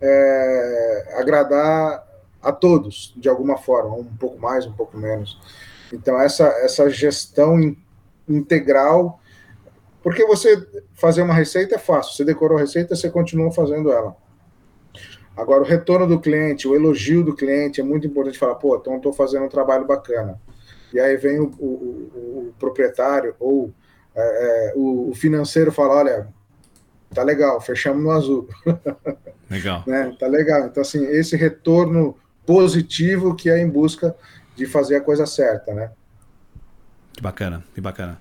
é, 0.00 1.14
agradar 1.18 2.04
a 2.42 2.52
todos 2.52 3.12
de 3.16 3.28
alguma 3.28 3.56
forma, 3.56 3.94
um 3.96 4.04
pouco 4.04 4.38
mais, 4.38 4.66
um 4.66 4.72
pouco 4.72 4.96
menos. 4.96 5.38
Então 5.92 6.20
essa 6.20 6.46
essa 6.62 6.88
gestão 6.88 7.76
integral, 8.28 9.20
porque 10.02 10.26
você 10.26 10.66
fazer 10.94 11.22
uma 11.22 11.34
receita 11.34 11.74
é 11.74 11.78
fácil. 11.78 12.14
Você 12.14 12.24
decorou 12.24 12.56
a 12.56 12.60
receita, 12.60 12.96
você 12.96 13.10
continua 13.10 13.52
fazendo 13.52 13.92
ela. 13.92 14.16
Agora, 15.36 15.62
o 15.62 15.66
retorno 15.66 16.06
do 16.06 16.20
cliente, 16.20 16.68
o 16.68 16.76
elogio 16.76 17.24
do 17.24 17.34
cliente, 17.34 17.80
é 17.80 17.84
muito 17.84 18.06
importante 18.06 18.38
falar, 18.38 18.54
pô, 18.54 18.76
então 18.76 18.96
estou 18.96 19.12
fazendo 19.12 19.44
um 19.44 19.48
trabalho 19.48 19.84
bacana. 19.84 20.40
E 20.94 21.00
aí 21.00 21.16
vem 21.16 21.40
o, 21.40 21.46
o, 21.58 22.48
o 22.48 22.54
proprietário 22.56 23.34
ou 23.40 23.74
é, 24.14 24.20
é, 24.20 24.72
o, 24.76 25.10
o, 25.10 25.14
financeiro 25.14 25.72
fala, 25.72 25.94
olha, 25.94 26.28
tá 27.12 27.24
legal, 27.24 27.60
fechamos 27.60 28.02
no 28.02 28.10
azul. 28.12 28.48
Legal. 29.50 29.84
né? 29.86 30.16
Tá 30.18 30.26
legal. 30.26 30.66
Então, 30.66 30.80
assim, 30.80 31.04
esse 31.04 31.36
retorno 31.36 32.16
positivo 32.46 33.34
que 33.34 33.50
é 33.50 33.60
em 33.60 33.68
busca 33.68 34.16
de 34.56 34.66
fazer 34.66 34.96
a 34.96 35.00
coisa 35.00 35.26
certa, 35.26 35.74
né? 35.74 35.90
Que 37.12 37.20
bacana, 37.20 37.62
que 37.74 37.80
bacana. 37.80 38.18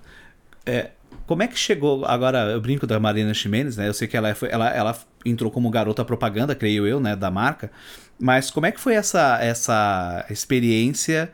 É, 0.66 0.90
como 1.26 1.42
é 1.42 1.48
que 1.48 1.58
chegou 1.58 2.04
agora? 2.04 2.50
Eu 2.50 2.60
brinco 2.60 2.86
da 2.86 3.00
Marina 3.00 3.32
Ximenes, 3.32 3.76
né? 3.76 3.88
Eu 3.88 3.94
sei 3.94 4.06
que 4.06 4.16
ela, 4.16 4.34
foi, 4.34 4.50
ela, 4.50 4.68
ela 4.70 4.98
entrou 5.24 5.50
como 5.50 5.70
garota 5.70 6.04
propaganda, 6.04 6.54
creio 6.54 6.86
eu, 6.86 7.00
né, 7.00 7.16
da 7.16 7.30
marca. 7.30 7.70
Mas 8.18 8.50
como 8.50 8.66
é 8.66 8.72
que 8.72 8.80
foi 8.80 8.94
essa 8.94 9.38
essa 9.40 10.26
experiência 10.28 11.32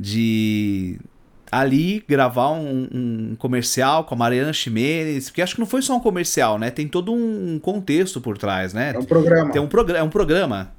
de 0.00 0.98
ali 1.52 2.02
gravar 2.08 2.52
um, 2.52 2.88
um, 2.92 3.36
comercial 3.36 4.04
com 4.04 4.14
a 4.14 4.18
Mariana 4.18 4.52
Ximenes, 4.52 5.28
porque 5.28 5.42
acho 5.42 5.54
que 5.54 5.60
não 5.60 5.66
foi 5.66 5.82
só 5.82 5.96
um 5.96 6.00
comercial, 6.00 6.58
né? 6.58 6.70
Tem 6.70 6.88
todo 6.88 7.12
um 7.12 7.58
contexto 7.58 8.20
por 8.20 8.38
trás, 8.38 8.72
né? 8.72 8.92
É 8.94 8.98
um 8.98 9.04
programa. 9.04 9.50
Tem 9.50 9.60
um, 9.60 9.66
progr 9.66 9.96
é 9.96 10.02
um 10.02 10.08
programa. 10.08 10.72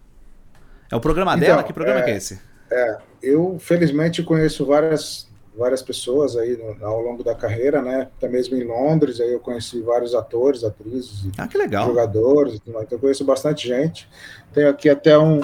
É 0.90 0.96
o 0.96 1.00
programa 1.00 1.36
então, 1.36 1.48
dela? 1.48 1.64
Que 1.64 1.74
programa 1.74 2.00
é, 2.00 2.04
que 2.04 2.12
é 2.12 2.18
esse? 2.18 2.42
É, 2.72 2.98
eu 3.22 3.58
felizmente 3.60 4.24
conheço 4.24 4.66
várias 4.66 5.30
várias 5.54 5.82
pessoas 5.82 6.38
aí 6.38 6.56
no, 6.56 6.86
ao 6.86 7.02
longo 7.02 7.24
da 7.24 7.36
carreira, 7.36 7.82
né? 7.82 8.08
Até 8.18 8.30
mesmo 8.30 8.56
em 8.56 8.64
Londres, 8.64 9.20
aí 9.20 9.34
eu 9.34 9.40
conheci 9.40 9.82
vários 9.82 10.16
atores, 10.16 10.64
atrizes, 10.64 11.28
ah, 11.38 11.46
que 11.46 11.58
legal. 11.58 11.86
jogadores, 11.86 12.56
então 12.56 12.82
eu 12.90 12.98
conheço 13.00 13.26
bastante 13.26 13.68
gente. 13.68 14.08
Tenho 14.54 14.70
aqui 14.70 14.90
até 14.90 15.20
um, 15.20 15.42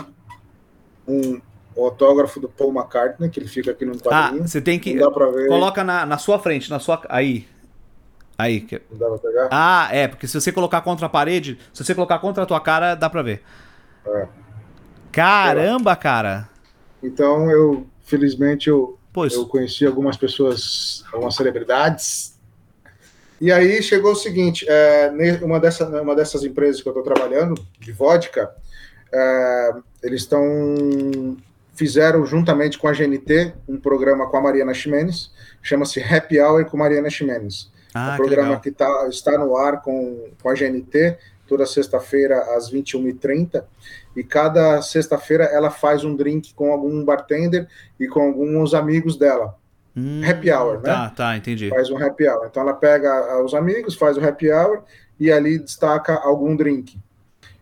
um 1.05 1.41
autógrafo 1.85 2.39
do 2.39 2.49
Paul 2.49 2.73
McCartney, 2.73 3.29
que 3.29 3.39
ele 3.39 3.47
fica 3.47 3.71
aqui 3.71 3.85
no 3.85 3.97
quadrinho. 3.97 4.43
Ah, 4.43 4.47
você 4.47 4.61
tem 4.61 4.79
que 4.79 4.97
dá 4.97 5.11
pra 5.11 5.29
ver. 5.29 5.47
coloca 5.47 5.83
na, 5.83 6.05
na 6.05 6.17
sua 6.17 6.39
frente, 6.39 6.69
na 6.69 6.79
sua 6.79 7.01
aí. 7.09 7.47
Aí. 8.37 8.67
Não 8.91 8.97
dá 8.97 9.07
pra 9.07 9.17
pegar? 9.17 9.49
Ah, 9.51 9.89
é, 9.91 10.07
porque 10.07 10.27
se 10.27 10.39
você 10.39 10.51
colocar 10.51 10.81
contra 10.81 11.07
a 11.07 11.09
parede, 11.09 11.57
se 11.73 11.83
você 11.83 11.95
colocar 11.95 12.19
contra 12.19 12.43
a 12.43 12.45
tua 12.45 12.59
cara, 12.59 12.95
dá 12.95 13.09
pra 13.09 13.21
ver. 13.21 13.41
É. 14.05 14.27
Caramba, 15.11 15.95
cara. 15.95 16.47
Então 17.01 17.49
eu, 17.49 17.87
felizmente, 18.03 18.69
eu 18.69 18.97
Pois. 19.17 19.33
Eu 19.33 19.47
conheci 19.47 19.83
algumas 19.83 20.15
pessoas, 20.15 21.03
algumas 21.11 21.33
celebridades. 21.33 22.37
E 23.41 23.51
aí 23.51 23.81
chegou 23.81 24.11
o 24.11 24.15
seguinte: 24.15 24.63
é, 24.69 25.11
uma, 25.41 25.59
dessa, 25.59 25.87
uma 25.99 26.15
dessas 26.15 26.43
empresas 26.43 26.83
que 26.83 26.87
eu 26.87 26.91
estou 26.91 27.03
trabalhando, 27.03 27.55
de 27.79 27.91
vodka, 27.91 28.55
é, 29.11 29.71
eles 30.03 30.21
estão 30.21 31.35
fizeram 31.77 32.25
juntamente 32.25 32.77
com 32.77 32.87
a 32.87 32.91
GNT 32.91 33.53
um 33.67 33.77
programa 33.77 34.27
com 34.27 34.37
a 34.37 34.41
Mariana 34.41 34.73
Ximenes, 34.73 35.31
chama-se 35.61 36.01
Happy 36.01 36.41
Hour 36.41 36.65
com 36.65 36.75
Mariana 36.75 37.09
Ximenes. 37.09 37.71
Ah, 37.93 38.13
um 38.13 38.17
programa 38.17 38.55
que, 38.57 38.69
que 38.69 38.71
tá, 38.71 39.07
está 39.07 39.37
no 39.37 39.55
ar 39.55 39.81
com, 39.81 40.29
com 40.41 40.49
a 40.49 40.53
GNT 40.53 41.17
toda 41.47 41.65
sexta-feira 41.65 42.55
às 42.55 42.71
21h30. 42.71 43.63
E 44.15 44.23
cada 44.23 44.81
sexta-feira 44.81 45.45
ela 45.45 45.69
faz 45.69 46.03
um 46.03 46.15
drink 46.15 46.53
com 46.53 46.71
algum 46.71 47.03
bartender 47.05 47.67
e 47.99 48.07
com 48.07 48.21
alguns 48.21 48.73
amigos 48.73 49.17
dela. 49.17 49.55
Hum, 49.95 50.21
happy 50.27 50.51
hour, 50.51 50.75
né? 50.75 50.83
Tá, 50.83 51.09
tá, 51.09 51.37
entendi. 51.37 51.69
Faz 51.69 51.89
um 51.89 51.97
happy 51.97 52.27
hour. 52.27 52.47
Então 52.49 52.63
ela 52.63 52.73
pega 52.73 53.41
os 53.43 53.53
amigos, 53.53 53.95
faz 53.95 54.17
o 54.17 54.23
happy 54.23 54.51
hour 54.51 54.83
e 55.19 55.31
ali 55.31 55.57
destaca 55.57 56.13
algum 56.13 56.55
drink. 56.55 56.99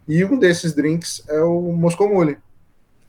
E 0.08 0.24
um 0.26 0.38
desses 0.38 0.74
drinks 0.74 1.24
é 1.28 1.40
o 1.42 1.72
Moscou 1.72 2.10
Mule. 2.10 2.38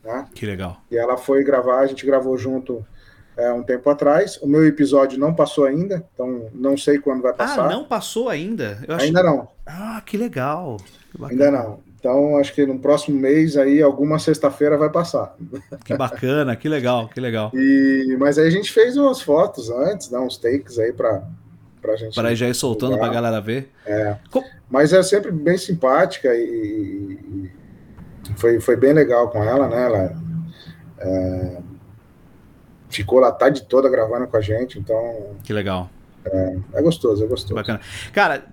Né? 0.07 0.25
Que 0.33 0.45
legal. 0.45 0.77
E 0.89 0.97
ela 0.97 1.17
foi 1.17 1.43
gravar, 1.43 1.79
a 1.79 1.85
gente 1.85 2.05
gravou 2.05 2.37
junto 2.37 2.85
é, 3.35 3.51
um 3.51 3.61
tempo 3.61 3.89
atrás. 3.89 4.37
O 4.41 4.47
meu 4.47 4.65
episódio 4.65 5.19
não 5.19 5.33
passou 5.33 5.65
ainda, 5.65 6.07
então 6.13 6.49
não 6.53 6.77
sei 6.77 6.97
quando 6.97 7.21
vai 7.21 7.31
ah, 7.31 7.35
passar. 7.35 7.65
Ah, 7.65 7.69
não 7.69 7.83
passou 7.83 8.29
ainda? 8.29 8.79
Eu 8.87 8.95
ainda 8.95 9.21
não. 9.21 9.49
Ah, 9.65 10.01
que 10.05 10.17
legal. 10.17 10.77
Que 11.13 11.25
ainda 11.25 11.51
não. 11.51 11.85
Então, 11.99 12.37
acho 12.37 12.53
que 12.53 12.65
no 12.65 12.79
próximo 12.79 13.19
mês 13.19 13.57
aí, 13.57 13.81
alguma 13.81 14.17
sexta-feira 14.17 14.77
vai 14.77 14.89
passar. 14.89 15.35
Que 15.83 15.95
bacana, 15.95 16.55
que 16.55 16.69
legal, 16.69 17.09
que 17.09 17.19
legal. 17.19 17.51
E, 17.53 18.15
mas 18.17 18.37
aí 18.37 18.47
a 18.47 18.51
gente 18.51 18.71
fez 18.71 18.95
umas 18.95 19.21
fotos 19.21 19.69
antes, 19.69 20.09
né, 20.09 20.19
uns 20.19 20.37
takes 20.37 20.79
aí 20.79 20.93
para 20.93 21.23
pra 21.81 21.95
gente. 21.95 22.15
Para 22.15 22.33
já 22.33 22.47
ir 22.47 22.53
soltando 22.53 22.97
para 22.97 23.07
a 23.07 23.13
galera 23.13 23.41
ver. 23.41 23.71
É. 23.85 24.15
Mas 24.69 24.93
é 24.93 25.01
sempre 25.03 25.31
bem 25.31 25.57
simpática 25.57 26.33
e, 26.33 26.39
e, 26.41 27.51
foi, 28.35 28.59
foi 28.59 28.75
bem 28.75 28.93
legal 28.93 29.29
com 29.29 29.43
ela, 29.43 29.67
né? 29.67 29.85
Ela 29.85 30.21
é, 30.99 31.57
ficou 32.89 33.19
lá 33.19 33.29
a 33.29 33.31
tarde 33.31 33.63
toda 33.63 33.89
gravando 33.89 34.27
com 34.27 34.37
a 34.37 34.41
gente, 34.41 34.79
então. 34.79 35.35
Que 35.43 35.53
legal. 35.53 35.89
É, 36.25 36.57
é 36.73 36.81
gostoso, 36.81 37.23
é 37.23 37.27
gostoso. 37.27 37.55
Bacana. 37.55 37.79
Cara, 38.11 38.43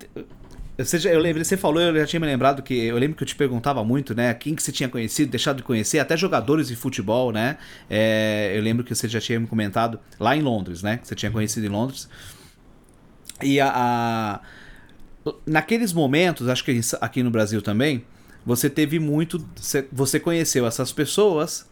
você, 0.77 0.99
já, 0.99 1.11
eu 1.11 1.21
lembro, 1.21 1.45
você 1.45 1.57
falou, 1.57 1.81
eu 1.81 1.97
já 1.97 2.07
tinha 2.07 2.21
me 2.21 2.27
lembrado 2.27 2.63
que 2.63 2.87
eu 2.87 2.97
lembro 2.97 3.17
que 3.17 3.23
eu 3.23 3.27
te 3.27 3.37
perguntava 3.37 3.85
muito, 3.85 4.15
né? 4.15 4.35
Quem 4.35 4.55
que 4.55 4.63
você 4.63 4.73
tinha 4.73 4.89
conhecido, 4.89 5.31
deixado 5.31 5.59
de 5.59 5.63
conhecer, 5.63 5.99
até 5.99 6.17
jogadores 6.17 6.69
de 6.69 6.77
futebol, 6.77 7.33
né? 7.33 7.59
É, 7.89 8.53
eu 8.57 8.63
lembro 8.63 8.85
que 8.85 8.95
você 8.95 9.09
já 9.09 9.21
tinha 9.21 9.39
me 9.39 9.47
comentado 9.47 10.01
lá 10.19 10.37
em 10.37 10.43
Londres, 10.43 10.83
né? 10.83 10.99
Que 10.99 11.07
você 11.07 11.15
tinha 11.15 11.31
conhecido 11.31 11.67
em 11.67 11.71
Londres. 11.71 12.09
E 13.43 13.61
a, 13.61 13.73
a 13.75 14.41
naqueles 15.47 15.93
momentos, 15.93 16.49
acho 16.49 16.65
que 16.65 16.81
aqui 17.01 17.23
no 17.23 17.31
Brasil 17.31 17.63
também, 17.63 18.05
você 18.45 18.69
teve 18.69 18.99
muito, 18.99 19.45
você, 19.91 20.21
conheceu 20.21 20.67
essas 20.67 20.93
pessoas, 20.93 21.67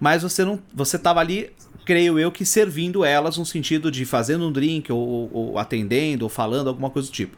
mas 0.00 0.22
você 0.22 0.44
não, 0.44 0.58
você 0.74 0.96
estava 0.96 1.20
ali 1.20 1.50
creio 1.84 2.18
eu 2.18 2.30
que 2.30 2.44
servindo 2.44 3.04
elas 3.04 3.36
no 3.36 3.46
sentido 3.46 3.90
de 3.90 4.04
fazendo 4.04 4.48
um 4.48 4.52
drink 4.52 4.92
ou, 4.92 5.30
ou, 5.32 5.58
atendendo 5.58 6.24
ou 6.24 6.28
falando 6.28 6.68
alguma 6.68 6.90
coisa 6.90 7.08
do 7.08 7.12
tipo. 7.12 7.36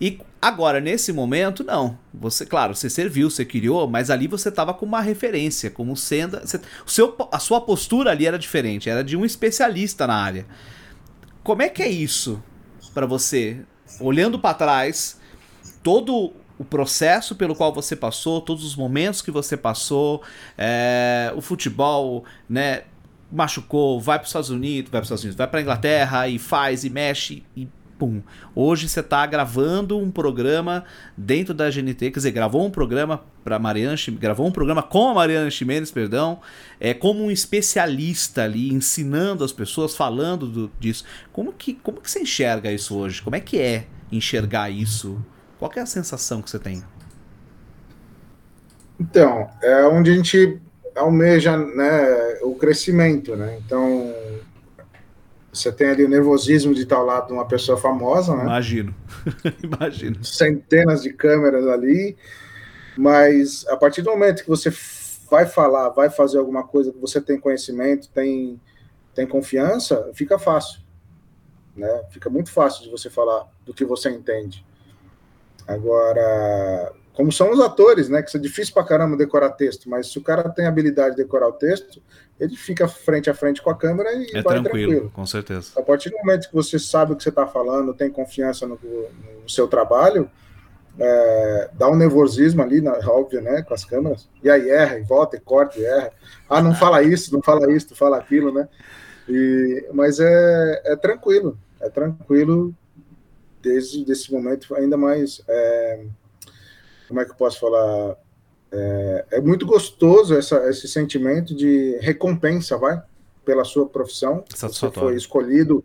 E 0.00 0.18
agora, 0.40 0.80
nesse 0.80 1.12
momento, 1.12 1.62
não. 1.62 1.98
Você, 2.12 2.44
claro, 2.44 2.74
você 2.74 2.90
serviu, 2.90 3.30
você 3.30 3.44
criou, 3.44 3.88
mas 3.88 4.10
ali 4.10 4.26
você 4.26 4.48
estava 4.48 4.74
com 4.74 4.84
uma 4.84 5.00
referência, 5.00 5.70
como 5.70 5.96
sendo. 5.96 6.40
Você, 6.40 6.60
o 6.84 6.90
seu, 6.90 7.16
a 7.30 7.38
sua 7.38 7.60
postura 7.60 8.10
ali 8.10 8.26
era 8.26 8.38
diferente, 8.38 8.90
era 8.90 9.04
de 9.04 9.16
um 9.16 9.24
especialista 9.24 10.06
na 10.06 10.16
área. 10.16 10.46
Como 11.42 11.62
é 11.62 11.68
que 11.68 11.82
é 11.82 11.88
isso 11.88 12.42
para 12.92 13.06
você? 13.06 13.60
Olhando 14.00 14.38
para 14.38 14.54
trás, 14.54 15.20
todo 15.82 16.32
o 16.58 16.64
processo 16.64 17.34
pelo 17.34 17.54
qual 17.54 17.72
você 17.72 17.96
passou, 17.96 18.40
todos 18.40 18.64
os 18.64 18.76
momentos 18.76 19.20
que 19.20 19.30
você 19.30 19.56
passou, 19.56 20.22
é, 20.56 21.32
o 21.36 21.40
futebol, 21.40 22.24
né? 22.48 22.82
Machucou, 23.32 24.00
vai 24.00 24.18
para 24.18 24.24
os 24.24 24.28
Estados 24.28 24.50
Unidos, 24.50 24.90
vai 24.90 25.00
para 25.00 25.02
os 25.02 25.06
Estados 25.06 25.24
Unidos, 25.24 25.36
vai 25.36 25.46
para 25.48 25.60
Inglaterra 25.60 26.28
e 26.28 26.38
faz 26.38 26.84
e 26.84 26.90
mexe 26.90 27.42
e 27.56 27.66
pum. 27.98 28.22
Hoje 28.54 28.88
você 28.88 29.00
está 29.00 29.26
gravando 29.26 29.98
um 29.98 30.10
programa 30.10 30.84
dentro 31.16 31.52
da 31.52 31.70
GNT, 31.70 32.10
quer 32.10 32.18
dizer, 32.18 32.30
gravou 32.30 32.64
um 32.64 32.70
programa 32.70 33.24
para 33.42 33.58
Mariana, 33.58 33.96
gravou 34.18 34.46
um 34.46 34.52
programa 34.52 34.82
com 34.82 35.08
a 35.08 35.14
Mariana 35.14 35.50
Ximenes, 35.50 35.90
perdão, 35.90 36.40
é 36.78 36.94
como 36.94 37.24
um 37.24 37.30
especialista 37.30 38.44
ali 38.44 38.72
ensinando 38.72 39.42
as 39.42 39.52
pessoas, 39.52 39.96
falando 39.96 40.46
do, 40.46 40.72
disso. 40.78 41.04
Como 41.32 41.52
que 41.52 41.74
como 41.74 42.00
que 42.00 42.10
você 42.10 42.20
enxerga 42.20 42.70
isso 42.70 42.96
hoje? 42.96 43.20
Como 43.22 43.34
é 43.34 43.40
que 43.40 43.58
é 43.58 43.86
enxergar 44.12 44.70
isso? 44.70 45.20
Qual 45.64 45.72
é 45.76 45.80
a 45.80 45.86
sensação 45.86 46.42
que 46.42 46.50
você 46.50 46.58
tem? 46.58 46.84
Então, 49.00 49.48
é 49.62 49.86
onde 49.86 50.10
a 50.10 50.14
gente 50.14 50.60
almeja 50.94 51.56
né, 51.56 52.38
o 52.42 52.54
crescimento, 52.54 53.34
né? 53.34 53.58
Então, 53.64 54.14
você 55.50 55.72
tem 55.72 55.88
ali 55.88 56.04
o 56.04 56.08
nervosismo 56.08 56.74
de 56.74 56.82
estar 56.82 56.96
ao 56.96 57.06
lado 57.06 57.28
de 57.28 57.32
uma 57.32 57.48
pessoa 57.48 57.78
famosa, 57.78 58.36
né? 58.36 58.42
Imagino. 58.42 58.94
Imagino. 59.64 60.22
Centenas 60.22 61.02
de 61.02 61.14
câmeras 61.14 61.66
ali, 61.66 62.14
mas 62.94 63.66
a 63.66 63.76
partir 63.78 64.02
do 64.02 64.10
momento 64.10 64.42
que 64.42 64.50
você 64.50 64.70
vai 65.30 65.46
falar, 65.46 65.88
vai 65.88 66.10
fazer 66.10 66.36
alguma 66.36 66.64
coisa 66.64 66.92
que 66.92 66.98
você 66.98 67.22
tem 67.22 67.40
conhecimento, 67.40 68.10
tem, 68.10 68.60
tem 69.14 69.26
confiança, 69.26 70.10
fica 70.12 70.38
fácil. 70.38 70.82
Né? 71.74 72.02
Fica 72.10 72.28
muito 72.28 72.52
fácil 72.52 72.84
de 72.84 72.90
você 72.90 73.08
falar 73.08 73.48
do 73.64 73.72
que 73.72 73.86
você 73.86 74.10
entende. 74.10 74.62
Agora, 75.66 76.92
como 77.14 77.30
são 77.32 77.50
os 77.52 77.60
atores, 77.60 78.08
né? 78.08 78.22
Que 78.22 78.36
é 78.36 78.40
difícil 78.40 78.74
pra 78.74 78.84
caramba 78.84 79.16
decorar 79.16 79.50
texto, 79.50 79.88
mas 79.88 80.10
se 80.10 80.18
o 80.18 80.22
cara 80.22 80.48
tem 80.48 80.66
habilidade 80.66 81.16
de 81.16 81.22
decorar 81.22 81.48
o 81.48 81.52
texto, 81.52 82.02
ele 82.38 82.56
fica 82.56 82.88
frente 82.88 83.30
a 83.30 83.34
frente 83.34 83.62
com 83.62 83.70
a 83.70 83.76
câmera 83.76 84.12
e 84.12 84.26
é 84.34 84.42
vai 84.42 84.60
tranquilo, 84.60 84.90
tranquilo. 84.90 85.10
Com 85.14 85.24
certeza. 85.24 85.70
A 85.76 85.82
partir 85.82 86.10
do 86.10 86.16
momento 86.18 86.48
que 86.48 86.54
você 86.54 86.78
sabe 86.78 87.12
o 87.12 87.16
que 87.16 87.22
você 87.22 87.28
está 87.28 87.46
falando, 87.46 87.94
tem 87.94 88.10
confiança 88.10 88.66
no, 88.66 88.78
no 88.82 89.48
seu 89.48 89.68
trabalho, 89.68 90.28
é, 90.98 91.70
dá 91.74 91.88
um 91.88 91.96
nervosismo 91.96 92.62
ali, 92.62 92.80
na, 92.80 92.92
óbvio, 93.08 93.40
né? 93.40 93.62
Com 93.62 93.74
as 93.74 93.84
câmeras, 93.84 94.28
e 94.42 94.50
aí 94.50 94.68
erra, 94.68 94.98
e 94.98 95.02
volta, 95.02 95.36
e 95.36 95.40
corta, 95.40 95.78
e 95.78 95.84
erra. 95.84 96.10
Ah, 96.48 96.60
não 96.60 96.74
fala 96.74 97.02
isso, 97.02 97.32
não 97.32 97.42
fala 97.42 97.72
isso, 97.72 97.94
fala 97.94 98.18
aquilo, 98.18 98.52
né? 98.52 98.68
E, 99.28 99.88
mas 99.92 100.18
é, 100.18 100.82
é 100.84 100.96
tranquilo, 100.96 101.56
é 101.80 101.88
tranquilo 101.88 102.74
desde 103.64 104.04
esse 104.12 104.30
momento, 104.30 104.74
ainda 104.74 104.96
mais. 104.96 105.42
É, 105.48 106.04
como 107.08 107.20
é 107.20 107.24
que 107.24 107.30
eu 107.30 107.34
posso 107.34 107.58
falar? 107.58 108.16
É, 108.70 109.24
é 109.32 109.40
muito 109.40 109.64
gostoso 109.64 110.36
essa, 110.36 110.68
esse 110.68 110.86
sentimento 110.86 111.54
de 111.54 111.96
recompensa, 112.00 112.76
vai, 112.76 113.02
pela 113.44 113.64
sua 113.64 113.86
profissão. 113.86 114.44
Você 114.54 114.90
foi 114.90 115.16
escolhido 115.16 115.84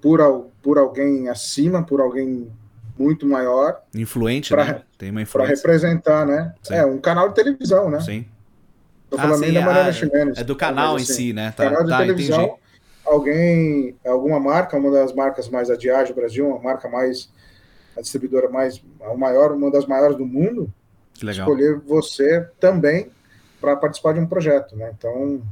por, 0.00 0.20
por 0.60 0.78
alguém 0.78 1.28
acima, 1.28 1.82
por 1.82 2.00
alguém 2.00 2.50
muito 2.98 3.26
maior. 3.26 3.82
Influente, 3.94 4.50
pra, 4.50 4.64
né? 4.64 4.82
Tem 4.98 5.10
uma 5.10 5.22
influência. 5.22 5.54
Para 5.54 5.56
representar, 5.56 6.26
né? 6.26 6.54
Sim. 6.62 6.74
É, 6.74 6.84
um 6.84 6.98
canal 6.98 7.28
de 7.28 7.34
televisão, 7.34 7.90
né? 7.90 8.00
Sim. 8.00 8.26
Tô 9.10 9.18
falando 9.18 9.42
ah, 9.42 9.46
sim, 9.46 9.52
da 9.52 9.60
Mariana 9.60 9.88
ah, 9.88 9.92
Ximenes. 9.92 10.38
É 10.38 10.44
do 10.44 10.56
canal 10.56 10.96
assim, 10.96 11.12
em 11.12 11.14
si, 11.14 11.32
né? 11.34 11.52
Tá, 11.54 11.64
canal 11.64 11.84
de 11.84 11.90
tá, 11.90 11.98
televisão. 11.98 12.44
Entendi. 12.44 12.61
Alguém, 13.12 13.94
alguma 14.06 14.40
marca, 14.40 14.76
uma 14.76 14.90
das 14.90 15.12
marcas 15.12 15.48
mais 15.48 15.68
da 15.68 15.76
Diageo 15.76 16.14
Brasil, 16.14 16.48
uma 16.48 16.58
marca 16.58 16.88
mais 16.88 17.28
a 17.96 18.00
distribuidora 18.00 18.48
mais, 18.48 18.82
a 19.02 19.14
maior, 19.14 19.52
uma 19.52 19.70
das 19.70 19.86
maiores 19.86 20.16
do 20.16 20.24
mundo, 20.24 20.72
escolher 21.22 21.78
você 21.80 22.48
também 22.58 23.10
para 23.60 23.76
participar 23.76 24.14
de 24.14 24.20
um 24.20 24.26
projeto, 24.26 24.74
né? 24.76 24.92
Então, 24.96 25.42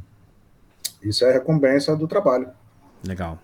isso 1.02 1.24
é 1.24 1.32
recompensa 1.32 1.94
do 1.94 2.08
trabalho. 2.08 2.48
Legal. 3.06 3.38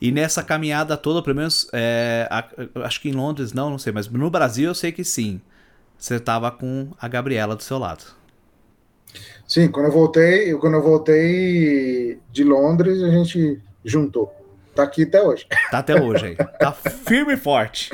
E 0.00 0.10
nessa 0.10 0.42
caminhada 0.42 0.96
toda, 0.96 1.22
pelo 1.22 1.36
menos, 1.36 1.68
é, 1.72 2.28
acho 2.76 3.00
que 3.00 3.10
em 3.10 3.12
Londres 3.12 3.52
não, 3.52 3.70
não 3.70 3.78
sei, 3.78 3.92
mas 3.92 4.08
no 4.08 4.30
Brasil 4.30 4.70
eu 4.70 4.74
sei 4.74 4.90
que 4.90 5.04
sim. 5.04 5.40
Você 5.98 6.14
estava 6.14 6.50
com 6.50 6.88
a 6.98 7.06
Gabriela 7.06 7.54
do 7.54 7.62
seu 7.62 7.78
lado. 7.78 8.04
Sim, 9.50 9.66
quando 9.66 9.86
eu 9.86 9.92
voltei, 9.92 10.54
quando 10.54 10.74
eu 10.74 10.82
voltei 10.82 12.20
de 12.30 12.44
Londres, 12.44 13.02
a 13.02 13.10
gente 13.10 13.60
juntou. 13.84 14.32
Tá 14.76 14.84
aqui 14.84 15.02
até 15.02 15.20
hoje. 15.20 15.44
Tá 15.72 15.78
até 15.80 16.00
hoje 16.00 16.24
aí. 16.24 16.36
Tá 16.36 16.70
firme 16.72 17.34
e 17.34 17.36
forte. 17.36 17.90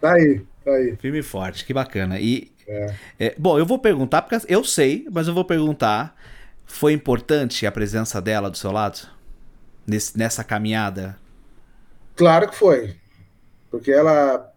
Tá 0.00 0.14
aí, 0.14 0.40
tá 0.64 0.70
aí. 0.70 0.96
Firme 0.96 1.18
e 1.18 1.22
forte, 1.22 1.66
que 1.66 1.74
bacana. 1.74 2.18
E 2.18 2.50
é. 2.66 2.94
É, 3.20 3.34
bom, 3.36 3.58
eu 3.58 3.66
vou 3.66 3.78
perguntar, 3.78 4.22
porque 4.22 4.46
eu 4.48 4.64
sei, 4.64 5.06
mas 5.12 5.28
eu 5.28 5.34
vou 5.34 5.44
perguntar. 5.44 6.16
Foi 6.64 6.94
importante 6.94 7.66
a 7.66 7.72
presença 7.72 8.22
dela 8.22 8.50
do 8.50 8.56
seu 8.56 8.72
lado? 8.72 9.06
Nesse, 9.86 10.16
nessa 10.16 10.42
caminhada? 10.42 11.18
Claro 12.16 12.48
que 12.48 12.56
foi. 12.56 12.96
Porque 13.70 13.92
ela. 13.92 14.53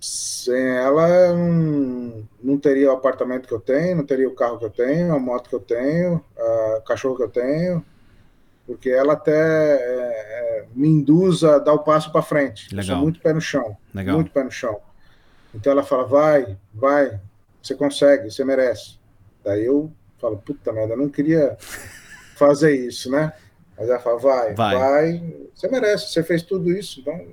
Sem 0.00 0.76
ela, 0.76 1.32
não, 1.32 2.28
não 2.42 2.58
teria 2.58 2.90
o 2.90 2.96
apartamento 2.96 3.48
que 3.48 3.54
eu 3.54 3.60
tenho, 3.60 3.96
não 3.96 4.06
teria 4.06 4.28
o 4.28 4.34
carro 4.34 4.58
que 4.58 4.64
eu 4.64 4.70
tenho, 4.70 5.14
a 5.14 5.18
moto 5.18 5.48
que 5.48 5.54
eu 5.54 5.60
tenho, 5.60 6.22
o 6.36 6.80
cachorro 6.82 7.16
que 7.16 7.22
eu 7.22 7.30
tenho. 7.30 7.84
Porque 8.66 8.90
ela 8.90 9.12
até 9.12 9.32
é, 9.32 10.58
é 10.60 10.66
me 10.74 10.88
induz 10.88 11.44
a 11.44 11.58
dar 11.58 11.72
o 11.72 11.84
passo 11.84 12.10
para 12.10 12.20
frente. 12.20 12.74
Legal. 12.74 12.82
Eu 12.82 12.94
sou 12.94 13.02
muito 13.02 13.20
pé 13.20 13.32
no 13.32 13.40
chão. 13.40 13.76
Legal. 13.94 14.16
Muito 14.16 14.30
pé 14.32 14.42
no 14.42 14.50
chão. 14.50 14.80
Então 15.54 15.72
ela 15.72 15.82
fala, 15.82 16.04
vai, 16.04 16.58
vai, 16.74 17.20
você 17.62 17.74
consegue, 17.74 18.30
você 18.30 18.44
merece. 18.44 18.98
Daí 19.42 19.64
eu 19.64 19.90
falo, 20.18 20.36
puta 20.36 20.72
merda, 20.72 20.94
eu 20.94 20.98
não 20.98 21.08
queria 21.08 21.56
fazer 22.36 22.74
isso, 22.74 23.10
né? 23.10 23.32
Mas 23.78 23.88
ela 23.88 23.98
fala, 23.98 24.18
vai, 24.18 24.54
vai, 24.54 24.78
vai, 24.78 25.34
você 25.54 25.68
merece, 25.68 26.12
você 26.12 26.22
fez 26.22 26.42
tudo 26.42 26.70
isso, 26.70 27.00
então, 27.00 27.28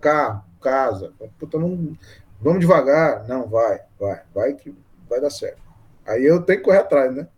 carro, 0.00 0.44
casa, 0.64 1.12
puta, 1.38 1.58
não, 1.58 1.96
vamos 2.40 2.60
devagar. 2.60 3.26
Não, 3.28 3.46
vai, 3.46 3.80
vai, 4.00 4.22
vai 4.34 4.52
que 4.54 4.74
vai 5.08 5.20
dar 5.20 5.30
certo. 5.30 5.62
Aí 6.06 6.24
eu 6.24 6.42
tenho 6.42 6.58
que 6.58 6.64
correr 6.64 6.78
atrás, 6.78 7.14
né? 7.14 7.28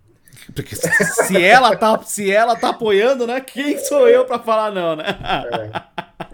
Porque 0.55 0.77
se 0.77 1.43
ela 1.43 1.77
tá, 1.77 2.01
se 2.03 2.31
ela 2.31 2.55
tá 2.57 2.71
apoiando, 2.71 3.27
né? 3.27 3.41
Quem 3.41 3.79
sou 3.79 4.09
eu 4.09 4.25
para 4.25 4.39
falar 4.39 4.71
não, 4.71 4.95
né? 4.97 5.05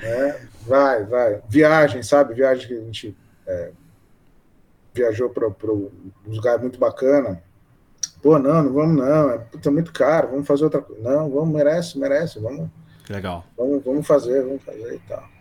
É, 0.00 0.06
é, 0.06 0.40
vai, 0.66 1.04
vai. 1.04 1.42
Viagem, 1.48 2.02
sabe? 2.02 2.34
Viagem 2.34 2.66
que 2.66 2.74
a 2.74 2.80
gente 2.80 3.16
é, 3.46 3.70
viajou 4.92 5.30
para 5.30 5.46
um 5.46 5.90
lugar 6.26 6.58
muito 6.58 6.78
bacana. 6.78 7.42
Pô, 8.22 8.38
não, 8.38 8.62
não 8.62 8.72
vamos 8.72 8.96
não, 8.96 9.30
é 9.30 9.38
puta, 9.38 9.70
muito 9.70 9.92
caro, 9.92 10.28
vamos 10.28 10.46
fazer 10.46 10.64
outra 10.64 10.80
coisa. 10.80 11.02
Não, 11.02 11.30
vamos, 11.30 11.54
merece, 11.54 11.98
merece, 11.98 12.38
vamos. 12.38 12.68
Legal. 13.08 13.44
Vamos, 13.56 13.84
vamos 13.84 14.06
fazer, 14.06 14.42
vamos 14.42 14.62
fazer 14.62 14.94
e 14.94 14.98
tal. 15.00 15.31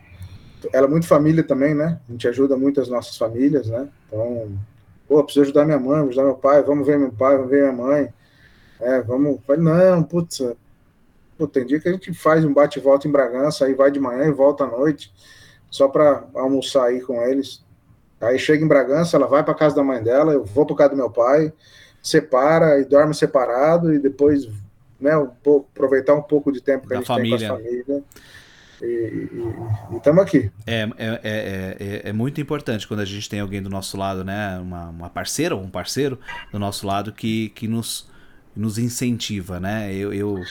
Ela 0.72 0.86
é 0.86 0.90
muito 0.90 1.06
família 1.06 1.42
também, 1.42 1.74
né? 1.74 1.98
A 2.08 2.12
gente 2.12 2.28
ajuda 2.28 2.56
muito 2.56 2.80
as 2.80 2.88
nossas 2.88 3.16
famílias, 3.16 3.68
né? 3.68 3.88
Então, 4.06 4.52
pô, 5.08 5.22
preciso 5.24 5.44
ajudar 5.44 5.64
minha 5.64 5.78
mãe, 5.78 6.06
ajudar 6.06 6.24
meu 6.24 6.34
pai, 6.34 6.62
vamos 6.62 6.86
ver 6.86 6.98
meu 6.98 7.12
pai, 7.12 7.36
vamos 7.36 7.50
ver 7.50 7.62
minha 7.62 7.72
mãe. 7.72 8.12
É, 8.80 9.00
vamos. 9.02 9.40
Não, 9.58 10.02
putz, 10.02 10.42
pô, 11.38 11.46
tem 11.46 11.66
dia 11.66 11.80
que 11.80 11.88
a 11.88 11.92
gente 11.92 12.12
faz 12.14 12.44
um 12.44 12.52
bate-volta 12.52 13.06
em 13.06 13.12
Bragança, 13.12 13.64
aí 13.64 13.74
vai 13.74 13.90
de 13.90 14.00
manhã 14.00 14.26
e 14.26 14.32
volta 14.32 14.64
à 14.64 14.66
noite, 14.66 15.12
só 15.70 15.88
para 15.88 16.24
almoçar 16.34 16.86
aí 16.86 17.00
com 17.00 17.20
eles. 17.22 17.62
Aí 18.20 18.38
chega 18.38 18.64
em 18.64 18.68
Bragança, 18.68 19.16
ela 19.16 19.26
vai 19.26 19.42
para 19.42 19.54
casa 19.54 19.74
da 19.74 19.82
mãe 19.82 20.02
dela, 20.02 20.32
eu 20.32 20.44
vou 20.44 20.64
para 20.64 20.76
casa 20.76 20.90
do 20.90 20.96
meu 20.96 21.10
pai, 21.10 21.52
separa 22.02 22.78
e 22.80 22.84
dorme 22.84 23.14
separado 23.14 23.92
e 23.92 23.98
depois, 23.98 24.48
né, 25.00 25.16
um 25.16 25.26
pouco, 25.26 25.68
aproveitar 25.74 26.14
um 26.14 26.22
pouco 26.22 26.52
de 26.52 26.60
tempo 26.60 26.84
que 26.84 26.90
da 26.90 26.96
a 26.96 26.98
gente 26.98 27.06
família. 27.06 27.38
tem 27.38 27.48
com 27.48 27.54
a 27.54 27.56
família. 27.56 28.04
E 28.82 29.28
estamos 29.96 30.22
aqui. 30.22 30.50
É, 30.66 30.88
é, 30.98 31.20
é, 31.22 32.02
é, 32.08 32.12
muito 32.12 32.40
importante 32.40 32.86
quando 32.86 33.00
a 33.00 33.04
gente 33.04 33.28
tem 33.28 33.40
alguém 33.40 33.62
do 33.62 33.70
nosso 33.70 33.96
lado, 33.96 34.24
né? 34.24 34.58
Uma, 34.58 34.88
uma 34.88 35.10
parceira 35.10 35.54
ou 35.54 35.62
um 35.62 35.70
parceiro 35.70 36.18
do 36.50 36.58
nosso 36.58 36.86
lado 36.86 37.12
que, 37.12 37.50
que 37.50 37.68
nos, 37.68 38.10
nos 38.56 38.78
incentiva, 38.78 39.60
né? 39.60 39.94
Eu, 39.94 40.12
eu, 40.12 40.42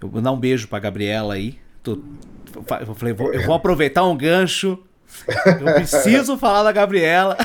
eu 0.00 0.08
vou 0.08 0.20
dar 0.20 0.32
um 0.32 0.38
beijo 0.38 0.68
para 0.68 0.78
Gabriela 0.78 1.34
aí. 1.34 1.58
Tô, 1.82 1.98
eu 2.86 2.94
falei, 2.94 3.14
vou, 3.14 3.32
eu 3.32 3.46
vou 3.46 3.54
aproveitar 3.54 4.04
um 4.06 4.16
gancho 4.16 4.78
eu 5.46 5.74
preciso 5.74 6.36
falar 6.38 6.62
da 6.62 6.72
Gabriela. 6.72 7.36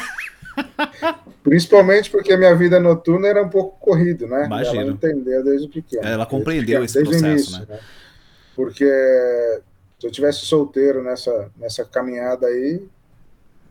Principalmente 1.43 2.09
porque 2.09 2.33
a 2.33 2.37
minha 2.37 2.55
vida 2.55 2.79
noturna 2.79 3.27
era 3.27 3.43
um 3.43 3.49
pouco 3.49 3.77
corrido, 3.79 4.27
né? 4.27 4.45
Imagina. 4.45 4.81
Ela 4.81 4.91
entendeu 4.91 5.43
desde 5.43 5.67
pequeno. 5.67 6.03
Ela 6.03 6.25
compreendeu 6.25 6.83
esse 6.83 7.01
processo, 7.03 7.25
início, 7.25 7.59
né? 7.59 7.65
né? 7.69 7.79
Porque 8.55 8.89
se 9.99 10.07
eu 10.07 10.11
tivesse 10.11 10.45
solteiro 10.45 11.03
nessa, 11.03 11.51
nessa 11.57 11.85
caminhada 11.85 12.47
aí, 12.47 12.79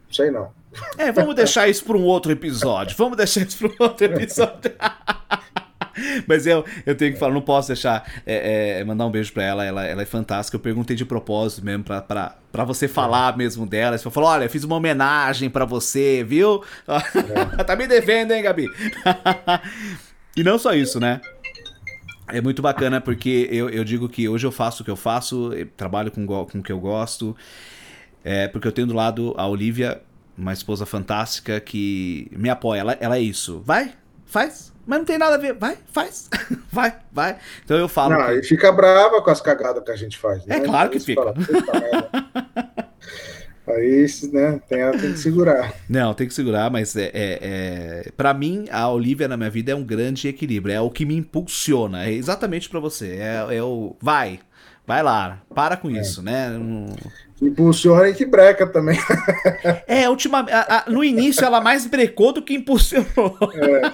não 0.07 0.13
sei 0.13 0.31
não. 0.31 0.51
É, 0.99 1.13
vamos 1.13 1.35
deixar 1.35 1.69
isso 1.69 1.85
para 1.85 1.97
um 1.97 2.05
outro 2.05 2.33
episódio. 2.33 2.97
Vamos 2.97 3.17
deixar 3.17 3.43
isso 3.43 3.59
para 3.59 3.69
um 3.69 3.89
outro 3.89 4.07
episódio. 4.07 4.73
Mas 6.27 6.47
eu, 6.47 6.65
eu 6.85 6.97
tenho 6.97 7.13
que 7.13 7.19
falar, 7.19 7.33
não 7.33 7.41
posso 7.41 7.69
deixar 7.69 8.05
é, 8.27 8.79
é, 8.81 8.85
mandar 8.85 9.07
um 9.07 9.11
beijo 9.11 9.33
pra 9.33 9.45
ela, 9.45 9.65
ela, 9.65 9.85
ela 9.85 10.03
é 10.03 10.05
fantástica. 10.05 10.57
Eu 10.57 10.61
perguntei 10.61 10.97
de 10.97 11.05
propósito 11.05 11.65
mesmo 11.65 11.85
pra, 11.85 12.03
pra, 12.03 12.37
pra 12.51 12.65
você 12.65 12.89
falar 12.89 13.37
mesmo 13.37 13.67
dela. 13.67 13.97
Você 13.97 14.11
falou: 14.11 14.29
olha, 14.29 14.49
fiz 14.49 14.65
uma 14.65 14.77
homenagem 14.77 15.49
pra 15.49 15.65
você, 15.65 16.25
viu? 16.25 16.63
É. 17.59 17.65
tá 17.65 17.77
me 17.77 17.87
devendo, 17.87 18.33
hein, 18.33 18.43
Gabi? 18.43 18.69
e 20.37 20.43
não 20.43 20.59
só 20.59 20.73
isso, 20.75 20.99
né? 20.99 21.21
É 22.29 22.41
muito 22.41 22.63
bacana 22.63 23.01
porque 23.01 23.49
eu, 23.51 23.69
eu 23.69 23.85
digo 23.85 24.09
que 24.09 24.29
hoje 24.29 24.47
eu 24.47 24.53
faço 24.53 24.83
o 24.83 24.85
que 24.85 24.91
eu 24.91 24.97
faço, 24.97 25.53
eu 25.53 25.67
trabalho 25.77 26.11
com, 26.11 26.27
com 26.27 26.59
o 26.59 26.63
que 26.63 26.73
eu 26.73 26.81
gosto, 26.81 27.37
é, 28.25 28.49
porque 28.49 28.67
eu 28.67 28.73
tenho 28.73 28.87
do 28.87 28.95
lado 28.95 29.35
a 29.37 29.47
Olivia, 29.47 30.01
uma 30.37 30.53
esposa 30.53 30.87
fantástica 30.87 31.61
que 31.61 32.31
me 32.33 32.49
apoia. 32.49 32.81
Ela, 32.81 32.97
ela 33.01 33.17
é 33.17 33.21
isso. 33.21 33.63
Vai, 33.65 33.93
faz, 34.25 34.73
mas 34.87 34.99
não 34.99 35.05
tem 35.05 35.19
nada 35.19 35.35
a 35.35 35.39
ver. 35.39 35.55
Vai, 35.55 35.79
faz. 35.93 36.29
vai, 36.73 36.95
vai. 37.13 37.39
Então 37.65 37.77
eu 37.77 37.89
falo. 37.89 38.15
Não, 38.15 38.27
que... 38.27 38.33
e 38.41 38.43
fica 38.43 38.73
brava 38.73 39.23
com 39.23 39.31
as 39.31 39.41
cagadas 39.41 39.83
que 39.85 39.91
a 39.91 39.97
gente 39.97 40.19
faz. 40.19 40.45
Né? 40.47 40.57
É 40.57 40.61
claro 40.61 40.91
que 40.91 41.01
fica. 41.01 41.23
Fala, 41.23 41.35
Aí, 43.67 44.07
né, 44.33 44.61
tem, 44.69 44.91
tem 44.93 45.13
que 45.13 45.19
segurar. 45.19 45.75
Não, 45.89 46.13
tem 46.13 46.29
que 46.29 46.35
segurar, 46.35 46.71
mas 46.71 46.95
é, 46.97 47.11
é, 47.15 47.39
é 47.41 48.13
para 48.17 48.35
mim, 48.35 48.67
a 48.71 48.91
Olivia 48.91 49.27
na 49.27 49.37
minha 49.37 49.51
vida 49.51 49.73
é 49.73 49.75
um 49.75 49.85
grande 49.85 50.29
equilíbrio. 50.29 50.75
É 50.75 50.81
o 50.81 50.91
que 50.91 51.07
me 51.07 51.17
impulsiona. 51.17 52.05
É 52.05 52.13
exatamente 52.13 52.69
para 52.69 52.81
você. 52.81 53.17
É, 53.19 53.57
é 53.57 53.63
o. 53.63 53.97
Vai, 54.01 54.41
Vai 54.87 55.03
lá, 55.03 55.41
para 55.55 55.77
com 55.79 55.89
é. 55.91 55.99
isso, 55.99 56.23
né? 56.23 56.51
Um... 56.51 56.95
Impulsiona 57.41 58.09
e 58.09 58.15
que 58.15 58.27
breca 58.27 58.67
também. 58.67 58.99
É, 59.87 60.09
ultima, 60.09 60.41
a, 60.41 60.79
a, 60.79 60.91
no 60.91 61.03
início 61.03 61.45
ela 61.45 61.61
mais 61.61 61.87
brecou 61.87 62.33
do 62.33 62.43
que 62.43 62.55
impulsionou. 62.55 63.39
É. 63.55 63.93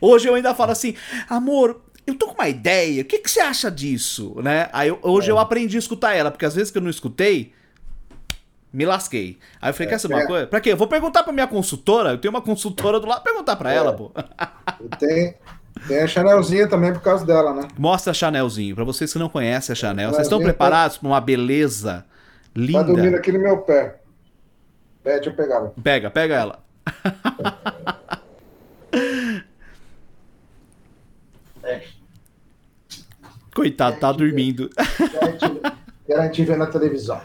Hoje 0.00 0.28
eu 0.28 0.34
ainda 0.34 0.54
falo 0.54 0.72
assim, 0.72 0.94
amor, 1.28 1.82
eu 2.06 2.14
tô 2.14 2.26
com 2.26 2.34
uma 2.34 2.48
ideia, 2.48 3.02
o 3.02 3.04
que, 3.04 3.18
que 3.18 3.30
você 3.30 3.40
acha 3.40 3.70
disso? 3.70 4.36
Né? 4.42 4.68
Aí 4.72 4.94
hoje 5.02 5.30
é. 5.30 5.32
eu 5.32 5.38
aprendi 5.38 5.76
a 5.76 5.78
escutar 5.78 6.14
ela, 6.14 6.30
porque 6.30 6.44
às 6.44 6.54
vezes 6.54 6.70
que 6.70 6.76
eu 6.76 6.82
não 6.82 6.90
escutei, 6.90 7.52
me 8.72 8.86
lasquei. 8.86 9.38
Aí 9.60 9.70
eu 9.70 9.74
falei, 9.74 9.88
é, 9.88 9.90
quer 9.90 9.98
saber 9.98 10.14
uma 10.14 10.22
é. 10.22 10.26
coisa? 10.26 10.46
Pra 10.46 10.60
quê? 10.60 10.72
Eu 10.72 10.76
vou 10.76 10.86
perguntar 10.86 11.22
pra 11.22 11.32
minha 11.32 11.46
consultora, 11.46 12.10
eu 12.10 12.18
tenho 12.18 12.32
uma 12.32 12.40
consultora 12.40 12.98
do 12.98 13.06
lado, 13.06 13.22
perguntar 13.22 13.56
pra 13.56 13.72
é. 13.72 13.76
ela, 13.76 13.92
pô. 13.92 14.10
Tem, 14.98 15.34
tem 15.86 16.00
a 16.00 16.06
Chanelzinha 16.06 16.66
também 16.66 16.92
por 16.92 17.02
causa 17.02 17.26
dela, 17.26 17.52
né? 17.52 17.68
Mostra 17.76 18.12
a 18.12 18.14
Chanelzinho, 18.14 18.74
pra 18.74 18.84
vocês 18.84 19.12
que 19.12 19.18
não 19.18 19.28
conhecem 19.28 19.72
a 19.72 19.76
Chanel. 19.76 20.10
Vocês 20.10 20.26
estão 20.26 20.40
preparados 20.40 20.96
tá... 20.96 21.00
pra 21.00 21.08
uma 21.08 21.20
beleza 21.20 22.04
linda? 22.54 22.84
Tá 22.84 22.86
dormindo 22.86 23.16
aqui 23.16 23.32
no 23.32 23.40
meu 23.40 23.58
pé. 23.58 23.96
É, 25.04 25.14
deixa 25.14 25.30
eu 25.30 25.34
pegar 25.34 25.56
ela. 25.56 25.74
Pega, 25.82 26.10
pega 26.10 26.34
ela. 26.34 26.58
É. 31.62 31.82
Coitado, 33.54 34.00
tá 34.00 34.10
dormindo. 34.10 34.70
Garantir 36.08 36.44
ver 36.44 36.56
na 36.56 36.66
televisão. 36.66 37.20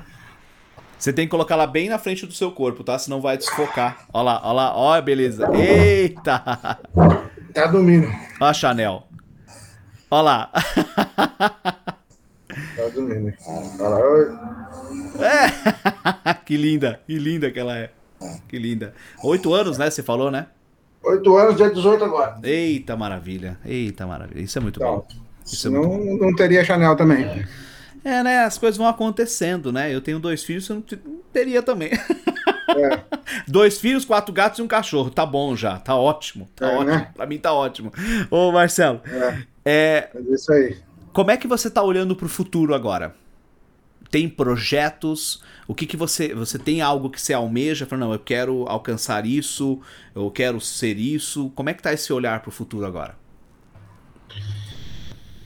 Você 0.97 1.13
tem 1.13 1.25
que 1.25 1.31
colocar 1.31 1.55
ela 1.55 1.67
bem 1.67 1.89
na 1.89 1.99
frente 1.99 2.25
do 2.25 2.33
seu 2.33 2.51
corpo, 2.51 2.83
tá? 2.83 2.97
Senão 2.97 3.21
vai 3.21 3.37
desfocar. 3.37 4.05
Olha 4.13 4.23
lá, 4.23 4.41
olha 4.43 4.53
lá, 4.53 4.75
olha, 4.75 5.01
beleza. 5.01 5.47
Eita! 5.53 6.39
Tá 7.53 7.67
dormindo. 7.67 8.07
Olha 8.07 8.49
a 8.49 8.53
Chanel. 8.53 9.07
Olha 10.09 10.21
lá. 10.21 10.51
Tá 12.75 12.87
dormindo. 12.93 13.33
Olha 13.79 13.89
lá. 13.89 14.69
É. 15.19 16.33
que 16.45 16.57
linda, 16.57 16.99
que 17.05 17.17
linda 17.19 17.51
que 17.51 17.59
ela 17.59 17.77
é. 17.77 17.91
Que 18.47 18.57
linda. 18.57 18.93
Oito 19.23 19.53
anos, 19.53 19.77
né? 19.77 19.89
Você 19.89 20.01
falou, 20.01 20.31
né? 20.31 20.47
Oito 21.03 21.37
anos, 21.37 21.55
dia 21.55 21.69
18 21.69 22.03
agora. 22.03 22.37
Eita 22.43 22.97
maravilha, 22.97 23.57
eita 23.63 24.05
maravilha. 24.05 24.41
Isso 24.41 24.57
é 24.57 24.61
muito 24.61 24.77
então, 24.79 24.97
bom. 24.97 25.07
Isso 25.45 25.67
é 25.67 25.71
não, 25.71 25.81
bom. 25.83 26.17
não 26.17 26.35
teria 26.35 26.63
Chanel 26.65 26.95
também. 26.95 27.23
É, 27.23 27.47
né? 28.03 28.43
As 28.43 28.57
coisas 28.57 28.77
vão 28.77 28.87
acontecendo, 28.87 29.71
né? 29.71 29.93
Eu 29.93 30.01
tenho 30.01 30.19
dois 30.19 30.43
filhos, 30.43 30.67
eu 30.69 30.75
não 30.75 30.83
teria 31.31 31.61
também. 31.61 31.91
É. 31.91 33.17
Dois 33.47 33.79
filhos, 33.79 34.03
quatro 34.03 34.33
gatos 34.33 34.59
e 34.59 34.61
um 34.61 34.67
cachorro. 34.67 35.09
Tá 35.09 35.25
bom 35.25 35.55
já, 35.55 35.79
tá 35.79 35.95
ótimo. 35.95 36.49
Tá 36.55 36.69
é, 36.69 36.75
ótimo. 36.75 36.91
Né? 36.91 37.11
Pra 37.15 37.25
mim 37.25 37.37
tá 37.37 37.53
ótimo. 37.53 37.93
Ô, 38.29 38.51
Marcelo. 38.51 39.01
É. 39.05 39.43
É, 39.65 40.09
é 40.13 40.33
isso 40.33 40.51
aí. 40.51 40.77
Como 41.13 41.31
é 41.31 41.37
que 41.37 41.47
você 41.47 41.69
tá 41.69 41.81
olhando 41.81 42.15
pro 42.15 42.27
futuro 42.27 42.75
agora? 42.75 43.15
tem 44.09 44.27
projetos? 44.29 45.43
O 45.67 45.75
que 45.75 45.85
que 45.85 45.97
você 45.97 46.33
você 46.33 46.57
tem 46.57 46.81
algo 46.81 47.09
que 47.09 47.21
você 47.21 47.33
almeja? 47.33 47.85
Fala, 47.85 48.05
não, 48.05 48.13
eu 48.13 48.19
quero 48.19 48.65
alcançar 48.67 49.25
isso, 49.25 49.79
eu 50.15 50.29
quero 50.31 50.59
ser 50.61 50.97
isso. 50.97 51.51
Como 51.55 51.69
é 51.69 51.73
que 51.73 51.81
tá 51.81 51.93
esse 51.93 52.11
olhar 52.11 52.41
para 52.41 52.49
o 52.49 52.51
futuro 52.51 52.85
agora? 52.85 53.15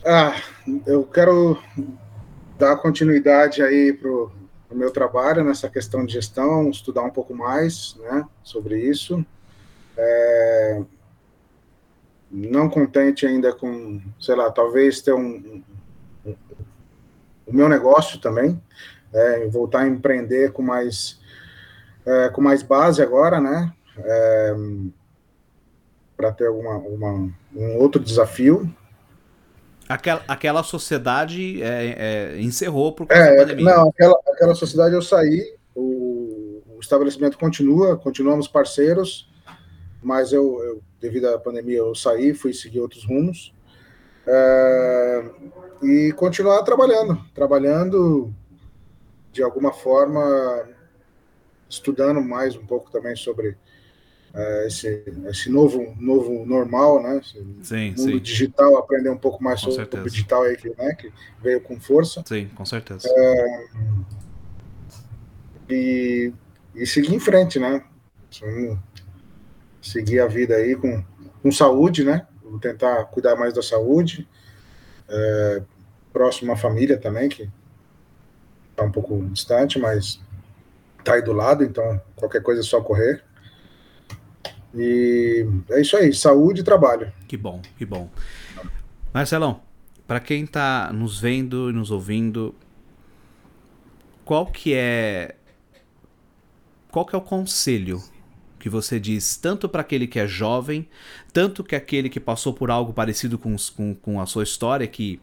Ah, 0.04 0.34
eu 0.86 1.04
quero 1.04 1.62
dar 2.62 2.76
continuidade 2.76 3.60
aí 3.60 3.92
pro, 3.92 4.30
pro 4.68 4.78
meu 4.78 4.92
trabalho 4.92 5.42
nessa 5.42 5.68
questão 5.68 6.06
de 6.06 6.12
gestão, 6.12 6.70
estudar 6.70 7.02
um 7.02 7.10
pouco 7.10 7.34
mais, 7.34 7.96
né, 7.98 8.24
sobre 8.44 8.78
isso. 8.78 9.26
É, 9.96 10.80
não 12.30 12.70
contente 12.70 13.26
ainda 13.26 13.52
com, 13.52 14.00
sei 14.20 14.36
lá, 14.36 14.48
talvez 14.52 15.02
ter 15.02 15.12
um, 15.12 15.60
o 17.44 17.52
meu 17.52 17.68
negócio 17.68 18.20
também, 18.20 18.62
é, 19.12 19.48
voltar 19.48 19.80
a 19.80 19.88
empreender 19.88 20.52
com 20.52 20.62
mais, 20.62 21.20
é, 22.06 22.28
com 22.28 22.40
mais 22.40 22.62
base 22.62 23.02
agora, 23.02 23.40
né? 23.40 23.72
É, 23.98 24.54
para 26.16 26.30
ter 26.30 26.46
alguma, 26.46 26.76
uma, 26.78 27.28
um 27.56 27.76
outro 27.78 28.00
desafio. 28.00 28.72
Aquela, 29.92 30.24
aquela 30.26 30.62
sociedade 30.62 31.62
é, 31.62 32.34
é, 32.36 32.40
encerrou 32.40 32.92
por 32.92 33.06
causa 33.06 33.24
da 33.24 33.32
é, 33.32 33.36
pandemia. 33.36 33.64
Não, 33.64 33.88
aquela, 33.90 34.18
aquela 34.32 34.54
sociedade 34.54 34.94
eu 34.94 35.02
saí, 35.02 35.54
o, 35.74 36.62
o 36.76 36.78
estabelecimento 36.80 37.38
continua, 37.38 37.96
continuamos 37.96 38.48
parceiros, 38.48 39.30
mas 40.02 40.32
eu, 40.32 40.62
eu, 40.64 40.82
devido 41.00 41.26
à 41.26 41.38
pandemia, 41.38 41.78
eu 41.78 41.94
saí, 41.94 42.32
fui 42.32 42.52
seguir 42.54 42.80
outros 42.80 43.04
rumos. 43.04 43.54
É, 44.26 45.24
e 45.82 46.12
continuar 46.12 46.62
trabalhando, 46.62 47.20
trabalhando 47.34 48.32
de 49.32 49.42
alguma 49.42 49.72
forma, 49.72 50.68
estudando 51.68 52.20
mais 52.20 52.54
um 52.54 52.64
pouco 52.64 52.90
também 52.90 53.16
sobre 53.16 53.56
é, 54.34 54.66
esse, 54.66 55.04
esse 55.26 55.50
novo, 55.50 55.94
novo 55.98 56.46
normal, 56.46 57.02
né? 57.02 57.20
Sim, 57.62 57.90
mundo 57.90 57.98
sim. 57.98 58.18
digital, 58.18 58.76
aprender 58.76 59.10
um 59.10 59.18
pouco 59.18 59.42
mais 59.42 59.60
com 59.60 59.70
sobre 59.70 59.84
certeza. 59.84 60.02
o 60.02 60.10
digital 60.10 60.42
aí, 60.42 60.56
né, 60.78 60.94
que 60.94 61.12
veio 61.42 61.60
com 61.60 61.78
força. 61.78 62.22
Sim, 62.26 62.48
com 62.54 62.64
certeza. 62.64 63.08
É, 63.08 63.66
e, 65.68 66.32
e 66.74 66.86
seguir 66.86 67.14
em 67.14 67.20
frente, 67.20 67.58
né? 67.58 67.84
Seguir 69.80 70.20
a 70.20 70.26
vida 70.26 70.54
aí 70.54 70.76
com, 70.76 71.04
com 71.42 71.52
saúde, 71.52 72.04
né? 72.04 72.26
Vou 72.42 72.58
tentar 72.58 73.04
cuidar 73.06 73.36
mais 73.36 73.52
da 73.52 73.62
saúde. 73.62 74.26
É, 75.08 75.62
próximo 76.12 76.52
à 76.52 76.56
família 76.56 76.98
também, 76.98 77.28
que 77.28 77.50
está 78.70 78.84
um 78.84 78.92
pouco 78.92 79.22
distante, 79.28 79.78
mas 79.78 80.20
está 80.98 81.14
aí 81.14 81.22
do 81.22 81.32
lado, 81.32 81.64
então 81.64 82.00
qualquer 82.16 82.42
coisa 82.42 82.60
é 82.60 82.64
só 82.64 82.80
correr. 82.80 83.24
E 84.74 85.46
é 85.70 85.80
isso 85.80 85.96
aí, 85.96 86.12
saúde 86.12 86.60
e 86.60 86.64
trabalho. 86.64 87.12
Que 87.28 87.36
bom, 87.36 87.60
que 87.76 87.84
bom. 87.84 88.08
Marcelão, 89.12 89.60
para 90.06 90.20
quem 90.20 90.44
está 90.44 90.90
nos 90.92 91.20
vendo 91.20 91.70
e 91.70 91.72
nos 91.72 91.90
ouvindo, 91.90 92.54
qual 94.24 94.46
que 94.46 94.74
é 94.74 95.34
qual 96.90 97.06
que 97.06 97.14
é 97.14 97.18
o 97.18 97.22
conselho 97.22 98.02
que 98.58 98.68
você 98.68 99.00
diz 99.00 99.36
tanto 99.36 99.68
para 99.68 99.80
aquele 99.80 100.06
que 100.06 100.20
é 100.20 100.26
jovem, 100.26 100.88
tanto 101.32 101.64
que 101.64 101.74
aquele 101.74 102.08
que 102.08 102.20
passou 102.20 102.54
por 102.54 102.70
algo 102.70 102.92
parecido 102.92 103.36
com, 103.36 103.56
com, 103.74 103.92
com 103.94 104.20
a 104.20 104.26
sua 104.26 104.44
história, 104.44 104.86
que 104.86 105.20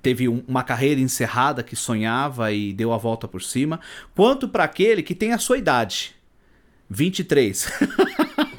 teve 0.00 0.26
um, 0.26 0.42
uma 0.48 0.64
carreira 0.64 0.98
encerrada, 0.98 1.62
que 1.62 1.76
sonhava 1.76 2.50
e 2.50 2.72
deu 2.72 2.90
a 2.92 2.96
volta 2.96 3.28
por 3.28 3.42
cima, 3.42 3.78
quanto 4.14 4.48
para 4.48 4.64
aquele 4.64 5.02
que 5.02 5.14
tem 5.14 5.32
a 5.32 5.38
sua 5.38 5.58
idade, 5.58 6.16
23. 6.88 7.70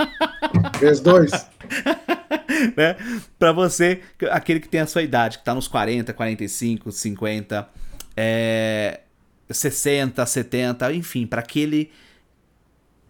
Vezes 0.80 1.00
dois. 1.02 1.32
né? 2.76 2.96
Para 3.38 3.52
você, 3.52 4.02
aquele 4.32 4.60
que 4.60 4.70
tem 4.70 4.82
a 4.82 4.88
sua 4.88 5.04
idade, 5.04 5.40
que 5.40 5.44
tá 5.44 5.54
nos 5.54 5.68
40, 5.68 6.14
45, 6.14 6.92
50, 6.92 7.70
é, 8.16 9.02
60, 9.50 10.26
70, 10.26 10.94
enfim, 10.94 11.26
para 11.26 11.42
aquele 11.42 11.92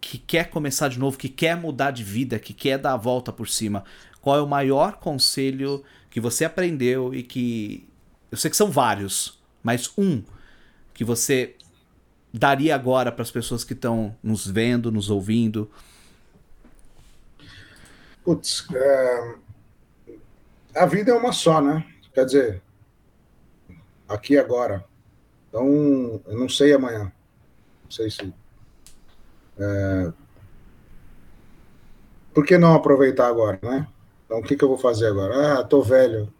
que 0.00 0.18
quer 0.18 0.48
começar 0.50 0.88
de 0.88 0.98
novo, 0.98 1.18
que 1.18 1.28
quer 1.28 1.56
mudar 1.56 1.90
de 1.90 2.02
vida, 2.02 2.38
que 2.38 2.54
quer 2.54 2.78
dar 2.78 2.94
a 2.94 2.96
volta 2.96 3.32
por 3.32 3.48
cima, 3.48 3.84
qual 4.20 4.38
é 4.38 4.42
o 4.42 4.46
maior 4.46 4.96
conselho 4.96 5.84
que 6.10 6.20
você 6.20 6.44
aprendeu 6.44 7.14
e 7.14 7.22
que. 7.22 7.86
Eu 8.30 8.38
sei 8.38 8.50
que 8.50 8.56
são 8.56 8.70
vários, 8.70 9.38
mas 9.62 9.92
um 9.98 10.22
que 10.94 11.04
você 11.04 11.56
daria 12.32 12.74
agora 12.74 13.10
para 13.10 13.22
as 13.22 13.30
pessoas 13.30 13.64
que 13.64 13.72
estão 13.72 14.16
nos 14.22 14.46
vendo, 14.46 14.92
nos 14.92 15.10
ouvindo? 15.10 15.70
Putz, 18.24 18.66
é... 18.74 19.34
a 20.74 20.86
vida 20.86 21.10
é 21.10 21.14
uma 21.14 21.32
só, 21.32 21.60
né? 21.60 21.86
Quer 22.12 22.24
dizer, 22.24 22.62
aqui 24.08 24.36
agora. 24.38 24.84
Então, 25.48 26.20
eu 26.26 26.38
não 26.38 26.48
sei 26.48 26.72
amanhã. 26.72 27.12
Não 27.84 27.90
sei 27.90 28.10
se 28.10 28.32
é... 29.58 30.12
Por 32.32 32.46
que 32.46 32.56
não 32.56 32.74
aproveitar 32.74 33.26
agora, 33.26 33.58
né? 33.62 33.86
Então, 34.24 34.38
o 34.38 34.42
que, 34.42 34.56
que 34.56 34.64
eu 34.64 34.68
vou 34.68 34.78
fazer 34.78 35.08
agora? 35.08 35.58
Ah, 35.58 35.64
tô 35.64 35.82
velho. 35.82 36.32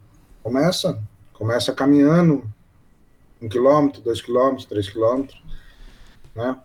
Começa, 0.42 1.02
começa 1.32 1.74
caminhando 1.74 2.50
um 3.42 3.48
quilômetro, 3.48 4.00
dois 4.00 4.22
quilômetros, 4.22 4.66
três 4.66 4.88
quilômetros, 4.88 5.42
né? 6.34 6.56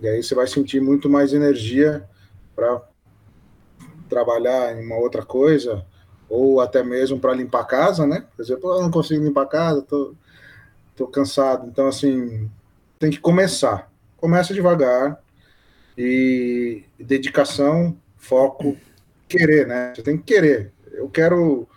E 0.00 0.08
aí 0.08 0.22
você 0.22 0.34
vai 0.34 0.46
sentir 0.46 0.80
muito 0.80 1.08
mais 1.08 1.32
energia 1.32 2.08
para 2.54 2.82
trabalhar 4.08 4.76
em 4.76 4.84
uma 4.84 4.96
outra 4.96 5.24
coisa, 5.24 5.84
ou 6.28 6.60
até 6.60 6.82
mesmo 6.82 7.18
para 7.18 7.34
limpar 7.34 7.60
a 7.60 7.66
casa, 7.66 8.06
né? 8.06 8.24
Por 8.36 8.42
exemplo, 8.42 8.70
eu 8.72 8.82
não 8.82 8.90
consigo 8.90 9.24
limpar 9.24 9.42
a 9.42 9.46
casa, 9.46 9.82
tô, 9.82 10.14
tô 10.96 11.06
cansado. 11.06 11.66
Então, 11.66 11.86
assim, 11.86 12.50
tem 12.98 13.10
que 13.10 13.20
começar. 13.20 13.90
Começa 14.16 14.54
devagar, 14.54 15.22
e 15.96 16.82
dedicação, 16.98 17.96
foco, 18.16 18.76
querer, 19.28 19.66
né? 19.66 19.92
Você 19.94 20.02
tem 20.02 20.16
que 20.16 20.24
querer. 20.24 20.72
Eu 20.92 21.08
quero 21.08 21.68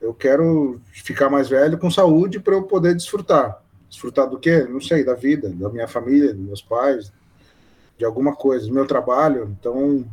eu 0.00 0.12
quero 0.12 0.80
ficar 0.92 1.30
mais 1.30 1.48
velho 1.48 1.78
com 1.78 1.88
saúde 1.88 2.40
para 2.40 2.54
eu 2.54 2.64
poder 2.64 2.94
desfrutar. 2.94 3.62
Desfrutar 3.88 4.28
do 4.28 4.38
quê? 4.38 4.66
Não 4.68 4.80
sei, 4.80 5.04
da 5.04 5.14
vida, 5.14 5.48
da 5.50 5.68
minha 5.68 5.86
família, 5.86 6.34
dos 6.34 6.44
meus 6.44 6.62
pais, 6.62 7.12
de 7.96 8.04
alguma 8.04 8.34
coisa, 8.34 8.66
do 8.66 8.74
meu 8.74 8.84
trabalho. 8.84 9.56
Então, 9.58 10.04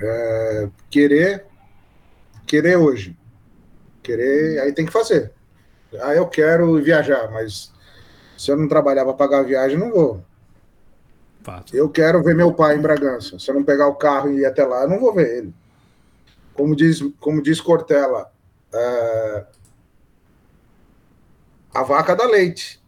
é, 0.00 0.68
querer, 0.90 1.46
querer 2.46 2.76
hoje. 2.76 3.16
Querer, 4.02 4.60
aí 4.60 4.72
tem 4.72 4.86
que 4.86 4.92
fazer. 4.92 5.32
Ah, 6.00 6.14
eu 6.14 6.26
quero 6.26 6.82
viajar, 6.82 7.30
mas 7.30 7.72
se 8.36 8.50
eu 8.50 8.56
não 8.56 8.68
trabalhar 8.68 9.04
para 9.04 9.14
pagar 9.14 9.40
a 9.40 9.42
viagem, 9.42 9.78
não 9.78 9.90
vou. 9.90 10.24
Fato. 11.42 11.74
Eu 11.74 11.88
quero 11.88 12.22
ver 12.22 12.34
meu 12.34 12.52
pai 12.52 12.76
em 12.76 12.80
Bragança. 12.80 13.38
Se 13.38 13.50
eu 13.50 13.54
não 13.54 13.64
pegar 13.64 13.86
o 13.88 13.96
carro 13.96 14.30
e 14.30 14.40
ir 14.40 14.46
até 14.46 14.64
lá, 14.64 14.82
eu 14.82 14.88
não 14.88 15.00
vou 15.00 15.14
ver 15.14 15.38
ele. 15.38 15.54
Como 16.54 16.76
diz, 16.76 17.00
como 17.20 17.42
diz 17.42 17.60
Cortella, 17.60 18.30
é... 18.72 19.46
a 21.74 21.82
vaca 21.82 22.14
dá 22.14 22.26
leite. 22.26 22.82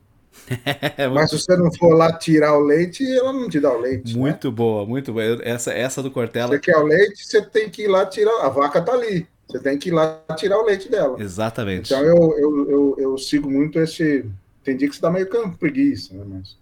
Mas 1.12 1.30
se 1.30 1.38
você 1.38 1.56
não 1.56 1.72
for 1.72 1.94
lá 1.94 2.12
tirar 2.12 2.56
o 2.56 2.60
leite, 2.60 3.04
ela 3.16 3.32
não 3.32 3.48
te 3.48 3.60
dá 3.60 3.72
o 3.72 3.80
leite. 3.80 4.14
Né? 4.14 4.20
Muito 4.20 4.48
né? 4.48 4.54
boa, 4.54 4.86
muito 4.86 5.12
boa. 5.12 5.24
Essa, 5.42 5.72
essa 5.72 6.02
do 6.02 6.10
Cortella. 6.10 6.54
Você 6.54 6.58
quer 6.58 6.76
o 6.76 6.84
leite, 6.84 7.26
você 7.26 7.42
tem 7.42 7.70
que 7.70 7.82
ir 7.82 7.88
lá 7.88 8.04
tirar. 8.06 8.44
A 8.44 8.48
vaca 8.48 8.80
tá 8.80 8.92
ali. 8.92 9.26
Você 9.48 9.58
tem 9.58 9.78
que 9.78 9.88
ir 9.88 9.92
lá 9.92 10.20
tirar 10.36 10.58
o 10.58 10.64
leite 10.64 10.90
dela. 10.90 11.20
Exatamente. 11.20 11.92
Então 11.92 12.04
eu, 12.04 12.38
eu, 12.38 12.70
eu, 12.70 12.96
eu 12.98 13.18
sigo 13.18 13.50
muito 13.50 13.78
esse. 13.80 14.24
Tem 14.62 14.76
dia 14.76 14.88
que 14.88 14.94
você 14.94 15.02
dá 15.02 15.10
meio 15.10 15.28
com 15.28 15.50
preguiça, 15.52 16.14
né? 16.14 16.24
Mas, 16.28 16.56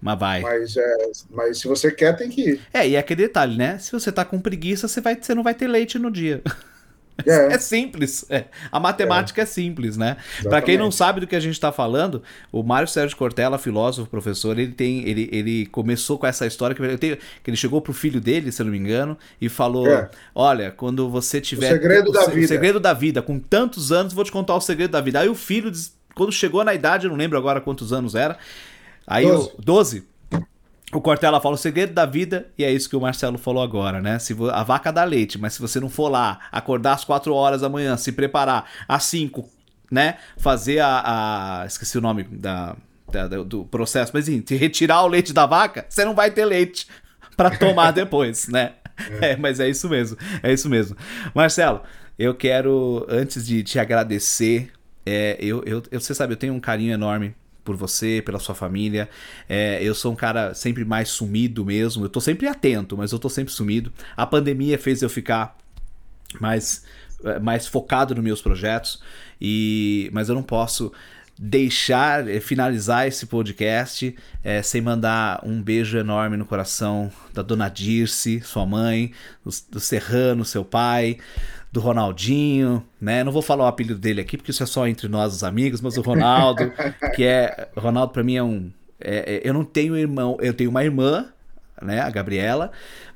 mas 0.00 0.18
vai. 0.18 0.40
Mas, 0.40 0.76
é, 0.76 0.96
mas 1.30 1.58
se 1.58 1.68
você 1.68 1.90
quer, 1.90 2.16
tem 2.16 2.28
que 2.28 2.50
ir. 2.50 2.60
É, 2.72 2.88
e 2.88 2.94
é 2.96 2.98
aquele 2.98 3.22
detalhe, 3.22 3.56
né? 3.56 3.78
Se 3.78 3.92
você 3.92 4.10
tá 4.10 4.24
com 4.24 4.40
preguiça, 4.40 4.88
você, 4.88 5.00
vai, 5.00 5.16
você 5.20 5.34
não 5.34 5.42
vai 5.42 5.54
ter 5.54 5.68
leite 5.68 5.98
no 5.98 6.10
dia. 6.10 6.42
É, 7.26 7.54
é 7.54 7.58
simples. 7.58 8.24
É. 8.28 8.44
A 8.70 8.80
matemática 8.80 9.40
é, 9.40 9.44
é 9.44 9.46
simples, 9.46 9.96
né? 9.96 10.16
Para 10.42 10.62
quem 10.62 10.78
não 10.78 10.90
sabe 10.90 11.20
do 11.20 11.26
que 11.26 11.36
a 11.36 11.40
gente 11.40 11.54
está 11.54 11.70
falando, 11.70 12.22
o 12.50 12.62
Mário 12.62 12.88
Sérgio 12.88 13.16
Cortella, 13.16 13.58
filósofo, 13.58 14.08
professor, 14.08 14.58
ele 14.58 14.72
tem, 14.72 15.06
ele, 15.08 15.28
ele 15.32 15.66
começou 15.66 16.18
com 16.18 16.26
essa 16.26 16.46
história 16.46 16.74
que, 16.74 16.96
tenho, 16.96 17.16
que 17.16 17.50
ele 17.50 17.56
chegou 17.56 17.80
pro 17.80 17.92
filho 17.92 18.20
dele, 18.20 18.50
se 18.50 18.62
eu 18.62 18.66
não 18.66 18.72
me 18.72 18.78
engano, 18.78 19.16
e 19.40 19.48
falou: 19.48 19.86
é. 19.86 20.10
Olha, 20.34 20.70
quando 20.70 21.08
você 21.08 21.40
tiver 21.40 21.66
o 21.66 21.72
segredo 21.72 22.10
o, 22.10 22.12
da 22.12 22.26
vida, 22.26 22.44
o 22.44 22.48
segredo 22.48 22.80
da 22.80 22.92
vida, 22.92 23.22
com 23.22 23.38
tantos 23.38 23.92
anos, 23.92 24.12
vou 24.12 24.24
te 24.24 24.32
contar 24.32 24.54
o 24.54 24.60
segredo 24.60 24.90
da 24.90 25.00
vida. 25.00 25.20
Aí 25.20 25.28
o 25.28 25.34
filho, 25.34 25.70
quando 26.14 26.32
chegou 26.32 26.64
na 26.64 26.74
idade, 26.74 27.06
eu 27.06 27.10
não 27.10 27.18
lembro 27.18 27.38
agora 27.38 27.60
quantos 27.60 27.92
anos 27.92 28.14
era, 28.14 28.38
aí 29.06 29.26
12. 29.26 29.50
o 29.58 29.62
12 29.62 30.11
o 30.92 31.00
Cortella 31.00 31.40
fala 31.40 31.54
o 31.54 31.58
segredo 31.58 31.94
da 31.94 32.04
vida, 32.04 32.48
e 32.56 32.64
é 32.64 32.70
isso 32.70 32.88
que 32.88 32.94
o 32.94 33.00
Marcelo 33.00 33.38
falou 33.38 33.62
agora, 33.62 34.00
né? 34.02 34.18
Se 34.18 34.36
a 34.52 34.62
vaca 34.62 34.92
dá 34.92 35.04
leite, 35.04 35.38
mas 35.38 35.54
se 35.54 35.60
você 35.60 35.80
não 35.80 35.88
for 35.88 36.08
lá, 36.08 36.40
acordar 36.52 36.92
às 36.92 37.04
4 37.04 37.34
horas 37.34 37.62
da 37.62 37.68
manhã, 37.68 37.96
se 37.96 38.12
preparar 38.12 38.70
às 38.86 39.04
5, 39.04 39.48
né? 39.90 40.18
Fazer 40.36 40.80
a. 40.80 41.62
a 41.62 41.66
esqueci 41.66 41.96
o 41.96 42.00
nome 42.00 42.24
da, 42.24 42.76
da, 43.10 43.26
do 43.26 43.64
processo, 43.64 44.12
mas 44.12 44.28
enfim, 44.28 44.56
retirar 44.56 45.02
o 45.02 45.08
leite 45.08 45.32
da 45.32 45.46
vaca, 45.46 45.86
você 45.88 46.04
não 46.04 46.14
vai 46.14 46.30
ter 46.30 46.44
leite 46.44 46.86
para 47.36 47.56
tomar 47.56 47.90
depois, 47.92 48.48
né? 48.48 48.72
É. 49.20 49.32
é, 49.32 49.36
mas 49.36 49.60
é 49.60 49.68
isso 49.70 49.88
mesmo, 49.88 50.18
é 50.42 50.52
isso 50.52 50.68
mesmo. 50.68 50.94
Marcelo, 51.34 51.80
eu 52.18 52.34
quero, 52.34 53.06
antes 53.08 53.46
de 53.46 53.62
te 53.62 53.78
agradecer, 53.78 54.70
é, 55.06 55.38
eu, 55.40 55.62
eu, 55.64 55.82
eu, 55.90 55.98
você 55.98 56.14
sabe, 56.14 56.34
eu 56.34 56.36
tenho 56.36 56.52
um 56.52 56.60
carinho 56.60 56.92
enorme 56.92 57.34
por 57.64 57.76
você, 57.76 58.22
pela 58.24 58.38
sua 58.38 58.54
família. 58.54 59.08
É, 59.48 59.82
eu 59.82 59.94
sou 59.94 60.12
um 60.12 60.16
cara 60.16 60.54
sempre 60.54 60.84
mais 60.84 61.08
sumido 61.08 61.64
mesmo. 61.64 62.04
Eu 62.04 62.08
tô 62.08 62.20
sempre 62.20 62.46
atento, 62.46 62.96
mas 62.96 63.12
eu 63.12 63.18
tô 63.18 63.28
sempre 63.28 63.52
sumido. 63.52 63.92
A 64.16 64.26
pandemia 64.26 64.78
fez 64.78 65.02
eu 65.02 65.08
ficar 65.08 65.56
mais, 66.40 66.84
é, 67.24 67.38
mais 67.38 67.66
focado 67.66 68.14
nos 68.14 68.24
meus 68.24 68.42
projetos. 68.42 69.02
E, 69.40 70.10
mas 70.12 70.28
eu 70.28 70.34
não 70.34 70.42
posso 70.42 70.92
deixar 71.38 72.28
é, 72.28 72.40
finalizar 72.40 73.06
esse 73.08 73.26
podcast 73.26 74.14
é, 74.44 74.62
sem 74.62 74.80
mandar 74.80 75.40
um 75.42 75.60
beijo 75.60 75.98
enorme 75.98 76.36
no 76.36 76.44
coração 76.44 77.10
da 77.32 77.42
dona 77.42 77.68
Dirce, 77.68 78.40
sua 78.42 78.66
mãe, 78.66 79.12
do, 79.44 79.50
do 79.70 79.80
Serrano, 79.80 80.44
seu 80.44 80.64
pai, 80.64 81.18
do 81.72 81.80
Ronaldinho, 81.80 82.84
né? 83.00 83.24
Não 83.24 83.32
vou 83.32 83.40
falar 83.40 83.64
o 83.64 83.66
apelido 83.66 83.98
dele 83.98 84.20
aqui 84.20 84.36
porque 84.36 84.50
isso 84.50 84.62
é 84.62 84.66
só 84.66 84.86
entre 84.86 85.08
nós 85.08 85.34
os 85.34 85.42
amigos, 85.42 85.80
mas 85.80 85.96
o 85.96 86.02
Ronaldo, 86.02 86.70
que 87.16 87.24
é, 87.24 87.68
Ronaldo 87.74 88.12
para 88.12 88.22
mim 88.22 88.36
é 88.36 88.42
um, 88.42 88.70
é, 89.00 89.36
é, 89.36 89.48
eu 89.48 89.54
não 89.54 89.64
tenho 89.64 89.96
irmão, 89.96 90.36
eu 90.40 90.52
tenho 90.52 90.68
uma 90.68 90.84
irmã, 90.84 91.26
né? 91.80 92.00
A 92.00 92.10
Gabriela, 92.10 92.70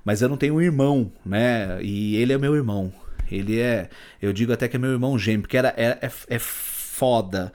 mas 0.05 0.23
eu 0.23 0.29
não 0.29 0.39
tenho 0.39 0.55
um 0.55 0.61
irmão, 0.61 1.13
né? 1.25 1.79
E 1.83 2.17
ele 2.17 2.33
é 2.33 2.39
meu 2.39 2.55
irmão. 2.55 2.93
Ele 3.31 3.61
é, 3.61 3.91
eu 4.23 4.33
digo 4.33 4.53
até 4.53 4.69
que 4.69 4.77
é 4.77 4.79
meu 4.79 4.91
irmão 4.91 5.19
gêmeo, 5.19 5.43
porque 5.43 5.57
era, 5.57 5.75
é, 5.77 5.99
é, 6.01 6.11
é 6.29 6.39
foda. 6.39 7.53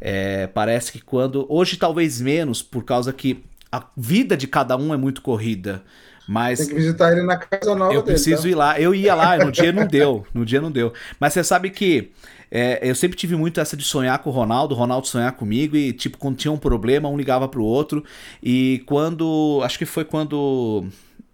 É, 0.00 0.46
parece 0.46 0.92
que 0.92 1.00
quando. 1.00 1.46
Hoje 1.48 1.76
talvez 1.76 2.20
menos, 2.20 2.62
por 2.62 2.84
causa 2.84 3.12
que 3.12 3.42
a 3.72 3.84
vida 3.96 4.36
de 4.36 4.46
cada 4.46 4.76
um 4.76 4.94
é 4.94 4.96
muito 4.96 5.20
corrida. 5.20 5.82
Mas 6.28 6.58
Tem 6.58 6.68
que 6.68 6.74
visitar 6.74 7.10
ele 7.10 7.22
na 7.22 7.38
casa 7.38 7.74
nova 7.74 7.94
Eu 7.94 8.02
preciso 8.02 8.42
tá? 8.42 8.48
ir 8.50 8.54
lá. 8.54 8.78
Eu 8.78 8.94
ia 8.94 9.14
lá, 9.14 9.38
no 9.38 9.50
dia 9.50 9.72
não 9.72 9.86
deu. 9.86 10.26
No 10.34 10.44
dia 10.44 10.60
não 10.60 10.70
deu. 10.70 10.92
Mas 11.18 11.32
você 11.32 11.42
sabe 11.42 11.70
que 11.70 12.12
é, 12.50 12.78
eu 12.82 12.94
sempre 12.94 13.16
tive 13.16 13.34
muito 13.34 13.58
essa 13.58 13.74
de 13.74 13.82
sonhar 13.82 14.18
com 14.18 14.28
o 14.28 14.32
Ronaldo, 14.32 14.74
o 14.74 14.78
Ronaldo 14.78 15.06
sonhar 15.06 15.32
comigo 15.32 15.74
e, 15.74 15.90
tipo, 15.90 16.18
quando 16.18 16.36
tinha 16.36 16.52
um 16.52 16.58
problema, 16.58 17.08
um 17.08 17.16
ligava 17.16 17.48
pro 17.48 17.64
outro. 17.64 18.04
E 18.42 18.82
quando. 18.84 19.60
Acho 19.64 19.78
que 19.78 19.86
foi 19.86 20.04
quando 20.04 20.86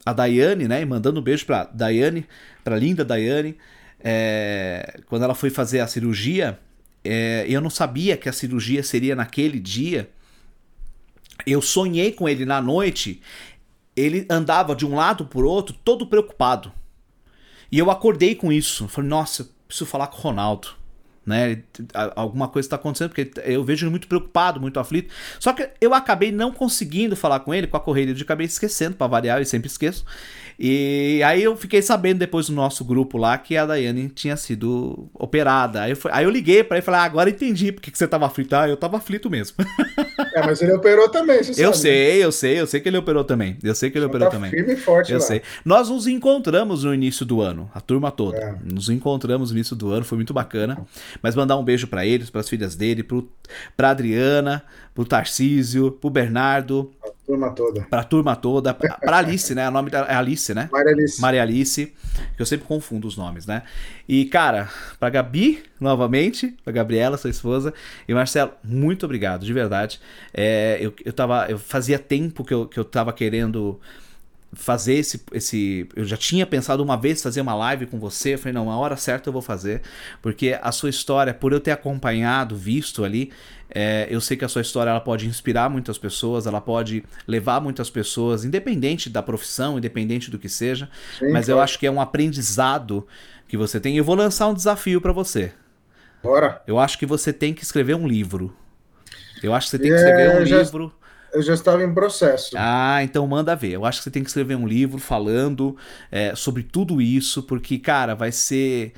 a 0.07 0.12
Daiane, 0.12 0.69
né? 0.69 0.85
Mandando 0.85 1.19
um 1.19 1.23
beijo 1.25 1.45
pra 1.45 1.65
Daiane, 1.65 2.25
pra 2.62 2.77
linda 2.77 3.05
Daiane. 3.05 3.57
É, 3.99 5.01
quando 5.07 5.25
ela 5.25 5.35
foi 5.35 5.51
fazer 5.51 5.81
a 5.81 5.89
cirurgia, 5.89 6.57
é, 7.03 7.45
eu 7.49 7.61
não 7.61 7.71
sabia 7.71 8.16
que 8.16 8.29
a 8.29 8.33
cirurgia 8.33 8.85
seria 8.85 9.16
naquele 9.16 9.59
dia. 9.59 10.09
Eu 11.45 11.61
sonhei 11.61 12.12
com 12.12 12.29
ele 12.29 12.45
na 12.45 12.62
noite 12.62 13.21
ele 13.97 14.27
andava 14.29 14.75
de 14.75 14.87
um 14.87 14.95
lado 14.95 15.25
por 15.25 15.45
outro, 15.45 15.77
todo 15.85 16.07
preocupado. 16.07 16.73
E 17.71 17.79
eu 17.79 17.91
acordei 17.91 18.35
com 18.35 18.53
isso. 18.53 18.89
Falei, 18.89 19.11
nossa, 19.11 19.49
preciso 19.66 19.87
falar 19.87 20.09
com 20.09 20.19
o 20.19 20.21
Ronaldo. 20.21 20.69
Né? 21.27 21.62
Alguma 22.15 22.49
coisa 22.49 22.66
está 22.66 22.77
acontecendo, 22.77 23.09
porque 23.09 23.31
eu 23.45 23.65
vejo 23.65 23.87
ele 23.87 23.91
muito 23.91 24.07
preocupado, 24.07 24.61
muito 24.61 24.79
aflito. 24.79 25.12
Só 25.41 25.53
que 25.53 25.71
eu 25.81 25.95
acabei 25.95 26.31
não 26.31 26.53
conseguindo 26.53 27.16
falar 27.16 27.41
com 27.41 27.55
ele, 27.55 27.66
com 27.66 27.77
a 27.77 27.81
correria 27.81 28.15
de 28.15 28.23
acabei 28.23 28.47
esquecendo, 28.47 28.97
para 28.97 29.07
variar, 29.07 29.39
eu 29.41 29.47
sempre 29.47 29.69
esqueço. 29.69 30.05
E 30.59 31.21
aí 31.25 31.43
eu 31.43 31.57
fiquei 31.57 31.83
sabendo 31.83 32.19
depois 32.19 32.47
do 32.47 32.53
nosso 32.55 32.85
grupo 32.85 33.19
lá 33.19 33.37
que 33.37 33.57
a 33.57 33.67
Daiane 33.67 34.09
tinha 34.09 34.37
sido 34.37 35.09
operada. 35.15 35.83
Aí 35.83 35.91
eu, 35.93 35.97
fui, 35.97 36.11
aí 36.13 36.25
eu 36.25 36.31
liguei 36.31 36.63
para 36.63 36.77
ele 36.77 36.83
e 36.83 36.85
falei: 36.85 37.01
ah, 37.01 37.05
agora 37.05 37.31
entendi 37.31 37.73
porque 37.73 37.91
que 37.91 37.99
você 37.99 38.07
tava 38.07 38.27
aflito. 38.27 38.55
Ah, 38.55 38.69
eu 38.69 38.77
tava 38.77 38.97
aflito 38.97 39.29
mesmo. 39.29 39.57
É, 40.35 40.45
mas 40.45 40.61
ele 40.63 40.73
operou 40.73 41.09
também, 41.09 41.43
você 41.43 41.53
Eu 41.63 41.73
sabe, 41.73 41.83
sei, 41.83 42.19
né? 42.19 42.25
eu 42.25 42.33
sei, 42.33 42.61
eu 42.61 42.67
sei 42.67 42.81
que 42.81 42.89
ele 42.89 42.97
operou 42.99 43.25
também. 43.25 43.57
Eu 43.63 43.75
sei 43.75 43.91
que 43.91 43.99
ele 43.99 44.05
Só 44.05 44.09
operou 44.09 44.29
tá 44.29 44.35
também. 44.35 44.51
Firme 44.51 44.73
e 44.75 44.77
forte 44.77 45.13
eu 45.13 45.19
lá. 45.19 45.25
sei. 45.25 45.43
Nós 45.65 45.89
nos 45.89 46.07
encontramos 46.07 46.85
no 46.85 46.95
início 46.95 47.25
do 47.25 47.41
ano, 47.41 47.71
a 47.75 47.81
turma 47.81 48.11
toda. 48.11 48.39
É. 48.39 48.55
Nos 48.65 48.89
encontramos 48.89 49.51
no 49.51 49.57
início 49.57 49.77
do 49.77 49.91
ano, 49.91 50.05
foi 50.05 50.17
muito 50.17 50.35
bacana. 50.35 50.79
Mas 51.23 51.35
mandar 51.35 51.57
um 51.57 51.65
beijo 51.65 51.87
para 51.87 52.05
eles, 52.07 52.31
para 52.31 52.41
as 52.41 52.49
filhas 52.49 52.75
dele, 52.75 53.03
pro, 53.03 53.29
pra 53.77 53.91
Adriana, 53.91 54.63
pro 54.95 55.05
Tarcísio, 55.05 55.91
pro 55.93 56.11
Bernardo, 56.11 56.91
turma 57.27 57.51
toda. 57.51 57.83
Pra 57.83 58.05
turma 58.05 58.37
toda. 58.37 58.75
Pra, 58.75 58.95
pra 58.97 59.19
Alice, 59.19 59.55
né? 59.55 59.69
O 59.69 59.71
nome 59.71 59.91
é 59.93 60.15
Alice, 60.15 60.55
né? 60.55 60.69
Maria 60.71 60.93
Alice. 60.93 61.21
Maria 61.21 61.43
Alice. 61.43 61.93
Que 62.37 62.43
eu 62.43 62.47
sempre 62.47 62.67
confundo 62.67 63.09
os 63.09 63.17
nomes, 63.17 63.47
né? 63.47 63.63
E, 64.09 64.25
cara, 64.27 64.69
pra 64.99 65.11
Gabi, 65.11 65.63
novamente, 65.81 66.55
pra 66.65 66.73
Gabriela, 66.73 67.17
sua 67.17 67.31
esposa. 67.31 67.73
E 68.07 68.15
Marcelo, 68.15 68.53
muito 68.63 69.05
obrigado, 69.05 69.45
de 69.45 69.53
verdade. 69.53 70.01
É, 70.33 70.79
eu, 70.81 70.93
eu, 71.05 71.13
tava, 71.13 71.47
eu 71.49 71.59
fazia 71.59 71.99
tempo 71.99 72.45
que 72.45 72.55
eu, 72.55 72.67
que 72.67 72.79
eu 72.79 72.85
tava 72.85 73.13
querendo 73.13 73.81
fazer 74.55 74.95
esse, 74.95 75.21
esse. 75.33 75.89
Eu 75.95 76.05
já 76.05 76.17
tinha 76.17 76.47
pensado 76.47 76.83
uma 76.83 76.97
vez 76.97 77.23
fazer 77.23 77.41
uma 77.41 77.55
live 77.55 77.87
com 77.87 77.99
você. 77.99 78.35
Eu 78.35 78.39
falei, 78.39 78.53
não, 78.53 78.71
a 78.71 78.77
hora 78.77 78.97
certa 78.97 79.29
eu 79.29 79.33
vou 79.33 79.43
fazer. 79.43 79.83
Porque 80.23 80.59
a 80.61 80.73
sua 80.73 80.91
história, 80.91 81.35
por 81.35 81.53
eu 81.53 81.61
ter 81.61 81.73
acompanhado, 81.73 82.57
visto 82.57 83.05
ali, 83.05 83.33
é, 83.75 84.07
eu 84.09 84.21
sei 84.21 84.37
que 84.37 84.45
a 84.45 84.49
sua 84.49 84.63
história 84.63 84.91
ela 84.91 85.01
pode 85.01 85.27
inspirar 85.27 85.69
muitas 85.69 85.99
pessoas, 85.99 86.47
ela 86.47 86.61
pode 86.61 87.05
levar 87.27 87.61
muitas 87.61 87.91
pessoas, 87.91 88.45
independente 88.45 89.11
da 89.11 89.21
profissão, 89.21 89.77
independente 89.77 90.31
do 90.31 90.39
que 90.39 90.49
seja. 90.49 90.89
Sim, 91.19 91.33
mas 91.33 91.49
eu 91.49 91.61
acho 91.61 91.77
que 91.77 91.87
é 91.87 91.91
um 91.91 92.01
aprendizado 92.01 93.05
que 93.49 93.57
você 93.57 93.81
tem. 93.81 93.97
Eu 93.97 94.05
vou 94.05 94.15
lançar 94.15 94.47
um 94.47 94.55
desafio 94.55 95.01
para 95.01 95.13
você. 95.13 95.53
Bora. 96.23 96.63
Eu 96.69 96.79
acho 96.79 96.97
que 96.97 97.05
você 97.05 97.33
tem 97.33 97.53
que 97.53 97.65
escrever 97.65 97.97
um 97.97 98.07
livro. 98.07 98.57
Eu 99.43 99.53
acho 99.53 99.67
que 99.67 99.73
você 99.73 99.79
tem 99.81 99.91
que 99.91 99.97
escrever 99.97 100.37
é, 100.37 100.41
um 100.41 100.47
já... 100.47 100.59
livro 100.59 100.95
eu 101.33 101.43
já 101.43 101.53
estava 101.53 101.83
em 101.83 101.93
processo. 101.93 102.55
Ah, 102.57 103.03
então 103.03 103.27
manda 103.27 103.57
ver. 103.57 103.73
Eu 103.73 103.85
acho 103.85 103.99
que 103.99 104.05
você 104.05 104.11
tem 104.13 104.23
que 104.23 104.29
escrever 104.29 104.55
um 104.55 104.69
livro 104.69 104.99
falando 104.99 105.77
é, 106.09 106.33
sobre 106.37 106.63
tudo 106.63 107.03
isso, 107.03 107.43
porque, 107.43 107.77
cara, 107.77 108.15
vai 108.15 108.31
ser. 108.31 108.93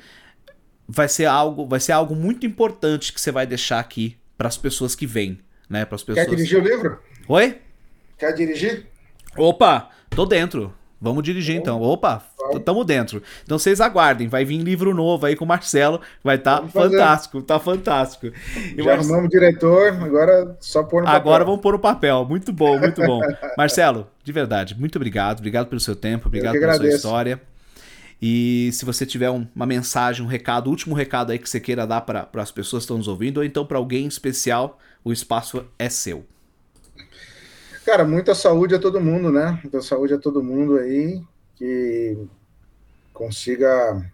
Vai 0.87 1.09
ser 1.09 1.25
algo, 1.25 1.65
vai 1.65 1.79
ser 1.79 1.93
algo 1.93 2.15
muito 2.15 2.45
importante 2.45 3.11
que 3.11 3.19
você 3.19 3.31
vai 3.31 3.47
deixar 3.47 3.79
aqui 3.79 4.15
para 4.37 4.47
as 4.47 4.57
pessoas 4.57 4.95
que 4.95 5.07
vêm, 5.07 5.39
né? 5.69 5.85
Para 5.85 5.95
as 5.95 6.03
pessoas. 6.03 6.25
Quer 6.25 6.35
dirigir 6.35 6.59
o 6.59 6.63
livro? 6.63 6.99
Oi? 7.27 7.57
Quer 8.17 8.33
dirigir? 8.33 8.87
Opa, 9.35 9.89
tô 10.09 10.25
dentro. 10.25 10.73
Vamos 10.99 11.23
dirigir 11.23 11.55
então. 11.55 11.79
Opa, 11.79 12.23
estamos 12.55 12.85
dentro. 12.85 13.21
Então 13.43 13.59
vocês 13.59 13.79
aguardem, 13.79 14.27
vai 14.27 14.43
vir 14.43 14.57
livro 14.57 14.93
novo 14.95 15.27
aí 15.27 15.35
com 15.35 15.45
o 15.45 15.47
Marcelo, 15.47 16.01
vai 16.23 16.37
estar 16.37 16.61
tá 16.61 16.67
fantástico, 16.67 17.41
tá 17.43 17.59
fantástico. 17.59 18.35
E 18.75 18.81
Já 18.81 18.93
arrumamos 18.93 19.29
diretor, 19.29 19.93
agora 20.01 20.57
só 20.59 20.81
pôr 20.81 21.01
no 21.01 21.05
papel. 21.05 21.21
Agora 21.21 21.45
vamos 21.45 21.61
pôr 21.61 21.73
no 21.73 21.79
papel, 21.79 22.25
muito 22.25 22.51
bom, 22.51 22.79
muito 22.79 22.99
bom. 23.05 23.21
Marcelo, 23.55 24.07
de 24.23 24.31
verdade, 24.31 24.75
muito 24.79 24.95
obrigado, 24.95 25.37
obrigado 25.37 25.67
pelo 25.67 25.79
seu 25.79 25.95
tempo, 25.95 26.27
obrigado 26.27 26.53
pela 26.53 26.73
sua 26.73 26.87
história. 26.87 27.39
E 28.21 28.71
se 28.73 28.83
você 28.83 29.05
tiver 29.05 29.29
um, 29.29 29.47
uma 29.55 29.65
mensagem, 29.65 30.25
um 30.25 30.29
recado, 30.29 30.69
último 30.69 30.95
recado 30.95 31.31
aí 31.31 31.37
que 31.37 31.49
você 31.49 31.59
queira 31.59 31.85
dar 31.85 32.01
para 32.01 32.27
as 32.33 32.51
pessoas 32.51 32.81
que 32.81 32.85
estão 32.85 32.97
nos 32.97 33.07
ouvindo, 33.07 33.37
ou 33.37 33.43
então 33.43 33.65
para 33.65 33.77
alguém 33.77 34.07
especial, 34.07 34.79
o 35.03 35.11
espaço 35.13 35.65
é 35.77 35.89
seu. 35.89 36.25
Cara, 37.85 38.03
muita 38.03 38.35
saúde 38.35 38.75
a 38.75 38.79
todo 38.79 38.99
mundo, 38.99 39.31
né? 39.31 39.59
Muita 39.63 39.81
saúde 39.81 40.13
a 40.13 40.17
todo 40.17 40.43
mundo 40.43 40.77
aí 40.77 41.21
que 41.55 42.17
consiga 43.13 44.11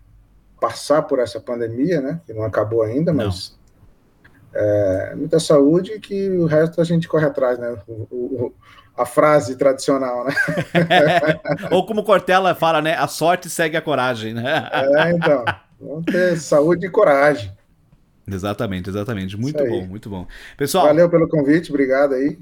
passar 0.60 1.02
por 1.04 1.20
essa 1.20 1.40
pandemia, 1.40 2.00
né? 2.00 2.22
Que 2.26 2.34
não 2.34 2.44
acabou 2.44 2.84
ainda, 2.84 3.12
mas 3.12 3.58
é, 4.54 5.16
muita 5.16 5.40
saúde 5.40 6.00
que 6.00 6.30
o 6.30 6.46
resto 6.46 6.80
a 6.80 6.84
gente 6.84 7.08
corre 7.08 7.26
atrás, 7.26 7.58
né? 7.58 7.76
O, 7.88 7.94
o, 8.12 8.54
a 8.96 9.06
frase 9.06 9.56
tradicional, 9.56 10.26
né? 10.26 10.34
Ou 11.72 11.86
como 11.86 12.04
Cortella 12.04 12.54
fala, 12.54 12.82
né? 12.82 12.96
A 12.96 13.08
sorte 13.08 13.50
segue 13.50 13.76
a 13.76 13.82
coragem, 13.82 14.34
né? 14.34 14.70
É, 14.72 15.12
então. 15.12 15.46
Vamos 15.80 16.06
ter 16.06 16.38
saúde 16.38 16.86
e 16.86 16.90
coragem. 16.90 17.52
Exatamente, 18.28 18.90
exatamente. 18.90 19.38
Muito 19.38 19.64
bom, 19.66 19.86
muito 19.86 20.10
bom. 20.10 20.28
Pessoal. 20.56 20.86
Valeu 20.86 21.10
pelo 21.10 21.28
convite, 21.28 21.72
obrigado 21.72 22.14
aí. 22.14 22.38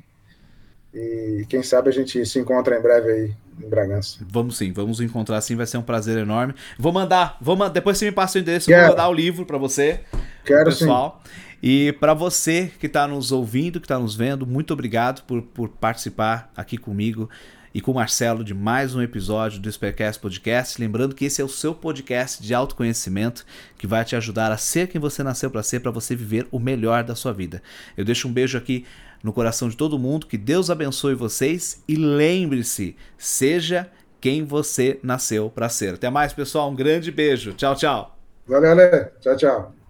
E 0.93 1.45
quem 1.47 1.63
sabe 1.63 1.89
a 1.89 1.93
gente 1.93 2.23
se 2.25 2.37
encontra 2.37 2.77
em 2.77 2.81
breve 2.81 3.11
aí 3.11 3.33
em 3.63 3.69
Bragança. 3.69 4.19
Vamos 4.29 4.57
sim, 4.57 4.73
vamos 4.73 4.99
encontrar 4.99 5.39
sim, 5.41 5.55
vai 5.55 5.65
ser 5.65 5.77
um 5.77 5.81
prazer 5.81 6.17
enorme. 6.17 6.53
Vou 6.77 6.91
mandar, 6.91 7.37
vou 7.41 7.55
mandar 7.55 7.73
depois 7.73 7.97
você 7.97 8.05
me 8.05 8.11
passa 8.11 8.37
o 8.37 8.41
endereço, 8.41 8.67
Quero. 8.67 8.81
vou 8.81 8.89
mandar 8.91 9.09
o 9.09 9.13
livro 9.13 9.45
para 9.45 9.57
você. 9.57 10.01
Quero 10.43 10.65
pessoal. 10.65 11.21
sim. 11.23 11.50
E 11.61 11.91
para 11.93 12.13
você 12.13 12.71
que 12.79 12.87
está 12.87 13.07
nos 13.07 13.31
ouvindo, 13.31 13.79
que 13.79 13.85
está 13.85 13.99
nos 13.99 14.15
vendo, 14.15 14.47
muito 14.47 14.73
obrigado 14.73 15.23
por, 15.23 15.41
por 15.41 15.69
participar 15.69 16.51
aqui 16.55 16.77
comigo 16.77 17.29
e 17.73 17.79
com 17.79 17.91
o 17.91 17.95
Marcelo 17.95 18.43
de 18.43 18.53
mais 18.53 18.95
um 18.95 19.01
episódio 19.01 19.59
do 19.59 19.69
Espercast 19.69 20.19
Podcast. 20.19 20.81
Lembrando 20.81 21.15
que 21.15 21.25
esse 21.25 21.41
é 21.41 21.45
o 21.45 21.49
seu 21.49 21.73
podcast 21.73 22.41
de 22.41 22.53
autoconhecimento 22.53 23.45
que 23.77 23.87
vai 23.87 24.03
te 24.03 24.15
ajudar 24.15 24.51
a 24.51 24.57
ser 24.57 24.87
quem 24.87 24.99
você 24.99 25.23
nasceu 25.23 25.49
para 25.49 25.63
ser, 25.63 25.79
para 25.79 25.91
você 25.91 26.15
viver 26.15 26.47
o 26.51 26.59
melhor 26.59 27.03
da 27.03 27.15
sua 27.15 27.31
vida. 27.31 27.61
Eu 27.95 28.03
deixo 28.03 28.27
um 28.27 28.33
beijo 28.33 28.57
aqui 28.57 28.85
no 29.23 29.31
coração 29.31 29.69
de 29.69 29.77
todo 29.77 29.99
mundo, 29.99 30.25
que 30.25 30.37
Deus 30.37 30.69
abençoe 30.69 31.13
vocês 31.13 31.83
e 31.87 31.95
lembre-se, 31.95 32.95
seja 33.17 33.89
quem 34.19 34.43
você 34.43 34.99
nasceu 35.03 35.49
para 35.49 35.69
ser. 35.69 35.93
Até 35.93 36.09
mais, 36.09 36.33
pessoal. 36.33 36.69
Um 36.69 36.75
grande 36.75 37.11
beijo. 37.11 37.53
Tchau, 37.53 37.75
tchau. 37.75 38.17
Valeu, 38.47 38.71
Ale. 38.71 39.11
Tchau, 39.19 39.35
tchau. 39.37 39.80